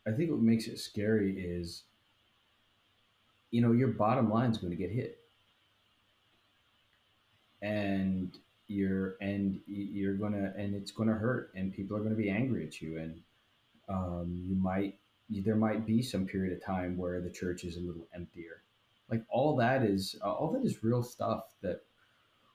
I 0.07 0.11
think 0.11 0.31
what 0.31 0.39
makes 0.39 0.67
it 0.67 0.79
scary 0.79 1.37
is, 1.37 1.83
you 3.51 3.61
know, 3.61 3.73
your 3.73 3.89
bottom 3.89 4.29
line 4.29 4.51
is 4.51 4.57
going 4.57 4.71
to 4.71 4.77
get 4.77 4.91
hit, 4.91 5.19
and 7.61 8.37
you're 8.67 9.15
and 9.21 9.59
you're 9.65 10.15
gonna 10.15 10.53
and 10.57 10.75
it's 10.75 10.91
gonna 10.91 11.13
hurt, 11.13 11.51
and 11.55 11.73
people 11.73 11.97
are 11.97 12.01
gonna 12.01 12.15
be 12.15 12.29
angry 12.29 12.65
at 12.65 12.81
you, 12.81 12.97
and 12.97 13.21
um, 13.89 14.43
you 14.45 14.55
might 14.55 14.99
there 15.29 15.55
might 15.55 15.85
be 15.85 16.01
some 16.01 16.25
period 16.25 16.53
of 16.55 16.63
time 16.63 16.97
where 16.97 17.19
the 17.21 17.29
church 17.29 17.63
is 17.63 17.77
a 17.77 17.81
little 17.81 18.07
emptier. 18.15 18.63
Like 19.09 19.23
all 19.29 19.55
that 19.57 19.83
is 19.83 20.15
all 20.23 20.51
that 20.53 20.65
is 20.65 20.83
real 20.83 21.03
stuff 21.03 21.55
that 21.61 21.81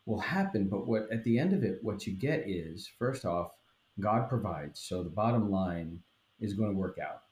will 0.07 0.21
happen. 0.21 0.69
But 0.69 0.87
what 0.87 1.11
at 1.11 1.25
the 1.25 1.39
end 1.39 1.53
of 1.53 1.63
it, 1.63 1.79
what 1.83 2.07
you 2.07 2.15
get 2.15 2.49
is 2.49 2.91
first 2.99 3.25
off, 3.25 3.53
God 4.01 4.29
provides. 4.29 4.81
So 4.81 5.03
the 5.03 5.11
bottom 5.11 5.51
line 5.51 6.01
is 6.43 6.55
going 6.55 6.70
to 6.70 6.77
work 6.77 6.98
out. 6.98 7.23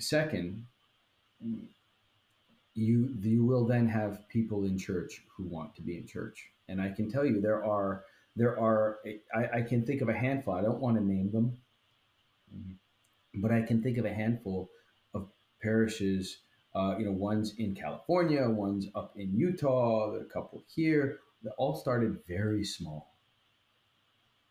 Second, 0.00 0.66
you 2.74 3.14
you 3.20 3.44
will 3.44 3.66
then 3.66 3.86
have 3.86 4.28
people 4.28 4.64
in 4.64 4.76
church 4.78 5.22
who 5.36 5.44
want 5.44 5.74
to 5.76 5.82
be 5.82 5.96
in 5.96 6.06
church, 6.06 6.50
and 6.68 6.80
I 6.80 6.90
can 6.90 7.10
tell 7.10 7.24
you 7.24 7.40
there 7.40 7.64
are 7.64 8.04
there 8.34 8.58
are 8.58 8.98
I, 9.34 9.58
I 9.58 9.62
can 9.62 9.84
think 9.84 10.00
of 10.00 10.08
a 10.08 10.14
handful. 10.14 10.54
I 10.54 10.62
don't 10.62 10.80
want 10.80 10.96
to 10.96 11.04
name 11.04 11.30
them, 11.30 11.58
but 13.34 13.52
I 13.52 13.62
can 13.62 13.82
think 13.82 13.98
of 13.98 14.06
a 14.06 14.12
handful 14.12 14.70
of 15.14 15.28
parishes. 15.62 16.38
Uh, 16.74 16.96
you 16.98 17.04
know, 17.04 17.12
one's 17.12 17.54
in 17.58 17.74
California, 17.74 18.48
one's 18.48 18.86
up 18.94 19.12
in 19.16 19.36
Utah, 19.36 20.14
a 20.14 20.24
couple 20.24 20.64
here. 20.66 21.18
All 21.58 21.76
started 21.76 22.18
very 22.26 22.64
small 22.64 23.12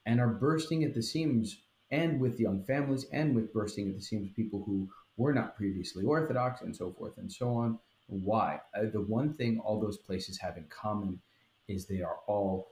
and 0.05 0.19
are 0.19 0.27
bursting 0.27 0.83
at 0.83 0.93
the 0.93 1.01
seams 1.01 1.57
and 1.91 2.19
with 2.19 2.39
young 2.39 2.63
families 2.63 3.05
and 3.11 3.35
with 3.35 3.53
bursting 3.53 3.89
at 3.89 3.95
the 3.95 4.01
seams 4.01 4.29
people 4.35 4.63
who 4.65 4.89
were 5.17 5.33
not 5.33 5.55
previously 5.55 6.03
orthodox 6.05 6.61
and 6.61 6.75
so 6.75 6.91
forth 6.91 7.17
and 7.17 7.31
so 7.31 7.49
on. 7.49 7.77
Why? 8.07 8.59
Uh, 8.75 8.85
the 8.91 9.01
one 9.01 9.33
thing 9.33 9.59
all 9.59 9.79
those 9.79 9.97
places 9.97 10.37
have 10.39 10.57
in 10.57 10.65
common 10.69 11.19
is 11.67 11.85
they 11.85 12.01
are 12.01 12.17
all 12.27 12.67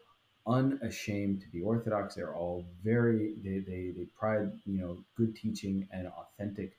unashamed 0.48 1.42
to 1.42 1.48
be 1.50 1.62
orthodox. 1.62 2.16
They're 2.16 2.36
all 2.36 2.66
very 2.84 3.36
they, 3.44 3.60
they, 3.60 3.94
they 3.96 4.06
pride 4.18 4.52
you 4.66 4.82
know 4.82 5.04
good 5.16 5.36
teaching 5.36 5.88
and 5.92 6.08
authentic 6.08 6.78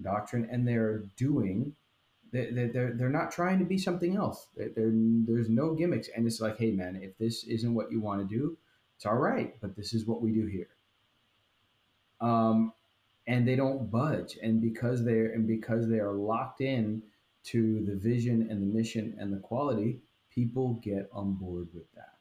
doctrine 0.00 0.48
and 0.50 0.66
they're 0.66 1.04
doing 1.16 1.74
they, 2.32 2.50
they, 2.52 2.66
they're, 2.66 2.92
they're 2.92 3.10
not 3.10 3.32
trying 3.32 3.58
to 3.58 3.64
be 3.64 3.76
something 3.76 4.16
else. 4.16 4.46
They're, 4.56 4.70
they're, 4.74 4.92
there's 4.92 5.48
no 5.48 5.74
gimmicks. 5.74 6.08
And 6.14 6.26
it's 6.26 6.40
like 6.40 6.58
hey 6.58 6.70
man 6.70 6.98
if 7.02 7.18
this 7.18 7.44
isn't 7.44 7.74
what 7.74 7.92
you 7.92 8.00
want 8.00 8.20
to 8.26 8.36
do 8.36 8.56
it's 8.96 9.06
all 9.06 9.16
right. 9.16 9.54
But 9.60 9.76
this 9.76 9.94
is 9.94 10.06
what 10.06 10.22
we 10.22 10.30
do 10.32 10.46
here 10.46 10.68
um, 12.20 12.72
and 13.26 13.46
they 13.46 13.56
don't 13.56 13.90
budge. 13.90 14.38
And 14.42 14.60
because 14.60 15.04
they're 15.04 15.32
and 15.32 15.46
because 15.46 15.88
they 15.88 15.98
are 15.98 16.12
locked 16.12 16.60
in 16.60 17.02
to 17.44 17.84
the 17.84 17.94
vision 17.94 18.48
and 18.50 18.62
the 18.62 18.74
mission 18.74 19.16
and 19.18 19.32
the 19.32 19.38
quality, 19.38 20.00
people 20.34 20.74
get 20.82 21.08
on 21.12 21.34
board 21.34 21.68
with 21.72 21.90
that. 21.94 22.14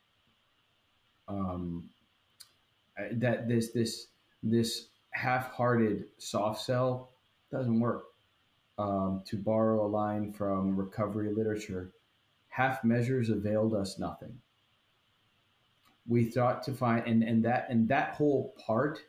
Um, 1.27 1.89
that 3.13 3.47
this 3.47 3.71
this 3.71 4.07
this 4.43 4.89
half-hearted 5.11 6.05
soft 6.17 6.61
sell 6.61 7.11
doesn't 7.51 7.79
work. 7.79 8.05
Um, 8.77 9.23
to 9.25 9.35
borrow 9.35 9.85
a 9.85 9.89
line 9.89 10.31
from 10.31 10.73
recovery 10.73 11.33
literature, 11.33 11.91
half 12.47 12.81
measures 12.85 13.29
availed 13.29 13.73
us 13.73 13.99
nothing. 13.99 14.39
We 16.07 16.23
thought 16.23 16.63
to 16.63 16.71
find 16.71 17.05
and, 17.05 17.21
and 17.21 17.43
that 17.43 17.67
and 17.69 17.89
that 17.89 18.15
whole 18.15 18.55
part 18.65 19.01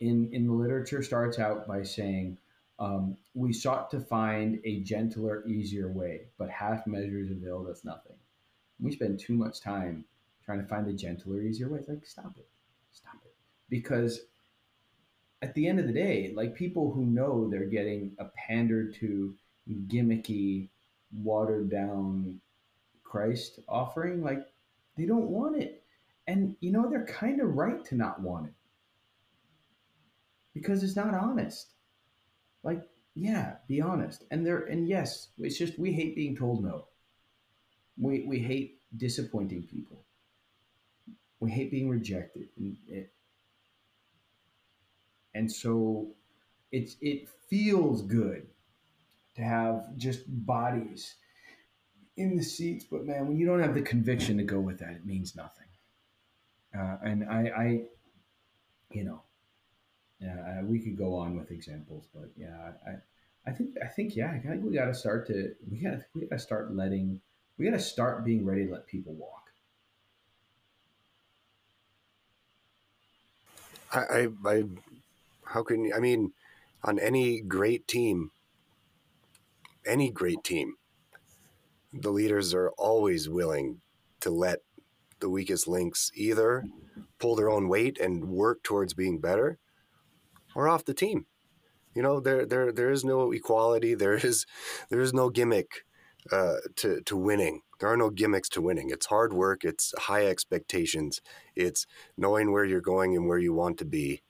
in, 0.00 0.28
in 0.32 0.46
the 0.46 0.52
literature 0.52 1.02
starts 1.02 1.38
out 1.38 1.66
by 1.66 1.82
saying, 1.82 2.38
um, 2.78 3.16
we 3.34 3.52
sought 3.52 3.90
to 3.90 4.00
find 4.00 4.60
a 4.64 4.80
gentler, 4.80 5.44
easier 5.46 5.90
way, 5.90 6.26
but 6.38 6.48
half 6.48 6.86
measures 6.86 7.30
availed 7.30 7.68
us 7.68 7.84
nothing. 7.84 8.16
We 8.80 8.92
spend 8.92 9.18
too 9.18 9.34
much 9.34 9.60
time 9.60 10.04
trying 10.44 10.60
to 10.60 10.66
find 10.66 10.86
a 10.86 10.92
gentler, 10.92 11.42
easier 11.42 11.68
way. 11.68 11.80
It's 11.80 11.88
like, 11.88 12.06
stop 12.06 12.34
it. 12.36 12.48
Stop 12.92 13.16
it. 13.24 13.34
Because 13.68 14.20
at 15.42 15.54
the 15.54 15.66
end 15.66 15.80
of 15.80 15.86
the 15.88 15.92
day, 15.92 16.32
like 16.34 16.54
people 16.54 16.92
who 16.92 17.04
know 17.04 17.48
they're 17.48 17.64
getting 17.64 18.12
a 18.18 18.26
pandered 18.26 18.94
to, 18.94 19.34
gimmicky, 19.86 20.68
watered 21.12 21.70
down 21.70 22.40
Christ 23.02 23.58
offering, 23.68 24.22
like 24.22 24.46
they 24.96 25.04
don't 25.04 25.28
want 25.28 25.60
it. 25.60 25.82
And 26.28 26.54
you 26.60 26.70
know, 26.70 26.88
they're 26.88 27.06
kind 27.06 27.40
of 27.40 27.56
right 27.56 27.84
to 27.86 27.94
not 27.96 28.20
want 28.20 28.46
it 28.46 28.54
because 30.58 30.82
it's 30.82 30.96
not 30.96 31.14
honest. 31.14 31.72
Like, 32.62 32.82
yeah, 33.14 33.56
be 33.66 33.80
honest. 33.80 34.24
And 34.30 34.46
there, 34.46 34.64
and 34.64 34.88
yes, 34.88 35.28
it's 35.38 35.58
just 35.58 35.78
we 35.78 35.92
hate 35.92 36.16
being 36.16 36.36
told 36.36 36.62
no. 36.62 36.86
We 37.96 38.24
we 38.26 38.38
hate 38.38 38.80
disappointing 38.96 39.64
people. 39.64 40.04
We 41.40 41.50
hate 41.50 41.70
being 41.70 41.88
rejected, 41.88 42.48
and 42.56 42.76
it, 42.88 43.12
and 45.34 45.50
so 45.50 46.08
it's 46.72 46.96
it 47.00 47.28
feels 47.48 48.02
good 48.02 48.46
to 49.36 49.42
have 49.42 49.96
just 49.96 50.24
bodies 50.26 51.14
in 52.16 52.36
the 52.36 52.42
seats, 52.42 52.84
but 52.84 53.04
man, 53.06 53.28
when 53.28 53.36
you 53.36 53.46
don't 53.46 53.60
have 53.60 53.74
the 53.74 53.82
conviction 53.82 54.36
to 54.38 54.42
go 54.42 54.58
with 54.58 54.80
that, 54.80 54.90
it 54.90 55.06
means 55.06 55.36
nothing. 55.36 55.66
Uh, 56.76 56.96
and 57.04 57.24
I, 57.24 57.40
I, 57.56 57.82
you 58.90 59.04
know, 59.04 59.22
yeah, 60.20 60.62
we 60.62 60.80
could 60.80 60.96
go 60.96 61.14
on 61.14 61.36
with 61.36 61.50
examples, 61.50 62.08
but 62.12 62.30
yeah, 62.36 62.72
I, 62.86 63.50
I 63.50 63.52
think 63.52 63.76
I 63.82 63.86
think 63.86 64.16
yeah, 64.16 64.32
I 64.32 64.38
think 64.38 64.64
we 64.64 64.74
got 64.74 64.86
to 64.86 64.94
start 64.94 65.26
to 65.28 65.54
we 65.70 65.78
got 65.78 66.00
we 66.14 66.22
got 66.22 66.36
to 66.36 66.38
start 66.38 66.74
letting 66.74 67.20
we 67.56 67.64
got 67.64 67.72
to 67.72 67.80
start 67.80 68.24
being 68.24 68.44
ready 68.44 68.66
to 68.66 68.72
let 68.72 68.86
people 68.86 69.14
walk. 69.14 69.50
I, 73.92 74.00
I, 74.00 74.28
I 74.44 74.64
how 75.46 75.62
can 75.62 75.84
you, 75.84 75.94
I 75.94 76.00
mean, 76.00 76.32
on 76.84 76.98
any 76.98 77.40
great 77.40 77.88
team, 77.88 78.32
any 79.86 80.10
great 80.10 80.44
team, 80.44 80.76
the 81.92 82.10
leaders 82.10 82.52
are 82.52 82.70
always 82.70 83.28
willing 83.28 83.80
to 84.20 84.30
let 84.30 84.60
the 85.20 85.30
weakest 85.30 85.66
links 85.66 86.10
either 86.14 86.64
pull 87.18 87.34
their 87.34 87.48
own 87.48 87.68
weight 87.68 87.98
and 87.98 88.28
work 88.28 88.62
towards 88.62 88.94
being 88.94 89.20
better 89.20 89.58
or 90.58 90.68
off 90.68 90.84
the 90.84 90.92
team. 90.92 91.24
You 91.94 92.02
know, 92.02 92.18
there 92.18 92.44
there 92.44 92.72
there 92.72 92.90
is 92.90 93.04
no 93.04 93.30
equality. 93.30 93.94
There 93.94 94.14
is 94.14 94.44
there 94.90 95.00
is 95.00 95.14
no 95.14 95.30
gimmick 95.30 95.84
uh, 96.32 96.56
to 96.76 97.00
to 97.02 97.16
winning. 97.16 97.62
There 97.78 97.88
are 97.88 97.96
no 97.96 98.10
gimmicks 98.10 98.48
to 98.50 98.60
winning. 98.60 98.90
It's 98.90 99.06
hard 99.06 99.32
work. 99.32 99.64
It's 99.64 99.94
high 99.96 100.26
expectations. 100.26 101.20
It's 101.54 101.86
knowing 102.16 102.50
where 102.50 102.64
you're 102.64 102.80
going 102.80 103.16
and 103.16 103.28
where 103.28 103.38
you 103.38 103.54
want 103.54 103.78
to 103.78 103.84
be, 103.84 104.22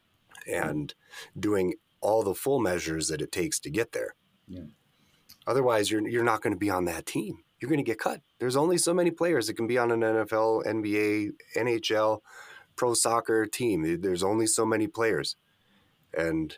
and 0.47 0.95
doing 1.39 1.75
all 2.03 2.23
the 2.23 2.35
full 2.35 2.61
measures 2.61 3.09
that 3.09 3.23
it 3.23 3.33
takes 3.33 3.59
to 3.61 3.71
get 3.71 3.93
there. 3.93 4.15
Yeah. 4.47 4.69
Otherwise, 5.47 5.91
you're 5.91 6.07
you're 6.07 6.25
not 6.25 6.43
going 6.43 6.53
to 6.53 6.59
be 6.59 6.71
on 6.71 6.85
that 6.85 7.07
team. 7.07 7.39
You're 7.59 7.71
going 7.71 7.85
to 7.85 7.91
get 7.91 7.99
cut. 7.99 8.21
There's 8.39 8.57
only 8.57 8.77
so 8.77 8.93
many 8.93 9.11
players 9.11 9.47
that 9.47 9.55
can 9.55 9.67
be 9.67 9.79
on 9.79 9.91
an 9.91 10.01
NFL, 10.01 10.67
NBA, 10.67 11.31
NHL, 11.57 12.21
pro 12.77 12.93
soccer 12.93 13.47
team. 13.47 14.01
There's 14.03 14.23
only 14.23 14.47
so 14.47 14.65
many 14.65 14.87
players, 14.87 15.35
and 16.17 16.57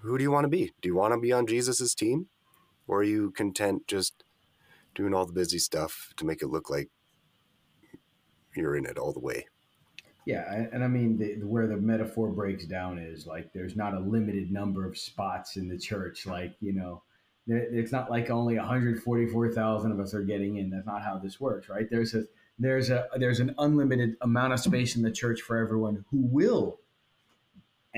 who 0.00 0.18
do 0.18 0.22
you 0.24 0.30
want 0.30 0.44
to 0.44 0.48
be? 0.48 0.72
Do 0.80 0.88
you 0.88 0.94
want 0.94 1.14
to 1.14 1.20
be 1.20 1.32
on 1.32 1.46
Jesus's 1.46 1.94
team, 1.94 2.26
or 2.86 3.00
are 3.00 3.04
you 3.04 3.30
content 3.30 3.86
just 3.86 4.24
doing 4.94 5.14
all 5.14 5.26
the 5.26 5.32
busy 5.32 5.58
stuff 5.58 6.12
to 6.16 6.24
make 6.24 6.42
it 6.42 6.48
look 6.48 6.70
like 6.70 6.88
you're 8.54 8.76
in 8.76 8.86
it 8.86 8.98
all 8.98 9.12
the 9.12 9.20
way? 9.20 9.46
Yeah, 10.26 10.66
and 10.72 10.84
I 10.84 10.88
mean 10.88 11.16
the, 11.16 11.36
where 11.46 11.66
the 11.66 11.78
metaphor 11.78 12.28
breaks 12.28 12.66
down 12.66 12.98
is 12.98 13.26
like 13.26 13.50
there's 13.54 13.76
not 13.76 13.94
a 13.94 14.00
limited 14.00 14.52
number 14.52 14.86
of 14.86 14.98
spots 14.98 15.56
in 15.56 15.68
the 15.68 15.78
church. 15.78 16.26
Like 16.26 16.54
you 16.60 16.74
know, 16.74 17.02
it's 17.46 17.92
not 17.92 18.10
like 18.10 18.28
only 18.28 18.56
144,000 18.56 19.92
of 19.92 20.00
us 20.00 20.12
are 20.12 20.22
getting 20.22 20.58
in. 20.58 20.68
That's 20.68 20.86
not 20.86 21.02
how 21.02 21.18
this 21.18 21.40
works, 21.40 21.70
right? 21.70 21.88
There's 21.90 22.14
a 22.14 22.24
there's 22.58 22.90
a 22.90 23.08
there's 23.16 23.40
an 23.40 23.54
unlimited 23.58 24.16
amount 24.20 24.52
of 24.52 24.60
space 24.60 24.96
in 24.96 25.02
the 25.02 25.10
church 25.10 25.40
for 25.40 25.56
everyone 25.56 26.04
who 26.10 26.18
will 26.20 26.80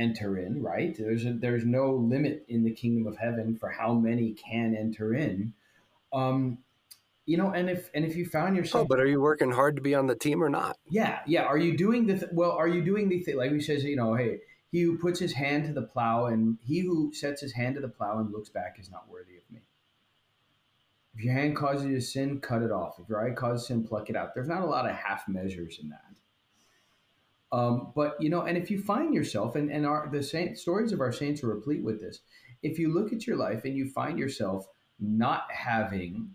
enter 0.01 0.39
in, 0.39 0.63
right? 0.63 0.97
There's 0.97 1.27
a, 1.27 1.33
there's 1.33 1.65
no 1.65 1.95
limit 1.95 2.45
in 2.49 2.65
the 2.65 2.73
kingdom 2.73 3.07
of 3.07 3.19
heaven 3.19 3.57
for 3.57 3.69
how 3.69 3.93
many 3.93 4.33
can 4.33 4.75
enter 4.75 5.15
in. 5.15 5.53
Um, 6.13 6.59
you 7.27 7.37
know, 7.37 7.51
and 7.51 7.71
if 7.71 7.91
and 7.95 8.05
if 8.05 8.17
you 8.17 8.27
found 8.27 8.57
yourself, 8.57 8.85
oh, 8.85 8.87
but 8.89 8.99
are 8.99 9.07
you 9.07 9.21
working 9.21 9.53
hard 9.53 9.77
to 9.77 9.83
be 9.83 9.95
on 9.95 10.07
the 10.07 10.17
team 10.17 10.43
or 10.43 10.49
not? 10.49 10.79
Yeah, 10.89 11.21
yeah. 11.27 11.43
Are 11.43 11.59
you 11.59 11.77
doing 11.77 12.07
the 12.07 12.19
th- 12.19 12.33
well? 12.33 12.53
Are 12.53 12.67
you 12.67 12.83
doing 12.83 13.09
the 13.09 13.21
thing 13.21 13.37
like 13.37 13.53
we 13.53 13.61
says? 13.61 13.85
You 13.85 13.95
know, 13.95 14.15
hey, 14.15 14.39
he 14.73 14.81
who 14.81 14.99
puts 14.99 15.21
his 15.21 15.35
hand 15.35 15.67
to 15.67 15.73
the 15.73 15.83
plow 15.83 16.27
and 16.27 16.59
he 16.65 16.81
who 16.81 17.13
sets 17.13 17.41
his 17.41 17.53
hand 17.53 17.77
to 17.77 17.81
the 17.81 17.89
plow 17.89 18.19
and 18.19 18.33
looks 18.33 18.49
back 18.49 18.79
is 18.81 18.91
not 18.91 19.09
worthy 19.09 19.37
of 19.37 19.43
me. 19.53 19.61
If 21.15 21.25
your 21.25 21.35
hand 21.35 21.57
causes 21.57 21.87
you 21.87 21.95
to 21.95 22.01
sin, 22.01 22.41
cut 22.41 22.63
it 22.63 22.73
off. 22.73 22.99
If 22.99 23.09
your 23.09 23.25
eye 23.25 23.35
causes 23.35 23.67
sin, 23.67 23.85
pluck 23.85 24.11
it 24.11 24.17
out. 24.17 24.35
There's 24.35 24.49
not 24.49 24.63
a 24.63 24.67
lot 24.67 24.89
of 24.89 24.97
half 24.97 25.29
measures 25.29 25.79
in 25.83 25.91
that. 25.91 26.05
Um, 27.53 27.93
but 27.97 28.17
you 28.21 28.31
know, 28.31 28.43
and 28.43 28.57
if 28.57 28.71
you 28.71 28.81
find 28.81 29.13
yourself, 29.13 29.57
and 29.57 29.71
and 29.71 29.85
our 29.85 30.09
the 30.11 30.23
saint, 30.23 30.59
stories 30.59 30.93
of 30.93 31.01
our 31.01 31.13
saints 31.13 31.43
are 31.43 31.49
replete 31.49 31.83
with 31.83 32.01
this. 32.01 32.21
If 32.63 32.79
you 32.79 32.93
look 32.93 33.13
at 33.13 33.27
your 33.27 33.37
life 33.37 33.65
and 33.65 33.77
you 33.77 33.89
find 33.89 34.19
yourself 34.19 34.67
not 35.01 35.51
having 35.51 36.35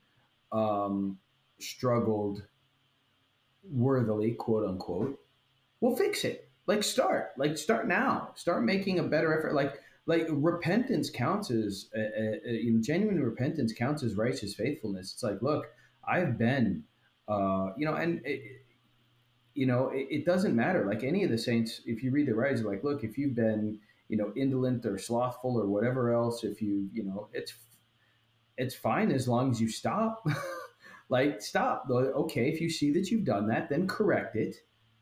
um, 0.52 1.18
struggled 1.60 2.44
worthily, 3.64 4.32
quote 4.34 4.68
unquote, 4.68 5.20
well, 5.80 5.96
fix 5.96 6.26
it. 6.26 6.50
Like 6.68 6.84
start, 6.84 7.32
like 7.38 7.58
start 7.58 7.88
now. 7.88 8.32
Start 8.36 8.64
making 8.64 9.00
a 9.00 9.04
better 9.04 9.38
effort. 9.38 9.54
Like 9.54 9.80
like 10.08 10.28
repentance 10.30 11.10
counts 11.10 11.50
as 11.50 11.90
uh, 11.96 12.02
uh, 12.02 12.52
you 12.52 12.74
know, 12.74 12.82
genuine 12.82 13.24
repentance 13.24 13.72
counts 13.72 14.04
as 14.04 14.16
righteous 14.16 14.54
faithfulness. 14.54 15.14
It's 15.14 15.24
like, 15.24 15.42
look, 15.42 15.68
I've 16.06 16.38
been, 16.38 16.84
uh, 17.30 17.70
you 17.78 17.86
know, 17.86 17.94
and. 17.94 18.20
It, 18.26 18.65
you 19.56 19.66
know, 19.66 19.90
it, 19.90 20.08
it, 20.12 20.26
doesn't 20.26 20.56
matter. 20.56 20.86
Like 20.86 21.04
any 21.04 21.24
of 21.24 21.32
the 21.32 21.38
saints, 21.38 21.82
if 21.86 22.04
you 22.04 22.12
read 22.12 22.28
the 22.28 22.36
writings, 22.36 22.64
like, 22.64 22.84
look, 22.84 23.04
if 23.04 23.18
you've 23.18 23.36
been, 23.36 23.80
you 24.10 24.18
know, 24.18 24.32
indolent 24.36 24.86
or 24.86 25.00
slothful 25.00 25.58
or 25.60 25.66
whatever 25.66 26.14
else, 26.14 26.44
if 26.44 26.62
you, 26.62 26.90
you 26.94 27.04
know, 27.04 27.30
it's 27.34 27.54
it's 28.58 28.76
fine 28.76 29.12
as 29.12 29.28
long 29.28 29.52
as 29.52 29.60
you 29.60 29.68
stop. 29.70 30.26
like, 31.10 31.42
stop. 31.42 31.90
Okay, 31.90 32.50
if 32.50 32.62
you 32.62 32.70
see 32.70 32.92
that 32.94 33.10
you've 33.10 33.26
done 33.26 33.48
that, 33.48 33.70
then 33.70 33.88
correct 33.88 34.36
it. 34.36 34.58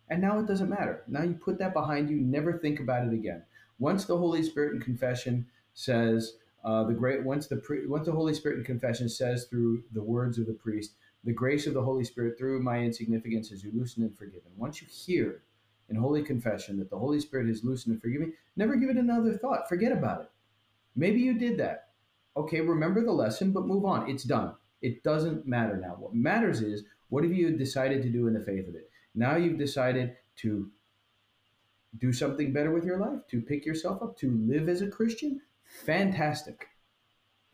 And 0.10 0.22
now 0.22 0.40
it 0.40 0.48
doesn't 0.48 0.70
matter. 0.70 1.04
Now 1.08 1.24
you 1.24 1.34
put 1.34 1.60
that 1.60 1.74
behind 1.74 2.10
you. 2.10 2.18
Never 2.18 2.58
think 2.58 2.80
about 2.80 3.08
it 3.08 3.14
again. 3.14 3.44
Once 3.80 4.06
the 4.06 4.18
Holy 4.18 4.44
Spirit 4.44 4.74
in 4.76 4.82
confession 4.82 5.48
says, 5.74 6.34
uh, 6.64 6.84
the 6.84 6.94
great 6.94 7.24
once 7.24 7.48
the 7.48 7.58
pre, 7.58 7.86
once 7.88 8.06
the 8.06 8.12
Holy 8.12 8.34
Spirit 8.34 8.60
in 8.60 8.64
confession 8.64 9.10
says 9.10 9.46
through 9.46 9.84
the 9.94 10.04
words 10.04 10.38
of 10.38 10.46
the 10.46 10.54
priest, 10.54 10.94
the 11.24 11.34
grace 11.34 11.68
of 11.68 11.74
the 11.74 11.82
Holy 11.82 12.04
Spirit 12.04 12.38
through 12.38 12.62
my 12.62 12.80
insignificance 12.80 13.52
is 13.52 13.66
loosened 13.74 14.06
and 14.08 14.18
forgiven. 14.18 14.52
Once 14.58 14.82
you 14.82 14.88
hear 14.90 15.44
in 15.90 15.96
holy 15.96 16.24
confession 16.24 16.78
that 16.80 16.90
the 16.90 16.98
Holy 16.98 17.20
Spirit 17.20 17.48
has 17.48 17.64
loosened 17.64 17.94
and 17.94 18.02
forgiven, 18.02 18.34
never 18.56 18.76
give 18.76 18.90
it 18.90 18.98
another 18.98 19.38
thought. 19.38 19.70
Forget 19.70 19.92
about 19.92 20.22
it. 20.22 20.32
Maybe 20.96 21.20
you 21.22 21.34
did 21.34 21.58
that. 21.60 21.90
Okay, 22.36 22.62
remember 22.62 23.04
the 23.04 23.12
lesson, 23.12 23.52
but 23.52 23.66
move 23.66 23.86
on. 23.86 24.10
It's 24.10 24.24
done. 24.24 24.54
It 24.82 25.04
doesn't 25.04 25.48
matter 25.48 25.78
now. 25.78 25.96
What 25.98 26.14
matters 26.14 26.62
is 26.62 26.84
what 27.10 27.24
have 27.24 27.34
you 27.34 27.56
decided 27.56 28.02
to 28.04 28.10
do 28.10 28.28
in 28.28 28.34
the 28.34 28.40
faith 28.40 28.68
of 28.68 28.76
it? 28.76 28.90
Now 29.16 29.36
you've 29.36 29.58
decided 29.58 30.16
to 30.38 30.70
do 32.00 32.12
something 32.12 32.52
better 32.52 32.72
with 32.72 32.86
your 32.86 32.98
life, 32.98 33.20
to 33.30 33.42
pick 33.42 33.66
yourself 33.66 34.02
up, 34.02 34.18
to 34.18 34.32
live 34.32 34.68
as 34.68 34.82
a 34.82 34.88
Christian. 34.88 35.42
Fantastic. 35.86 36.68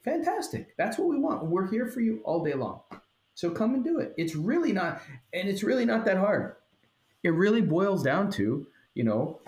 Fantastic. 0.03 0.75
That's 0.77 0.97
what 0.97 1.09
we 1.09 1.19
want. 1.19 1.45
We're 1.45 1.69
here 1.69 1.87
for 1.87 1.99
you 1.99 2.21
all 2.23 2.43
day 2.43 2.53
long. 2.53 2.81
So 3.39 3.49
come 3.49 3.73
and 3.73 3.85
do 3.85 3.99
it. 3.99 4.13
It's 4.17 4.35
really 4.35 4.73
not, 4.73 5.01
and 5.31 5.47
it's 5.47 5.63
really 5.63 5.85
not 5.85 6.03
that 6.03 6.17
hard. 6.17 6.57
It 7.23 7.29
really 7.29 7.61
boils 7.61 8.03
down 8.03 8.29
to, 8.31 8.67
you 8.95 9.05
know, 9.05 9.39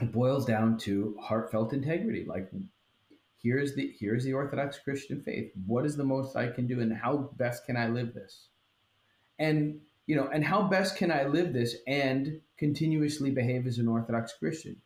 it 0.00 0.10
boils 0.10 0.46
down 0.46 0.78
to 0.78 1.14
heartfelt 1.20 1.74
integrity. 1.74 2.24
Like, 2.26 2.50
here's 3.42 3.74
the 3.74 3.94
here's 4.00 4.24
the 4.24 4.32
Orthodox 4.32 4.78
Christian 4.78 5.20
faith. 5.20 5.52
What 5.66 5.84
is 5.84 5.98
the 5.98 6.04
most 6.04 6.34
I 6.34 6.46
can 6.48 6.66
do, 6.66 6.80
and 6.80 6.96
how 6.96 7.28
best 7.36 7.66
can 7.66 7.76
I 7.76 7.88
live 7.88 8.14
this? 8.14 8.48
And 9.38 9.78
you 10.06 10.16
know, 10.16 10.30
and 10.32 10.42
how 10.42 10.62
best 10.62 10.96
can 10.96 11.12
I 11.12 11.24
live 11.24 11.52
this 11.52 11.76
and 11.86 12.40
continuously 12.56 13.32
behave 13.32 13.66
as 13.66 13.76
an 13.76 13.86
Orthodox 13.86 14.32
Christian? 14.38 14.76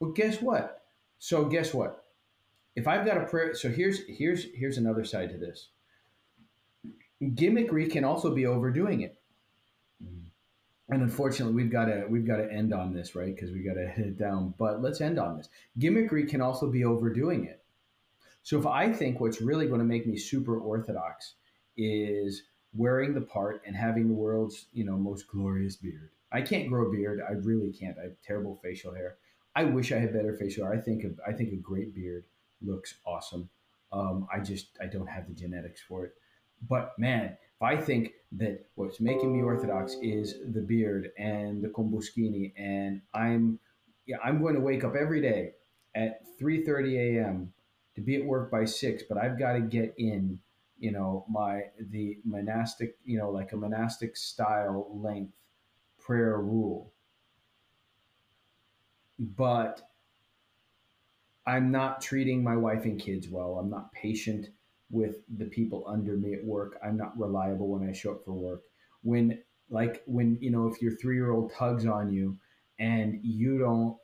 Well, 0.00 0.10
guess 0.10 0.42
what? 0.42 0.82
So 1.20 1.44
guess 1.44 1.72
what? 1.72 2.06
If 2.74 2.88
I've 2.88 3.06
got 3.06 3.18
a 3.18 3.26
prayer, 3.26 3.54
so 3.54 3.68
here's 3.68 4.00
here's 4.08 4.46
here's 4.52 4.78
another 4.78 5.04
side 5.04 5.30
to 5.30 5.38
this 5.38 5.68
gimmickry 7.22 7.90
can 7.90 8.04
also 8.04 8.34
be 8.34 8.46
overdoing 8.46 9.02
it. 9.02 9.18
Mm. 10.02 10.26
And 10.88 11.02
unfortunately, 11.02 11.54
we've 11.54 11.72
got 11.72 11.86
to 11.86 12.06
we've 12.08 12.26
got 12.26 12.36
to 12.36 12.52
end 12.52 12.72
on 12.72 12.92
this, 12.92 13.14
right? 13.14 13.34
Because 13.34 13.50
we 13.50 13.62
got 13.62 13.74
to 13.74 13.86
hit 13.86 14.06
it 14.06 14.18
down. 14.18 14.54
But 14.58 14.82
let's 14.82 15.00
end 15.00 15.18
on 15.18 15.36
this. 15.36 15.48
Gimmickry 15.78 16.28
can 16.28 16.40
also 16.40 16.70
be 16.70 16.84
overdoing 16.84 17.44
it. 17.44 17.62
So 18.42 18.58
if 18.58 18.66
I 18.66 18.92
think 18.92 19.18
what's 19.18 19.40
really 19.40 19.66
going 19.66 19.80
to 19.80 19.84
make 19.84 20.06
me 20.06 20.16
super 20.16 20.60
orthodox 20.60 21.34
is 21.76 22.44
wearing 22.74 23.14
the 23.14 23.20
part 23.20 23.62
and 23.66 23.74
having 23.74 24.08
the 24.08 24.14
world's 24.14 24.66
you 24.72 24.84
know 24.84 24.96
most 24.96 25.26
glorious 25.28 25.76
beard. 25.76 26.10
I 26.32 26.42
can't 26.42 26.68
grow 26.68 26.88
a 26.88 26.90
beard. 26.90 27.20
I 27.26 27.32
really 27.32 27.72
can't. 27.72 27.96
I 27.98 28.04
have 28.04 28.16
terrible 28.24 28.58
facial 28.62 28.94
hair. 28.94 29.16
I 29.54 29.64
wish 29.64 29.90
I 29.90 29.98
had 29.98 30.12
better 30.12 30.36
facial 30.36 30.64
hair. 30.64 30.74
I 30.74 30.80
think 30.80 31.04
a, 31.04 31.10
I 31.26 31.32
think 31.32 31.52
a 31.52 31.56
great 31.56 31.94
beard 31.94 32.24
looks 32.62 32.96
awesome. 33.06 33.48
Um, 33.92 34.26
I 34.32 34.40
just 34.40 34.76
I 34.80 34.86
don't 34.86 35.06
have 35.06 35.28
the 35.28 35.34
genetics 35.34 35.80
for 35.80 36.04
it. 36.04 36.14
But 36.68 36.98
man, 36.98 37.36
if 37.56 37.62
I 37.62 37.76
think 37.76 38.12
that 38.32 38.66
what's 38.74 39.00
making 39.00 39.36
me 39.36 39.42
orthodox 39.42 39.96
is 40.02 40.36
the 40.52 40.60
beard 40.60 41.10
and 41.18 41.62
the 41.62 41.68
komboskini, 41.68 42.52
and 42.56 43.02
I'm 43.14 43.58
yeah, 44.06 44.18
I'm 44.22 44.40
going 44.40 44.54
to 44.54 44.60
wake 44.60 44.84
up 44.84 44.94
every 44.94 45.20
day 45.20 45.52
at 45.94 46.20
3:30 46.40 47.18
a.m. 47.18 47.52
to 47.94 48.00
be 48.00 48.16
at 48.16 48.24
work 48.24 48.50
by 48.50 48.64
six, 48.64 49.02
but 49.08 49.18
I've 49.18 49.38
got 49.38 49.54
to 49.54 49.60
get 49.60 49.94
in, 49.98 50.38
you 50.78 50.92
know, 50.92 51.24
my 51.28 51.62
the 51.90 52.18
monastic, 52.24 52.96
you 53.04 53.18
know, 53.18 53.30
like 53.30 53.52
a 53.52 53.56
monastic 53.56 54.16
style 54.16 54.88
length 54.92 55.34
prayer 55.98 56.38
rule. 56.38 56.92
But 59.18 59.82
I'm 61.46 61.70
not 61.70 62.00
treating 62.00 62.44
my 62.44 62.56
wife 62.56 62.84
and 62.84 63.00
kids 63.00 63.28
well. 63.28 63.58
I'm 63.58 63.70
not 63.70 63.92
patient 63.92 64.48
with 64.90 65.16
the 65.36 65.46
people 65.46 65.84
under 65.88 66.16
me 66.16 66.34
at 66.34 66.44
work. 66.44 66.78
I'm 66.84 66.96
not 66.96 67.18
reliable 67.18 67.68
when 67.68 67.88
I 67.88 67.92
show 67.92 68.12
up 68.12 68.24
for 68.24 68.32
work. 68.32 68.62
When 69.02 69.42
like 69.68 70.02
when 70.06 70.38
you 70.40 70.50
know 70.50 70.68
if 70.68 70.80
your 70.80 70.96
three 70.96 71.16
year 71.16 71.32
old 71.32 71.52
tugs 71.52 71.86
on 71.86 72.12
you 72.12 72.38
and 72.78 73.18
you 73.22 73.58
don't 73.58 73.96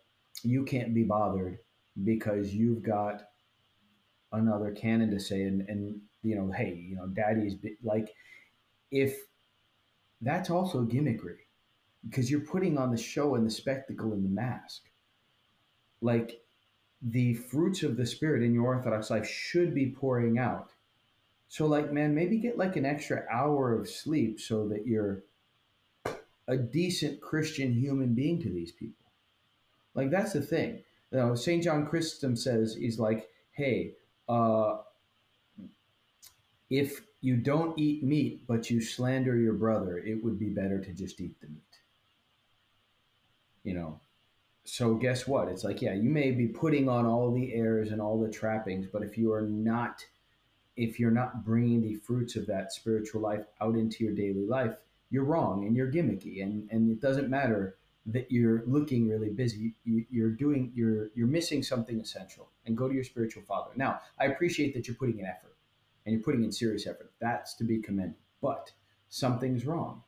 you 0.43 0.65
can't 0.65 0.95
be 0.95 1.05
bothered 1.05 1.59
because 2.05 2.55
you've 2.55 2.83
got 2.83 3.23
another 4.33 4.73
canon 4.73 5.11
to 5.11 5.21
say, 5.21 5.43
and 5.43 5.63
and 5.69 6.01
you 6.23 6.37
know, 6.37 6.51
hey, 6.51 6.75
you 6.75 6.97
know, 6.97 7.07
daddy's 7.09 7.57
like, 7.83 8.09
if 8.91 9.17
that's 10.21 10.51
also 10.51 10.85
gimmickry, 10.85 11.37
because 12.09 12.31
you're 12.31 12.41
putting 12.41 12.79
on 12.79 12.91
the 12.91 12.97
show 12.97 13.35
and 13.35 13.47
the 13.47 13.51
spectacle 13.51 14.13
and 14.13 14.25
the 14.25 14.29
mask. 14.29 14.83
Like 16.01 16.42
the 17.03 17.35
fruits 17.35 17.83
of 17.83 17.97
the 17.97 18.07
spirit 18.07 18.43
in 18.43 18.55
your 18.55 18.67
Orthodox 18.67 19.11
life 19.11 19.27
should 19.27 19.75
be 19.75 19.91
pouring 19.91 20.39
out. 20.39 20.71
So, 21.49 21.67
like, 21.67 21.93
man, 21.93 22.15
maybe 22.15 22.39
get 22.39 22.57
like 22.57 22.77
an 22.77 22.87
extra 22.87 23.27
hour 23.31 23.75
of 23.75 23.89
sleep 23.89 24.41
so 24.41 24.69
that 24.69 24.87
you're 24.87 25.23
a 26.49 26.57
decent 26.57 27.21
Christian 27.21 27.73
human 27.73 28.15
being 28.15 28.41
to 28.43 28.49
these 28.49 28.73
people. 28.73 29.07
Like, 29.95 30.11
that's 30.11 30.33
the 30.33 30.41
thing. 30.41 30.83
You 31.11 31.19
know, 31.19 31.35
St. 31.35 31.63
John 31.63 31.87
Chrysostom 31.87 32.37
says, 32.37 32.75
he's 32.75 32.99
like, 32.99 33.29
hey, 33.53 33.93
uh, 34.29 34.79
if 36.71 37.03
you 37.21 37.37
don't 37.37 37.79
eat 37.79 38.03
meat, 38.03 38.47
but 38.47 38.71
you 38.71 38.81
slander 38.81 39.37
your 39.37 39.53
brother, 39.53 39.99
it 39.99 40.25
would 40.25 40.39
be 40.39 40.49
better 40.49 40.81
to 40.81 40.93
just 40.93 41.21
eat 41.21 41.39
the 41.41 41.49
meat. 41.49 41.63
You 43.63 43.75
know, 43.75 44.01
so 44.65 44.95
guess 44.95 45.27
what? 45.27 45.49
It's 45.49 45.65
like, 45.65 45.83
yeah, 45.83 45.95
you 45.95 46.09
may 46.09 46.31
be 46.31 46.47
putting 46.47 46.89
on 46.89 47.07
all 47.07 47.33
the 47.33 47.53
airs 47.55 47.91
and 47.91 48.01
all 48.01 48.21
the 48.21 48.31
trappings, 48.31 48.87
but 48.87 49.03
if 49.03 49.19
you 49.19 49.33
are 49.33 49.43
not, 49.43 50.05
if 50.77 51.01
you're 51.01 51.11
not 51.11 51.45
bringing 51.45 51.83
the 51.83 51.95
fruits 51.97 52.37
of 52.37 52.47
that 52.47 52.73
spiritual 52.73 53.21
life 53.21 53.45
out 53.61 53.75
into 53.75 54.05
your 54.05 54.15
daily 54.15 54.47
life, 54.47 54.77
you're 55.11 55.25
wrong 55.25 55.67
and 55.67 55.77
you're 55.77 55.91
gimmicky, 55.93 56.43
and 56.43 56.69
and 56.71 56.91
it 56.91 57.01
doesn't 57.01 57.29
matter 57.29 57.77
that 58.07 58.31
you're 58.33 58.63
looking 58.67 59.09
really 59.09 59.31
busy. 59.31 59.75
You, 59.85 60.05
you're 60.11 60.31
doing, 60.31 60.73
you're 60.75 61.11
you're 61.15 61.27
missing 61.27 61.63
something 61.63 62.01
essential. 62.01 62.49
And 62.65 62.77
go 62.77 62.87
to 62.87 62.95
your 62.95 63.05
spiritual 63.05 63.43
father. 63.43 63.73
Now, 63.75 64.01
I 64.21 64.27
appreciate 64.27 64.73
that 64.75 64.87
you're 64.87 64.95
putting 64.95 65.19
in 65.19 65.27
effort 65.27 65.57
and 66.07 66.13
you're 66.13 66.23
putting 66.23 66.45
in 66.45 66.53
serious 66.53 66.87
effort. 66.87 67.11
That's 67.21 67.55
to 67.55 67.65
be 67.65 67.81
commended. 67.81 68.15
But 68.41 68.71
something's 69.09 69.67
wrong. 69.67 70.03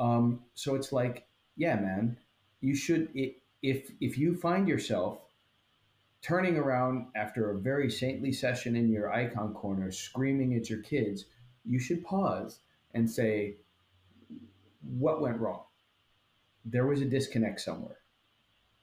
Um, 0.00 0.40
so 0.54 0.74
it's 0.74 0.92
like, 0.92 1.26
yeah, 1.56 1.76
man, 1.76 2.16
you 2.60 2.74
should. 2.74 3.08
It, 3.14 3.36
if 3.62 3.92
if 4.00 4.18
you 4.18 4.34
find 4.34 4.68
yourself 4.68 5.18
turning 6.20 6.56
around 6.56 7.06
after 7.16 7.50
a 7.50 7.58
very 7.58 7.90
saintly 7.90 8.32
session 8.32 8.76
in 8.76 8.90
your 8.90 9.12
icon 9.12 9.52
corner 9.54 9.90
screaming 9.90 10.54
at 10.54 10.70
your 10.70 10.80
kids 10.82 11.24
you 11.64 11.78
should 11.78 12.04
pause 12.04 12.60
and 12.94 13.10
say 13.10 13.56
what 14.98 15.20
went 15.20 15.38
wrong? 15.38 15.62
There 16.64 16.86
was 16.86 17.00
a 17.00 17.06
disconnect 17.06 17.60
somewhere. 17.60 17.98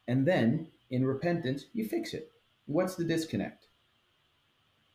And 0.07 0.26
then 0.26 0.68
in 0.89 1.06
repentance 1.06 1.65
you 1.73 1.85
fix 1.85 2.14
it. 2.14 2.31
What's 2.65 2.95
the 2.95 3.03
disconnect? 3.03 3.68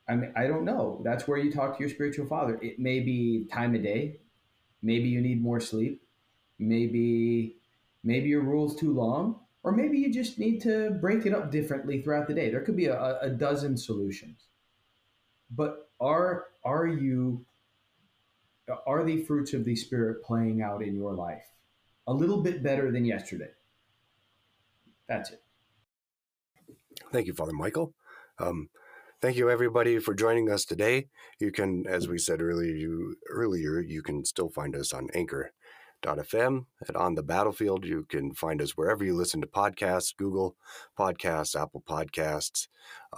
I 0.09 0.17
mean 0.17 0.33
i 0.37 0.47
don't 0.47 0.65
know. 0.65 1.01
That's 1.05 1.27
where 1.27 1.39
you 1.39 1.51
talk 1.53 1.77
to 1.77 1.81
your 1.81 1.91
spiritual 1.91 2.27
father. 2.27 2.59
It 2.63 2.79
may 2.79 3.01
be 3.01 3.47
time 3.53 3.75
of 3.75 3.83
day. 3.83 4.21
Maybe 4.83 5.09
you 5.09 5.21
need 5.21 5.43
more 5.43 5.61
sleep. 5.61 6.03
Maybe 6.59 7.57
maybe 8.03 8.29
your 8.29 8.43
rule's 8.43 8.77
too 8.77 8.93
long 8.93 9.41
or 9.65 9.73
maybe 9.73 9.99
you 9.99 10.13
just 10.13 10.39
need 10.39 10.61
to 10.61 10.91
break 11.01 11.25
it 11.25 11.35
up 11.35 11.51
differently 11.51 12.03
throughout 12.03 12.29
the 12.29 12.35
day. 12.35 12.51
There 12.51 12.61
could 12.61 12.77
be 12.77 12.87
a, 12.87 13.19
a 13.21 13.31
dozen 13.31 13.77
solutions. 13.77 14.45
But 15.51 15.89
are 16.01 16.47
are 16.65 16.87
you 16.87 17.45
are 18.87 19.05
the 19.05 19.23
fruits 19.25 19.55
of 19.55 19.65
the 19.65 19.75
spirit 19.75 20.23
playing 20.23 20.63
out 20.63 20.83
in 20.83 20.95
your 20.95 21.15
life 21.15 21.45
a 22.07 22.13
little 22.13 22.43
bit 22.43 22.63
better 22.63 22.93
than 22.93 23.05
yesterday? 23.05 23.51
That's 25.09 25.31
it. 25.31 25.43
Thank 27.13 27.27
you, 27.27 27.35
Father 27.35 27.53
Michael. 27.53 27.95
Um, 28.39 28.69
thank 29.21 29.37
you, 29.37 29.51
everybody, 29.51 29.99
for 29.99 30.15
joining 30.15 30.51
us 30.51 30.65
today. 30.65 31.09
You 31.39 31.53
can, 31.53 31.87
as 31.87 32.09
we 32.09 32.19
said 32.19 32.41
earlier, 32.41 32.75
you, 32.75 33.17
earlier, 33.29 33.81
you 33.81 34.03
can 34.03 34.25
still 34.25 34.49
find 34.49 34.75
us 34.75 34.93
on 34.93 35.09
Anchor 35.15 35.53
FM 36.05 36.67
and 36.87 36.97
on 36.97 37.15
the 37.15 37.23
battlefield. 37.23 37.85
You 37.85 38.07
can 38.09 38.35
find 38.35 38.61
us 38.63 38.77
wherever 38.77 39.05
you 39.05 39.15
listen 39.15 39.41
to 39.41 39.47
podcasts 39.47 40.17
Google 40.17 40.57
Podcasts, 40.99 41.61
Apple 41.61 41.83
Podcasts, 41.87 42.69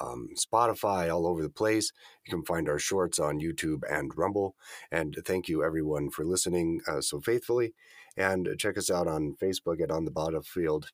um, 0.00 0.28
Spotify, 0.36 1.12
all 1.12 1.26
over 1.26 1.42
the 1.42 1.50
place. 1.50 1.92
You 2.26 2.32
can 2.32 2.44
find 2.44 2.68
our 2.68 2.78
shorts 2.78 3.18
on 3.18 3.40
YouTube 3.40 3.82
and 3.90 4.12
Rumble. 4.16 4.56
And 4.90 5.16
thank 5.24 5.48
you, 5.48 5.64
everyone, 5.64 6.10
for 6.10 6.24
listening 6.24 6.80
uh, 6.88 7.00
so 7.00 7.20
faithfully. 7.20 7.74
And 8.16 8.48
check 8.58 8.78
us 8.78 8.90
out 8.90 9.06
on 9.06 9.36
Facebook 9.40 9.82
at 9.82 9.90
On 9.90 10.04
the 10.04 10.10
Battlefield 10.10 10.92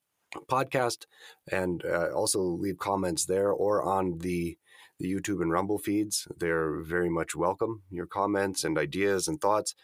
podcast 0.51 1.05
and 1.51 1.85
uh, 1.85 2.09
also 2.15 2.41
leave 2.41 2.79
comments 2.79 3.27
there 3.27 3.51
or 3.51 3.83
on 3.83 4.19
the 4.19 4.57
the 4.99 5.13
YouTube 5.13 5.43
and 5.43 5.51
Rumble 5.51 5.79
feeds. 5.79 6.29
They're 6.39 6.81
very 6.81 7.11
much 7.11 7.35
welcome. 7.35 7.83
Your 7.91 8.07
comments 8.07 8.63
and 8.63 8.79
ideas 8.79 9.27
and 9.27 9.41
thoughts 9.41 9.75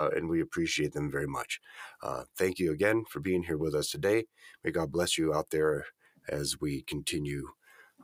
uh, 0.00 0.10
and 0.16 0.28
we 0.28 0.40
appreciate 0.40 0.92
them 0.92 1.10
very 1.10 1.26
much. 1.26 1.60
Uh, 2.02 2.24
thank 2.36 2.58
you 2.58 2.72
again 2.72 3.04
for 3.08 3.20
being 3.20 3.42
here 3.42 3.58
with 3.58 3.74
us 3.74 3.90
today. 3.90 4.24
May 4.64 4.70
God 4.70 4.90
bless 4.90 5.18
you 5.18 5.34
out 5.34 5.50
there 5.50 5.86
as 6.28 6.60
we 6.60 6.82
continue 6.82 7.48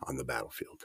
on 0.07 0.17
the 0.17 0.25
battlefield. 0.25 0.85